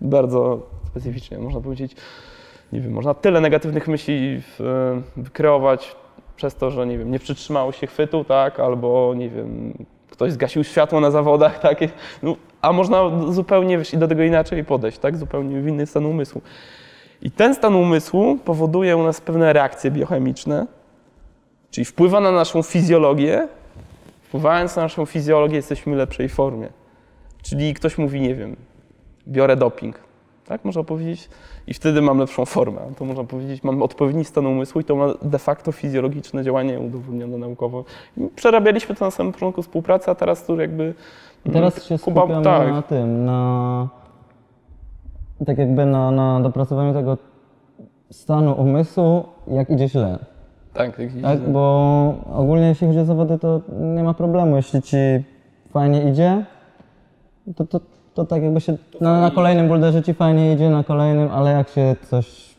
bardzo 0.00 0.60
specyficznie 0.86 1.38
można 1.38 1.60
powiedzieć, 1.60 1.96
nie 2.72 2.80
wiem, 2.80 2.92
można 2.92 3.14
tyle 3.14 3.40
negatywnych 3.40 3.88
myśli 3.88 4.42
wykreować 5.16 5.96
przez 6.36 6.54
to, 6.54 6.70
że 6.70 6.86
nie 6.86 6.98
wiem, 6.98 7.10
nie 7.10 7.18
przytrzymało 7.18 7.72
się 7.72 7.86
chwytu, 7.86 8.24
tak, 8.24 8.60
albo 8.60 9.14
nie 9.16 9.28
wiem, 9.28 9.72
ktoś 10.16 10.32
zgasił 10.32 10.64
światło 10.64 11.00
na 11.00 11.10
zawodach, 11.10 11.58
tak, 11.68 11.78
no, 12.22 12.36
a 12.62 12.72
można 12.72 13.10
zupełnie 13.32 13.78
wiesz, 13.78 13.94
i 13.94 13.98
do 13.98 14.08
tego 14.08 14.22
inaczej 14.22 14.64
podejść, 14.64 14.98
tak, 14.98 15.16
zupełnie 15.16 15.60
w 15.60 15.68
inny 15.68 15.86
stan 15.86 16.06
umysłu. 16.06 16.42
I 17.22 17.30
ten 17.30 17.54
stan 17.54 17.74
umysłu 17.74 18.38
powoduje 18.44 18.96
u 18.96 19.02
nas 19.02 19.20
pewne 19.20 19.52
reakcje 19.52 19.90
biochemiczne, 19.90 20.66
czyli 21.70 21.84
wpływa 21.84 22.20
na 22.20 22.32
naszą 22.32 22.62
fizjologię. 22.62 23.48
Wpływając 24.22 24.76
na 24.76 24.82
naszą 24.82 25.06
fizjologię, 25.06 25.56
jesteśmy 25.56 25.94
w 25.94 25.96
lepszej 25.96 26.28
formie. 26.28 26.68
Czyli 27.42 27.74
ktoś 27.74 27.98
mówi, 27.98 28.20
nie 28.20 28.34
wiem, 28.34 28.56
biorę 29.28 29.56
doping, 29.56 30.00
tak 30.48 30.64
można 30.64 30.84
powiedzieć, 30.84 31.28
i 31.66 31.74
wtedy 31.74 32.02
mam 32.02 32.18
lepszą 32.18 32.44
formę. 32.44 32.80
To 32.98 33.04
można 33.04 33.24
powiedzieć, 33.24 33.64
mam 33.64 33.82
odpowiedni 33.82 34.24
stan 34.24 34.46
umysłu 34.46 34.80
i 34.80 34.84
to 34.84 34.96
ma 34.96 35.06
de 35.22 35.38
facto 35.38 35.72
fizjologiczne 35.72 36.44
działanie 36.44 36.80
udowodnione 36.80 37.38
naukowo. 37.38 37.84
I 38.16 38.28
przerabialiśmy 38.36 38.94
to 38.94 39.04
na 39.04 39.10
samym 39.10 39.32
początku 39.32 39.62
współpracy, 39.62 40.10
a 40.10 40.14
teraz 40.14 40.46
tu 40.46 40.60
jakby... 40.60 40.94
Teraz 41.52 41.84
się 41.84 41.94
Kuba- 41.94 42.22
skupiamy 42.22 42.44
tak. 42.44 42.68
na 42.72 42.82
tym, 42.82 43.24
na 43.24 43.88
tak 45.46 45.58
jakby 45.58 45.86
na, 45.86 46.10
na 46.10 46.40
dopracowaniu 46.40 46.92
tego 46.94 47.16
stanu 48.10 48.52
umysłu, 48.52 49.24
jak 49.48 49.70
idzie 49.70 49.88
źle. 49.88 50.18
Tak, 50.72 50.98
jakiś- 50.98 51.22
Tak, 51.22 51.50
bo 51.50 52.14
ogólnie 52.34 52.66
jeśli 52.68 52.86
chodzi 52.86 52.98
o 52.98 53.04
zawody, 53.04 53.38
to 53.38 53.60
nie 53.96 54.02
ma 54.02 54.14
problemu. 54.14 54.56
Jeśli 54.56 54.82
ci 54.82 54.96
fajnie 55.70 56.10
idzie, 56.10 56.44
to, 57.56 57.64
to, 57.66 57.80
to 58.16 58.24
tak 58.24 58.42
jakby 58.42 58.60
się 58.60 58.76
na, 59.00 59.20
na 59.20 59.30
kolejnym 59.30 59.68
boulderze 59.68 60.02
ci 60.02 60.14
fajnie 60.14 60.52
idzie, 60.52 60.70
na 60.70 60.84
kolejnym, 60.84 61.30
ale 61.30 61.52
jak 61.52 61.68
się 61.68 61.96
coś 62.10 62.56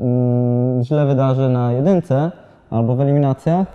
mm, 0.00 0.84
źle 0.84 1.06
wydarzy 1.06 1.48
na 1.48 1.72
jedynce, 1.72 2.30
albo 2.70 2.96
w 2.96 3.00
eliminacjach, 3.00 3.66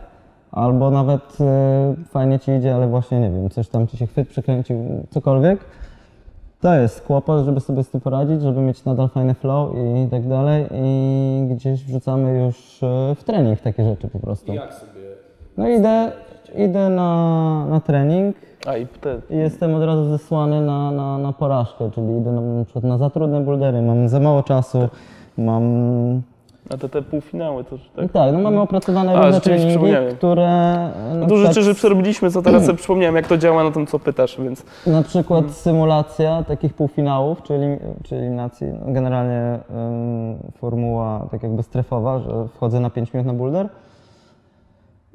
albo 0.52 0.92
nawet 0.92 1.38
e, 1.42 1.96
fajnie 2.10 2.40
ci 2.40 2.52
idzie, 2.52 2.76
ale 2.76 2.88
właśnie 2.88 3.20
nie 3.20 3.30
wiem, 3.32 3.50
coś 3.50 3.70
tam 3.70 3.88
ci 3.88 3.98
się 3.98 4.08
chwyt 4.08 4.30
przekręcił, 4.30 4.78
cokolwiek, 5.10 5.60
to 6.62 6.76
jest 6.76 7.02
kłopot, 7.02 7.46
żeby 7.46 7.60
sobie 7.60 7.84
z 7.84 7.90
tym 7.90 8.02
poradzić, 8.02 8.42
żeby 8.42 8.62
mieć 8.62 8.86
nadal 8.86 9.10
fajny 9.10 9.34
flow 9.34 9.76
i 10.06 10.10
tak 10.10 10.28
dalej 10.28 10.66
i 10.72 11.48
gdzieś 11.52 11.84
wrzucamy 11.84 12.44
już 12.44 12.84
e, 12.84 13.16
w 13.16 13.24
trening 13.24 13.60
takie 13.62 13.84
rzeczy 13.84 14.08
po 14.08 14.20
prostu. 14.20 14.54
Jak 14.54 14.74
sobie... 14.74 15.02
No 15.58 15.70
idę, 15.70 16.12
idę 16.56 16.90
na, 16.90 17.66
na 17.70 17.80
trening 17.80 18.36
A 18.66 18.78
i 18.78 18.88
te, 18.88 19.22
jestem 19.30 19.76
od 19.76 19.84
razu 19.84 20.06
zesłany 20.06 20.62
na, 20.62 20.92
na, 20.92 21.18
na 21.18 21.34
porażkę, 21.34 21.92
czyli 21.92 22.18
idę 22.18 22.32
na, 22.32 22.42
na 22.42 22.64
przykład 22.64 22.84
na 22.84 22.98
za 22.98 23.10
trudne 23.10 23.42
bouldery, 23.42 23.82
mam 23.82 24.10
za 24.10 24.20
mało 24.20 24.44
czasu, 24.44 24.90
mam... 25.38 25.64
a 26.70 26.78
te, 26.78 26.90
te 26.90 27.02
półfinały 27.02 27.64
to 27.64 27.76
tak. 27.96 28.12
Tak, 28.12 28.34
no 28.34 28.40
mamy 28.40 28.62
opracowane 28.62 29.14
A, 29.14 29.26
różne 29.26 29.42
treningi, 29.42 29.94
które... 30.18 30.48
na 30.48 31.14
Dużo 31.14 31.26
przykład- 31.26 31.54
rzeczy, 31.54 31.62
że 31.64 31.74
przerobiliśmy, 31.74 32.32
co 32.32 32.42
teraz 32.42 32.66
sobie 32.66 32.78
przypomniałem, 32.78 33.16
jak 33.16 33.28
to 33.28 33.38
działa 33.38 33.64
na 33.64 33.72
tym, 33.72 33.88
co 33.88 34.00
pytasz, 34.00 34.42
więc 34.42 34.64
Na 34.88 35.02
przykład 35.04 35.52
symulacja 35.52 36.44
takich 36.44 36.74
półfinałów, 36.74 37.44
czyli, 37.44 37.66
czy 38.04 38.16
eliminacji, 38.16 38.68
no 38.86 38.94
generalnie 38.94 39.60
formuła 40.58 41.28
tak 41.32 41.44
jakby 41.44 41.64
strefowa, 41.64 42.20
że 42.20 42.48
wchodzę 42.56 42.80
na 42.80 42.90
5 42.90 43.14
minut 43.14 43.28
na 43.28 43.34
boulder. 43.34 43.70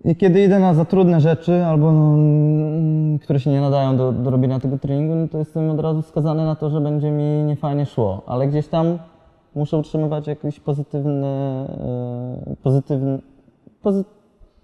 I 0.05 0.17
kiedy 0.17 0.45
idę 0.45 0.59
na 0.59 0.75
za 0.75 0.85
trudne 0.85 1.21
rzeczy, 1.21 1.65
albo 1.65 1.91
mm, 1.91 3.19
które 3.19 3.41
się 3.41 3.51
nie 3.51 3.61
nadają 3.61 3.97
do, 3.97 4.13
do 4.13 4.31
robienia 4.31 4.61
tego 4.61 4.79
treningu, 4.79 5.15
no 5.15 5.29
to 5.29 5.39
jestem 5.39 5.71
od 5.71 5.81
razu 5.81 6.03
skazany 6.03 6.45
na 6.45 6.55
to, 6.55 6.71
że 6.71 6.81
będzie 6.81 7.11
mi 7.11 7.25
niefajnie 7.25 7.87
szło. 7.87 8.23
Ale 8.27 8.49
gdzieś 8.49 8.69
tam 8.69 8.99
muszę 9.55 9.77
utrzymywać 9.77 10.27
jakiś 10.27 10.61
pozytywny, 10.61 11.67
yy, 12.49 12.57
pozytywny, 12.57 13.19
pozy, 13.83 14.05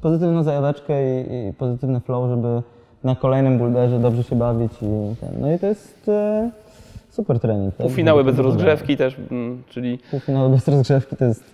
pozytywną 0.00 0.42
zajaweczkę 0.42 1.20
i, 1.20 1.48
i 1.48 1.52
pozytywny 1.52 2.00
flow, 2.00 2.28
żeby 2.30 2.62
na 3.04 3.16
kolejnym 3.16 3.58
boulderze 3.58 3.98
dobrze 3.98 4.24
się 4.24 4.36
bawić 4.36 4.72
i 4.72 5.16
ten. 5.20 5.40
No 5.40 5.52
i 5.52 5.58
to 5.58 5.66
jest 5.66 6.08
e, 6.08 6.50
super 7.10 7.40
trening. 7.40 7.74
Tak? 7.74 7.86
półfinały 7.86 8.24
bez 8.24 8.38
rozgrzewki 8.38 8.96
też, 8.96 9.16
mm, 9.30 9.62
czyli 9.68 9.98
Półfinały 10.10 10.48
bez 10.50 10.68
rozgrzewki 10.68 11.16
to 11.16 11.24
jest, 11.24 11.44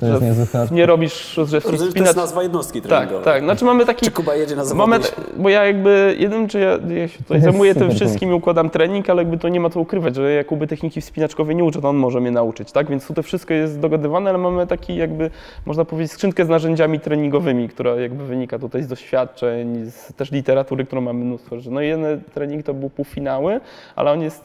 to 0.00 0.06
jest 0.06 0.52
hard. 0.52 0.70
nie 0.70 0.86
robisz 0.86 1.40
że 1.44 1.60
to 1.60 1.76
spinacz. 1.78 1.96
jest 1.96 2.16
nazwa 2.16 2.42
jednostki 2.42 2.82
Tak, 2.82 2.88
treningowej. 2.90 3.24
tak. 3.24 3.42
Znaczy 3.42 3.64
mamy 3.64 3.86
taki 3.86 4.04
Czy 4.06 4.10
Kuba 4.10 4.34
jedzie 4.34 4.56
na 4.56 4.64
zawody? 4.64 4.78
moment, 4.90 5.14
bo 5.36 5.48
ja 5.48 5.64
jakby 5.64 6.16
jednym, 6.18 6.48
czy 6.48 6.60
ja, 6.60 6.78
ja 6.94 7.08
się 7.08 7.18
tutaj 7.18 7.40
zajmuję 7.40 7.74
tym 7.74 7.90
wszystkim 7.90 8.30
i 8.30 8.32
układam 8.32 8.70
trening, 8.70 9.10
ale 9.10 9.22
jakby 9.22 9.38
to 9.38 9.48
nie 9.48 9.60
ma 9.60 9.70
co 9.70 9.80
ukrywać, 9.80 10.14
że 10.14 10.32
ja 10.32 10.44
Kuby 10.44 10.66
techniki 10.66 11.00
wspinaczkowej 11.00 11.56
nie 11.56 11.64
uczę, 11.64 11.80
to 11.80 11.88
on 11.88 11.96
może 11.96 12.20
mnie 12.20 12.30
nauczyć, 12.30 12.72
tak? 12.72 12.90
Więc 12.90 13.06
tutaj 13.06 13.24
wszystko 13.24 13.54
jest 13.54 13.80
dogadywane, 13.80 14.30
ale 14.30 14.38
mamy 14.38 14.66
taki 14.66 14.96
jakby, 14.96 15.30
można 15.66 15.84
powiedzieć, 15.84 16.12
skrzynkę 16.12 16.44
z 16.44 16.48
narzędziami 16.48 17.00
treningowymi, 17.00 17.68
która 17.68 17.94
jakby 17.96 18.24
wynika 18.26 18.58
tutaj 18.58 18.82
z 18.82 18.86
doświadczeń, 18.88 19.90
z 19.90 20.14
też 20.14 20.32
literatury, 20.32 20.84
którą 20.84 21.00
mamy 21.00 21.24
mnóstwo. 21.24 21.60
Że 21.60 21.70
no 21.70 21.80
jeden 21.80 22.20
trening 22.34 22.66
to 22.66 22.74
był 22.74 22.90
półfinały, 22.90 23.60
ale 23.96 24.10
on 24.12 24.22
jest 24.22 24.44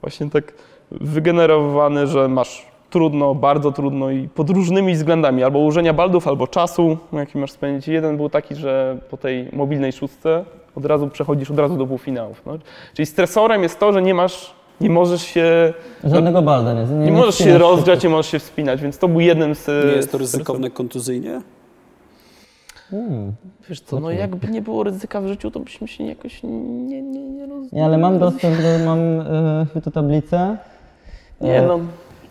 właśnie 0.00 0.30
tak 0.30 0.52
wygenerowany, 0.90 2.06
że 2.06 2.28
masz 2.28 2.73
trudno, 2.94 3.34
bardzo 3.34 3.72
trudno 3.72 4.10
i 4.10 4.28
pod 4.28 4.50
różnymi 4.50 4.94
względami, 4.94 5.42
albo 5.42 5.58
ułożenia 5.58 5.92
baldów, 5.92 6.28
albo 6.28 6.46
czasu, 6.46 6.98
jaki 7.12 7.38
masz 7.38 7.52
spędzić. 7.52 7.88
Jeden 7.88 8.16
był 8.16 8.28
taki, 8.28 8.54
że 8.54 8.98
po 9.10 9.16
tej 9.16 9.48
mobilnej 9.52 9.92
szóstce 9.92 10.44
od 10.76 10.86
razu 10.86 11.08
przechodzisz 11.08 11.50
od 11.50 11.58
razu 11.58 11.76
do 11.76 11.86
półfinałów. 11.86 12.42
No. 12.46 12.58
Czyli 12.94 13.06
stresorem 13.06 13.62
jest 13.62 13.78
to, 13.78 13.92
że 13.92 14.02
nie 14.02 14.14
masz, 14.14 14.54
nie 14.80 14.90
możesz 14.90 15.22
się, 15.22 15.72
Żadnego 16.04 16.42
balda 16.42 16.72
nie 16.74 16.84
Nie, 16.84 17.04
nie 17.04 17.12
możesz 17.12 17.38
się 17.38 17.58
rozgrzać, 17.58 18.04
nie 18.04 18.10
możesz 18.10 18.32
się 18.32 18.38
wspinać, 18.38 18.80
więc 18.80 18.98
to 18.98 19.08
był 19.08 19.20
jednym 19.20 19.54
z... 19.54 19.66
Nie 19.66 19.96
jest 19.96 20.12
to 20.12 20.18
ryzykowne 20.18 20.70
kontuzyjnie? 20.70 21.40
Hmm. 22.90 23.32
Wiesz 23.68 23.80
co, 23.80 24.00
no 24.00 24.10
jakby 24.10 24.48
nie 24.48 24.62
było 24.62 24.84
ryzyka 24.84 25.20
w 25.20 25.26
życiu, 25.26 25.50
to 25.50 25.60
byśmy 25.60 25.88
się 25.88 26.04
jakoś 26.04 26.42
nie, 26.42 27.02
nie, 27.02 27.30
nie 27.30 27.46
roz... 27.46 27.72
Nie, 27.72 27.84
ale 27.84 27.98
mam 27.98 28.18
dostęp 28.18 28.56
do, 28.56 28.84
mam 28.86 29.20
e, 29.20 29.66
chwytu 29.70 29.90
tablicę. 29.90 30.56
Nie 31.40 31.62
no, 31.62 31.80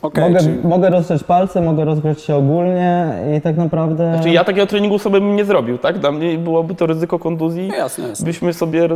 Okej, 0.04 0.24
mogę, 0.24 0.40
czyli 0.40 0.58
mogę 0.64 0.90
rozgrzać 0.90 1.24
palce, 1.24 1.62
mogę 1.62 1.86
rozgrzać 1.86 2.22
się 2.22 2.36
ogólnie 2.36 3.14
i 3.38 3.42
tak 3.42 3.58
naprawdę... 3.58 4.14
znaczy 4.14 4.30
ja 4.30 4.44
takiego 4.44 4.68
treningu 4.68 5.00
sobie 5.00 5.22
bym 5.22 5.36
nie 5.36 5.46
zrobił, 5.46 5.78
tak? 5.78 6.00
Dla 6.00 6.12
mnie 6.12 6.38
byłoby 6.38 6.76
to 6.76 6.86
ryzyko 6.86 7.20
kontuzji. 7.20 7.68
no 7.68 7.76
jasne, 7.76 8.08
jasne. 8.08 8.26
byśmy 8.26 8.54
sobie 8.54 8.88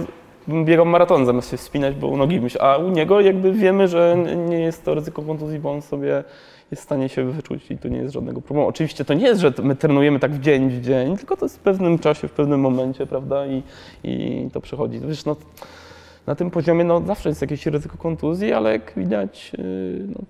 biegał 0.49 0.85
maraton 0.85 1.25
zamiast 1.25 1.51
się 1.51 1.57
wspinać, 1.57 1.95
bo 1.95 2.07
u 2.07 2.17
nogi 2.17 2.41
myśl, 2.41 2.57
a 2.61 2.77
u 2.77 2.89
niego 2.89 3.21
jakby 3.21 3.53
wiemy, 3.53 3.87
że 3.87 4.17
nie 4.49 4.59
jest 4.59 4.85
to 4.85 4.95
ryzyko 4.95 5.21
kontuzji, 5.21 5.59
bo 5.59 5.71
on 5.71 5.81
sobie 5.81 6.23
jest 6.71 6.81
w 6.81 6.85
stanie 6.85 7.09
się 7.09 7.31
wyczuć 7.31 7.71
i 7.71 7.77
to 7.77 7.88
nie 7.88 7.97
jest 7.97 8.13
żadnego 8.13 8.41
problemu. 8.41 8.67
Oczywiście 8.67 9.05
to 9.05 9.13
nie 9.13 9.25
jest, 9.25 9.41
że 9.41 9.53
my 9.63 9.75
trenujemy 9.75 10.19
tak 10.19 10.31
w 10.31 10.39
dzień 10.39 10.69
w 10.69 10.81
dzień, 10.81 11.17
tylko 11.17 11.38
to 11.38 11.45
jest 11.45 11.57
w 11.57 11.59
pewnym 11.59 11.99
czasie, 11.99 12.27
w 12.27 12.31
pewnym 12.31 12.59
momencie, 12.59 13.05
prawda, 13.05 13.45
i, 13.47 13.63
i 14.03 14.49
to 14.53 14.61
przechodzi. 14.61 14.99
Wiesz, 14.99 15.25
no, 15.25 15.35
na 16.27 16.35
tym 16.35 16.51
poziomie 16.51 16.84
no, 16.84 17.01
zawsze 17.01 17.29
jest 17.29 17.41
jakieś 17.41 17.65
ryzyko 17.65 17.97
kontuzji, 17.97 18.53
ale 18.53 18.71
jak 18.71 18.93
widać, 18.97 19.51
yy, 19.57 20.07
no, 20.07 20.21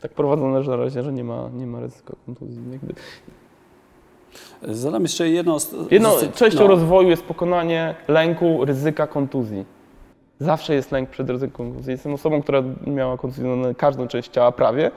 tak 0.00 0.10
prowadzone 0.14 0.62
że 0.62 0.70
na 0.70 0.76
razie, 0.76 1.02
że 1.02 1.12
nie 1.12 1.24
ma, 1.24 1.48
nie 1.54 1.66
ma 1.66 1.80
ryzyka 1.80 2.14
kontuzji. 2.26 2.62
Jakby. 2.72 2.94
Zadam 4.62 5.02
jeszcze 5.02 5.28
jedno... 5.28 5.58
Jedną 5.90 6.10
częścią 6.34 6.60
no. 6.60 6.66
rozwoju 6.66 7.08
jest 7.08 7.22
pokonanie 7.22 7.94
lęku, 8.08 8.64
ryzyka 8.64 9.06
kontuzji. 9.06 9.64
Zawsze 10.38 10.74
jest 10.74 10.92
lęk 10.92 11.10
przed 11.10 11.30
ryzykiem 11.30 11.56
kontuzji. 11.56 11.92
Jestem 11.92 12.14
osobą, 12.14 12.42
która 12.42 12.62
miała 12.86 13.16
kontuzjowane 13.16 13.74
każdą 13.74 14.06
część 14.06 14.30
ciała 14.30 14.52
prawie, 14.52 14.90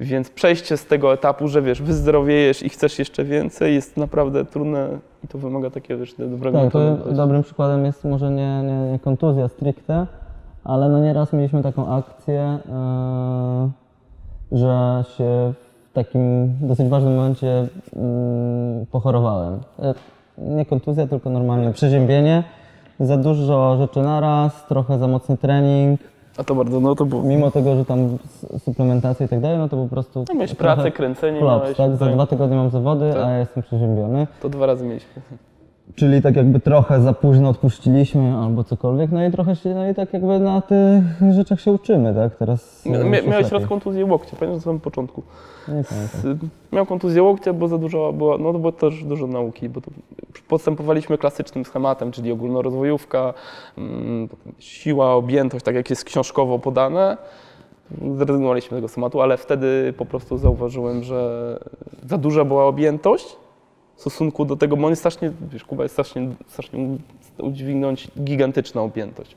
więc 0.00 0.30
przejście 0.30 0.76
z 0.76 0.86
tego 0.86 1.12
etapu, 1.12 1.48
że 1.48 1.62
wiesz, 1.62 1.82
wyzdrowiejesz 1.82 2.62
i 2.62 2.68
chcesz 2.68 2.98
jeszcze 2.98 3.24
więcej, 3.24 3.74
jest 3.74 3.96
naprawdę 3.96 4.44
trudne 4.44 4.98
i 5.24 5.28
to 5.28 5.38
wymaga 5.38 5.70
takiego 5.70 6.00
wiesz, 6.00 6.14
dobrego 6.14 6.60
Tak, 6.60 6.72
to 6.72 6.96
dobrym 6.96 7.42
przykładem 7.42 7.84
jest 7.84 8.04
może 8.04 8.30
nie, 8.30 8.62
nie, 8.62 8.92
nie 8.92 8.98
kontuzja 8.98 9.48
stricte, 9.48 10.06
ale 10.64 10.88
no 10.88 11.00
nieraz 11.00 11.32
mieliśmy 11.32 11.62
taką 11.62 11.94
akcję, 11.94 12.58
yy, 12.66 13.81
że 14.52 15.04
się 15.16 15.52
w 15.90 15.94
takim 15.94 16.52
dosyć 16.60 16.88
ważnym 16.88 17.16
momencie 17.16 17.46
yy, 17.46 18.86
pochorowałem. 18.90 19.60
E, 19.82 19.94
Nie 20.38 20.66
kontuzja, 20.66 21.06
tylko 21.06 21.30
normalne 21.30 21.72
przeziębienie. 21.72 22.44
Za 23.00 23.16
dużo 23.16 23.76
rzeczy 23.76 24.00
naraz, 24.02 24.66
trochę 24.66 24.98
za 24.98 25.08
mocny 25.08 25.36
trening. 25.36 26.00
A 26.38 26.44
to 26.44 26.54
bardzo, 26.54 26.80
no 26.80 26.94
to 26.94 27.04
było. 27.04 27.22
Mimo 27.22 27.50
tego, 27.50 27.76
że 27.76 27.84
tam 27.84 28.18
suplementacja 28.58 29.26
i 29.26 29.28
tak 29.28 29.40
dalej, 29.40 29.58
no 29.58 29.68
to 29.68 29.76
po 29.76 29.88
prostu... 29.88 30.24
No, 30.28 30.34
miałeś 30.34 30.54
pracę, 30.54 30.90
kręcenie, 30.90 31.40
Klops, 31.40 31.62
miałeś, 31.62 31.76
tak? 31.76 31.96
Za 31.96 32.04
tak. 32.06 32.14
dwa 32.14 32.26
tygodnie 32.26 32.56
mam 32.56 32.70
zawody, 32.70 33.12
Tak. 33.12 33.22
a 33.24 33.30
ja 33.30 33.38
jestem 33.38 33.62
przeziębiony. 33.62 34.26
To 34.42 34.48
dwa 34.48 34.66
razy 34.66 34.84
mieliśmy. 34.84 35.22
Czyli 35.94 36.22
tak 36.22 36.36
jakby 36.36 36.60
trochę 36.60 37.00
za 37.00 37.12
późno 37.12 37.48
odpuściliśmy 37.48 38.36
albo 38.36 38.64
cokolwiek, 38.64 39.12
no 39.12 39.26
i 39.26 39.30
trochę 39.30 39.56
się, 39.56 39.74
no 39.74 39.88
i 39.88 39.94
tak 39.94 40.12
jakby 40.12 40.38
na 40.38 40.60
tych 40.60 41.02
rzeczach 41.34 41.60
się 41.60 41.72
uczymy, 41.72 42.14
tak? 42.14 42.36
Teraz... 42.36 42.86
Mia, 42.86 43.04
mia, 43.04 43.22
miałeś 43.22 43.50
raz 43.50 43.66
kontuzję 43.66 44.06
łokcia, 44.06 44.36
pamiętam 44.36 44.58
na 44.58 44.64
samym 44.64 44.80
początku. 44.80 45.22
Nie 45.68 45.84
pamiętam. 45.84 46.48
Miał 46.72 46.86
kontuzję 46.86 47.22
łokcia, 47.22 47.52
bo 47.52 47.68
za 47.68 47.78
dużo 47.78 48.12
była, 48.12 48.38
no 48.38 48.52
to 48.52 48.58
było 48.58 48.72
też 48.72 49.04
dużo 49.04 49.26
nauki, 49.26 49.68
bo 49.68 49.80
to 49.80 49.90
postępowaliśmy 50.48 51.18
klasycznym 51.18 51.64
schematem, 51.64 52.12
czyli 52.12 52.32
ogólnorozwojówka, 52.32 53.34
mm, 53.78 54.28
siła, 54.58 55.14
objętość, 55.14 55.64
tak 55.64 55.74
jak 55.74 55.90
jest 55.90 56.04
książkowo 56.04 56.58
podane. 56.58 57.16
Zrezygnowaliśmy 58.18 58.76
z 58.76 58.78
tego 58.78 58.88
schematu, 58.88 59.22
ale 59.22 59.36
wtedy 59.36 59.94
po 59.96 60.04
prostu 60.04 60.38
zauważyłem, 60.38 61.02
że 61.02 61.58
za 62.06 62.18
duża 62.18 62.44
była 62.44 62.66
objętość 62.66 63.36
stosunku 63.96 64.44
do 64.44 64.56
tego, 64.56 64.76
bo 64.76 64.86
on 64.86 64.90
jest 64.92 65.02
strasznie, 65.02 65.32
wiesz, 65.52 65.64
Kuba 65.64 65.82
jest 65.82 65.94
strasznie, 65.94 66.28
strasznie 66.48 66.78
udźwignąć 67.38 68.08
gigantyczna 68.24 68.82
objętość. 68.82 69.36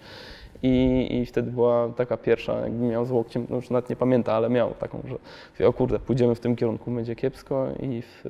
I, 0.63 1.07
I 1.11 1.25
wtedy 1.25 1.51
była 1.51 1.89
taka 1.97 2.17
pierwsza, 2.17 2.59
jakby 2.59 2.85
miał 2.85 3.05
z 3.05 3.11
łokciem, 3.11 3.47
no 3.49 3.55
już 3.55 3.69
nawet 3.69 3.89
nie 3.89 3.95
pamięta, 3.95 4.33
ale 4.33 4.49
miał 4.49 4.71
taką, 4.71 5.01
że 5.07 5.15
mówię, 5.53 5.67
o 5.67 5.73
kurde, 5.73 5.99
pójdziemy 5.99 6.35
w 6.35 6.39
tym 6.39 6.55
kierunku, 6.55 6.91
będzie 6.91 7.15
kiepsko 7.15 7.67
i 7.81 8.01
w, 8.01 8.25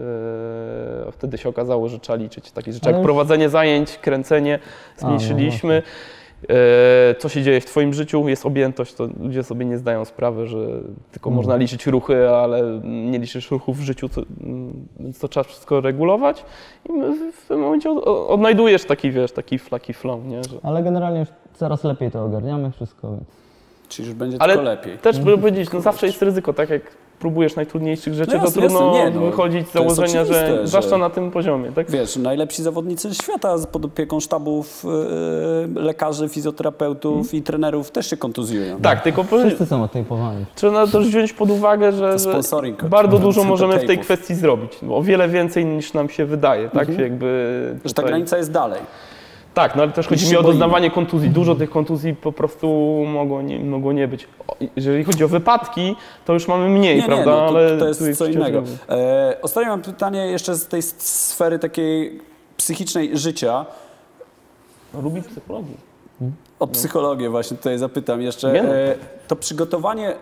e, 1.07 1.11
wtedy 1.11 1.37
się 1.37 1.49
okazało, 1.49 1.89
że 1.89 1.99
trzeba 1.99 2.17
liczyć 2.17 2.51
takie 2.51 2.73
rzeczy 2.73 2.85
Ale 2.85 2.91
jak 2.91 2.99
już- 2.99 3.05
prowadzenie 3.05 3.49
zajęć, 3.49 3.97
kręcenie, 3.97 4.59
no 5.01 5.07
zmniejszyliśmy. 5.07 5.73
E, 5.73 5.81
co 7.19 7.29
się 7.29 7.41
dzieje 7.43 7.61
w 7.61 7.65
Twoim 7.65 7.93
życiu, 7.93 8.27
jest 8.27 8.45
objętość, 8.45 8.93
to 8.93 9.07
ludzie 9.19 9.43
sobie 9.43 9.65
nie 9.65 9.77
zdają 9.77 10.05
sprawy, 10.05 10.47
że 10.47 10.57
tylko 11.11 11.29
Mm. 11.29 11.37
można 11.37 11.55
liczyć 11.55 11.87
ruchy, 11.87 12.29
ale 12.29 12.79
nie 12.83 13.19
liczysz 13.19 13.51
ruchów 13.51 13.77
w 13.77 13.81
życiu, 13.81 14.09
to, 14.09 14.21
mm, 14.43 14.87
więc 14.99 15.19
to 15.19 15.27
trzeba 15.27 15.43
wszystko 15.43 15.81
regulować 15.81 16.45
i 16.85 16.89
w- 17.31 17.47
tym 17.47 17.59
momencie 17.59 17.91
od- 17.91 18.03
odnajdujesz 18.29 18.85
taki, 18.85 19.11
wiesz, 19.11 19.31
taki 19.31 19.59
flaki 19.59 19.93
flow, 19.93 20.25
nie? 20.25 20.43
Że... 20.43 20.57
Ale 20.63 20.83
generalnie 20.83 21.19
już 21.19 21.29
coraz 21.53 21.83
lepiej 21.83 22.11
to 22.11 22.25
ogarniamy 22.25 22.71
wszystko, 22.71 23.11
więc... 23.11 23.23
Czyli 23.89 24.07
już 24.07 24.17
będzie 24.17 24.37
Ale 24.41 24.53
tylko 24.53 24.63
lepiej. 24.69 24.97
też 24.97 25.19
by 25.19 25.37
powiedzieć, 25.37 25.71
no 25.73 25.81
zawsze 25.81 26.05
jest 26.07 26.21
ryzyko, 26.21 26.53
tak 26.53 26.69
jak 26.69 26.81
próbujesz 27.19 27.55
najtrudniejszych 27.55 28.13
rzeczy, 28.13 28.31
No 28.33 28.39
to 28.39 28.45
jasne, 28.45 28.61
trudno 28.61 28.85
jasne, 28.95 29.09
nie, 29.11 29.19
no, 29.19 29.25
wychodzić 29.25 29.67
z 29.69 29.71
to 29.71 29.79
założenia, 29.79 30.25
że, 30.25 30.33
że- 30.33 30.67
zwłaszcza 30.67 30.97
na 30.97 31.09
tym 31.09 31.31
poziomie, 31.31 31.71
tak? 31.71 31.91
Wiesz, 31.91 32.15
najlepsi 32.15 32.63
zawodnicy 32.63 33.15
świata 33.15 33.57
z 33.57 33.67
pod 33.67 33.85
opieką 33.85 34.19
sztabów 34.19 34.85
yy, 35.75 35.81
lekarzy, 35.81 36.29
fizjoterapeutów 36.29 37.33
i 37.33 37.41
trenerów 37.41 37.91
też 37.91 38.09
się 38.09 38.17
kontuzjują. 38.17 38.79
Tak, 38.81 39.01
tylko 39.03 39.23
powiedz- 39.23 39.47
Wszyscy 39.47 39.65
są 39.65 39.83
otejpowani. 39.83 40.45
trzeba 40.55 40.87
też 40.87 41.07
wziąć 41.07 41.33
pod 41.33 41.49
uwagę, 41.49 41.91
że, 41.91 42.19
że 42.19 42.41
bardzo 42.89 43.19
dużo 43.19 43.43
możemy 43.43 43.79
w 43.79 43.85
tej 43.85 43.97
kwestii 43.99 44.35
zrobić. 44.35 44.71
O 44.89 45.01
wiele 45.03 45.29
więcej 45.29 45.65
niż 45.65 45.93
nam 45.93 46.09
się 46.09 46.25
wydaje, 46.25 46.69
tak? 46.69 46.99
Jakby 46.99 47.51
Że 47.75 47.81
ta 47.81 47.89
tutaj- 47.89 48.05
granica 48.05 48.37
jest 48.37 48.51
dalej. 48.51 48.79
Tak, 49.55 49.75
no 49.75 49.83
ale 49.83 49.91
też 49.91 50.07
chodzi 50.07 50.31
mi 50.31 50.37
o 50.37 50.43
doznawanie 50.43 50.91
kontuzji. 50.91 51.29
Dużo 51.29 51.55
tych 51.55 51.69
kontuzji 51.69 52.15
po 52.15 52.31
prostu 52.31 52.67
mogło 53.07 53.41
nie, 53.41 53.59
mogło 53.59 53.93
nie 53.93 54.07
być. 54.07 54.27
Jeżeli 54.75 55.03
chodzi 55.03 55.23
o 55.23 55.27
wypadki, 55.27 55.95
to 56.25 56.33
już 56.33 56.47
mamy 56.47 56.69
mniej, 56.69 56.95
Nie, 56.95 57.01
nie, 57.01 57.07
prawda? 57.07 57.31
no, 57.31 57.37
to, 57.37 57.47
ale 57.47 57.77
to 57.77 57.95
tu 57.95 58.07
jest 58.07 58.19
co 58.19 58.25
innego. 58.25 58.63
E, 58.89 59.37
ostatnio 59.41 59.69
mam 59.69 59.81
pytanie 59.81 60.25
jeszcze 60.27 60.55
z 60.55 60.67
tej 60.67 60.81
sfery 60.81 61.59
takiej 61.59 62.21
psychicznej 62.57 63.17
życia. 63.17 63.65
Lubi 65.03 65.21
psychologię. 65.21 65.73
O 66.59 66.67
psychologię 66.67 67.29
właśnie 67.29 67.57
tutaj 67.57 67.77
zapytam 67.77 68.21
jeszcze. 68.21 68.53
Nie 68.53 68.63
no. 68.63 68.75
E, 68.75 68.95
to 69.27 69.35
przygotowanie, 69.35 70.15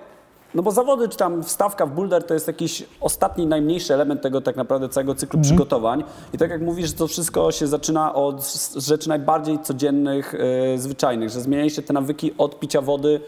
no 0.56 0.64
bo 0.64 0.72
zawody 0.72 1.10
czy 1.10 1.18
tam 1.18 1.44
wstawka 1.44 1.86
w 1.86 1.92
boulder 1.92 2.24
to 2.24 2.34
jest 2.34 2.48
jakiś 2.48 2.84
ostatni, 3.02 3.48
najmniejszy 3.48 3.94
element 3.94 4.22
tego 4.22 4.42
tak 4.42 4.56
naprawdę 4.56 4.90
całego 4.90 5.16
cyklu 5.16 5.42
przygotowań. 5.42 6.04
I 6.34 6.38
tak 6.38 6.50
jak 6.50 6.62
mówisz, 6.62 6.94
to 6.94 7.08
wszystko 7.08 7.52
się 7.52 7.68
zaczyna 7.68 8.14
od 8.14 8.54
rzeczy 8.76 9.10
najbardziej 9.10 9.60
codziennych, 9.60 10.36
e, 10.74 10.78
zwyczajnych, 10.78 11.30
że 11.30 11.42
zmienialiście 11.42 11.82
te 11.82 11.94
nawyki 11.94 12.32
od 12.38 12.60
picia 12.60 12.82
wody, 12.82 13.20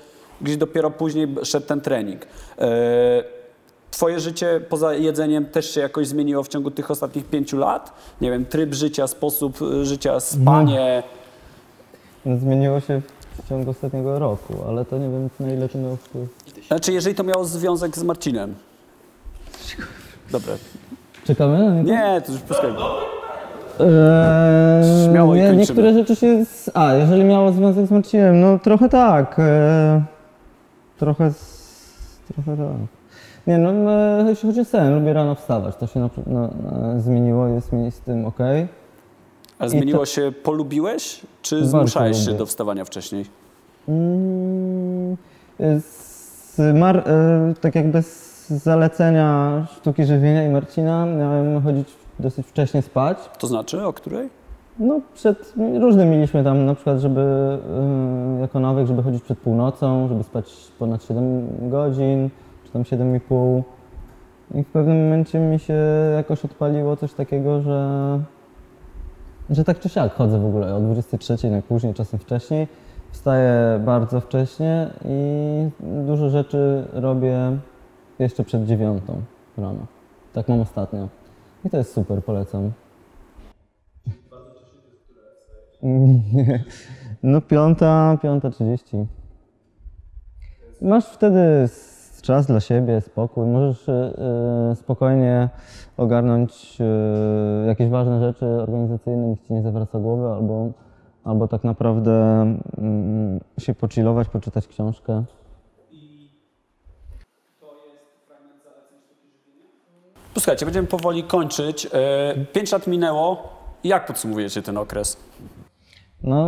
gdzie 0.42 0.58
dopiero 0.58 0.92
później 0.92 1.36
szedł 1.44 1.68
ten 1.68 1.82
trening. 1.82 2.22
E, 2.60 3.36
Twoje 3.92 4.20
życie 4.20 4.62
poza 4.70 4.94
jedzeniem 4.94 5.46
też 5.46 5.74
się 5.74 5.82
jakoś 5.82 6.08
zmieniło 6.08 6.44
w 6.44 6.48
ciągu 6.48 6.72
tych 6.72 6.92
ostatnich 6.92 7.26
pięciu 7.26 7.58
lat? 7.58 7.94
Nie 8.22 8.32
wiem, 8.32 8.46
tryb 8.46 8.74
życia, 8.74 9.08
sposób 9.08 9.58
e, 9.62 9.86
życia, 9.86 10.20
spanie. 10.20 11.04
Zmieniło 12.26 12.80
się 12.80 13.02
w 13.44 13.50
ciągu 13.50 13.72
ostatniego 13.72 14.20
roku, 14.20 14.54
ale 14.68 14.86
to 14.86 14.98
nie 14.98 15.10
wiem 15.10 15.30
na 15.40 15.54
ile 15.54 15.70
to 15.70 15.78
miało 15.78 15.96
wpływ. 15.96 16.30
Znaczy, 16.68 16.94
jeżeli 16.94 17.16
to 17.16 17.24
miało 17.24 17.46
związek 17.46 17.98
z 17.98 18.04
Marcinem. 18.04 18.56
Dobra. 20.32 20.54
Czekamy? 21.26 21.84
Nie, 21.84 22.22
to 22.26 22.32
już 22.32 22.42
puskaj. 22.42 22.70
Eee, 23.80 25.06
Śmiało 25.10 25.36
i 25.36 25.38
nie, 25.38 25.44
kończymy. 25.44 25.62
niektóre 25.62 25.94
rzeczy 25.94 26.16
się. 26.16 26.46
Z... 26.46 26.72
A, 26.74 26.94
jeżeli 26.94 27.24
miało 27.24 27.52
związek 27.52 27.88
z 27.88 27.92
Marcinem, 27.92 28.42
no 28.42 28.60
trochę 28.60 28.90
tak. 28.90 29.36
eee, 29.40 30.02
trochę. 30.98 31.32
Z... 31.32 31.66
Trochę 32.34 32.58
tak. 32.58 32.68
Nie, 33.48 33.58
no, 33.58 33.92
e, 33.92 34.26
jeśli 34.30 34.50
chodzi 34.50 34.62
o 34.62 34.66
sen, 34.66 34.96
lubię 34.96 35.14
rano 35.14 35.36
wstawać. 35.36 35.76
To 35.76 35.88
się 35.88 36.00
na, 36.00 36.10
na, 36.28 36.42
na, 36.48 37.00
zmieniło, 37.00 37.48
jest 37.48 37.74
mi 37.74 37.92
z 37.92 38.00
tym 38.00 38.26
ok. 38.26 38.38
Ale 39.60 39.70
zmieniło 39.70 40.00
to- 40.00 40.06
się, 40.06 40.32
polubiłeś, 40.44 41.22
czy 41.42 41.66
zmuszałeś 41.66 42.18
się 42.18 42.26
lubię. 42.26 42.38
do 42.38 42.46
wstawania 42.46 42.86
wcześniej? 42.86 43.26
Mm, 43.88 45.18
z 45.60 46.15
Mar, 46.74 46.98
e, 46.98 47.54
tak 47.62 47.76
jakby 47.76 48.02
z 48.02 48.48
zalecenia 48.50 49.62
sztuki 49.78 50.06
żywienia 50.06 50.48
i 50.48 50.50
Marcina 50.50 51.06
miałem 51.06 51.62
chodzić 51.62 51.90
dosyć 52.20 52.48
wcześnie 52.48 52.82
spać. 52.82 53.18
To 53.40 53.48
znaczy, 53.48 53.86
o 53.86 53.94
której? 53.94 54.30
No, 54.80 55.02
przed, 55.14 55.54
różne 55.82 56.06
mieliśmy 56.06 56.44
tam, 56.44 56.66
na 56.66 56.76
przykład, 56.76 57.00
żeby 57.00 57.22
y, 58.38 58.42
jako 58.42 58.60
nawyk, 58.60 58.88
żeby 58.88 59.04
chodzić 59.04 59.24
przed 59.24 59.40
północą, 59.40 60.08
żeby 60.08 60.24
spać 60.24 60.54
ponad 60.80 61.04
7 61.04 61.48
godzin, 61.70 62.30
czy 62.66 62.72
tam 62.72 62.84
7,5. 62.84 63.62
I 64.56 64.64
w 64.64 64.68
pewnym 64.68 65.04
momencie 65.04 65.40
mi 65.40 65.60
się 65.60 65.74
jakoś 66.16 66.46
odpaliło 66.46 66.98
coś 66.98 67.14
takiego, 67.14 67.62
że, 67.62 68.20
że 69.50 69.64
tak 69.64 69.80
czy 69.80 69.90
siak 69.90 70.14
chodzę 70.14 70.40
w 70.40 70.46
ogóle 70.46 70.76
o 70.76 70.80
23, 70.80 71.50
najpóźniej, 71.50 71.94
czasem 71.94 72.20
wcześniej. 72.20 72.68
Wstaję 73.16 73.80
bardzo 73.86 74.22
wcześnie 74.22 74.90
i 75.06 75.70
dużo 76.06 76.30
rzeczy 76.30 76.88
robię 76.94 77.58
jeszcze 78.20 78.44
przed 78.44 78.66
dziewiątą 78.66 79.22
rano. 79.58 79.86
Tak 80.34 80.48
mam 80.48 80.62
ostatnio. 80.62 81.08
I 81.66 81.70
to 81.70 81.78
jest 81.78 81.94
super, 81.94 82.24
polecam. 82.24 82.72
No 87.24 87.42
piąta, 87.42 88.18
piąta 88.22 88.50
trzydzieści. 88.50 89.06
Masz 90.82 91.06
wtedy 91.06 91.68
czas 92.22 92.46
dla 92.46 92.60
siebie, 92.60 93.02
spokój. 93.02 93.46
Możesz 93.48 93.90
e, 93.90 94.76
spokojnie 94.76 95.50
ogarnąć 95.98 96.78
e, 96.82 97.68
jakieś 97.68 97.90
ważne 97.90 98.20
rzeczy 98.20 98.46
organizacyjne, 98.46 99.28
nikt 99.28 99.48
ci 99.48 99.54
nie 99.54 99.62
zawraca 99.62 100.00
głowy, 100.00 100.28
albo, 100.28 100.72
albo 101.26 101.48
tak 101.48 101.64
naprawdę 101.64 102.42
mm, 102.78 103.40
się 103.60 103.74
pochillować, 103.74 104.28
poczytać 104.30 104.68
książkę. 104.68 105.24
Posłuchajcie, 110.34 110.66
będziemy 110.66 110.88
powoli 110.88 111.24
kończyć. 111.24 111.88
E, 111.94 112.36
Pięć 112.54 112.72
lat 112.72 112.88
minęło. 112.88 113.50
Jak 113.84 114.06
podsumowujecie 114.06 114.62
ten 114.62 114.78
okres? 114.78 115.18
No, 116.24 116.48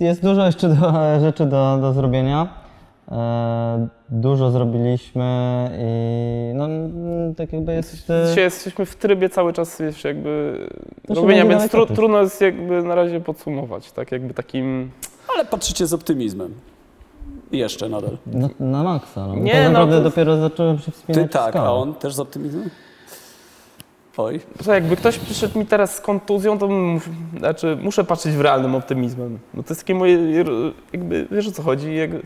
jest 0.00 0.22
dużo 0.22 0.46
jeszcze 0.46 0.68
do, 0.68 1.20
rzeczy 1.20 1.46
do, 1.46 1.78
do 1.80 1.92
zrobienia. 1.92 2.48
E, 3.12 3.88
dużo 4.08 4.50
zrobiliśmy 4.50 5.70
i 5.78 6.52
no, 6.54 6.68
tak 7.36 7.52
jakby 7.52 7.74
jest... 7.74 8.12
Dzisiaj 8.28 8.44
jesteśmy 8.44 8.86
w 8.86 8.96
trybie 8.96 9.28
cały 9.28 9.52
czas, 9.52 9.80
wiesz, 9.80 10.04
jakby 10.04 10.58
To 11.06 11.14
się 11.14 11.20
robienia, 11.20 11.46
więc 11.46 11.70
tru, 11.70 11.86
trudno 11.86 12.20
jest 12.20 12.40
jakby 12.40 12.82
na 12.82 12.94
razie 12.94 13.20
podsumować, 13.20 13.92
tak 13.92 14.12
jakby 14.12 14.34
takim... 14.34 14.90
Ale 15.34 15.44
patrzycie 15.44 15.86
z 15.86 15.92
optymizmem. 15.94 16.54
I 17.52 17.58
Jeszcze 17.58 17.88
nadal. 17.88 18.16
Na, 18.26 18.48
na 18.60 18.82
maksa. 18.82 19.26
No. 19.26 19.34
Nie, 19.34 19.42
Nie, 19.42 19.52
tak 19.52 19.64
no 19.64 19.70
naprawdę 19.70 19.96
to- 19.96 20.02
dopiero 20.02 20.36
zacząłem 20.36 20.78
się 20.78 20.92
wspinać 20.92 21.22
Ty 21.22 21.28
tak, 21.28 21.56
a 21.56 21.72
on 21.72 21.94
też 21.94 22.14
z 22.14 22.20
optymizmem? 22.20 22.70
Oj. 24.16 24.40
Że 24.64 24.74
jakby 24.74 24.96
ktoś 24.96 25.18
przyszedł 25.18 25.58
mi 25.58 25.66
teraz 25.66 25.94
z 25.94 26.00
kontuzją, 26.00 26.58
to 26.58 26.66
mus- 26.68 27.08
znaczy, 27.38 27.78
muszę 27.82 28.04
patrzeć 28.04 28.32
w 28.34 28.40
realnym 28.40 28.74
optymizmem. 28.74 29.38
No 29.54 29.62
to 29.62 29.68
jest 29.68 29.80
takie 29.80 29.94
moje, 29.94 30.44
jakby, 30.92 31.26
wiesz 31.30 31.48
o 31.48 31.52
co 31.52 31.62
chodzi, 31.62 31.94
jakby, 31.94 32.22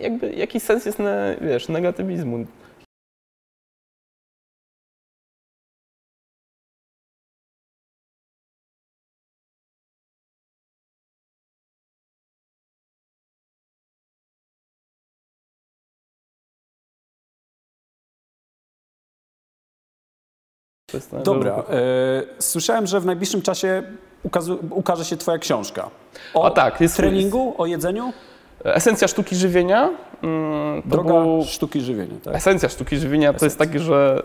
jakby 0.00 0.32
jaki 0.32 0.60
sens 0.60 0.86
jest, 0.86 0.98
na, 0.98 1.36
wiesz, 1.40 1.68
negatywizmu? 1.68 2.46
Dobra. 21.24 21.64
E, 21.70 22.42
słyszałem, 22.42 22.86
że 22.86 23.00
w 23.00 23.06
najbliższym 23.06 23.42
czasie 23.42 23.82
ukaże 24.70 25.04
się 25.04 25.16
Twoja 25.16 25.38
książka. 25.38 25.90
O, 26.34 26.50
tak, 26.50 26.80
jest 26.80 26.96
treningu, 26.96 27.54
o 27.58 27.66
jedzeniu? 27.66 28.12
Esencja 28.74 29.08
sztuki 29.08 29.36
żywienia. 29.36 29.90
mm, 30.22 30.82
droga 30.84 31.12
był- 31.12 31.44
sztuki 31.44 31.80
żywienia, 31.80 32.14
tak? 32.24 32.34
Esencja 32.34 32.68
sztuki 32.68 32.96
żywienia 32.96 33.32
to 33.32 33.44
jest 33.46 33.58
takie, 33.58 33.78
że 33.78 34.22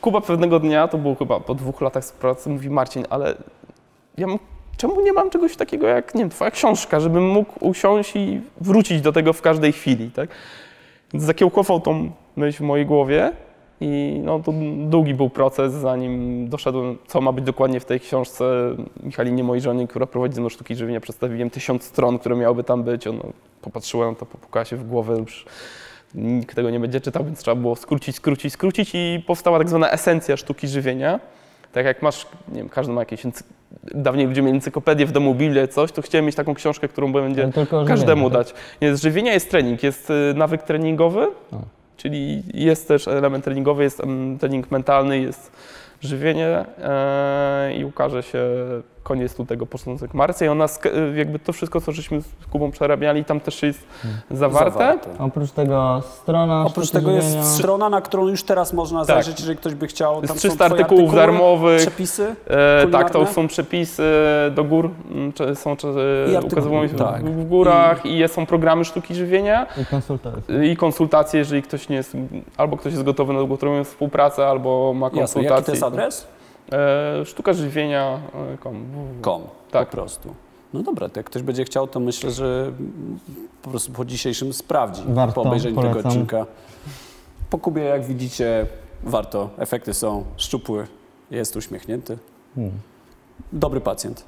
Kuba 0.00 0.20
pewnego 0.20 0.60
dnia, 0.60 0.88
to 0.88 0.98
było 0.98 1.14
chyba 1.14 1.40
po 1.40 1.54
dwóch 1.54 1.80
latach 1.80 2.04
z 2.04 2.12
pracy, 2.12 2.50
mówi 2.50 2.70
Marcin, 2.70 3.04
ale 3.10 3.34
ja 4.18 4.26
mam, 4.26 4.38
czemu 4.76 5.00
nie 5.00 5.12
mam 5.12 5.30
czegoś 5.30 5.56
takiego 5.56 5.86
jak, 5.86 6.14
nie 6.14 6.20
wiem, 6.20 6.30
twoja 6.30 6.50
książka, 6.50 7.00
żebym 7.00 7.28
mógł 7.28 7.52
usiąść 7.60 8.16
i 8.16 8.40
wrócić 8.60 9.00
do 9.00 9.12
tego 9.12 9.32
w 9.32 9.42
każdej 9.42 9.72
chwili, 9.72 10.10
tak? 10.10 10.28
Więc 11.12 11.24
zakiełkował 11.24 11.80
tą 11.80 12.10
myśl 12.36 12.58
w 12.58 12.60
mojej 12.66 12.86
głowie 12.86 13.32
i 13.82 14.20
no, 14.24 14.40
to 14.40 14.52
długi 14.78 15.14
był 15.14 15.30
proces, 15.30 15.72
zanim 15.72 16.48
doszedłem, 16.48 16.98
co 17.06 17.20
ma 17.20 17.32
być 17.32 17.44
dokładnie 17.44 17.80
w 17.80 17.84
tej 17.84 18.00
książce. 18.00 18.44
Michalinie, 19.02 19.44
mojej 19.44 19.62
żonie, 19.62 19.88
która 19.88 20.06
prowadzi 20.06 20.34
ze 20.34 20.40
mną 20.40 20.48
sztuki 20.48 20.74
żywienia, 20.74 21.00
przedstawiłem 21.00 21.50
tysiąc 21.50 21.82
stron, 21.82 22.18
które 22.18 22.36
miałyby 22.36 22.64
tam 22.64 22.82
być. 22.82 23.06
Ona 23.06 23.22
popatrzyła 23.62 24.10
na 24.10 24.14
to, 24.14 24.26
popukała 24.26 24.64
się 24.64 24.76
w 24.76 24.88
głowę, 24.88 25.18
już 25.18 25.46
nikt 26.14 26.56
tego 26.56 26.70
nie 26.70 26.80
będzie 26.80 27.00
czytał, 27.00 27.24
więc 27.24 27.38
trzeba 27.38 27.54
było 27.54 27.76
skrócić, 27.76 28.16
skrócić, 28.16 28.52
skrócić 28.52 28.90
i 28.94 29.24
powstała 29.26 29.58
tak 29.58 29.68
zwana 29.68 29.90
esencja 29.90 30.36
sztuki 30.36 30.68
żywienia. 30.68 31.20
Tak 31.72 31.86
jak 31.86 32.02
masz, 32.02 32.26
nie 32.48 32.58
wiem, 32.58 32.68
każdy 32.68 32.92
ma 32.92 33.00
jakieś, 33.00 33.22
dawniej 33.94 34.26
ludzie 34.26 34.42
mieli 34.42 34.54
encyklopedię 34.54 35.06
w 35.06 35.12
domu, 35.12 35.34
Biblię, 35.34 35.68
coś, 35.68 35.92
to 35.92 36.02
chciałem 36.02 36.26
mieć 36.26 36.36
taką 36.36 36.54
książkę, 36.54 36.88
którą 36.88 37.12
będzie 37.12 37.50
każdemu 37.86 38.30
tak? 38.30 38.38
dać. 38.38 38.54
Nie, 38.82 38.96
z 38.96 39.02
żywienia 39.02 39.32
jest 39.32 39.50
trening, 39.50 39.82
jest 39.82 40.10
y, 40.10 40.34
nawyk 40.36 40.62
treningowy, 40.62 41.28
czyli 41.96 42.42
jest 42.54 42.88
też 42.88 43.08
element 43.08 43.44
treningowy, 43.44 43.82
jest 43.82 44.02
trening 44.40 44.70
mentalny, 44.70 45.20
jest 45.20 45.52
żywienie 46.00 46.64
e, 46.78 47.74
i 47.74 47.84
ukaże 47.84 48.22
się 48.22 48.40
koniec 49.02 49.38
lutego, 49.38 49.66
początek 49.66 50.14
marca 50.14 50.44
i 50.44 50.48
ona, 50.48 50.66
sk- 50.66 51.14
jakby 51.16 51.38
to 51.38 51.52
wszystko, 51.52 51.80
co 51.80 51.92
żeśmy 51.92 52.20
z 52.22 52.26
Kubą 52.52 52.70
przerabiali, 52.70 53.24
tam 53.24 53.40
też 53.40 53.62
jest 53.62 53.86
zawarte. 54.30 54.98
Oprócz 55.18 55.50
tego 55.50 56.02
strona 56.22 56.64
Oprócz 56.66 56.90
tego 56.90 57.10
żywienia. 57.12 57.36
jest 57.38 57.54
strona, 57.54 57.88
na 57.88 58.00
którą 58.00 58.28
już 58.28 58.42
teraz 58.42 58.72
można 58.72 58.98
Tak. 58.98 59.06
zajrzeć, 59.06 59.38
jeżeli 59.40 59.58
ktoś 59.58 59.74
by 59.74 59.86
chciał. 59.86 60.14
Jest 60.14 60.28
Tam 60.28 60.36
300 60.36 60.48
są 60.50 60.56
twoje 60.56 60.70
artykułów 60.82 61.00
artykuły, 61.14 61.20
darmowych. 61.26 61.80
Przepisy. 61.80 62.34
E, 62.46 62.86
tak, 62.92 63.10
to 63.10 63.26
są 63.26 63.48
przepisy 63.48 64.02
do 64.54 64.64
gór, 64.64 64.90
mm, 65.10 65.32
czy 65.32 65.54
są 65.54 65.70
I 65.72 66.36
artykuły, 66.36 66.46
ukazywane 66.62 66.88
w- 66.88 66.98
tak. 66.98 67.24
w 67.24 67.48
górach 67.48 68.06
i 68.06 68.28
są 68.28 68.46
programy 68.46 68.84
sztuki 68.84 69.14
żywienia. 69.14 69.66
I 69.82 69.86
konsultacje. 69.86 70.66
I 70.72 70.76
konsultacje, 70.76 71.38
jeżeli 71.38 71.62
ktoś 71.62 71.88
nie 71.88 71.96
jest, 71.96 72.16
albo 72.56 72.76
ktoś 72.76 72.92
jest 72.92 73.04
gotowy 73.04 73.32
na 73.32 73.38
długotrwałą 73.38 73.84
współpracę, 73.84 74.46
albo 74.46 74.92
ma 74.94 75.06
Jasne. 75.06 75.20
konsultacje. 75.20 75.54
Jaki 75.54 75.64
to 75.66 75.72
jest 75.72 75.82
adres? 75.82 76.26
E, 76.72 77.24
sztuka 77.24 77.52
żywienia. 77.52 78.20
e, 78.54 78.58
kom. 78.58 78.84
Com. 79.22 79.42
Tak. 79.70 79.88
Po 79.88 79.96
prostu. 79.96 80.34
No 80.72 80.82
dobra, 80.82 81.08
to 81.08 81.20
jak 81.20 81.26
ktoś 81.26 81.42
będzie 81.42 81.64
chciał, 81.64 81.88
to 81.88 82.00
myślę, 82.00 82.30
że 82.30 82.72
po 83.62 83.70
prostu 83.70 83.92
po 83.92 84.04
dzisiejszym 84.04 84.52
sprawdzi. 84.52 85.02
Warto, 85.08 85.34
po 85.34 85.42
obejrzeniu 85.42 85.76
tego 85.76 85.88
polecam. 85.88 86.10
odcinka. 86.10 86.46
Po 87.50 87.58
Kubie, 87.58 87.82
jak 87.82 88.04
widzicie, 88.04 88.66
warto. 89.02 89.50
Efekty 89.58 89.94
są 89.94 90.24
szczupły, 90.36 90.86
jest 91.30 91.56
uśmiechnięty. 91.56 92.18
Hmm. 92.54 92.72
Dobry 93.52 93.80
pacjent. 93.80 94.24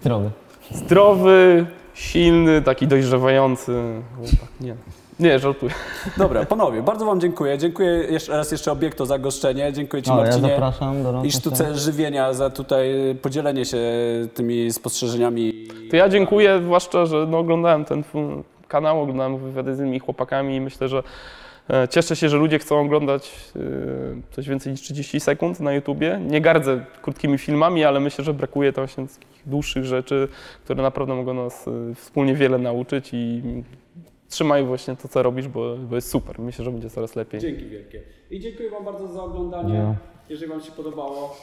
Zdrowy. 0.00 0.30
Zdrowy, 0.70 1.66
silny, 1.94 2.62
taki 2.62 2.86
dojrzewający 2.86 4.02
chłopak. 4.16 4.48
Nie, 4.60 4.76
nie, 5.20 5.38
żartuję. 5.38 5.72
Dobra, 6.16 6.44
panowie, 6.44 6.82
bardzo 6.82 7.04
wam 7.04 7.20
dziękuję. 7.20 7.58
Dziękuję 7.58 7.88
jeszcze 7.90 8.32
raz 8.32 8.52
jeszcze 8.52 8.72
Obiekto 8.72 9.06
za 9.06 9.18
goszczenie. 9.18 9.72
Dziękuję 9.72 10.02
ci 10.02 10.10
O, 10.10 10.16
ja 10.16 10.22
Marcinie. 10.22 10.48
zapraszam 10.48 11.02
do 11.02 11.24
I 11.24 11.32
sztuce 11.32 11.74
żywienia 11.74 12.32
za 12.32 12.50
tutaj 12.50 13.16
podzielenie 13.22 13.64
się 13.64 13.78
tymi 14.34 14.72
spostrzeżeniami. 14.72 15.68
To 15.90 15.96
ja 15.96 16.08
dziękuję, 16.08 16.60
zwłaszcza, 16.62 17.06
że 17.06 17.26
no, 17.30 17.38
oglądałem 17.38 17.84
ten 17.84 18.04
kanał, 18.68 19.02
oglądałem 19.02 19.38
wywiady 19.38 19.76
z 19.76 19.78
innymi 19.78 19.98
chłopakami 19.98 20.56
i 20.56 20.60
myślę, 20.60 20.88
że 20.88 21.02
e, 21.70 21.88
cieszę 21.88 22.16
się, 22.16 22.28
że 22.28 22.36
ludzie 22.36 22.58
chcą 22.58 22.80
oglądać 22.80 23.32
e, 23.56 23.60
coś 24.34 24.48
więcej 24.48 24.72
niż 24.72 24.80
30 24.80 25.20
sekund 25.20 25.60
na 25.60 25.72
YouTubie. 25.72 26.20
Nie 26.26 26.40
gardzę 26.40 26.84
krótkimi 27.02 27.38
filmami, 27.38 27.84
ale 27.84 28.00
myślę, 28.00 28.24
że 28.24 28.34
brakuje 28.34 28.72
to 28.72 28.80
właśnie 28.80 29.06
takich 29.06 29.42
dłuższych 29.46 29.84
rzeczy, 29.84 30.28
które 30.64 30.82
naprawdę 30.82 31.14
mogą 31.14 31.34
nas 31.34 31.68
e, 31.68 31.94
wspólnie 31.94 32.34
wiele 32.34 32.58
nauczyć 32.58 33.10
i 33.12 33.42
trzymaj 34.34 34.64
właśnie 34.64 34.96
to, 34.96 35.08
co 35.08 35.22
robisz, 35.22 35.48
bo, 35.48 35.76
bo 35.76 35.94
jest 35.94 36.08
super. 36.10 36.38
Myślę, 36.38 36.64
że 36.64 36.70
będzie 36.70 36.90
coraz 36.90 37.16
lepiej. 37.16 37.40
Dzięki 37.40 37.66
wielkie. 37.66 38.02
I 38.30 38.40
dziękuję 38.40 38.70
Wam 38.70 38.84
bardzo 38.84 39.08
za 39.08 39.22
oglądanie. 39.22 39.74
Ja. 39.74 39.96
Jeżeli 40.28 40.50
Wam 40.50 40.60
się 40.60 40.72
podobało, 40.72 41.36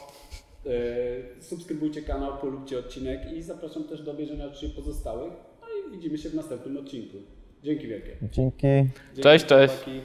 e, 0.66 1.42
subskrybujcie 1.42 2.02
kanał, 2.02 2.38
polubcie 2.38 2.80
odcinek 2.80 3.20
i 3.34 3.42
zapraszam 3.42 3.84
też 3.84 4.02
do 4.04 4.12
obejrzenia 4.12 4.46
oczywiście 4.46 4.82
pozostałych. 4.82 5.34
No 5.62 5.68
i 5.68 5.92
widzimy 5.92 6.18
się 6.18 6.30
w 6.30 6.36
następnym 6.36 6.78
odcinku. 6.78 7.18
Dzięki 7.64 7.88
wielkie. 7.88 8.18
Dzięki. 8.22 8.68
Dzięki, 8.68 9.22
Cześć, 9.22 9.46
cześć. 9.46 9.74
chłopaki. 9.74 10.02